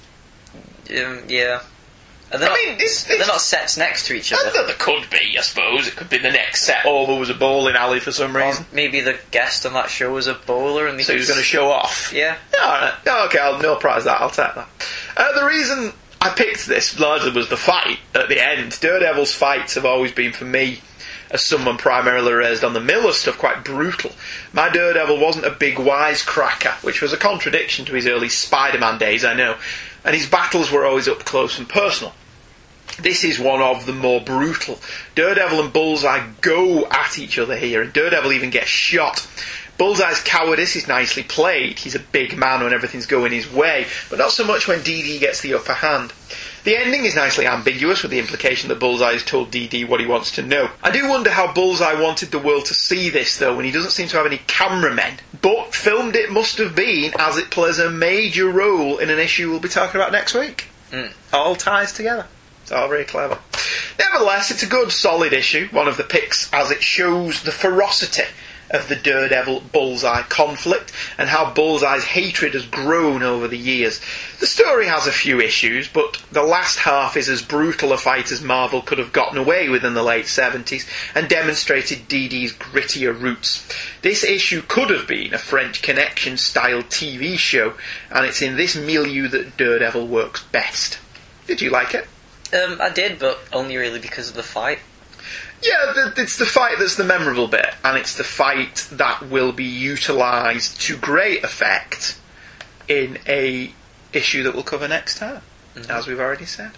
Um, 0.89 1.24
yeah. 1.28 1.62
And 2.32 2.41
they're, 2.43 2.49
I 2.49 2.53
not, 2.53 2.64
mean, 2.64 2.74
it's- 2.76 3.03
they're 3.05 3.16
it's- 3.16 3.28
not 3.28 3.41
sets 3.41 3.76
next 3.76 4.05
to 4.07 4.14
each 4.14 4.32
I 4.32 4.38
other. 4.38 4.64
there 4.68 4.76
could 4.78 5.10
be, 5.10 5.36
I 5.38 5.41
suppose. 5.41 5.88
It 5.88 5.95
could 5.95 6.10
be 6.10 6.20
the 6.20 6.30
next 6.32 6.62
set 6.62 6.86
over 6.86 7.16
was 7.16 7.30
a 7.32 7.34
bowling 7.34 7.76
alley 7.76 7.99
for 7.99 8.12
some 8.12 8.38
Or 8.38 8.45
reason. 8.45 8.66
maybe 8.72 9.01
the 9.01 9.18
guest 9.32 9.66
on 9.66 9.74
that 9.74 9.89
show 9.89 10.14
was 10.14 10.28
a 10.28 10.36
bowler 10.36 10.86
and 10.88 11.01
So 11.01 11.14
he 11.14 11.18
was 11.20 11.28
going 11.28 11.39
to 11.39 11.43
show 11.43 11.72
off. 11.72 12.14
Yeah. 12.14 12.38
Alright, 12.55 12.93
okay, 13.07 13.39
I'll 13.39 13.60
no 13.60 13.76
prize 13.78 14.03
that, 14.03 14.22
I'll 14.22 14.30
take 14.30 14.53
that. 14.53 14.68
Uh, 15.18 15.39
the 15.39 15.45
reason 15.47 15.91
I 16.22 16.30
picked 16.30 16.68
this 16.68 16.99
largely 16.99 17.32
was 17.32 17.49
the 17.49 17.57
fight 17.57 17.97
at 18.14 18.30
the 18.30 18.39
end. 18.47 18.78
Daredevil's 18.80 19.34
fights 19.34 19.74
have 19.74 19.86
always 19.86 20.12
been, 20.12 20.32
for 20.32 20.45
me, 20.45 20.82
as 21.32 21.41
someone 21.41 21.77
primarily 21.77 22.34
raised 22.34 22.63
on 22.63 22.73
the 22.73 22.80
Miller 22.80 23.13
stuff, 23.13 23.38
quite 23.38 23.63
brutal. 23.63 24.11
My 24.53 24.69
Daredevil 24.69 25.19
wasn't 25.19 25.45
a 25.45 25.51
big 25.51 25.75
wisecracker, 25.75 26.84
which 26.84 27.01
was 27.01 27.13
a 27.13 27.17
contradiction 27.17 27.86
to 27.86 27.93
his 27.93 28.07
early 28.07 28.30
Spider 28.30 28.80
Man 28.80 28.97
days, 28.97 29.23
I 29.23 29.34
know, 29.34 29.57
and 30.03 30.15
his 30.15 30.27
battles 30.27 30.71
were 30.71 30.86
always 30.86 31.07
up 31.07 31.25
close 31.25 31.59
and 31.59 31.69
personal. 31.69 32.13
This 33.01 33.23
is 33.23 33.39
one 33.39 33.61
of 33.61 33.86
the 33.86 33.93
more 33.93 34.19
brutal. 34.19 34.80
Daredevil 35.15 35.61
and 35.61 35.71
Bullseye 35.71 36.27
go 36.41 36.86
at 36.88 37.17
each 37.17 37.39
other 37.39 37.55
here, 37.55 37.82
and 37.82 37.93
Daredevil 37.93 38.34
even 38.34 38.49
gets 38.49 38.67
shot. 38.67 39.25
Bullseye's 39.77 40.21
cowardice 40.21 40.75
is 40.75 40.89
nicely 40.89 41.23
played. 41.23 41.80
He's 41.80 41.95
a 41.95 41.99
big 41.99 42.38
man 42.38 42.61
when 42.61 42.73
everything's 42.73 43.05
going 43.05 43.32
his 43.32 43.49
way, 43.49 43.88
but 44.09 44.19
not 44.19 44.32
so 44.32 44.43
much 44.45 44.67
when 44.67 44.80
DD 44.80 45.21
gets 45.21 45.39
the 45.39 45.53
upper 45.53 45.75
hand. 45.75 46.11
The 46.64 46.76
ending 46.76 47.05
is 47.05 47.16
nicely 47.16 47.47
ambiguous 47.47 48.01
with 48.01 48.12
the 48.12 48.20
implication 48.20 48.70
that 48.70 48.80
Bullseye 48.80 49.14
has 49.14 49.24
told 49.24 49.51
DD 49.51 49.88
what 49.88 49.99
he 49.99 50.05
wants 50.05 50.32
to 50.34 50.41
know. 50.41 50.70
I 50.84 50.91
do 50.91 51.07
wonder 51.07 51.30
how 51.30 51.53
Bullseye 51.53 51.99
wanted 51.99 52.32
the 52.32 52.39
world 52.39 52.66
to 52.66 52.74
see 52.74 53.10
this 53.10 53.38
though 53.38 53.55
when 53.55 53.66
he 53.66 53.72
doesn't 53.72 53.91
seem 53.91 54.07
to 54.10 54.18
have 54.18 54.26
any 54.26 54.41
cameramen. 54.47 55.20
But 55.41 55.74
filmed 55.74 56.16
it 56.16 56.32
must 56.32 56.57
have 56.57 56.76
been 56.76 57.14
as 57.18 57.38
it 57.38 57.49
plays 57.49 57.80
a 57.80 57.89
major 57.89 58.49
role 58.49 58.97
in 58.97 59.10
an 59.10 59.20
issue 59.20 59.49
we'll 59.49 59.60
be 59.60 59.70
talking 59.70 59.99
about 59.99 60.12
next 60.12 60.34
week. 60.34 60.68
Hmm. 60.91 61.07
All 61.32 61.55
ties 61.55 61.93
together. 61.93 62.26
It's 62.64 62.72
all 62.72 62.89
very 62.89 63.05
clever. 63.05 63.39
Nevertheless, 63.97 64.51
it's 64.51 64.64
a 64.64 64.68
good 64.68 64.91
solid 64.91 65.34
issue, 65.34 65.68
one 65.72 65.88
of 65.88 65.97
the 65.97 66.03
picks 66.03 66.51
as 66.53 66.72
it 66.72 66.84
shows 66.84 67.43
the 67.43 67.51
ferocity 67.51 68.24
of 68.72 68.88
the 68.88 68.95
Daredevil 68.95 69.61
Bullseye 69.72 70.24
conflict 70.24 70.91
and 71.17 71.30
how 71.30 71.53
Bullseye's 71.53 72.03
hatred 72.03 72.53
has 72.53 72.65
grown 72.65 73.24
over 73.24 73.47
the 73.47 73.57
years. 73.57 73.99
The 74.39 74.47
story 74.47 74.88
has 74.88 75.07
a 75.07 75.11
few 75.11 75.39
issues, 75.39 75.88
but 75.88 76.22
the 76.32 76.43
last 76.43 76.80
half 76.80 77.17
is 77.17 77.30
as 77.30 77.41
brutal 77.41 77.93
a 77.93 77.97
fight 77.97 78.32
as 78.32 78.41
Marvel 78.41 78.82
could 78.82 78.97
have 78.97 79.13
gotten 79.13 79.38
away 79.38 79.70
with 79.70 79.84
in 79.84 79.93
the 79.93 80.03
late 80.03 80.26
70s 80.26 80.88
and 81.15 81.28
demonstrated 81.28 82.07
DD's 82.07 82.53
grittier 82.53 83.20
roots. 83.20 83.67
This 84.01 84.24
issue 84.24 84.61
could 84.61 84.89
have 84.89 85.07
been 85.07 85.34
a 85.34 85.39
French 85.39 85.82
Connection 85.82 86.38
style 86.38 86.84
TV 86.84 87.38
show, 87.38 87.74
and 88.11 88.26
it's 88.26 88.41
in 88.41 88.55
this 88.55 88.76
milieu 88.76 89.28
that 89.30 89.57
Daredevil 89.57 90.07
works 90.07 90.43
best. 90.43 90.99
Did 91.47 91.61
you 91.61 91.72
like 91.72 91.95
it? 91.95 92.07
Um, 92.53 92.80
I 92.82 92.89
did, 92.89 93.20
but 93.20 93.39
only 93.53 93.78
really 93.78 93.99
because 93.99 94.30
of 94.30 94.36
the 94.36 94.43
fight. 94.43 94.80
Yeah, 95.62 96.12
it's 96.18 96.38
the 96.38 96.45
fight 96.45 96.78
that's 96.80 96.95
the 96.95 97.03
memorable 97.03 97.47
bit, 97.47 97.74
and 97.84 97.97
it's 97.97 98.16
the 98.16 98.24
fight 98.24 98.88
that 98.91 99.30
will 99.30 99.51
be 99.51 99.66
utilised 99.66 100.80
to 100.82 100.97
great 100.97 101.43
effect 101.43 102.18
in 102.88 103.20
a 103.28 103.74
issue 104.14 104.43
that 104.43 104.53
we'll 104.53 104.64
cover 104.64 104.88
next 104.88 105.18
time, 105.18 105.41
mm-hmm. 105.76 105.91
as 105.91 106.07
we've 106.07 106.20
already 106.20 106.45
said. 106.45 106.72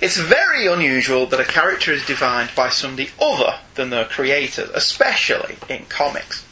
It's 0.00 0.18
very 0.18 0.66
unusual 0.66 1.24
that 1.26 1.40
a 1.40 1.44
character 1.44 1.90
is 1.92 2.04
defined 2.04 2.50
by 2.54 2.68
somebody 2.68 3.10
other 3.20 3.58
than 3.76 3.88
their 3.88 4.04
creator, 4.04 4.68
especially 4.74 5.56
in 5.70 5.86
comics. 5.86 6.44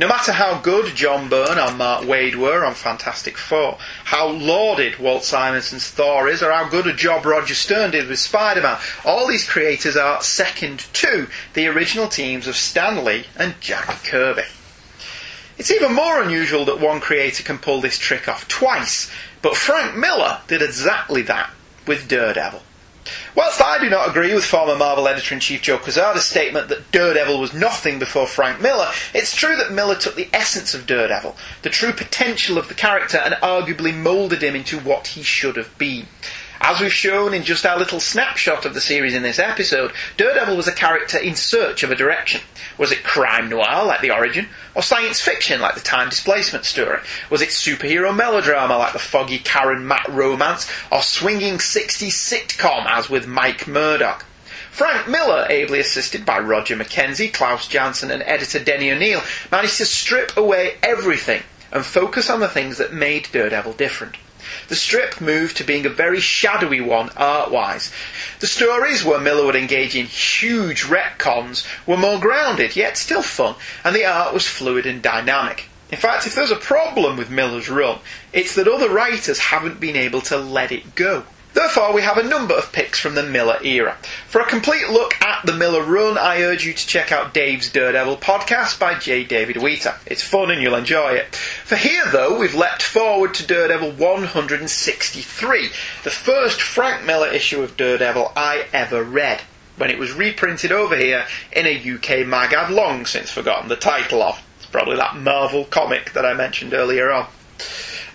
No 0.00 0.08
matter 0.08 0.32
how 0.32 0.58
good 0.58 0.96
John 0.96 1.28
Byrne 1.28 1.58
or 1.58 1.72
Mark 1.72 2.04
Waid 2.04 2.34
were 2.34 2.64
on 2.64 2.72
Fantastic 2.72 3.36
Four, 3.36 3.76
how 4.04 4.28
lauded 4.28 4.98
Walt 4.98 5.24
Simonson's 5.24 5.90
Thor 5.90 6.26
is, 6.26 6.42
or 6.42 6.50
how 6.50 6.70
good 6.70 6.86
a 6.86 6.94
job 6.94 7.26
Roger 7.26 7.52
Stern 7.52 7.90
did 7.90 8.08
with 8.08 8.18
Spider 8.18 8.62
Man, 8.62 8.78
all 9.04 9.28
these 9.28 9.46
creators 9.46 9.98
are 9.98 10.22
second 10.22 10.78
to 10.94 11.28
the 11.52 11.66
original 11.66 12.08
teams 12.08 12.46
of 12.46 12.56
Stan 12.56 13.04
Lee 13.04 13.26
and 13.36 13.60
Jack 13.60 14.02
Kirby. 14.04 14.44
It's 15.58 15.70
even 15.70 15.92
more 15.92 16.22
unusual 16.22 16.64
that 16.64 16.80
one 16.80 17.00
creator 17.00 17.42
can 17.42 17.58
pull 17.58 17.82
this 17.82 17.98
trick 17.98 18.26
off 18.26 18.48
twice, 18.48 19.10
but 19.42 19.54
Frank 19.54 19.98
Miller 19.98 20.40
did 20.48 20.62
exactly 20.62 21.20
that 21.20 21.50
with 21.86 22.08
Daredevil. 22.08 22.62
Whilst 23.34 23.62
I 23.62 23.78
do 23.78 23.88
not 23.88 24.08
agree 24.08 24.34
with 24.34 24.44
former 24.44 24.76
Marvel 24.76 25.08
editor 25.08 25.34
in 25.34 25.40
chief 25.40 25.62
Joe 25.62 25.78
Quesada's 25.78 26.24
statement 26.24 26.68
that 26.68 26.90
Daredevil 26.92 27.40
was 27.40 27.54
nothing 27.54 27.98
before 27.98 28.26
Frank 28.26 28.60
Miller, 28.60 28.90
it's 29.14 29.34
true 29.34 29.56
that 29.56 29.72
Miller 29.72 29.94
took 29.94 30.16
the 30.16 30.28
essence 30.32 30.74
of 30.74 30.86
Daredevil, 30.86 31.36
the 31.62 31.70
true 31.70 31.92
potential 31.92 32.58
of 32.58 32.68
the 32.68 32.74
character, 32.74 33.18
and 33.18 33.34
arguably 33.34 33.94
moulded 33.94 34.42
him 34.42 34.54
into 34.54 34.78
what 34.78 35.08
he 35.08 35.22
should 35.22 35.56
have 35.56 35.76
been. 35.78 36.06
As 36.62 36.78
we've 36.78 36.92
shown 36.92 37.32
in 37.32 37.42
just 37.42 37.64
our 37.64 37.78
little 37.78 38.00
snapshot 38.00 38.66
of 38.66 38.74
the 38.74 38.82
series 38.82 39.14
in 39.14 39.22
this 39.22 39.38
episode, 39.38 39.92
Daredevil 40.18 40.58
was 40.58 40.68
a 40.68 40.72
character 40.72 41.16
in 41.16 41.34
search 41.34 41.82
of 41.82 41.90
a 41.90 41.96
direction. 41.96 42.42
Was 42.76 42.92
it 42.92 43.02
crime 43.02 43.48
noir, 43.48 43.86
like 43.86 44.02
The 44.02 44.10
Origin, 44.10 44.46
or 44.74 44.82
science 44.82 45.22
fiction, 45.22 45.62
like 45.62 45.74
the 45.74 45.80
Time 45.80 46.10
Displacement 46.10 46.66
story? 46.66 46.98
Was 47.30 47.40
it 47.40 47.48
superhero 47.48 48.14
melodrama, 48.14 48.76
like 48.76 48.92
the 48.92 48.98
foggy 48.98 49.38
Karen 49.38 49.88
Matt 49.88 50.06
romance, 50.10 50.70
or 50.92 51.00
swinging 51.00 51.54
60s 51.54 52.10
sitcom, 52.10 52.84
as 52.84 53.08
with 53.08 53.26
Mike 53.26 53.66
Murdock? 53.66 54.26
Frank 54.70 55.08
Miller, 55.08 55.46
ably 55.48 55.80
assisted 55.80 56.26
by 56.26 56.38
Roger 56.38 56.76
McKenzie, 56.76 57.32
Klaus 57.32 57.68
Janson, 57.68 58.10
and 58.10 58.22
editor 58.24 58.62
Denny 58.62 58.92
O'Neil, 58.92 59.22
managed 59.50 59.78
to 59.78 59.86
strip 59.86 60.36
away 60.36 60.76
everything 60.82 61.42
and 61.72 61.86
focus 61.86 62.28
on 62.28 62.40
the 62.40 62.48
things 62.48 62.76
that 62.76 62.92
made 62.92 63.28
Daredevil 63.32 63.72
different. 63.72 64.16
The 64.70 64.76
strip 64.76 65.20
moved 65.20 65.56
to 65.56 65.64
being 65.64 65.84
a 65.84 65.88
very 65.90 66.20
shadowy 66.20 66.80
one 66.80 67.10
art 67.16 67.50
wise. 67.50 67.90
The 68.38 68.46
stories 68.46 69.04
where 69.04 69.18
Miller 69.18 69.44
would 69.44 69.56
engage 69.56 69.96
in 69.96 70.06
huge 70.06 70.84
retcons 70.84 71.66
were 71.88 71.96
more 71.96 72.20
grounded, 72.20 72.76
yet 72.76 72.96
still 72.96 73.22
fun, 73.22 73.56
and 73.82 73.96
the 73.96 74.04
art 74.04 74.32
was 74.32 74.46
fluid 74.46 74.86
and 74.86 75.02
dynamic. 75.02 75.68
In 75.90 75.98
fact, 75.98 76.28
if 76.28 76.36
there's 76.36 76.52
a 76.52 76.56
problem 76.56 77.16
with 77.16 77.30
Miller's 77.30 77.68
run, 77.68 77.98
it's 78.32 78.54
that 78.54 78.68
other 78.68 78.88
writers 78.88 79.40
haven't 79.40 79.80
been 79.80 79.96
able 79.96 80.20
to 80.20 80.36
let 80.36 80.70
it 80.70 80.94
go. 80.94 81.24
Therefore, 81.52 81.92
we 81.92 82.02
have 82.02 82.16
a 82.16 82.22
number 82.22 82.54
of 82.54 82.72
picks 82.72 83.00
from 83.00 83.16
the 83.16 83.24
Miller 83.24 83.58
era. 83.64 83.96
For 84.28 84.40
a 84.40 84.46
complete 84.46 84.88
look 84.88 85.20
at 85.20 85.44
the 85.44 85.52
Miller 85.52 85.82
run, 85.82 86.16
I 86.16 86.42
urge 86.42 86.64
you 86.64 86.72
to 86.72 86.86
check 86.86 87.10
out 87.10 87.34
Dave's 87.34 87.70
Daredevil 87.70 88.18
podcast 88.18 88.78
by 88.78 88.98
J. 88.98 89.24
David 89.24 89.56
Wheater. 89.56 89.96
It's 90.06 90.22
fun 90.22 90.50
and 90.50 90.62
you'll 90.62 90.76
enjoy 90.76 91.14
it. 91.14 91.34
For 91.34 91.74
here, 91.76 92.04
though, 92.12 92.38
we've 92.38 92.54
leapt 92.54 92.82
forward 92.82 93.34
to 93.34 93.46
Daredevil 93.46 93.92
163, 93.92 95.68
the 96.04 96.10
first 96.10 96.62
Frank 96.62 97.04
Miller 97.04 97.28
issue 97.28 97.62
of 97.62 97.76
Daredevil 97.76 98.32
I 98.36 98.66
ever 98.72 99.02
read. 99.02 99.42
When 99.76 99.90
it 99.90 99.98
was 99.98 100.12
reprinted 100.12 100.72
over 100.72 100.96
here 100.96 101.24
in 101.52 101.66
a 101.66 101.94
UK 101.94 102.26
mag 102.26 102.54
I've 102.54 102.70
long 102.70 103.06
since 103.06 103.30
forgotten 103.30 103.68
the 103.68 103.76
title 103.76 104.22
of. 104.22 104.40
It's 104.58 104.66
probably 104.66 104.96
that 104.96 105.16
Marvel 105.16 105.64
comic 105.64 106.12
that 106.12 106.26
I 106.26 106.34
mentioned 106.34 106.74
earlier 106.74 107.10
on. 107.10 107.26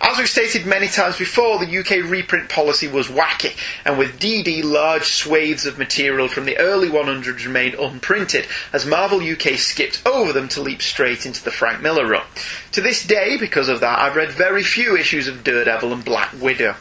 As 0.00 0.18
we've 0.18 0.28
stated 0.28 0.66
many 0.66 0.88
times 0.88 1.18
before, 1.18 1.58
the 1.58 1.78
UK 1.78 2.10
reprint 2.10 2.48
policy 2.48 2.86
was 2.86 3.08
wacky, 3.08 3.56
and 3.84 3.98
with 3.98 4.20
DD, 4.20 4.62
large 4.62 5.04
swathes 5.04 5.64
of 5.64 5.78
material 5.78 6.28
from 6.28 6.44
the 6.44 6.58
early 6.58 6.88
100s 6.88 7.44
remained 7.44 7.74
unprinted, 7.74 8.46
as 8.72 8.84
Marvel 8.84 9.20
UK 9.20 9.58
skipped 9.58 10.02
over 10.06 10.32
them 10.32 10.48
to 10.48 10.60
leap 10.60 10.82
straight 10.82 11.24
into 11.24 11.42
the 11.42 11.50
Frank 11.50 11.80
Miller 11.80 12.06
run. 12.06 12.26
To 12.72 12.80
this 12.80 13.06
day, 13.06 13.36
because 13.36 13.68
of 13.68 13.80
that, 13.80 13.98
I've 13.98 14.16
read 14.16 14.30
very 14.30 14.62
few 14.62 14.96
issues 14.96 15.28
of 15.28 15.42
Daredevil 15.42 15.92
and 15.92 16.04
Black 16.04 16.32
Widow. 16.40 16.76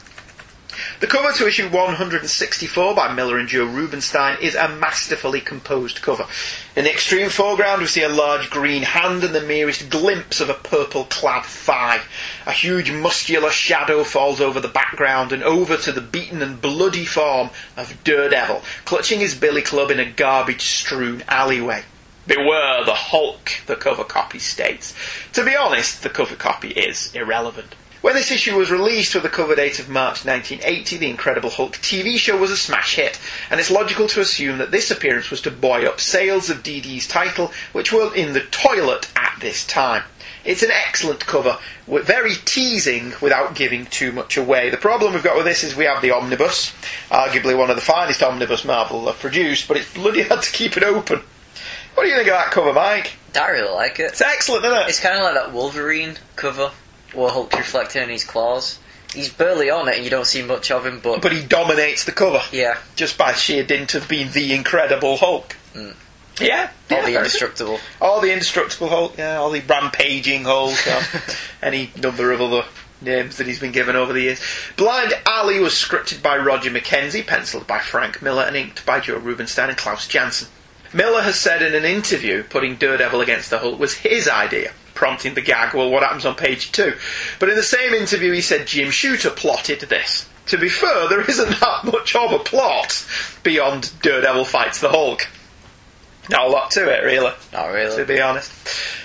The 0.99 1.07
cover 1.07 1.31
to 1.33 1.47
issue 1.47 1.69
164 1.69 2.95
by 2.95 3.13
Miller 3.13 3.37
and 3.37 3.47
Joe 3.47 3.65
Rubinstein 3.65 4.37
is 4.41 4.55
a 4.55 4.69
masterfully 4.69 5.41
composed 5.41 6.01
cover. 6.01 6.25
In 6.75 6.85
the 6.85 6.91
extreme 6.91 7.29
foreground, 7.29 7.81
we 7.81 7.87
see 7.87 8.03
a 8.03 8.09
large 8.09 8.49
green 8.49 8.83
hand 8.83 9.23
and 9.23 9.33
the 9.33 9.41
merest 9.41 9.89
glimpse 9.89 10.39
of 10.39 10.49
a 10.49 10.53
purple 10.53 11.05
clad 11.05 11.45
thigh. 11.45 12.01
A 12.45 12.51
huge 12.51 12.91
muscular 12.91 13.51
shadow 13.51 14.03
falls 14.03 14.41
over 14.41 14.59
the 14.59 14.67
background 14.67 15.31
and 15.31 15.43
over 15.43 15.77
to 15.77 15.91
the 15.91 16.01
beaten 16.01 16.41
and 16.41 16.61
bloody 16.61 17.05
form 17.05 17.49
of 17.77 18.03
Daredevil, 18.03 18.61
clutching 18.85 19.19
his 19.19 19.35
billy 19.35 19.61
club 19.61 19.91
in 19.91 19.99
a 19.99 20.09
garbage 20.09 20.63
strewn 20.63 21.23
alleyway. 21.27 21.83
Beware 22.27 22.83
the 22.85 22.95
Hulk, 22.95 23.51
the 23.67 23.75
cover 23.75 24.03
copy 24.03 24.39
states. 24.39 24.95
To 25.33 25.45
be 25.45 25.55
honest, 25.55 26.01
the 26.01 26.09
cover 26.09 26.35
copy 26.35 26.69
is 26.69 27.13
irrelevant. 27.13 27.75
When 28.05 28.13
this 28.13 28.29
issue 28.29 28.55
was 28.55 28.69
released 28.69 29.15
with 29.15 29.25
a 29.25 29.29
cover 29.29 29.55
date 29.55 29.79
of 29.79 29.89
March 29.89 30.25
1980, 30.25 30.97
the 30.97 31.09
Incredible 31.09 31.49
Hulk 31.49 31.77
TV 31.77 32.19
show 32.19 32.37
was 32.37 32.51
a 32.51 32.55
smash 32.55 32.97
hit, 32.97 33.19
and 33.49 33.59
it's 33.59 33.71
logical 33.71 34.07
to 34.09 34.21
assume 34.21 34.59
that 34.59 34.69
this 34.69 34.91
appearance 34.91 35.31
was 35.31 35.41
to 35.41 35.49
buoy 35.49 35.87
up 35.87 35.99
sales 35.99 36.51
of 36.51 36.61
DD's 36.61 37.07
title, 37.07 37.51
which 37.71 37.91
were 37.91 38.13
in 38.13 38.33
the 38.33 38.41
toilet 38.41 39.11
at 39.15 39.35
this 39.41 39.65
time. 39.65 40.03
It's 40.43 40.61
an 40.61 40.69
excellent 40.69 41.21
cover, 41.21 41.57
very 41.87 42.35
teasing 42.45 43.13
without 43.23 43.55
giving 43.55 43.87
too 43.87 44.11
much 44.11 44.37
away. 44.37 44.69
The 44.69 44.77
problem 44.77 45.15
we've 45.15 45.23
got 45.23 45.35
with 45.35 45.45
this 45.45 45.63
is 45.63 45.75
we 45.75 45.85
have 45.85 46.03
the 46.03 46.11
omnibus, 46.11 46.75
arguably 47.09 47.57
one 47.57 47.71
of 47.71 47.75
the 47.75 47.81
finest 47.81 48.21
omnibus 48.21 48.63
Marvel 48.65 49.07
have 49.07 49.17
produced, 49.17 49.67
but 49.67 49.77
it's 49.77 49.91
bloody 49.91 50.21
hard 50.21 50.43
to 50.43 50.51
keep 50.51 50.77
it 50.77 50.83
open. 50.83 51.21
What 51.95 52.03
do 52.03 52.09
you 52.09 52.15
think 52.15 52.27
of 52.27 52.35
that 52.35 52.51
cover, 52.51 52.71
Mike? 52.71 53.13
I 53.35 53.49
really 53.49 53.73
like 53.73 53.99
it. 53.99 54.11
It's 54.11 54.21
excellent, 54.21 54.63
isn't 54.63 54.77
it? 54.77 54.89
It's 54.89 54.99
kind 54.99 55.17
of 55.17 55.23
like 55.23 55.33
that 55.33 55.53
Wolverine 55.53 56.17
cover 56.35 56.69
where 57.15 57.29
Hulk's 57.29 57.55
reflecting 57.55 58.03
in 58.03 58.09
his 58.09 58.23
claws. 58.23 58.79
He's 59.13 59.31
barely 59.31 59.69
on 59.69 59.87
it 59.87 59.95
and 59.95 60.03
you 60.03 60.09
don't 60.09 60.27
see 60.27 60.41
much 60.43 60.71
of 60.71 60.85
him, 60.85 60.99
but, 61.01 61.21
but 61.21 61.31
he 61.31 61.43
dominates 61.43 62.03
the 62.03 62.11
cover. 62.11 62.41
yeah, 62.51 62.77
just 62.95 63.17
by 63.17 63.33
sheer 63.33 63.63
dint 63.63 63.95
of 63.95 64.07
being 64.09 64.31
the 64.31 64.53
Incredible 64.53 65.17
Hulk. 65.17 65.53
Hmm. 65.73 65.91
Yeah, 66.39 66.69
all 66.91 66.97
yeah, 66.97 67.05
the 67.05 67.17
indestructible. 67.17 67.79
all 68.01 68.19
the 68.19 68.33
indestructible 68.33 68.89
Hulk, 68.89 69.17
yeah, 69.17 69.37
all 69.37 69.51
the 69.51 69.61
rampaging 69.61 70.43
Hulk, 70.43 70.75
any 71.61 71.91
number 71.95 72.33
of 72.33 72.41
other 72.41 72.65
names 73.01 73.37
that 73.37 73.47
he's 73.47 73.59
been 73.59 73.71
given 73.71 73.95
over 73.95 74.11
the 74.11 74.21
years. 74.21 74.41
Blind 74.75 75.13
Alley 75.25 75.59
was 75.59 75.73
scripted 75.73 76.21
by 76.21 76.37
Roger 76.37 76.69
McKenzie, 76.71 77.25
penciled 77.25 77.67
by 77.67 77.79
Frank 77.79 78.21
Miller, 78.21 78.43
and 78.43 78.55
inked 78.57 78.85
by 78.85 78.99
Joe 78.99 79.17
Rubinstein 79.17 79.69
and 79.69 79.77
Klaus 79.77 80.07
Janson. 80.07 80.49
Miller 80.93 81.21
has 81.21 81.39
said 81.39 81.61
in 81.61 81.73
an 81.75 81.85
interview 81.85 82.43
putting 82.43 82.75
Daredevil 82.75 83.21
against 83.21 83.49
the 83.49 83.59
Hulk 83.59 83.79
was 83.79 83.95
his 83.95 84.27
idea, 84.27 84.73
prompting 84.95 85.35
the 85.35 85.41
gag, 85.41 85.75
well, 85.75 85.91
what 85.91 86.01
happens 86.03 86.25
on 86.25 86.35
page 86.35 86.71
two? 86.71 86.93
But 87.39 87.49
in 87.49 87.55
the 87.55 87.63
same 87.63 87.93
interview, 87.93 88.31
he 88.31 88.41
said 88.41 88.65
Jim 88.65 88.89
Shooter 88.89 89.29
plotted 89.29 89.81
this. 89.81 90.27
To 90.47 90.57
be 90.57 90.69
fair, 90.69 91.07
there 91.09 91.21
isn't 91.21 91.49
that 91.59 91.83
much 91.85 92.15
of 92.15 92.31
a 92.31 92.39
plot 92.39 93.05
beyond 93.43 93.91
Daredevil 94.01 94.45
fights 94.45 94.79
the 94.79 94.89
Hulk. 94.89 95.27
Not 96.29 96.45
a 96.47 96.49
lot 96.49 96.71
to 96.71 96.89
it, 96.89 97.03
really 97.03 97.31
Not 97.53 97.67
really. 97.67 97.95
to 97.97 98.05
be 98.05 98.19
honest. 98.19 98.51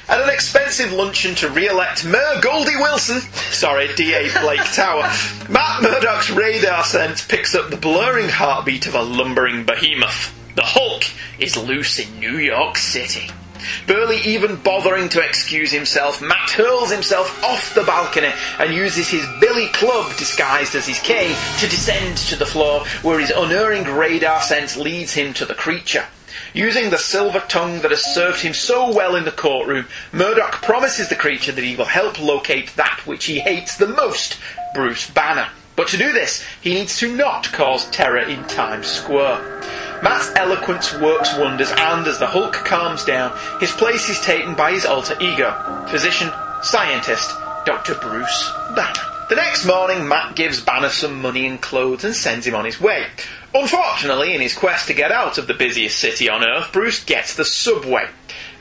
At 0.08 0.22
an 0.22 0.30
expensive 0.30 0.90
luncheon 0.92 1.34
to 1.36 1.50
re-elect 1.50 2.04
Mayor 2.06 2.40
Goldie 2.40 2.76
Wilson, 2.76 3.20
sorry, 3.52 3.88
D.A. 3.94 4.30
Blake 4.40 4.64
Tower, 4.72 5.02
Matt 5.48 5.82
Murdock's 5.82 6.30
radar 6.30 6.82
sense 6.82 7.24
picks 7.26 7.54
up 7.54 7.70
the 7.70 7.76
blurring 7.76 8.28
heartbeat 8.30 8.86
of 8.86 8.94
a 8.94 9.02
lumbering 9.02 9.64
behemoth. 9.64 10.34
The 10.56 10.62
Hulk 10.62 11.04
is 11.38 11.56
loose 11.56 11.98
in 11.98 12.18
New 12.18 12.38
York 12.38 12.76
City. 12.78 13.30
Barely 13.86 14.18
even 14.18 14.56
bothering 14.56 15.08
to 15.10 15.20
excuse 15.20 15.70
himself, 15.70 16.20
Matt 16.20 16.50
hurls 16.50 16.90
himself 16.90 17.42
off 17.44 17.74
the 17.74 17.84
balcony 17.84 18.32
and 18.58 18.74
uses 18.74 19.08
his 19.08 19.26
billy 19.40 19.68
club 19.68 20.16
disguised 20.16 20.74
as 20.74 20.86
his 20.86 21.00
cane 21.00 21.36
to 21.58 21.68
descend 21.68 22.16
to 22.18 22.36
the 22.36 22.46
floor 22.46 22.84
where 23.02 23.18
his 23.18 23.30
unerring 23.30 23.84
radar 23.84 24.42
sense 24.42 24.76
leads 24.76 25.14
him 25.14 25.32
to 25.34 25.44
the 25.44 25.54
creature. 25.54 26.04
Using 26.52 26.90
the 26.90 26.98
silver 26.98 27.40
tongue 27.48 27.80
that 27.80 27.92
has 27.92 28.04
served 28.04 28.40
him 28.40 28.54
so 28.54 28.92
well 28.92 29.14
in 29.14 29.24
the 29.24 29.30
courtroom, 29.30 29.86
Murdock 30.12 30.62
promises 30.62 31.08
the 31.08 31.14
creature 31.14 31.52
that 31.52 31.64
he 31.64 31.76
will 31.76 31.84
help 31.84 32.20
locate 32.20 32.74
that 32.76 33.02
which 33.04 33.26
he 33.26 33.38
hates 33.38 33.76
the 33.76 33.86
most, 33.86 34.38
Bruce 34.74 35.08
Banner. 35.10 35.48
But 35.76 35.88
to 35.88 35.96
do 35.96 36.12
this, 36.12 36.44
he 36.60 36.74
needs 36.74 36.98
to 36.98 37.14
not 37.14 37.52
cause 37.52 37.88
terror 37.90 38.18
in 38.18 38.42
Times 38.44 38.86
Square. 38.86 39.62
Matt's 40.02 40.30
eloquence 40.34 40.94
works 40.98 41.36
wonders, 41.36 41.70
and 41.70 42.06
as 42.06 42.18
the 42.18 42.26
Hulk 42.26 42.54
calms 42.54 43.04
down, 43.04 43.36
his 43.60 43.72
place 43.72 44.08
is 44.08 44.20
taken 44.20 44.54
by 44.54 44.72
his 44.72 44.86
alter 44.86 45.16
ego, 45.20 45.84
physician, 45.88 46.30
scientist, 46.62 47.30
Dr. 47.66 47.94
Bruce 47.96 48.50
Banner. 48.74 49.10
The 49.28 49.36
next 49.36 49.66
morning, 49.66 50.08
Matt 50.08 50.34
gives 50.34 50.60
Banner 50.60 50.88
some 50.88 51.20
money 51.20 51.46
and 51.46 51.60
clothes 51.60 52.02
and 52.04 52.14
sends 52.14 52.46
him 52.46 52.54
on 52.54 52.64
his 52.64 52.80
way. 52.80 53.06
Unfortunately, 53.54 54.34
in 54.34 54.40
his 54.40 54.54
quest 54.54 54.86
to 54.88 54.94
get 54.94 55.12
out 55.12 55.36
of 55.36 55.46
the 55.46 55.54
busiest 55.54 55.98
city 55.98 56.28
on 56.28 56.44
Earth, 56.44 56.72
Bruce 56.72 57.04
gets 57.04 57.34
the 57.34 57.44
subway. 57.44 58.08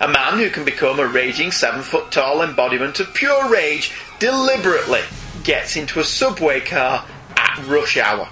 A 0.01 0.07
man 0.07 0.37
who 0.37 0.49
can 0.49 0.65
become 0.65 0.99
a 0.99 1.07
raging 1.07 1.51
seven 1.51 1.81
foot 1.81 2.11
tall 2.11 2.41
embodiment 2.41 2.99
of 2.99 3.13
pure 3.13 3.49
rage 3.49 3.93
deliberately 4.19 5.01
gets 5.43 5.75
into 5.75 5.99
a 5.99 6.03
subway 6.03 6.59
car 6.59 7.05
at 7.35 7.65
rush 7.65 7.97
hour. 7.97 8.29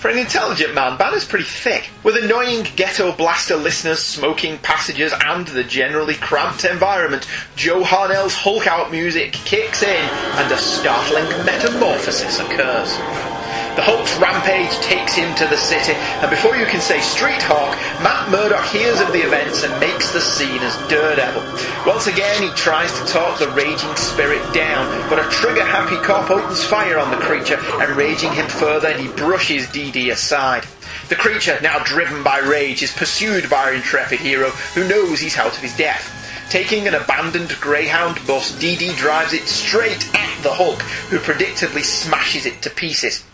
For 0.00 0.08
an 0.08 0.16
intelligent 0.16 0.74
man, 0.74 0.96
Banner's 0.96 1.26
pretty 1.26 1.44
thick. 1.44 1.90
With 2.02 2.16
annoying 2.16 2.66
ghetto 2.74 3.12
blaster 3.12 3.54
listeners, 3.54 3.98
smoking 3.98 4.56
passengers, 4.56 5.12
and 5.12 5.46
the 5.46 5.62
generally 5.62 6.14
cramped 6.14 6.64
environment, 6.64 7.28
Joe 7.54 7.82
Harnell's 7.82 8.34
Hulk 8.34 8.66
out 8.66 8.90
music 8.90 9.32
kicks 9.32 9.82
in 9.82 10.08
and 10.08 10.50
a 10.50 10.56
startling 10.56 11.28
metamorphosis 11.44 12.40
occurs. 12.40 13.39
The 13.76 13.82
Hulk's 13.82 14.16
rampage 14.18 14.74
takes 14.82 15.14
him 15.14 15.34
to 15.36 15.46
the 15.46 15.56
city, 15.56 15.92
and 15.94 16.28
before 16.28 16.56
you 16.56 16.66
can 16.66 16.80
say 16.80 17.00
Street 17.00 17.40
Hawk, 17.40 17.78
Matt 18.02 18.28
Murdock 18.30 18.66
hears 18.66 19.00
of 19.00 19.12
the 19.12 19.22
events 19.22 19.62
and 19.62 19.72
makes 19.80 20.12
the 20.12 20.20
scene 20.20 20.60
as 20.60 20.76
Daredevil. 20.90 21.42
Once 21.86 22.08
again, 22.08 22.42
he 22.42 22.50
tries 22.58 22.92
to 22.98 23.06
talk 23.06 23.38
the 23.38 23.48
raging 23.50 23.94
spirit 23.96 24.42
down, 24.52 24.90
but 25.08 25.18
a 25.18 25.30
trigger-happy 25.30 25.96
cop 26.04 26.30
opens 26.30 26.64
fire 26.64 26.98
on 26.98 27.10
the 27.10 27.24
creature, 27.24 27.58
enraging 27.80 28.32
him 28.32 28.48
further, 28.48 28.88
and 28.88 29.00
he 29.00 29.08
brushes 29.14 29.66
DD 29.68 30.10
aside. 30.10 30.66
The 31.08 31.16
creature, 31.16 31.58
now 31.62 31.78
driven 31.78 32.22
by 32.22 32.38
rage, 32.40 32.82
is 32.82 32.92
pursued 32.92 33.48
by 33.48 33.64
our 33.64 33.74
intrepid 33.74 34.18
hero, 34.18 34.50
who 34.74 34.88
knows 34.88 35.20
he's 35.20 35.38
out 35.38 35.56
of 35.56 35.62
his 35.62 35.76
depth. 35.76 36.10
Taking 36.50 36.88
an 36.88 36.94
abandoned 36.94 37.56
Greyhound 37.60 38.16
bus, 38.26 38.50
DD 38.60 38.96
drives 38.96 39.32
it 39.32 39.46
straight 39.46 40.12
at 40.14 40.42
the 40.42 40.52
Hulk, 40.52 40.82
who 41.08 41.18
predictably 41.18 41.84
smashes 41.84 42.44
it 42.44 42.60
to 42.62 42.70
pieces. 42.70 43.24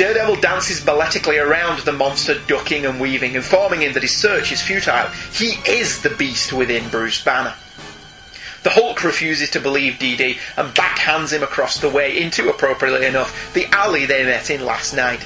Daredevil 0.00 0.36
dances 0.36 0.80
balletically 0.80 1.38
around 1.38 1.80
the 1.80 1.92
monster, 1.92 2.40
ducking 2.46 2.86
and 2.86 2.98
weaving, 2.98 3.34
informing 3.34 3.82
him 3.82 3.92
that 3.92 4.02
his 4.02 4.16
search 4.16 4.50
is 4.50 4.62
futile. 4.62 5.10
He 5.30 5.58
is 5.70 6.00
the 6.00 6.08
beast 6.08 6.54
within 6.54 6.88
Bruce 6.88 7.22
Banner. 7.22 7.52
The 8.62 8.70
Hulk 8.70 9.04
refuses 9.04 9.50
to 9.50 9.60
believe 9.60 9.98
DD 9.98 10.38
and 10.56 10.74
backhands 10.74 11.34
him 11.34 11.42
across 11.42 11.78
the 11.78 11.90
way 11.90 12.18
into, 12.18 12.48
appropriately 12.48 13.04
enough, 13.04 13.52
the 13.52 13.66
alley 13.74 14.06
they 14.06 14.24
met 14.24 14.48
in 14.48 14.64
last 14.64 14.94
night. 14.96 15.22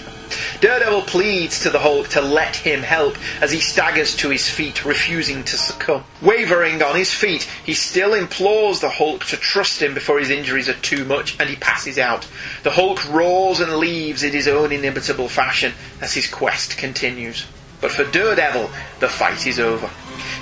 Daredevil 0.60 1.02
pleads 1.02 1.60
to 1.60 1.70
the 1.70 1.78
Hulk 1.78 2.09
to 2.09 2.20
let 2.20 2.56
him 2.56 2.82
help 2.82 3.16
as 3.42 3.52
he 3.52 3.60
staggers 3.60 4.16
to 4.16 4.30
his 4.30 4.48
feet, 4.48 4.84
refusing 4.84 5.44
to 5.44 5.56
succumb. 5.56 6.05
Wavering 6.22 6.82
on 6.82 6.96
his 6.96 7.12
feet, 7.12 7.44
he 7.64 7.74
still 7.74 8.14
implores 8.14 8.80
the 8.80 8.88
Hulk 8.88 9.24
to 9.26 9.36
trust 9.36 9.82
him 9.82 9.94
before 9.94 10.18
his 10.18 10.30
injuries 10.30 10.68
are 10.68 10.74
too 10.74 11.05
much 11.05 11.38
and 11.38 11.48
he 11.48 11.56
passes 11.56 11.98
out. 11.98 12.26
The 12.62 12.70
Hulk 12.70 13.09
roars 13.10 13.60
and 13.60 13.76
leaves 13.76 14.22
in 14.22 14.32
his 14.32 14.48
own 14.48 14.72
inimitable 14.72 15.28
fashion 15.28 15.72
as 16.01 16.14
his 16.14 16.26
quest 16.28 16.76
continues. 16.76 17.46
But 17.80 17.92
for 17.92 18.05
Daredevil, 18.05 18.70
the 19.01 19.09
fight 19.09 19.46
is 19.46 19.60
over. 19.60 19.90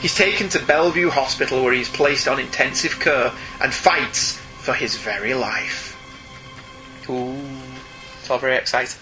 He's 0.00 0.14
taken 0.14 0.48
to 0.50 0.64
Bellevue 0.64 1.10
Hospital 1.10 1.64
where 1.64 1.72
he 1.72 1.80
is 1.80 1.88
placed 1.88 2.28
on 2.28 2.38
intensive 2.38 3.00
care 3.00 3.32
and 3.60 3.74
fights 3.74 4.38
for 4.59 4.74
his 4.74 4.96
very 4.96 5.34
life. 5.34 5.96
Ooh, 7.10 7.36
very 8.38 8.56
exciting. 8.56 8.98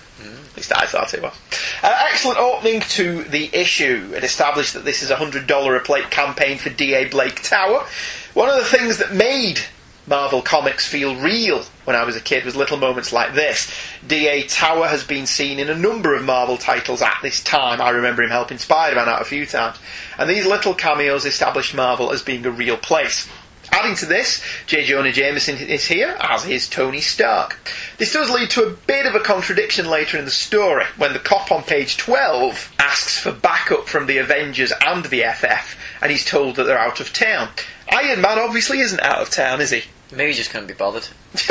At 0.50 0.56
least 0.56 0.72
I 0.76 0.86
thought 0.86 1.14
it 1.14 1.22
was. 1.22 1.34
Uh, 1.82 2.06
excellent 2.10 2.38
opening 2.38 2.80
to 2.80 3.24
the 3.24 3.48
issue. 3.52 4.12
It 4.14 4.24
established 4.24 4.74
that 4.74 4.84
this 4.84 5.02
is 5.02 5.10
a 5.10 5.16
$100 5.16 5.76
a 5.76 5.80
plate 5.80 6.10
campaign 6.10 6.58
for 6.58 6.70
D.A. 6.70 7.08
Blake 7.08 7.42
Tower. 7.42 7.86
One 8.34 8.48
of 8.48 8.56
the 8.56 8.64
things 8.64 8.98
that 8.98 9.14
made 9.14 9.60
Marvel 10.06 10.42
Comics 10.42 10.86
feel 10.86 11.14
real 11.14 11.62
when 11.84 11.94
I 11.94 12.04
was 12.04 12.16
a 12.16 12.20
kid 12.20 12.44
was 12.44 12.56
little 12.56 12.76
moments 12.76 13.12
like 13.12 13.34
this. 13.34 13.72
D.A. 14.06 14.42
Tower 14.42 14.88
has 14.88 15.04
been 15.04 15.26
seen 15.26 15.58
in 15.58 15.70
a 15.70 15.74
number 15.74 16.14
of 16.14 16.24
Marvel 16.24 16.56
titles 16.56 17.00
at 17.00 17.18
this 17.22 17.42
time. 17.42 17.80
I 17.80 17.90
remember 17.90 18.22
him 18.22 18.30
helping 18.30 18.58
Spider-Man 18.58 19.08
out 19.08 19.22
a 19.22 19.24
few 19.24 19.46
times. 19.46 19.78
And 20.18 20.28
these 20.28 20.46
little 20.46 20.74
cameos 20.74 21.24
established 21.24 21.74
Marvel 21.74 22.12
as 22.12 22.22
being 22.22 22.44
a 22.44 22.50
real 22.50 22.76
place. 22.76 23.28
Adding 23.72 23.96
to 23.96 24.06
this, 24.06 24.42
J. 24.66 24.84
Jonah 24.84 25.12
Jameson 25.12 25.56
is 25.56 25.86
here, 25.86 26.16
as 26.20 26.44
is 26.46 26.68
Tony 26.68 27.00
Stark. 27.00 27.58
This 27.98 28.12
does 28.12 28.30
lead 28.30 28.50
to 28.50 28.64
a 28.64 28.70
bit 28.70 29.06
of 29.06 29.14
a 29.14 29.20
contradiction 29.20 29.88
later 29.88 30.18
in 30.18 30.24
the 30.24 30.30
story, 30.30 30.84
when 30.96 31.12
the 31.12 31.18
cop 31.18 31.52
on 31.52 31.62
page 31.62 31.96
12 31.96 32.72
asks 32.78 33.18
for 33.18 33.32
backup 33.32 33.86
from 33.88 34.06
the 34.06 34.18
Avengers 34.18 34.72
and 34.84 35.04
the 35.06 35.22
FF, 35.22 35.76
and 36.02 36.10
he's 36.10 36.24
told 36.24 36.56
that 36.56 36.64
they're 36.64 36.78
out 36.78 37.00
of 37.00 37.12
town. 37.12 37.48
Iron 37.90 38.20
Man 38.20 38.38
obviously 38.38 38.80
isn't 38.80 39.00
out 39.00 39.22
of 39.22 39.30
town, 39.30 39.60
is 39.60 39.70
he? 39.70 39.82
Maybe 40.12 40.32
he 40.32 40.36
just 40.36 40.50
couldn't 40.50 40.66
be 40.66 40.74
bothered. 40.74 41.06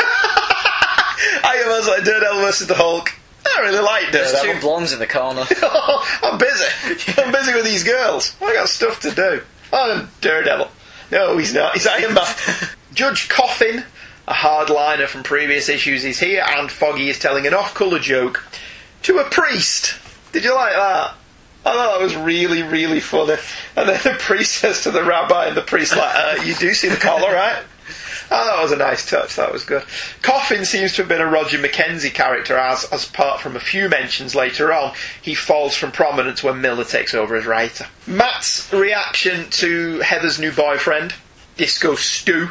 Iron 1.43 1.67
Man's 1.69 1.87
like 1.87 2.03
Daredevil 2.03 2.41
versus 2.41 2.67
the 2.67 2.75
Hulk. 2.75 3.09
I 3.45 3.61
really 3.61 3.79
like 3.79 4.11
There's 4.11 4.39
two 4.41 4.59
blondes 4.59 4.93
in 4.93 4.99
the 4.99 5.07
corner. 5.07 5.45
I'm 6.23 6.37
busy. 6.37 7.15
I'm 7.17 7.31
busy 7.31 7.53
with 7.53 7.65
these 7.65 7.83
girls. 7.83 8.35
I 8.41 8.53
got 8.53 8.69
stuff 8.69 8.99
to 9.01 9.11
do. 9.11 9.41
I'm 9.73 10.09
Daredevil. 10.21 10.69
No, 11.11 11.37
he's 11.37 11.53
not. 11.53 11.73
He's 11.73 11.87
Iron 11.87 12.13
Man. 12.13 12.25
Judge 12.93 13.29
Coffin, 13.29 13.83
a 14.27 14.33
hardliner 14.33 15.07
from 15.07 15.23
previous 15.23 15.69
issues, 15.69 16.05
is 16.05 16.19
here, 16.19 16.43
and 16.47 16.71
Foggy 16.71 17.09
is 17.09 17.19
telling 17.19 17.47
an 17.47 17.53
off-colour 17.53 17.99
joke 17.99 18.43
to 19.03 19.17
a 19.19 19.29
priest. 19.29 19.95
Did 20.31 20.43
you 20.43 20.53
like 20.53 20.73
that? 20.73 21.15
I 21.65 21.73
thought 21.73 21.97
that 21.97 22.03
was 22.03 22.15
really, 22.15 22.63
really 22.63 22.99
funny. 22.99 23.35
And 23.75 23.89
then 23.89 23.99
the 24.03 24.17
priest 24.19 24.55
says 24.55 24.83
to 24.83 24.91
the 24.91 25.03
rabbi, 25.03 25.47
and 25.47 25.57
the 25.57 25.61
priest 25.61 25.95
like, 25.95 26.15
uh, 26.15 26.43
"You 26.43 26.55
do 26.55 26.73
see 26.73 26.87
the 26.87 26.95
collar, 26.95 27.33
right?" 27.33 27.63
Oh, 28.31 28.45
that 28.45 28.61
was 28.61 28.71
a 28.71 28.77
nice 28.77 29.09
touch. 29.09 29.35
That 29.35 29.51
was 29.51 29.63
good. 29.63 29.83
Coffin 30.21 30.65
seems 30.65 30.93
to 30.93 31.01
have 31.01 31.09
been 31.09 31.21
a 31.21 31.25
Roger 31.25 31.57
McKenzie 31.57 32.13
character, 32.13 32.57
as, 32.57 32.85
as 32.85 33.07
apart 33.07 33.41
from 33.41 33.55
a 33.55 33.59
few 33.59 33.89
mentions 33.89 34.35
later 34.35 34.71
on, 34.71 34.93
he 35.21 35.33
falls 35.33 35.75
from 35.75 35.91
prominence 35.91 36.43
when 36.43 36.61
Miller 36.61 36.83
takes 36.83 37.13
over 37.13 37.35
as 37.35 37.45
writer. 37.45 37.87
Matt's 38.05 38.71
reaction 38.71 39.49
to 39.51 39.99
Heather's 39.99 40.39
new 40.39 40.51
boyfriend, 40.51 41.15
Disco 41.57 41.95
Stu, 41.95 42.49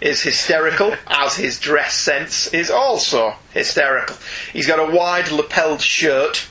is 0.00 0.22
hysterical, 0.22 0.94
as 1.06 1.36
his 1.36 1.60
dress 1.60 1.94
sense 1.94 2.48
is 2.48 2.70
also 2.70 3.34
hysterical. 3.52 4.16
He's 4.52 4.66
got 4.66 4.80
a 4.80 4.92
wide 4.94 5.30
lapelled 5.30 5.80
shirt, 5.80 6.48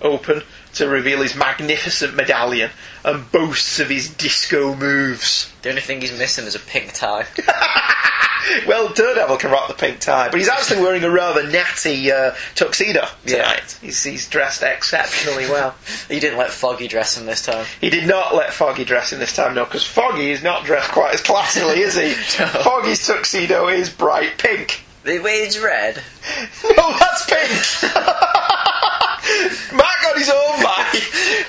open, 0.00 0.42
to 0.74 0.88
reveal 0.88 1.22
his 1.22 1.34
magnificent 1.34 2.14
medallion, 2.14 2.70
and 3.04 3.30
boasts 3.32 3.78
of 3.80 3.88
his 3.88 4.08
disco 4.08 4.74
moves. 4.74 5.52
the 5.62 5.70
only 5.70 5.80
thing 5.80 6.00
he's 6.00 6.16
missing 6.18 6.44
is 6.46 6.54
a 6.54 6.60
pink 6.60 6.92
tie. 6.94 7.26
Well, 8.66 8.92
Daredevil 8.92 9.38
can 9.38 9.50
rock 9.50 9.68
the 9.68 9.74
pink 9.74 10.00
tie, 10.00 10.28
but 10.28 10.36
he's 10.38 10.50
actually 10.50 10.82
wearing 10.82 11.02
a 11.02 11.10
rather 11.10 11.48
natty 11.48 12.12
uh, 12.12 12.34
tuxedo 12.54 13.06
Yeah. 13.24 13.36
tonight. 13.38 13.78
He's, 13.80 14.02
he's 14.04 14.28
dressed 14.28 14.62
exceptionally 14.62 15.46
well. 15.46 15.74
he 16.10 16.20
didn't 16.20 16.36
let 16.38 16.50
Foggy 16.50 16.86
dress 16.86 17.16
him 17.16 17.24
this 17.24 17.40
time. 17.44 17.64
He 17.80 17.88
did 17.88 18.06
not 18.06 18.34
let 18.34 18.52
Foggy 18.52 18.84
dress 18.84 19.14
in 19.14 19.18
this 19.18 19.34
time, 19.34 19.54
no, 19.54 19.64
because 19.64 19.86
Foggy 19.86 20.30
is 20.30 20.42
not 20.42 20.66
dressed 20.66 20.90
quite 20.92 21.14
as 21.14 21.22
classily, 21.22 21.78
is 21.78 21.94
he? 21.96 22.10
Foggy's 22.12 23.06
tuxedo 23.06 23.68
is 23.68 23.88
bright 23.88 24.36
pink. 24.36 24.82
The 25.04 25.20
way 25.20 25.36
it's 25.36 25.58
red. 25.58 26.02
No, 26.76 26.94
that's 26.98 27.24
pink! 27.24 27.92
Matt 29.72 29.93
got 30.14 30.18
his 30.18 30.30
own 30.30 30.62
back 30.62 30.92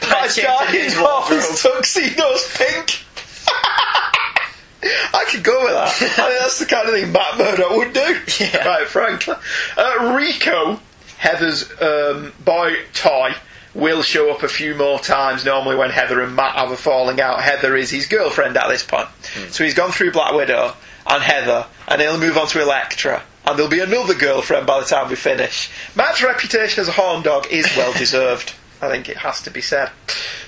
by 0.01 0.27
dyeing 0.27 0.83
his 0.83 0.97
off 0.97 1.29
his 1.29 1.63
wardrobe. 1.63 1.75
tuxedos 1.83 2.57
pink. 2.57 3.05
I 5.13 5.25
could 5.29 5.43
go 5.43 5.63
with 5.63 5.73
that. 5.73 5.87
I 5.87 5.89
think 5.89 6.39
that's 6.39 6.59
the 6.59 6.65
kind 6.65 6.87
of 6.87 6.93
thing 6.93 7.11
Matt 7.11 7.37
Murdock 7.37 7.71
would 7.71 7.93
do. 7.93 8.19
Yeah. 8.39 8.67
Right, 8.67 8.87
frankly. 8.87 9.35
Uh, 9.77 10.15
Rico 10.15 10.79
Heather's 11.17 11.69
um, 11.81 12.33
boy 12.43 12.75
toy 12.93 13.33
will 13.73 14.03
show 14.03 14.31
up 14.31 14.43
a 14.43 14.47
few 14.47 14.75
more 14.75 14.99
times. 14.99 15.43
Normally, 15.43 15.75
when 15.75 15.89
Heather 15.89 16.21
and 16.21 16.35
Matt 16.35 16.55
have 16.55 16.71
a 16.71 16.77
falling 16.77 17.19
out, 17.19 17.41
Heather 17.41 17.75
is 17.75 17.89
his 17.89 18.05
girlfriend 18.05 18.57
at 18.57 18.67
this 18.69 18.83
point. 18.83 19.07
So 19.49 19.63
he's 19.63 19.73
gone 19.73 19.91
through 19.91 20.11
Black 20.11 20.33
Widow 20.33 20.73
and 21.07 21.23
Heather, 21.23 21.65
and 21.87 22.01
he'll 22.01 22.19
move 22.19 22.37
on 22.37 22.47
to 22.47 22.61
Elektra. 22.61 23.23
And 23.47 23.57
there'll 23.57 23.69
be 23.69 23.79
another 23.79 24.15
girlfriend 24.15 24.65
by 24.65 24.79
the 24.79 24.85
time 24.85 25.09
we 25.09 25.15
finish. 25.15 25.69
Matt's 25.95 26.23
reputation 26.23 26.81
as 26.81 26.87
a 26.87 26.93
horn 26.93 27.21
dog 27.21 27.47
is 27.51 27.65
well 27.77 27.93
deserved. 27.97 28.55
I 28.81 28.89
think 28.89 29.07
it 29.07 29.17
has 29.17 29.41
to 29.43 29.51
be 29.51 29.61
said. 29.61 29.89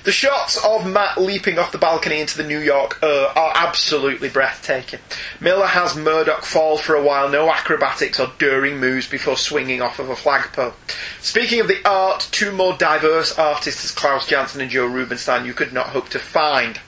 The 0.04 0.12
shots 0.12 0.62
of 0.64 0.86
Matt 0.86 1.18
leaping 1.18 1.58
off 1.58 1.72
the 1.72 1.78
balcony 1.78 2.20
into 2.20 2.36
the 2.36 2.46
New 2.46 2.58
York 2.58 3.02
uh, 3.02 3.32
are 3.34 3.52
absolutely 3.54 4.28
breathtaking. 4.28 5.00
Miller 5.40 5.66
has 5.66 5.96
Murdock 5.96 6.44
fall 6.44 6.78
for 6.78 6.94
a 6.94 7.02
while, 7.02 7.28
no 7.28 7.50
acrobatics 7.50 8.20
or 8.20 8.30
daring 8.38 8.78
moves 8.78 9.08
before 9.08 9.36
swinging 9.36 9.80
off 9.80 9.98
of 9.98 10.10
a 10.10 10.16
flagpole. 10.16 10.74
Speaking 11.20 11.60
of 11.60 11.68
the 11.68 11.86
art, 11.88 12.28
two 12.30 12.52
more 12.52 12.76
diverse 12.76 13.36
artists 13.38 13.84
as 13.84 13.90
Klaus 13.92 14.26
Janson 14.26 14.60
and 14.60 14.70
Joe 14.70 14.86
Rubinstein 14.86 15.46
you 15.46 15.54
could 15.54 15.72
not 15.72 15.88
hope 15.88 16.08
to 16.10 16.18
find. 16.18 16.80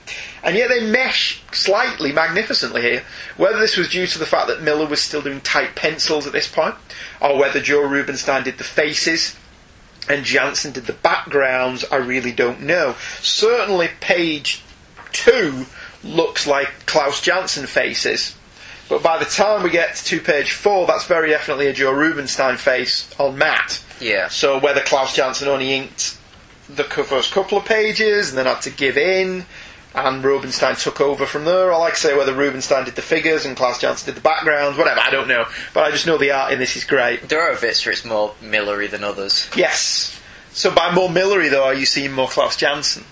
And 0.43 0.55
yet 0.55 0.69
they 0.69 0.85
mesh 0.85 1.43
slightly 1.51 2.11
magnificently 2.11 2.81
here. 2.81 3.03
Whether 3.37 3.59
this 3.59 3.77
was 3.77 3.89
due 3.89 4.07
to 4.07 4.19
the 4.19 4.25
fact 4.25 4.47
that 4.47 4.63
Miller 4.63 4.87
was 4.87 5.01
still 5.01 5.21
doing 5.21 5.41
tight 5.41 5.75
pencils 5.75 6.25
at 6.25 6.33
this 6.33 6.47
point, 6.47 6.75
or 7.21 7.37
whether 7.37 7.59
Joe 7.59 7.87
Rubinstein 7.87 8.43
did 8.43 8.57
the 8.57 8.63
faces 8.63 9.35
and 10.09 10.25
Janson 10.25 10.71
did 10.71 10.85
the 10.85 10.93
backgrounds, 10.93 11.85
I 11.91 11.97
really 11.97 12.31
don't 12.31 12.61
know. 12.61 12.95
Certainly, 13.19 13.89
page 13.99 14.63
two 15.11 15.65
looks 16.03 16.47
like 16.47 16.85
Klaus 16.85 17.21
Janson 17.21 17.67
faces, 17.67 18.35
but 18.89 19.03
by 19.03 19.19
the 19.19 19.25
time 19.25 19.63
we 19.63 19.69
get 19.69 19.95
to 19.95 20.19
page 20.19 20.51
four, 20.51 20.87
that's 20.87 21.05
very 21.05 21.29
definitely 21.29 21.67
a 21.67 21.73
Joe 21.73 21.91
Rubinstein 21.91 22.57
face 22.57 23.13
on 23.19 23.37
Matt. 23.37 23.83
Yeah. 23.99 24.27
So 24.27 24.59
whether 24.59 24.81
Klaus 24.81 25.15
Janson 25.15 25.47
only 25.47 25.73
inked 25.73 26.17
the 26.67 26.83
first 26.83 27.31
couple 27.31 27.57
of 27.57 27.65
pages 27.65 28.29
and 28.29 28.37
then 28.37 28.47
had 28.47 28.61
to 28.63 28.69
give 28.69 28.97
in, 28.97 29.45
and 29.93 30.23
Rubinstein 30.23 30.75
took 30.75 31.01
over 31.01 31.25
from 31.25 31.45
there, 31.45 31.71
or 31.71 31.79
like 31.79 31.93
I 31.93 31.97
say, 31.97 32.17
whether 32.17 32.33
Rubinstein 32.33 32.85
did 32.85 32.95
the 32.95 33.01
figures 33.01 33.45
and 33.45 33.57
Klaus 33.57 33.79
Janson 33.79 34.05
did 34.05 34.15
the 34.15 34.21
backgrounds, 34.21 34.77
whatever, 34.77 34.99
I 34.99 35.09
don't 35.09 35.27
know. 35.27 35.45
But 35.73 35.83
I 35.83 35.91
just 35.91 36.07
know 36.07 36.17
the 36.17 36.31
art 36.31 36.53
in 36.53 36.59
this 36.59 36.75
is 36.75 36.83
great. 36.85 37.27
There 37.27 37.41
are 37.41 37.59
bits 37.59 37.85
where 37.85 37.93
it's 37.93 38.05
more 38.05 38.33
Millery 38.41 38.87
than 38.87 39.03
others. 39.03 39.49
Yes. 39.55 40.19
So 40.53 40.73
by 40.73 40.93
more 40.93 41.09
Millery, 41.09 41.49
though, 41.49 41.65
are 41.65 41.73
you 41.73 41.85
seeing 41.85 42.11
more 42.13 42.27
Klaus 42.27 42.55
Janson? 42.55 43.03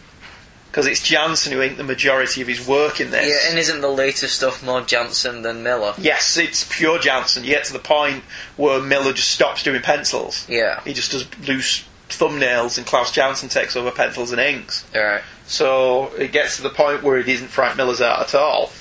Because 0.70 0.86
it's 0.86 1.02
Janson 1.02 1.52
who 1.52 1.62
inked 1.62 1.78
the 1.78 1.84
majority 1.84 2.42
of 2.42 2.48
his 2.48 2.66
work 2.66 3.02
in 3.02 3.10
this. 3.10 3.28
Yeah, 3.28 3.50
and 3.50 3.58
isn't 3.58 3.82
the 3.82 3.90
later 3.90 4.28
stuff 4.28 4.64
more 4.64 4.82
Janson 4.82 5.42
than 5.42 5.64
Miller? 5.64 5.96
Yes, 5.98 6.38
it's 6.38 6.64
pure 6.70 7.00
Janson. 7.00 7.44
You 7.44 7.50
get 7.50 7.66
to 7.66 7.74
the 7.74 7.80
point 7.80 8.24
where 8.56 8.80
Miller 8.80 9.12
just 9.12 9.32
stops 9.32 9.64
doing 9.64 9.82
pencils. 9.82 10.48
Yeah. 10.48 10.80
He 10.84 10.94
just 10.94 11.12
does 11.12 11.28
loose 11.48 11.86
thumbnails, 12.10 12.78
and 12.78 12.86
Klaus 12.86 13.12
Janson 13.12 13.50
takes 13.50 13.76
over 13.76 13.90
pencils 13.90 14.32
and 14.32 14.40
inks. 14.40 14.86
Alright. 14.96 15.24
So 15.50 16.14
it 16.16 16.32
gets 16.32 16.58
to 16.58 16.62
the 16.62 16.70
point 16.70 17.02
where 17.02 17.18
it 17.18 17.28
isn't 17.28 17.48
Frank 17.48 17.76
Miller's 17.76 18.02
art 18.02 18.22
at 18.22 18.36
all 18.36 18.72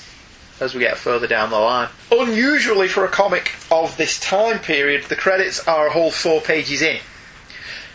as 0.61 0.75
we 0.75 0.81
get 0.81 0.99
further 0.99 1.27
down 1.27 1.49
the 1.49 1.59
line. 1.59 1.89
Unusually 2.13 2.89
for 2.89 3.07
a 3.07 3.09
comic 3.09 3.53
of 3.71 3.97
this 3.97 4.21
time 4.21 4.59
period, 4.59 5.05
the 5.05 5.17
credits 5.17 5.67
are 5.67 5.87
a 5.87 5.91
whole 5.91 6.11
four 6.11 6.43
pages 6.43 6.83
in. 6.83 6.99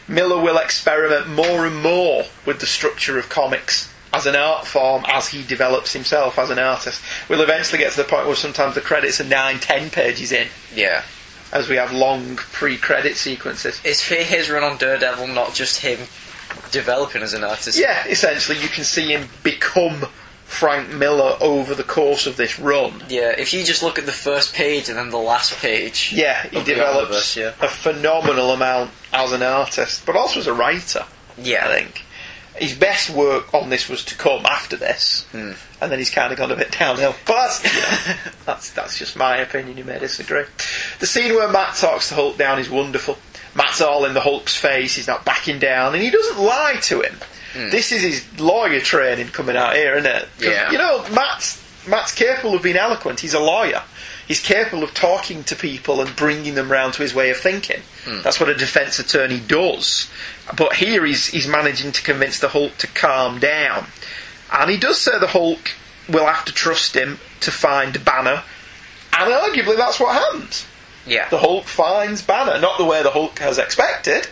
Miller 0.07 0.41
will 0.41 0.57
experiment 0.57 1.27
more 1.29 1.67
and 1.67 1.83
more 1.83 2.23
with 2.47 2.59
the 2.61 2.65
structure 2.65 3.19
of 3.19 3.29
comics 3.29 3.93
as 4.11 4.25
an 4.25 4.35
art 4.35 4.65
form 4.65 5.03
as 5.07 5.27
he 5.27 5.43
develops 5.43 5.93
himself 5.93 6.39
as 6.39 6.49
an 6.49 6.57
artist. 6.57 6.99
We'll 7.29 7.41
eventually 7.41 7.77
get 7.77 7.91
to 7.91 7.97
the 7.97 8.03
point 8.09 8.25
where 8.25 8.35
sometimes 8.35 8.73
the 8.73 8.81
credits 8.81 9.21
are 9.21 9.25
nine, 9.25 9.59
ten 9.59 9.91
pages 9.91 10.31
in, 10.31 10.47
Yeah. 10.73 11.03
as 11.51 11.69
we 11.69 11.75
have 11.75 11.91
long 11.91 12.37
pre-credit 12.37 13.17
sequences. 13.17 13.79
Is 13.83 14.01
his 14.01 14.49
run 14.49 14.63
on 14.63 14.77
Daredevil 14.77 15.27
not 15.27 15.53
just 15.53 15.81
him 15.81 15.99
developing 16.71 17.21
as 17.21 17.33
an 17.33 17.43
artist? 17.43 17.77
Yeah, 17.79 18.05
essentially, 18.07 18.59
you 18.59 18.67
can 18.67 18.83
see 18.83 19.13
him 19.13 19.27
become 19.43 20.05
Frank 20.45 20.89
Miller 20.93 21.35
over 21.41 21.73
the 21.73 21.83
course 21.83 22.27
of 22.27 22.37
this 22.37 22.59
run. 22.59 23.03
Yeah, 23.09 23.33
if 23.37 23.53
you 23.53 23.63
just 23.63 23.81
look 23.83 23.97
at 23.97 24.05
the 24.05 24.11
first 24.11 24.53
page 24.53 24.87
and 24.89 24.97
then 24.97 25.09
the 25.09 25.17
last 25.17 25.57
page. 25.59 26.13
Yeah, 26.15 26.43
he 26.47 26.63
develops 26.63 27.05
omnibus, 27.07 27.35
yeah. 27.37 27.53
a 27.61 27.67
phenomenal 27.67 28.51
amount 28.51 28.91
as 29.11 29.31
an 29.31 29.41
artist, 29.43 30.05
but 30.05 30.15
also 30.15 30.39
as 30.39 30.47
a 30.47 30.53
writer. 30.53 31.05
Yeah. 31.37 31.67
I 31.67 31.73
think 31.79 32.05
his 32.55 32.75
best 32.75 33.09
work 33.09 33.51
on 33.53 33.69
this 33.69 33.89
was 33.89 34.05
to 34.05 34.15
come 34.15 34.45
after 34.45 34.75
this, 34.77 35.25
Hmm. 35.31 35.53
and 35.81 35.91
then 35.91 35.97
he's 35.97 36.11
kind 36.11 36.31
of 36.31 36.37
gone 36.37 36.51
a 36.51 36.55
bit 36.55 36.71
downhill. 36.77 37.15
But 37.25 37.33
that's, 37.33 37.63
you 37.63 37.81
know, 37.81 38.15
that's 38.45 38.69
that's 38.71 38.99
just 38.99 39.15
my 39.17 39.37
opinion. 39.37 39.75
You 39.77 39.83
may 39.85 39.97
disagree. 39.97 40.43
The 40.99 41.07
scene 41.07 41.33
where 41.33 41.47
Matt 41.51 41.75
talks 41.77 42.09
to 42.09 42.15
Hulk 42.15 42.37
down 42.37 42.59
is 42.59 42.69
wonderful. 42.69 43.17
Matt's 43.55 43.81
all 43.81 44.05
in 44.05 44.13
the 44.13 44.21
Hulk's 44.21 44.55
face. 44.55 44.95
He's 44.95 45.07
not 45.07 45.25
backing 45.25 45.59
down, 45.59 45.93
and 45.93 46.03
he 46.03 46.09
doesn't 46.09 46.39
lie 46.39 46.77
to 46.83 47.01
him. 47.01 47.15
Hmm. 47.53 47.69
This 47.69 47.91
is 47.91 48.01
his 48.01 48.39
lawyer 48.39 48.79
training 48.79 49.27
coming 49.27 49.55
out 49.55 49.75
here, 49.75 49.95
isn't 49.95 50.09
it? 50.09 50.27
Yeah. 50.39 50.71
You 50.71 50.77
know, 50.77 51.07
Matt's 51.09 51.61
Matt's 51.87 52.13
capable 52.13 52.55
of 52.55 52.63
being 52.63 52.77
eloquent. 52.77 53.19
He's 53.19 53.33
a 53.33 53.39
lawyer. 53.39 53.83
He's 54.27 54.41
capable 54.41 54.83
of 54.83 54.93
talking 54.93 55.43
to 55.43 55.55
people 55.55 56.01
and 56.01 56.15
bringing 56.15 56.55
them 56.55 56.71
round 56.71 56.93
to 56.93 57.01
his 57.01 57.13
way 57.13 57.29
of 57.29 57.37
thinking. 57.37 57.81
Hmm. 58.05 58.21
That's 58.21 58.39
what 58.39 58.49
a 58.49 58.55
defence 58.55 58.97
attorney 58.97 59.39
does. 59.39 60.09
But 60.55 60.75
here 60.75 61.05
he's, 61.05 61.27
he's 61.27 61.47
managing 61.47 61.91
to 61.91 62.01
convince 62.01 62.39
the 62.39 62.47
Hulk 62.49 62.77
to 62.77 62.87
calm 62.87 63.39
down. 63.39 63.87
And 64.51 64.71
he 64.71 64.77
does 64.77 64.99
say 64.99 65.19
the 65.19 65.27
Hulk 65.27 65.71
will 66.07 66.25
have 66.25 66.45
to 66.45 66.53
trust 66.53 66.95
him 66.95 67.19
to 67.41 67.51
find 67.51 68.03
Banner. 68.05 68.43
And 69.11 69.31
arguably 69.31 69.75
that's 69.75 69.99
what 69.99 70.15
happens. 70.15 70.65
Yeah. 71.05 71.29
The 71.29 71.37
Hulk 71.37 71.65
finds 71.65 72.21
Banner. 72.21 72.59
Not 72.59 72.77
the 72.77 72.85
way 72.85 73.03
the 73.03 73.11
Hulk 73.11 73.39
has 73.39 73.57
expected, 73.57 74.27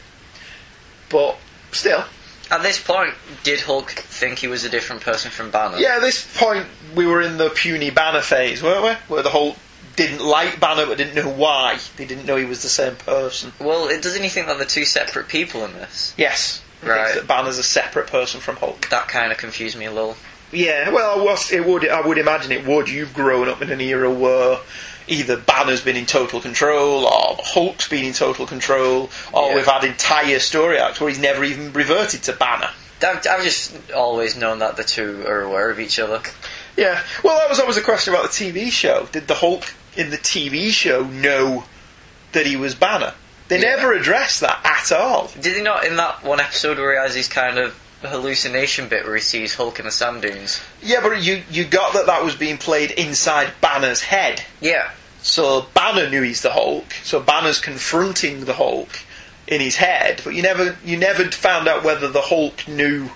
but 1.10 1.38
still. 1.72 2.06
At 2.50 2.64
this 2.64 2.82
point, 2.82 3.14
did 3.44 3.62
Hulk 3.62 3.92
think 3.92 4.40
he 4.40 4.48
was 4.48 4.64
a 4.66 4.70
different 4.70 5.02
person 5.02 5.32
from 5.32 5.52
Banner? 5.52 5.78
Yeah, 5.78 5.96
at 5.96 6.02
this 6.02 6.28
point 6.38 6.66
we 6.96 7.06
were 7.06 7.22
in 7.22 7.38
the 7.38 7.50
puny 7.50 7.90
Banner 7.90 8.22
phase, 8.22 8.62
weren't 8.62 8.84
we? 8.84 9.14
Where 9.14 9.24
the 9.24 9.30
Hulk 9.30 9.56
didn't 9.96 10.20
like 10.26 10.60
Banner 10.60 10.86
but 10.86 10.98
didn't 10.98 11.16
know 11.16 11.30
why. 11.30 11.80
They 11.98 12.06
didn't 12.06 12.26
know 12.26 12.36
he 12.36 12.46
was 12.46 12.62
the 12.62 12.70
same 12.70 12.96
person. 12.96 13.54
Well, 13.60 13.88
it, 13.88 14.02
doesn't 14.02 14.22
he 14.24 14.30
think 14.30 14.48
that 14.48 14.58
they're 14.58 14.66
two 14.66 14.86
separate 14.86 15.28
people 15.30 15.64
in 15.64 15.74
this? 15.74 16.14
Yes. 16.18 16.62
He 16.82 16.90
Right. 16.90 17.14
that 17.16 17.28
Banner's 17.28 17.58
a 17.58 17.64
separate 17.64 18.08
person 18.08 18.42
from 18.42 18.56
Hulk. 18.58 18.90
That 18.90 19.08
kind 19.08 19.32
of 19.32 19.38
confused 19.38 19.78
me 19.78 19.86
a 19.86 19.92
little. 19.92 20.18
Yeah, 20.52 20.90
well, 20.90 21.26
it 21.52 21.66
would. 21.66 21.88
I 21.88 22.02
would 22.02 22.18
imagine 22.18 22.52
it 22.52 22.66
would. 22.66 22.90
You've 22.90 23.14
grown 23.14 23.48
up 23.48 23.62
in 23.62 23.72
an 23.72 23.80
era 23.80 24.12
where 24.12 24.58
either 25.08 25.38
Banner's 25.38 25.82
been 25.82 25.96
in 25.98 26.06
total 26.06 26.40
control, 26.42 27.06
or 27.06 27.38
Hulk's 27.40 27.88
been 27.88 28.04
in 28.06 28.14
total 28.14 28.46
control, 28.46 29.10
or 29.34 29.50
Yeah. 29.50 29.56
we've 29.56 29.66
had 29.66 29.84
entire 29.84 30.40
story 30.40 30.80
arcs 30.80 31.00
where 31.00 31.10
he's 31.10 31.20
never 31.20 31.44
even 31.44 31.74
reverted 31.74 32.24
to 32.24 32.34
Banner. 32.34 32.70
I've, 33.04 33.26
I've 33.28 33.44
just 33.44 33.74
always 33.96 34.36
known 34.38 34.60
that 34.60 34.78
the 34.78 34.84
two 34.84 35.26
are 35.28 35.42
aware 35.42 35.70
of 35.72 35.80
each 35.80 35.98
other. 36.00 36.22
Yeah. 36.78 37.02
Well, 37.24 37.38
that 37.40 37.50
was 37.50 37.60
always 37.60 37.78
a 37.78 37.82
question 37.82 38.14
about 38.14 38.32
the 38.32 38.52
TV 38.52 38.72
show. 38.72 39.08
Did 39.12 39.28
the 39.28 39.36
Hulk 39.36 39.74
in 39.98 40.10
the 40.12 40.18
TV 40.18 40.70
show 40.72 41.04
know 41.06 41.64
that 42.34 42.46
he 42.46 42.56
was 42.56 42.76
Banner? 42.76 43.14
They 43.48 43.60
Yeah. 43.60 43.76
never 43.76 43.92
addressed 43.94 44.40
that 44.42 44.60
at 44.64 44.92
all. 44.96 45.32
Did 45.40 45.56
he 45.56 45.62
not 45.62 45.84
in 45.86 45.98
that 45.98 46.24
one 46.24 46.40
episode 46.40 46.78
where 46.78 46.94
he 46.94 47.00
has 47.00 47.16
his 47.16 47.28
kind 47.28 47.58
of 47.58 47.76
hallucination 48.10 48.88
bit 48.88 49.06
where 49.06 49.16
he 49.16 49.22
sees 49.22 49.56
Hulk 49.56 49.80
in 49.80 49.86
the 49.86 49.92
sand 49.92 50.22
dunes? 50.22 50.62
Yeah, 50.82 51.02
but 51.02 51.22
you 51.22 51.44
you 51.50 51.66
got 51.66 51.94
that 51.94 52.08
that 52.08 52.24
was 52.24 52.36
being 52.36 52.58
played 52.58 52.92
inside 52.92 53.54
Banner's 53.62 54.02
head. 54.02 54.44
Yeah. 54.60 54.92
So 55.22 55.68
Banner 55.74 56.10
knew 56.10 56.24
he's 56.24 56.42
the 56.42 56.52
Hulk. 56.52 56.94
So 57.04 57.20
Banner's 57.20 57.60
confronting 57.60 58.46
the 58.46 58.54
Hulk 58.54 59.00
in 59.48 59.62
his 59.62 59.76
head, 59.76 60.22
but 60.24 60.34
you 60.34 60.42
never 60.42 60.78
you 60.84 60.98
never 60.98 61.26
found 61.26 61.68
out 61.68 61.84
whether 61.84 62.08
the 62.08 62.22
Hulk 62.22 62.68
knew 62.68 63.10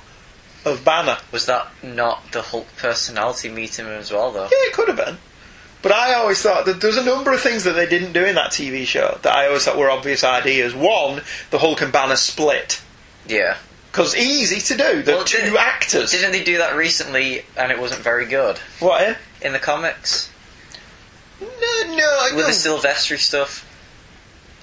of 0.65 0.83
Banner. 0.83 1.17
Was 1.31 1.45
that 1.45 1.67
not 1.83 2.31
the 2.31 2.41
Hulk 2.41 2.67
personality 2.77 3.49
meeting 3.49 3.85
him 3.85 3.93
as 3.93 4.11
well, 4.11 4.31
though? 4.31 4.43
Yeah, 4.43 4.49
it 4.51 4.73
could 4.73 4.87
have 4.87 4.97
been. 4.97 5.17
But 5.81 5.91
I 5.91 6.15
always 6.15 6.41
thought 6.41 6.65
that 6.65 6.81
there's 6.81 6.97
a 6.97 7.05
number 7.05 7.31
of 7.31 7.41
things 7.41 7.63
that 7.63 7.73
they 7.73 7.85
didn't 7.85 8.13
do 8.13 8.25
in 8.25 8.33
that 8.35 8.49
TV 8.49 8.87
show 8.87 9.19
that 9.21 9.35
I 9.35 9.45
always 9.45 9.65
thought 9.65 9.77
were 9.77 9.91
obvious 9.91 10.23
ideas. 10.23 10.73
One, 10.73 11.21
the 11.51 11.59
Hulk 11.59 11.81
and 11.81 11.93
Banner 11.93 12.15
split. 12.15 12.81
Yeah. 13.27 13.57
Because 13.95 14.13
easy 14.17 14.59
to 14.59 14.75
do. 14.75 15.03
The 15.03 15.13
Well, 15.13 15.23
two 15.23 15.37
did- 15.37 15.55
actors. 15.55 16.11
Didn't 16.11 16.33
they 16.33 16.43
do 16.43 16.57
that 16.57 16.75
recently 16.75 17.45
and 17.55 17.71
it 17.71 17.79
wasn't 17.79 18.01
very 18.01 18.25
good? 18.25 18.57
what, 18.79 19.01
eh? 19.01 19.15
In 19.41 19.53
the 19.53 19.59
comics? 19.59 20.27
No, 21.39 21.47
no, 21.95 22.03
I 22.21 22.31
With 22.35 22.45
the 22.45 22.69
don't- 22.69 22.81
Silvestri 22.81 23.17
stuff? 23.17 23.63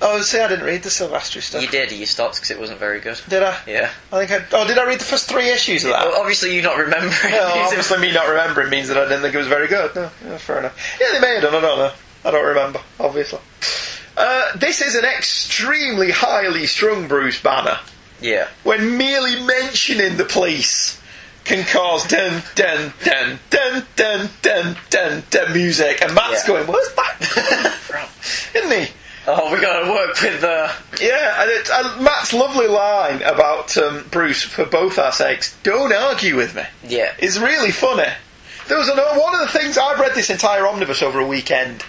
Oh, 0.02 0.20
see, 0.20 0.38
I 0.38 0.48
didn't 0.48 0.66
read 0.66 0.82
the 0.82 0.90
Silvestri 0.90 1.40
stuff. 1.40 1.62
You 1.62 1.68
did, 1.68 1.92
you 1.92 2.04
stopped 2.04 2.34
because 2.34 2.50
it 2.50 2.58
wasn't 2.60 2.78
very 2.78 3.00
good. 3.00 3.18
Did 3.28 3.42
I? 3.42 3.56
Yeah. 3.66 3.88
I 4.12 4.26
think 4.26 4.52
I. 4.52 4.56
Oh, 4.58 4.66
did 4.66 4.76
I 4.76 4.84
read 4.84 4.98
the 5.00 5.04
first 5.04 5.28
three 5.28 5.48
issues 5.48 5.84
of 5.84 5.92
that? 5.92 6.06
Well, 6.08 6.20
obviously, 6.20 6.54
you 6.54 6.60
not 6.60 6.76
remembering. 6.76 7.32
No, 7.32 7.52
obviously 7.54 7.98
me 8.00 8.12
not 8.12 8.28
remembering 8.28 8.68
means 8.68 8.88
that 8.88 8.98
I 8.98 9.04
didn't 9.04 9.22
think 9.22 9.34
it 9.34 9.38
was 9.38 9.46
very 9.46 9.68
good. 9.68 9.94
No, 9.94 10.10
yeah, 10.26 10.36
fair 10.38 10.58
enough. 10.58 10.76
Yeah, 11.00 11.06
they 11.12 11.20
may 11.20 11.34
have 11.34 11.42
done. 11.44 11.54
I 11.54 11.60
don't 11.60 11.78
know. 11.78 11.92
I 12.24 12.30
don't 12.32 12.44
remember. 12.44 12.80
Obviously. 13.00 13.38
Uh, 14.16 14.56
this 14.56 14.82
is 14.82 14.94
an 14.96 15.04
extremely 15.06 16.10
highly 16.10 16.66
strung 16.66 17.06
Bruce 17.08 17.40
Banner. 17.40 17.78
Yeah. 18.22 18.48
When 18.64 18.96
merely 18.96 19.44
mentioning 19.44 20.16
the 20.16 20.24
police 20.24 21.00
can 21.44 21.64
cause 21.66 22.06
dun 22.06 22.42
dun 22.54 22.92
dun 23.04 23.38
dun 23.50 23.86
dun 23.96 24.30
dun 24.42 24.76
dun 24.90 25.22
dun 25.30 25.52
music, 25.52 26.00
and 26.02 26.14
Matt's 26.14 26.42
Yeah. 26.42 26.54
going, 26.54 26.66
"Where's 26.66 26.92
that 26.94 27.74
from?" 27.80 28.06
Isn't 28.54 28.86
he? 28.86 28.92
Oh, 29.26 29.52
we 29.52 29.60
got 29.60 29.84
to 29.84 29.90
work 29.90 30.20
with 30.20 30.40
the. 30.40 30.70
Yeah, 31.00 31.42
and 31.42 31.50
it, 31.50 31.68
and 31.72 32.04
Matt's 32.04 32.32
lovely 32.32 32.66
line 32.66 33.22
about 33.22 33.76
um, 33.76 34.04
Bruce, 34.10 34.42
for 34.42 34.64
both 34.64 34.98
our 34.98 35.12
sakes, 35.12 35.56
don't 35.62 35.92
argue 35.92 36.36
with 36.36 36.54
me. 36.56 36.62
Yeah. 36.88 37.12
is 37.20 37.38
really 37.38 37.70
funny. 37.70 38.08
There 38.68 38.78
was 38.78 38.88
another, 38.88 39.20
one 39.20 39.34
of 39.34 39.40
the 39.40 39.58
things 39.58 39.76
I've 39.78 40.00
read 40.00 40.14
this 40.16 40.28
entire 40.30 40.66
omnibus 40.66 41.02
over 41.02 41.20
a 41.20 41.26
weekend. 41.26 41.84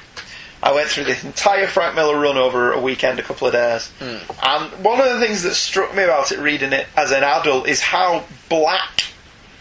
I 0.64 0.72
went 0.72 0.90
through 0.90 1.04
this 1.04 1.24
entire 1.26 1.68
Frank 1.68 1.96
Miller 1.96 2.18
run 2.18 2.38
over 2.38 2.72
a 2.72 2.80
weekend, 2.80 3.20
a 3.20 3.22
couple 3.22 3.48
of 3.48 3.54
days, 3.54 3.90
hmm. 4.00 4.18
and 4.42 4.84
one 4.84 5.02
of 5.02 5.20
the 5.20 5.26
things 5.26 5.44
that 5.44 5.56
struck 5.56 5.94
me 5.94 6.04
about 6.04 6.32
it 6.32 6.40
reading 6.40 6.72
it 6.72 6.88
as 6.96 7.12
an 7.12 7.22
adult 7.24 7.68
is 7.68 7.82
how 7.82 8.24
black 8.48 9.04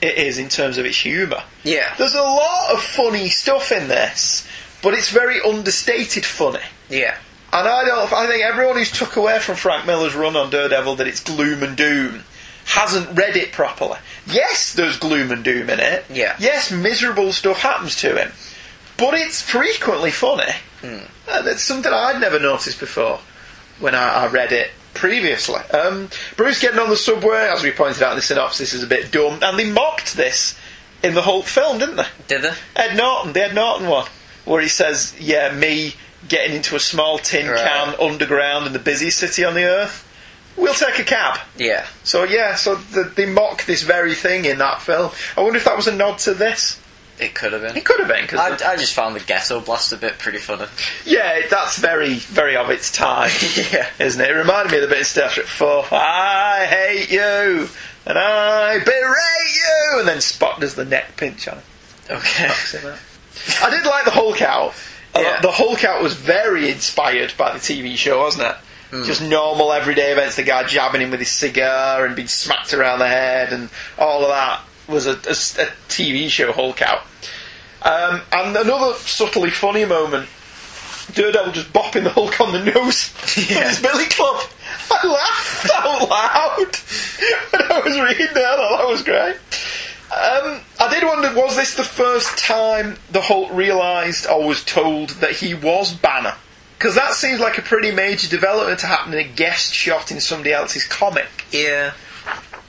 it 0.01 0.17
is 0.17 0.39
in 0.39 0.49
terms 0.49 0.79
of 0.79 0.87
its 0.87 0.99
humour. 0.99 1.43
Yeah. 1.65 1.95
There's 1.97 2.15
a 2.15 2.23
lot 2.23 2.73
of 2.73 2.83
funny 2.83 3.29
stuff 3.29 3.73
in 3.73 3.89
this, 3.89 4.47
but 4.81 4.95
it's 4.95 5.11
very 5.11 5.41
understated 5.41 6.25
funny. 6.25 6.65
Yeah. 6.89 7.17
And 7.53 7.69
I 7.69 7.85
don't. 7.85 8.13
I 8.13 8.27
think 8.27 8.45
everyone 8.45 8.77
who's 8.77 8.91
took 8.91 9.17
away 9.17 9.39
from 9.39 9.57
Frank 9.57 9.87
Miller's 9.87 10.15
run 10.15 10.37
on 10.37 10.51
Daredevil 10.51 10.97
that 10.97 11.07
it's 11.07 11.23
gloom 11.23 11.63
and 11.63 11.77
doom 11.77 12.25
hasn't 12.65 13.17
read 13.17 13.37
it 13.37 13.53
properly. 13.53 13.99
Yes, 14.27 14.73
there's 14.73 14.99
gloom 14.99 15.31
and 15.31 15.45
doom 15.45 15.69
in 15.69 15.81
it. 15.81 16.05
Yeah. 16.09 16.37
Yes, 16.39 16.71
miserable 16.71 17.33
stuff 17.33 17.59
happens 17.59 17.97
to 17.97 18.17
him, 18.17 18.33
but 19.03 19.15
it's 19.15 19.43
frequently 19.43 20.11
funny. 20.11 20.53
And 20.83 21.47
it's 21.47 21.63
something 21.63 21.93
I'd 21.93 22.21
never 22.21 22.39
noticed 22.39 22.81
before 22.81 23.19
when 23.81 23.95
I, 23.95 24.25
I 24.25 24.27
read 24.29 24.53
it 24.53 24.71
previously. 24.95 25.61
Um, 25.73 26.09
Bruce 26.37 26.61
getting 26.61 26.79
on 26.79 26.89
the 26.91 26.97
subway, 26.97 27.49
as 27.53 27.63
we 27.63 27.71
pointed 27.73 28.03
out 28.03 28.13
in 28.13 28.17
the 28.17 28.23
synopsis, 28.23 28.73
is 28.75 28.83
a 28.83 28.87
bit 28.87 29.11
dumb, 29.11 29.39
and 29.43 29.59
they 29.59 29.71
mocked 29.71 30.15
this 30.17 30.57
in 31.03 31.15
the 31.15 31.23
whole 31.23 31.43
film, 31.43 31.79
didn't 31.79 31.97
they? 31.97 32.07
Did 32.29 32.43
they? 32.43 32.53
Ed 32.77 32.97
Norton, 32.97 33.33
the 33.33 33.45
Ed 33.45 33.55
Norton 33.55 33.89
one, 33.89 34.07
where 34.45 34.61
he 34.61 34.69
says, 34.69 35.15
"Yeah, 35.19 35.53
me 35.53 35.95
getting 36.29 36.55
into 36.55 36.77
a 36.77 36.81
small 36.81 37.19
tin 37.19 37.49
Right. 37.49 37.59
can 37.59 37.95
underground 38.01 38.67
in 38.67 38.73
the 38.73 38.79
busiest 38.79 39.19
city 39.19 39.45
on 39.45 39.55
the 39.55 39.65
earth. 39.65 40.07
We'll 40.57 40.75
take 40.75 40.99
a 40.99 41.05
cab." 41.05 41.41
Yeah. 41.57 41.87
So 42.05 42.25
yeah, 42.25 42.55
so 42.57 42.75
the, 42.77 43.05
they 43.05 43.27
mock 43.27 43.65
this 43.67 43.83
very 43.83 44.15
thing 44.15 44.45
in 44.45 44.59
that 44.59 44.83
film. 44.83 45.11
I 45.37 45.41
wonder 45.41 45.57
if 45.59 45.65
that 45.65 45.77
was 45.77 45.87
a 45.89 45.95
nod 45.95 46.19
to 46.19 46.35
this. 46.35 46.79
It 47.21 47.35
could 47.35 47.53
have 47.53 47.63
been. 47.63 47.77
It 47.77 47.85
could 47.85 48.01
have 48.01 48.09
been 48.09 48.23
because 48.23 48.63
I, 48.63 48.73
I 48.73 48.77
just 48.77 48.95
found 48.95 49.15
the 49.15 49.21
ghetto 49.21 49.61
blast 49.61 49.93
a 49.93 49.97
bit 49.97 50.19
pretty 50.19 50.39
funny. 50.39 50.67
yeah, 51.05 51.41
that's 51.49 51.79
very 51.79 52.15
very 52.15 52.57
of 52.57 52.71
its 52.71 52.91
time, 52.91 53.31
Yeah. 53.73 53.89
isn't 53.99 54.21
it? 54.21 54.31
It 54.31 54.35
reminded 54.35 54.73
me 54.73 54.79
of 54.79 54.83
the 54.83 54.89
bit 54.89 54.99
in 54.99 55.05
Star 55.05 55.29
Trek 55.29 55.47
Four. 55.47 55.85
I 55.93 56.67
hate 56.69 57.11
you 57.11 57.69
and 58.07 58.19
I 58.19 58.79
berate 58.79 59.55
you, 59.55 59.99
and 60.01 60.09
then 60.09 60.19
Spock 60.19 60.59
does 60.61 60.75
the 60.75 60.85
neck 60.85 61.17
pinch 61.17 61.47
on 61.47 61.55
him. 61.57 61.63
Okay. 62.11 62.51
I 63.63 63.71
did 63.71 63.85
like 63.87 64.05
the 64.05 64.11
Hulk 64.11 64.43
out. 64.43 64.75
Yeah. 65.15 65.41
the 65.41 65.51
Hulk 65.53 65.85
out 65.85 66.03
was 66.03 66.15
very 66.15 66.71
inspired 66.71 67.35
by 67.37 67.53
the 67.53 67.59
TV 67.59 67.97
show, 67.97 68.19
wasn't 68.21 68.49
it? 68.49 68.57
Hmm. 68.91 69.05
Just 69.05 69.23
normal 69.23 69.73
everyday 69.73 70.13
events. 70.13 70.37
The 70.37 70.43
guy 70.43 70.65
jabbing 70.65 71.01
him 71.03 71.11
with 71.11 71.21
his 71.21 71.31
cigar 71.31 72.05
and 72.05 72.17
being 72.17 72.29
smacked 72.29 72.75
around 72.75 72.99
the 72.99 73.09
head, 73.09 73.53
and 73.53 73.69
all 73.99 74.23
of 74.23 74.29
that 74.29 74.61
was 74.89 75.07
a 75.07 75.17
TV 75.17 76.29
show 76.29 76.53
Hulk 76.53 76.83
out. 76.83 77.07
Um, 77.83 78.21
and 78.31 78.57
another 78.57 78.95
subtly 78.95 79.51
funny 79.51 79.85
moment. 79.85 80.29
Daredevil 81.15 81.53
just 81.53 81.73
bopping 81.73 82.05
the 82.05 82.11
Hulk 82.11 82.41
on 82.41 82.53
the 82.53 82.65
nose 82.65 83.13
with 83.37 83.49
his 83.49 83.81
billy 83.81 84.07
club. 84.07 84.49
I 84.91 85.07
laughed 85.07 85.71
out 85.75 86.09
loud 86.09 86.77
when 87.51 87.73
I 87.73 87.81
was 87.85 88.01
reading 88.01 88.35
that. 88.35 88.45
I 88.45 88.57
thought 88.57 88.79
that 88.79 88.89
was 88.89 89.03
great. 89.03 89.37
Um, 90.13 90.61
I 90.79 90.91
did 90.91 91.05
wonder, 91.05 91.35
was 91.35 91.57
this 91.57 91.75
the 91.75 91.85
first 91.85 92.37
time 92.39 92.97
the 93.11 93.21
Hulk 93.21 93.51
realised 93.53 94.27
or 94.27 94.47
was 94.47 94.63
told 94.63 95.11
that 95.21 95.33
he 95.33 95.55
was 95.55 95.93
Banner? 95.93 96.35
Because 96.79 96.95
that 96.97 97.15
seems 97.15 97.41
like 97.41 97.59
a 97.59 97.63
pretty 97.63 97.93
major 97.93 98.29
development 98.29 98.81
to 98.81 98.87
happen 98.87 99.13
in 99.15 99.19
a 99.21 99.29
guest 99.29 99.73
shot 99.73 100.11
in 100.13 100.21
somebody 100.21 100.53
else's 100.53 100.87
comic. 100.87 101.47
Yeah. 101.51 101.93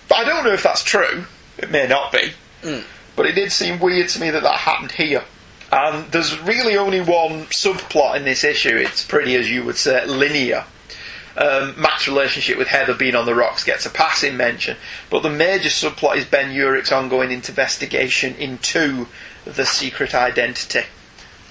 But 0.08 0.20
I 0.20 0.24
don't 0.24 0.44
know 0.44 0.54
if 0.54 0.64
that's 0.64 0.84
true. 0.84 1.26
It 1.64 1.72
may 1.72 1.88
not 1.88 2.12
be. 2.12 2.34
Mm. 2.62 2.84
But 3.16 3.26
it 3.26 3.36
did 3.36 3.54
seem 3.54 3.80
weird 3.80 4.10
to 4.10 4.20
me 4.20 4.30
that 4.32 4.44
that 4.44 4.60
happened 4.60 4.92
here. 4.92 5.24
And 5.72 6.12
there's 6.12 6.38
really 6.42 6.76
only 6.76 7.00
one 7.00 7.46
subplot 7.46 8.18
in 8.18 8.26
this 8.26 8.44
issue. 8.44 8.76
It's 8.76 9.06
pretty, 9.06 9.36
as 9.36 9.50
you 9.50 9.64
would 9.64 9.78
say, 9.78 10.06
linear. 10.06 10.66
Um, 11.38 11.82
Matt's 11.82 12.08
relationship 12.08 12.58
with 12.58 12.68
Heather 12.68 12.94
being 12.94 13.16
on 13.16 13.26
the 13.26 13.34
rocks 13.34 13.64
gets 13.64 13.86
a 13.86 13.90
passing 13.90 14.36
mention, 14.36 14.76
but 15.10 15.24
the 15.24 15.32
major 15.32 15.70
subplot 15.70 16.18
is 16.18 16.26
Ben 16.26 16.52
Urich's 16.52 16.92
ongoing 16.92 17.32
investigation 17.32 18.36
into 18.36 19.08
the 19.46 19.66
secret 19.66 20.14
identity 20.14 20.84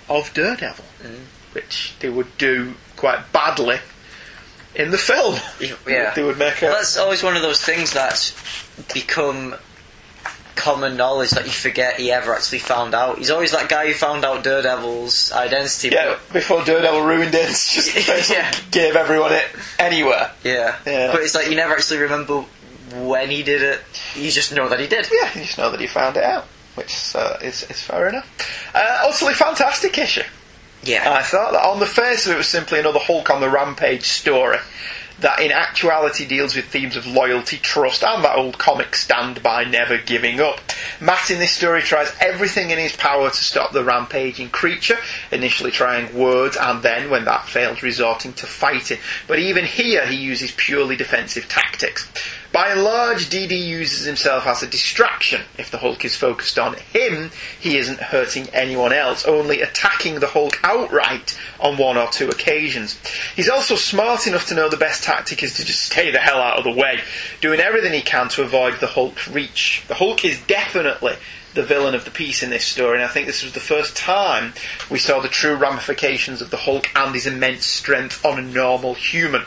of 0.09 0.33
Daredevil, 0.35 0.85
which 1.53 1.95
they 1.99 2.11
would 2.11 2.39
do 2.39 2.75
quite 2.97 3.33
badly 3.33 3.79
in 4.77 4.93
the 4.93 4.99
film. 4.99 5.37
Yeah. 5.89 6.13
they 6.15 6.23
would 6.23 6.39
make 6.39 6.59
a 6.59 6.67
That's 6.67 6.97
always 6.97 7.25
one 7.25 7.35
of 7.35 7.43
those 7.43 7.61
things 7.61 7.93
that's 7.93 8.33
become 8.95 9.57
common 10.57 10.97
knowledge 10.97 11.31
that 11.31 11.45
you 11.47 11.51
forget 11.53 11.99
he 11.99 12.11
ever 12.13 12.35
actually 12.35 12.59
found 12.61 12.95
out. 12.95 13.19
He's 13.19 13.31
always 13.31 13.53
that 13.53 13.69
guy 13.69 13.87
who 13.87 13.95
found 13.95 14.25
out 14.25 14.45
Daredevil's 14.45 15.33
identity. 15.33 15.89
Yeah, 15.91 16.19
before 16.33 16.65
Daredevil 16.65 17.03
ruined 17.03 17.35
it, 17.35 17.41
it's 17.51 17.75
just 17.75 18.31
Yeah. 18.31 18.53
gave 18.71 18.97
everyone 18.97 19.33
it 19.33 19.45
anywhere. 19.79 20.31
Yeah. 20.45 20.77
Yeah. 20.87 21.13
But 21.13 21.23
it's 21.23 21.35
like 21.35 21.49
you 21.49 21.57
never 21.57 21.75
actually 21.75 22.01
remember 22.01 22.45
when 22.95 23.31
he 23.31 23.43
did 23.43 23.63
it. 23.63 23.81
You 24.15 24.31
just 24.31 24.55
know 24.55 24.69
that 24.69 24.79
he 24.81 24.87
did. 24.87 25.09
Yeah, 25.13 25.31
you 25.35 25.43
just 25.45 25.59
know 25.59 25.71
that 25.71 25.81
he 25.81 25.87
found 25.87 26.17
it 26.17 26.25
out, 26.25 26.45
which 26.75 27.15
uh, 27.15 27.39
is, 27.43 27.63
is 27.71 27.81
fair 27.83 28.09
enough. 28.09 28.71
Uh, 28.75 29.05
utterly 29.07 29.35
fantastic 29.35 29.97
issue. 29.99 30.23
Yeah. 30.85 31.13
I 31.13 31.23
thought 31.23 31.53
that 31.53 31.65
on 31.65 31.79
the 31.81 31.87
face 31.87 32.27
of 32.27 32.33
it 32.33 32.37
was 32.39 32.49
simply 32.49 32.81
another 32.81 32.99
Hulk 32.99 33.31
on 33.31 33.41
the 33.41 33.49
Rampage 33.49 34.05
story 34.05 34.59
that 35.23 35.41
in 35.41 35.51
actuality 35.51 36.27
deals 36.27 36.55
with 36.55 36.67
themes 36.67 36.97
of 36.97 37.07
loyalty, 37.07 37.57
trust, 37.57 38.05
and 38.05 38.23
that 38.23 38.37
old 38.37 38.59
comic 38.59 38.95
stand 38.95 39.43
by 39.43 39.65
never 39.65 39.99
giving 39.99 40.41
up. 40.41 40.61
Matt 41.01 41.31
in 41.31 41.39
this 41.39 41.53
story 41.53 41.83
tries 41.83 42.13
everything 42.21 42.71
in 42.71 42.79
his 42.79 42.95
power 42.95 43.31
to 43.31 43.45
stop 43.45 43.73
the 43.73 43.85
rampaging 43.85 44.51
creature, 44.51 44.99
initially 45.31 45.71
trying 45.71 46.15
words 46.15 46.57
and 46.61 46.83
then, 46.83 47.11
when 47.11 47.25
that 47.25 47.49
fails, 47.49 47.83
resorting 47.83 48.33
to 48.35 48.47
fighting. 48.47 48.99
But 49.27 49.39
even 49.39 49.65
here 49.65 50.07
he 50.07 50.17
uses 50.17 50.53
purely 50.53 50.97
defensive 50.97 51.49
tactics. 51.49 52.09
By 52.53 52.69
and 52.69 52.85
large, 52.85 53.31
DD 53.31 53.59
uses 53.67 54.05
himself 54.05 54.47
as 54.47 54.63
a 54.63 54.67
distraction. 54.67 55.41
If 55.57 55.71
the 55.71 55.79
Hulk 55.79 56.05
is 56.05 56.17
focused 56.17 56.59
on 56.59 56.75
him, 56.93 57.31
he 57.59 57.79
isn't 57.79 57.99
hurting 57.99 58.49
anyone 58.51 58.93
else, 58.93 59.25
only 59.25 59.63
attacking 59.63 60.21
the 60.21 60.27
Hulk 60.27 60.61
outright 60.63 61.39
on 61.59 61.79
one 61.79 61.97
or 61.97 62.09
two 62.09 62.29
occasions. 62.29 63.01
He's 63.35 63.49
also 63.49 63.75
smart 63.75 64.27
enough 64.27 64.47
to 64.49 64.55
know 64.55 64.69
the 64.69 64.77
best 64.77 65.03
tactic 65.03 65.43
is 65.43 65.55
to 65.55 65.65
just 65.65 65.85
stay 65.85 66.11
the 66.11 66.19
hell 66.19 66.43
out 66.43 66.59
of 66.59 66.65
the 66.65 66.79
way, 66.79 67.01
doing 67.41 67.59
everything 67.59 67.95
he 67.95 68.03
can 68.03 68.29
to 68.31 68.43
avoid 68.43 68.81
the 68.81 68.87
Hulk's 68.87 69.29
reach. 69.29 69.83
The 69.89 69.95
Hulk 69.95 70.23
is 70.23 70.39
definitely 70.43 71.17
the 71.55 71.63
villain 71.63 71.95
of 71.95 72.05
the 72.05 72.11
piece 72.11 72.43
in 72.43 72.51
this 72.51 72.65
story, 72.65 72.97
and 72.97 73.05
I 73.05 73.09
think 73.09 73.27
this 73.27 73.43
was 73.43 73.53
the 73.53 73.61
first 73.61 73.97
time 73.97 74.55
we 74.91 74.99
saw 74.99 75.21
the 75.21 75.29
true 75.29 75.55
ramifications 75.55 76.41
of 76.41 76.51
the 76.51 76.57
Hulk 76.57 76.89
and 76.97 77.15
his 77.15 77.27
immense 77.27 77.67
strength 77.67 78.25
on 78.25 78.39
a 78.39 78.43
normal 78.43 78.95
human. 78.95 79.45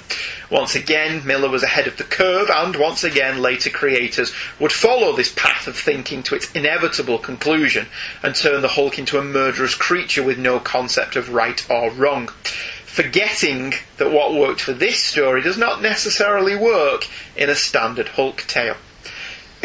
Once 0.52 0.76
again, 0.76 1.26
Miller 1.26 1.50
was 1.50 1.64
ahead 1.64 1.88
of 1.88 1.98
the 1.98 2.04
curve, 2.04 2.50
and 2.50 2.76
once 2.76 3.04
again, 3.04 3.42
later 3.42 3.70
creators 3.70 4.32
would 4.60 4.72
follow 4.72 5.16
this 5.16 5.32
path 5.32 5.68
of 5.68 5.76
thinking 5.76 6.22
to 6.22 6.36
its 6.36 6.52
inevitable 6.52 7.18
conclusion 7.18 7.88
and 8.22 8.36
turn 8.36 8.62
the 8.62 8.68
Hulk 8.68 9.00
into 9.00 9.18
a 9.18 9.24
murderous 9.24 9.74
creature 9.74 10.24
with 10.24 10.38
no 10.38 10.60
concept 10.60 11.16
of 11.16 11.34
right 11.34 11.66
or 11.70 11.90
wrong. 11.92 12.28
Forgetting 12.86 13.74
that 13.98 14.12
what 14.12 14.34
worked 14.34 14.62
for 14.62 14.74
this 14.74 15.04
story 15.04 15.42
does 15.42 15.58
not 15.58 15.82
necessarily 15.82 16.56
work 16.56 17.08
in 17.36 17.50
a 17.50 17.56
standard 17.56 18.10
Hulk 18.10 18.46
tale. 18.48 18.78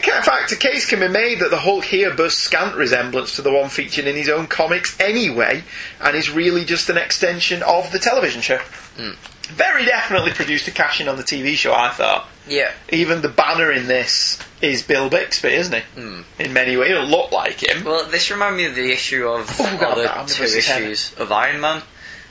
In 0.06 0.22
fact, 0.22 0.52
a 0.52 0.56
case 0.56 0.88
can 0.88 1.00
be 1.00 1.08
made 1.08 1.40
that 1.40 1.50
the 1.50 1.58
Hulk 1.58 1.84
here 1.84 2.14
bears 2.14 2.36
scant 2.36 2.76
resemblance 2.76 3.36
to 3.36 3.42
the 3.42 3.52
one 3.52 3.68
featured 3.68 4.06
in 4.06 4.16
his 4.16 4.28
own 4.28 4.46
comics 4.46 4.98
anyway, 5.00 5.64
and 6.00 6.16
is 6.16 6.30
really 6.30 6.64
just 6.64 6.88
an 6.88 6.96
extension 6.96 7.62
of 7.62 7.90
the 7.92 7.98
television 7.98 8.40
show. 8.42 8.58
Hmm. 8.96 9.12
Very 9.54 9.84
definitely 9.84 10.32
produced 10.32 10.68
a 10.68 10.70
cash 10.70 11.00
in 11.00 11.08
on 11.08 11.16
the 11.16 11.24
TV 11.24 11.54
show, 11.54 11.72
I 11.74 11.90
thought. 11.90 12.28
Yeah. 12.46 12.70
Even 12.90 13.20
the 13.20 13.28
banner 13.28 13.72
in 13.72 13.86
this 13.86 14.38
is 14.62 14.82
Bill 14.82 15.08
Bixby, 15.08 15.48
isn't 15.54 15.74
he? 15.74 15.80
Hmm. 16.00 16.22
In 16.38 16.52
many 16.52 16.76
ways, 16.76 16.90
it'll 16.90 17.06
look 17.06 17.32
like 17.32 17.62
him. 17.66 17.84
Well, 17.84 18.06
this 18.06 18.30
reminded 18.30 18.56
me 18.56 18.64
of 18.66 18.74
the 18.74 18.92
issue 18.92 19.26
of 19.26 19.48
Oh, 19.58 19.78
God, 19.80 20.28
the 20.28 20.32
two 20.32 20.44
issues 20.44 21.14
of 21.14 21.32
Iron 21.32 21.60
Man, 21.60 21.82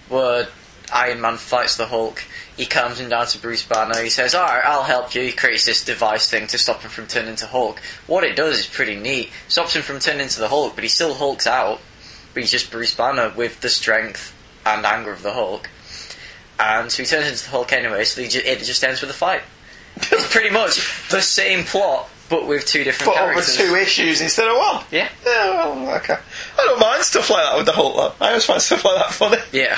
where 0.08 0.48
Iron 0.94 1.22
Man 1.22 1.38
fights 1.38 1.76
the 1.78 1.88
Hulk. 1.88 2.24
He 2.60 2.66
calms 2.66 3.00
him 3.00 3.08
down 3.08 3.26
to 3.28 3.38
Bruce 3.38 3.64
Banner. 3.64 4.02
He 4.02 4.10
says, 4.10 4.36
"All 4.36 4.46
right, 4.46 4.66
I'll 4.66 4.84
help 4.84 5.16
you." 5.16 5.22
He 5.22 5.32
creates 5.32 5.64
this 5.64 5.82
device 5.82 6.30
thing 6.30 6.46
to 6.48 6.58
stop 6.58 6.82
him 6.82 6.90
from 6.90 7.08
turning 7.08 7.30
into 7.30 7.48
Hulk. 7.48 7.80
What 8.06 8.26
it 8.26 8.36
does 8.36 8.60
is 8.60 8.66
pretty 8.68 8.98
neat. 8.98 9.32
Stops 9.48 9.78
him 9.78 9.82
from 9.82 10.02
turning 10.02 10.24
into 10.24 10.42
the 10.42 10.50
Hulk, 10.50 10.76
but 10.76 10.84
he 10.84 10.90
still 10.90 11.14
hulks 11.14 11.48
out. 11.48 11.80
But 12.34 12.44
he's 12.44 12.52
just 12.52 12.70
Bruce 12.70 12.94
Banner 12.94 13.30
with 13.30 13.62
the 13.62 13.70
strength 13.70 14.34
and 14.66 14.86
anger 14.86 15.14
of 15.14 15.22
the 15.22 15.32
Hulk. 15.32 15.70
And 16.60 16.92
so 16.92 17.02
he 17.02 17.08
turns 17.08 17.30
into 17.30 17.46
the 17.46 17.52
Hulk 17.52 17.72
anyway. 17.72 18.04
So 18.04 18.20
it 18.20 18.64
just 18.66 18.84
ends 18.84 19.00
with 19.00 19.10
a 19.10 19.14
fight. 19.14 19.44
It's 19.96 20.30
pretty 20.30 20.50
much 20.50 21.08
the 21.08 21.22
same 21.22 21.64
plot 21.64 22.10
but 22.30 22.48
with 22.48 22.66
two 22.66 22.84
different 22.84 23.12
over 23.12 23.20
characters. 23.34 23.58
two 23.58 23.76
issues 23.76 24.22
instead 24.22 24.48
of 24.48 24.56
one. 24.58 24.84
Yeah. 24.92 25.10
Yeah, 25.26 25.50
well, 25.50 25.96
okay. 25.98 26.18
I 26.58 26.66
don't 26.66 26.80
mind 26.80 27.04
stuff 27.04 27.30
like 27.30 27.44
that 27.44 27.58
with 27.58 27.66
the 27.66 27.72
Hulk, 27.72 27.96
though. 27.96 28.26
I 28.26 28.30
always 28.30 28.46
find 28.46 28.62
stuff 28.62 28.86
like 28.86 28.98
that 28.98 29.14
funny. 29.14 29.38
Yeah. 29.52 29.78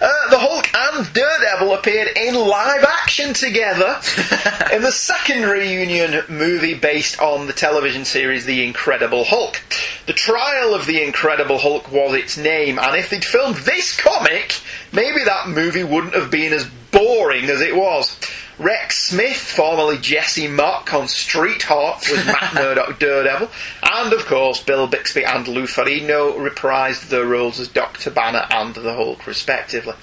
Uh, 0.00 0.30
the 0.30 0.38
Hulk 0.38 0.68
and 0.74 1.12
Daredevil 1.12 1.74
appeared 1.74 2.08
in 2.16 2.34
live 2.34 2.84
action 2.84 3.32
together 3.34 4.00
in 4.72 4.82
the 4.82 4.92
second 4.92 5.42
reunion 5.44 6.22
movie 6.28 6.74
based 6.74 7.20
on 7.20 7.46
the 7.46 7.52
television 7.52 8.04
series 8.04 8.44
The 8.44 8.66
Incredible 8.66 9.24
Hulk. 9.24 9.62
The 10.06 10.12
Trial 10.12 10.74
of 10.74 10.86
the 10.86 11.02
Incredible 11.02 11.58
Hulk 11.58 11.90
was 11.92 12.14
its 12.14 12.36
name, 12.36 12.78
and 12.78 12.96
if 12.96 13.10
they'd 13.10 13.24
filmed 13.24 13.56
this 13.58 13.96
comic, 13.96 14.60
maybe 14.92 15.22
that 15.24 15.48
movie 15.48 15.84
wouldn't 15.84 16.14
have 16.14 16.30
been 16.30 16.52
as 16.52 16.64
boring 16.90 17.44
as 17.46 17.60
it 17.60 17.74
was. 17.74 18.18
Rex 18.58 18.98
Smith, 19.08 19.36
formerly 19.36 19.98
Jesse 19.98 20.46
Mach 20.46 20.92
on 20.94 21.08
Street 21.08 21.62
Hawk, 21.62 22.02
was 22.08 22.24
Matt 22.26 22.54
Murdock 22.54 23.00
Daredevil, 23.00 23.50
and 23.82 24.12
of 24.12 24.26
course 24.26 24.62
Bill 24.62 24.86
Bixby 24.86 25.24
and 25.24 25.48
Lou 25.48 25.64
Ferrigno 25.64 26.36
reprised 26.36 27.08
their 27.08 27.24
roles 27.24 27.58
as 27.58 27.66
Dr. 27.66 28.10
Banner 28.10 28.46
and 28.50 28.74
the 28.74 28.94
Hulk, 28.94 29.26
respectively. 29.26 29.94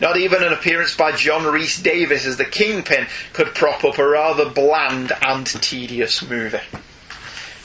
Not 0.00 0.18
even 0.18 0.42
an 0.42 0.52
appearance 0.52 0.94
by 0.94 1.12
John 1.12 1.44
Rhys-Davies 1.44 2.26
as 2.26 2.36
the 2.36 2.44
Kingpin 2.44 3.06
could 3.32 3.54
prop 3.54 3.84
up 3.84 3.98
a 3.98 4.06
rather 4.06 4.48
bland 4.48 5.12
and 5.22 5.46
tedious 5.46 6.28
movie. 6.28 6.58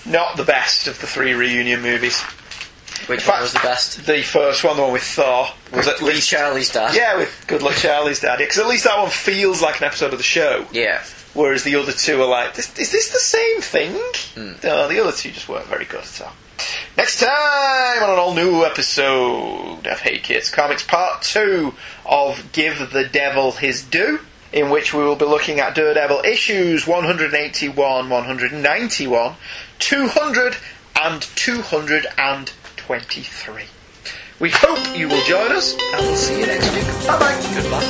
Not 0.06 0.38
the 0.38 0.46
best 0.46 0.88
of 0.88 1.02
the 1.02 1.08
three 1.08 1.34
reunion 1.34 1.82
movies. 1.82 2.24
Which 3.08 3.24
In 3.26 3.32
one 3.32 3.42
was 3.42 3.54
the 3.54 3.60
best? 3.60 4.06
The 4.06 4.22
first 4.24 4.64
one, 4.64 4.76
the 4.78 4.84
one 4.84 4.94
with 4.94 5.04
Thor, 5.04 5.48
was 5.74 5.88
at 5.88 6.02
With 6.02 6.14
least 6.16 6.30
Charlie's 6.30 6.70
dad. 6.72 6.96
yeah, 6.96 7.18
with 7.18 7.44
Good 7.48 7.62
Luck 7.62 7.76
Charlie's 7.76 8.20
Dad. 8.20 8.38
Because 8.40 8.60
at 8.60 8.68
least 8.68 8.84
that 8.86 8.98
one 9.00 9.10
feels 9.10 9.62
like 9.62 9.80
an 9.80 9.86
episode 9.88 10.12
of 10.14 10.20
the 10.20 10.24
show. 10.24 10.66
Yeah. 10.72 11.02
Whereas 11.34 11.64
the 11.64 11.76
other 11.76 11.92
two 11.92 12.22
are 12.22 12.28
like, 12.28 12.56
this, 12.56 12.78
is 12.80 12.92
this 12.92 13.10
the 13.12 13.20
same 13.20 13.62
thing? 13.62 13.92
Hmm. 14.36 14.54
No, 14.66 14.88
the 14.88 15.00
other 15.02 15.12
two 15.12 15.32
just 15.32 15.48
weren't 15.48 15.68
very 15.68 15.86
good 15.86 16.02
at 16.04 16.22
all. 16.22 16.34
Next 16.98 17.20
time 17.20 18.04
on 18.04 18.10
an 18.10 18.20
all 18.20 18.34
new 18.34 18.66
episode 18.66 19.88
of 19.88 20.00
Hey 20.02 20.18
Kids 20.18 20.50
Comics 20.50 20.84
Part 20.84 21.22
2 21.22 21.74
of 22.06 22.52
Give 22.52 22.92
the 22.92 23.06
Devil 23.06 23.54
His 23.54 23.82
Due, 23.84 24.20
in 24.52 24.70
which 24.70 24.94
we 24.94 25.04
will 25.04 25.16
be 25.16 25.24
looking 25.26 25.60
at 25.62 25.76
Daredevil 25.76 26.22
issues 26.26 26.86
181, 26.86 28.10
191, 28.10 29.36
200, 29.80 30.58
and 32.18 32.52
223. 32.90 33.66
We 34.40 34.50
hope 34.50 34.98
you 34.98 35.08
will 35.08 35.22
join 35.26 35.52
us, 35.52 35.74
and 35.74 36.02
we'll 36.02 36.16
see 36.16 36.40
you 36.40 36.48
next 36.48 36.74
week. 36.74 36.84
Bye 37.06 37.20
bye. 37.20 37.52
Goodbye. 37.54 37.84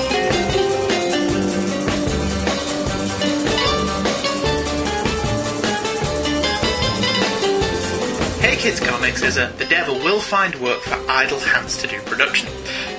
Hey 8.41 8.57
Kids 8.57 8.81
Comics 8.81 9.21
is 9.23 9.37
a 9.37 9.53
The 9.57 9.65
Devil 9.69 9.95
Will 9.99 10.19
Find 10.19 10.53
Work 10.55 10.81
for 10.81 10.99
Idle 11.09 11.39
Hands 11.39 11.77
to 11.77 11.87
Do 11.87 12.01
production. 12.01 12.49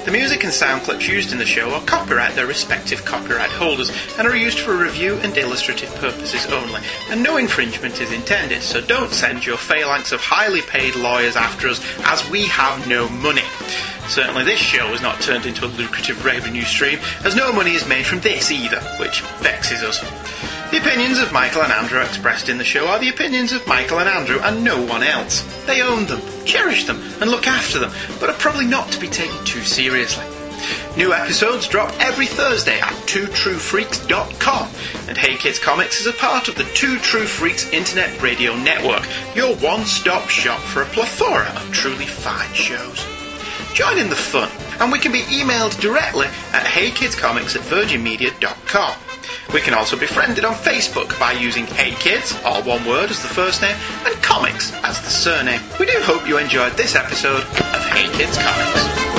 The 0.04 0.10
music 0.10 0.44
and 0.44 0.52
sound 0.52 0.82
clips 0.82 1.06
used 1.06 1.30
in 1.30 1.38
the 1.38 1.44
show 1.44 1.74
are 1.74 1.82
copyright 1.82 2.34
their 2.34 2.46
respective 2.46 3.04
copyright 3.04 3.50
holders 3.50 3.92
and 4.18 4.26
are 4.26 4.34
used 4.34 4.58
for 4.58 4.74
review 4.74 5.16
and 5.22 5.36
illustrative 5.36 5.94
purposes 5.96 6.46
only, 6.46 6.80
and 7.10 7.22
no 7.22 7.36
infringement 7.36 8.00
is 8.00 8.10
intended, 8.10 8.62
so 8.62 8.80
don't 8.80 9.12
send 9.12 9.44
your 9.44 9.58
phalanx 9.58 10.10
of 10.10 10.22
highly 10.22 10.62
paid 10.62 10.96
lawyers 10.96 11.36
after 11.36 11.68
us 11.68 11.84
as 12.06 12.28
we 12.30 12.46
have 12.46 12.88
no 12.88 13.10
money. 13.10 13.44
Certainly 14.08 14.44
this 14.44 14.58
show 14.58 14.86
has 14.88 15.02
not 15.02 15.20
turned 15.20 15.44
into 15.44 15.66
a 15.66 15.68
lucrative 15.68 16.24
revenue 16.24 16.62
stream, 16.62 16.98
as 17.22 17.36
no 17.36 17.52
money 17.52 17.74
is 17.74 17.86
made 17.86 18.06
from 18.06 18.20
this 18.20 18.50
either, 18.50 18.80
which 18.98 19.20
vexes 19.40 19.82
us. 19.82 20.00
The 20.70 20.78
opinions 20.78 21.18
of 21.18 21.32
Michael 21.32 21.62
and 21.62 21.72
Andrew 21.72 22.00
expressed 22.00 22.48
in 22.48 22.56
the 22.56 22.62
show 22.62 22.86
are 22.86 23.00
the 23.00 23.08
opinions 23.08 23.50
of 23.52 23.66
Michael 23.66 23.98
and 23.98 24.08
Andrew 24.08 24.38
and 24.40 24.62
no 24.62 24.80
one 24.80 25.02
else. 25.02 25.42
They 25.66 25.82
own 25.82 26.06
them, 26.06 26.20
cherish 26.44 26.84
them, 26.84 27.02
and 27.20 27.28
look 27.28 27.48
after 27.48 27.80
them, 27.80 27.90
but 28.20 28.30
are 28.30 28.38
probably 28.38 28.66
not 28.66 28.88
to 28.92 29.00
be 29.00 29.08
taken 29.08 29.44
too 29.44 29.62
seriously. 29.62 30.24
New 30.96 31.12
episodes 31.12 31.66
drop 31.66 31.92
every 31.98 32.26
Thursday 32.26 32.78
at 32.78 32.92
twotruefreaks.com, 33.08 34.68
and 35.08 35.18
Hey 35.18 35.36
Kids 35.36 35.58
Comics 35.58 36.00
is 36.00 36.06
a 36.06 36.12
part 36.12 36.46
of 36.46 36.54
the 36.54 36.70
Two 36.74 36.98
True 36.98 37.26
Freaks 37.26 37.68
Internet 37.72 38.22
Radio 38.22 38.54
Network, 38.54 39.04
your 39.34 39.56
one-stop 39.56 40.28
shop 40.28 40.60
for 40.60 40.82
a 40.82 40.86
plethora 40.86 41.48
of 41.48 41.72
truly 41.72 42.06
fine 42.06 42.54
shows. 42.54 43.04
Join 43.74 43.98
in 43.98 44.08
the 44.08 44.14
fun, 44.14 44.50
and 44.78 44.92
we 44.92 45.00
can 45.00 45.10
be 45.10 45.22
emailed 45.22 45.80
directly 45.80 46.26
at 46.52 46.64
heykidscomics 46.64 47.56
at 47.56 47.62
virginmedia.com. 47.62 49.09
We 49.52 49.60
can 49.60 49.74
also 49.74 49.98
be 49.98 50.06
friended 50.06 50.44
on 50.44 50.54
Facebook 50.54 51.18
by 51.18 51.32
using 51.32 51.66
Hey 51.66 51.92
Kids, 51.92 52.38
all 52.44 52.62
one 52.62 52.86
word 52.86 53.10
as 53.10 53.22
the 53.22 53.28
first 53.28 53.62
name, 53.62 53.76
and 54.06 54.14
Comics 54.22 54.72
as 54.84 55.00
the 55.00 55.10
surname. 55.10 55.60
We 55.78 55.86
do 55.86 55.98
hope 56.02 56.28
you 56.28 56.38
enjoyed 56.38 56.72
this 56.72 56.94
episode 56.94 57.42
of 57.42 57.86
Hey 57.86 58.08
Kids 58.16 58.36
Comics. 58.38 59.09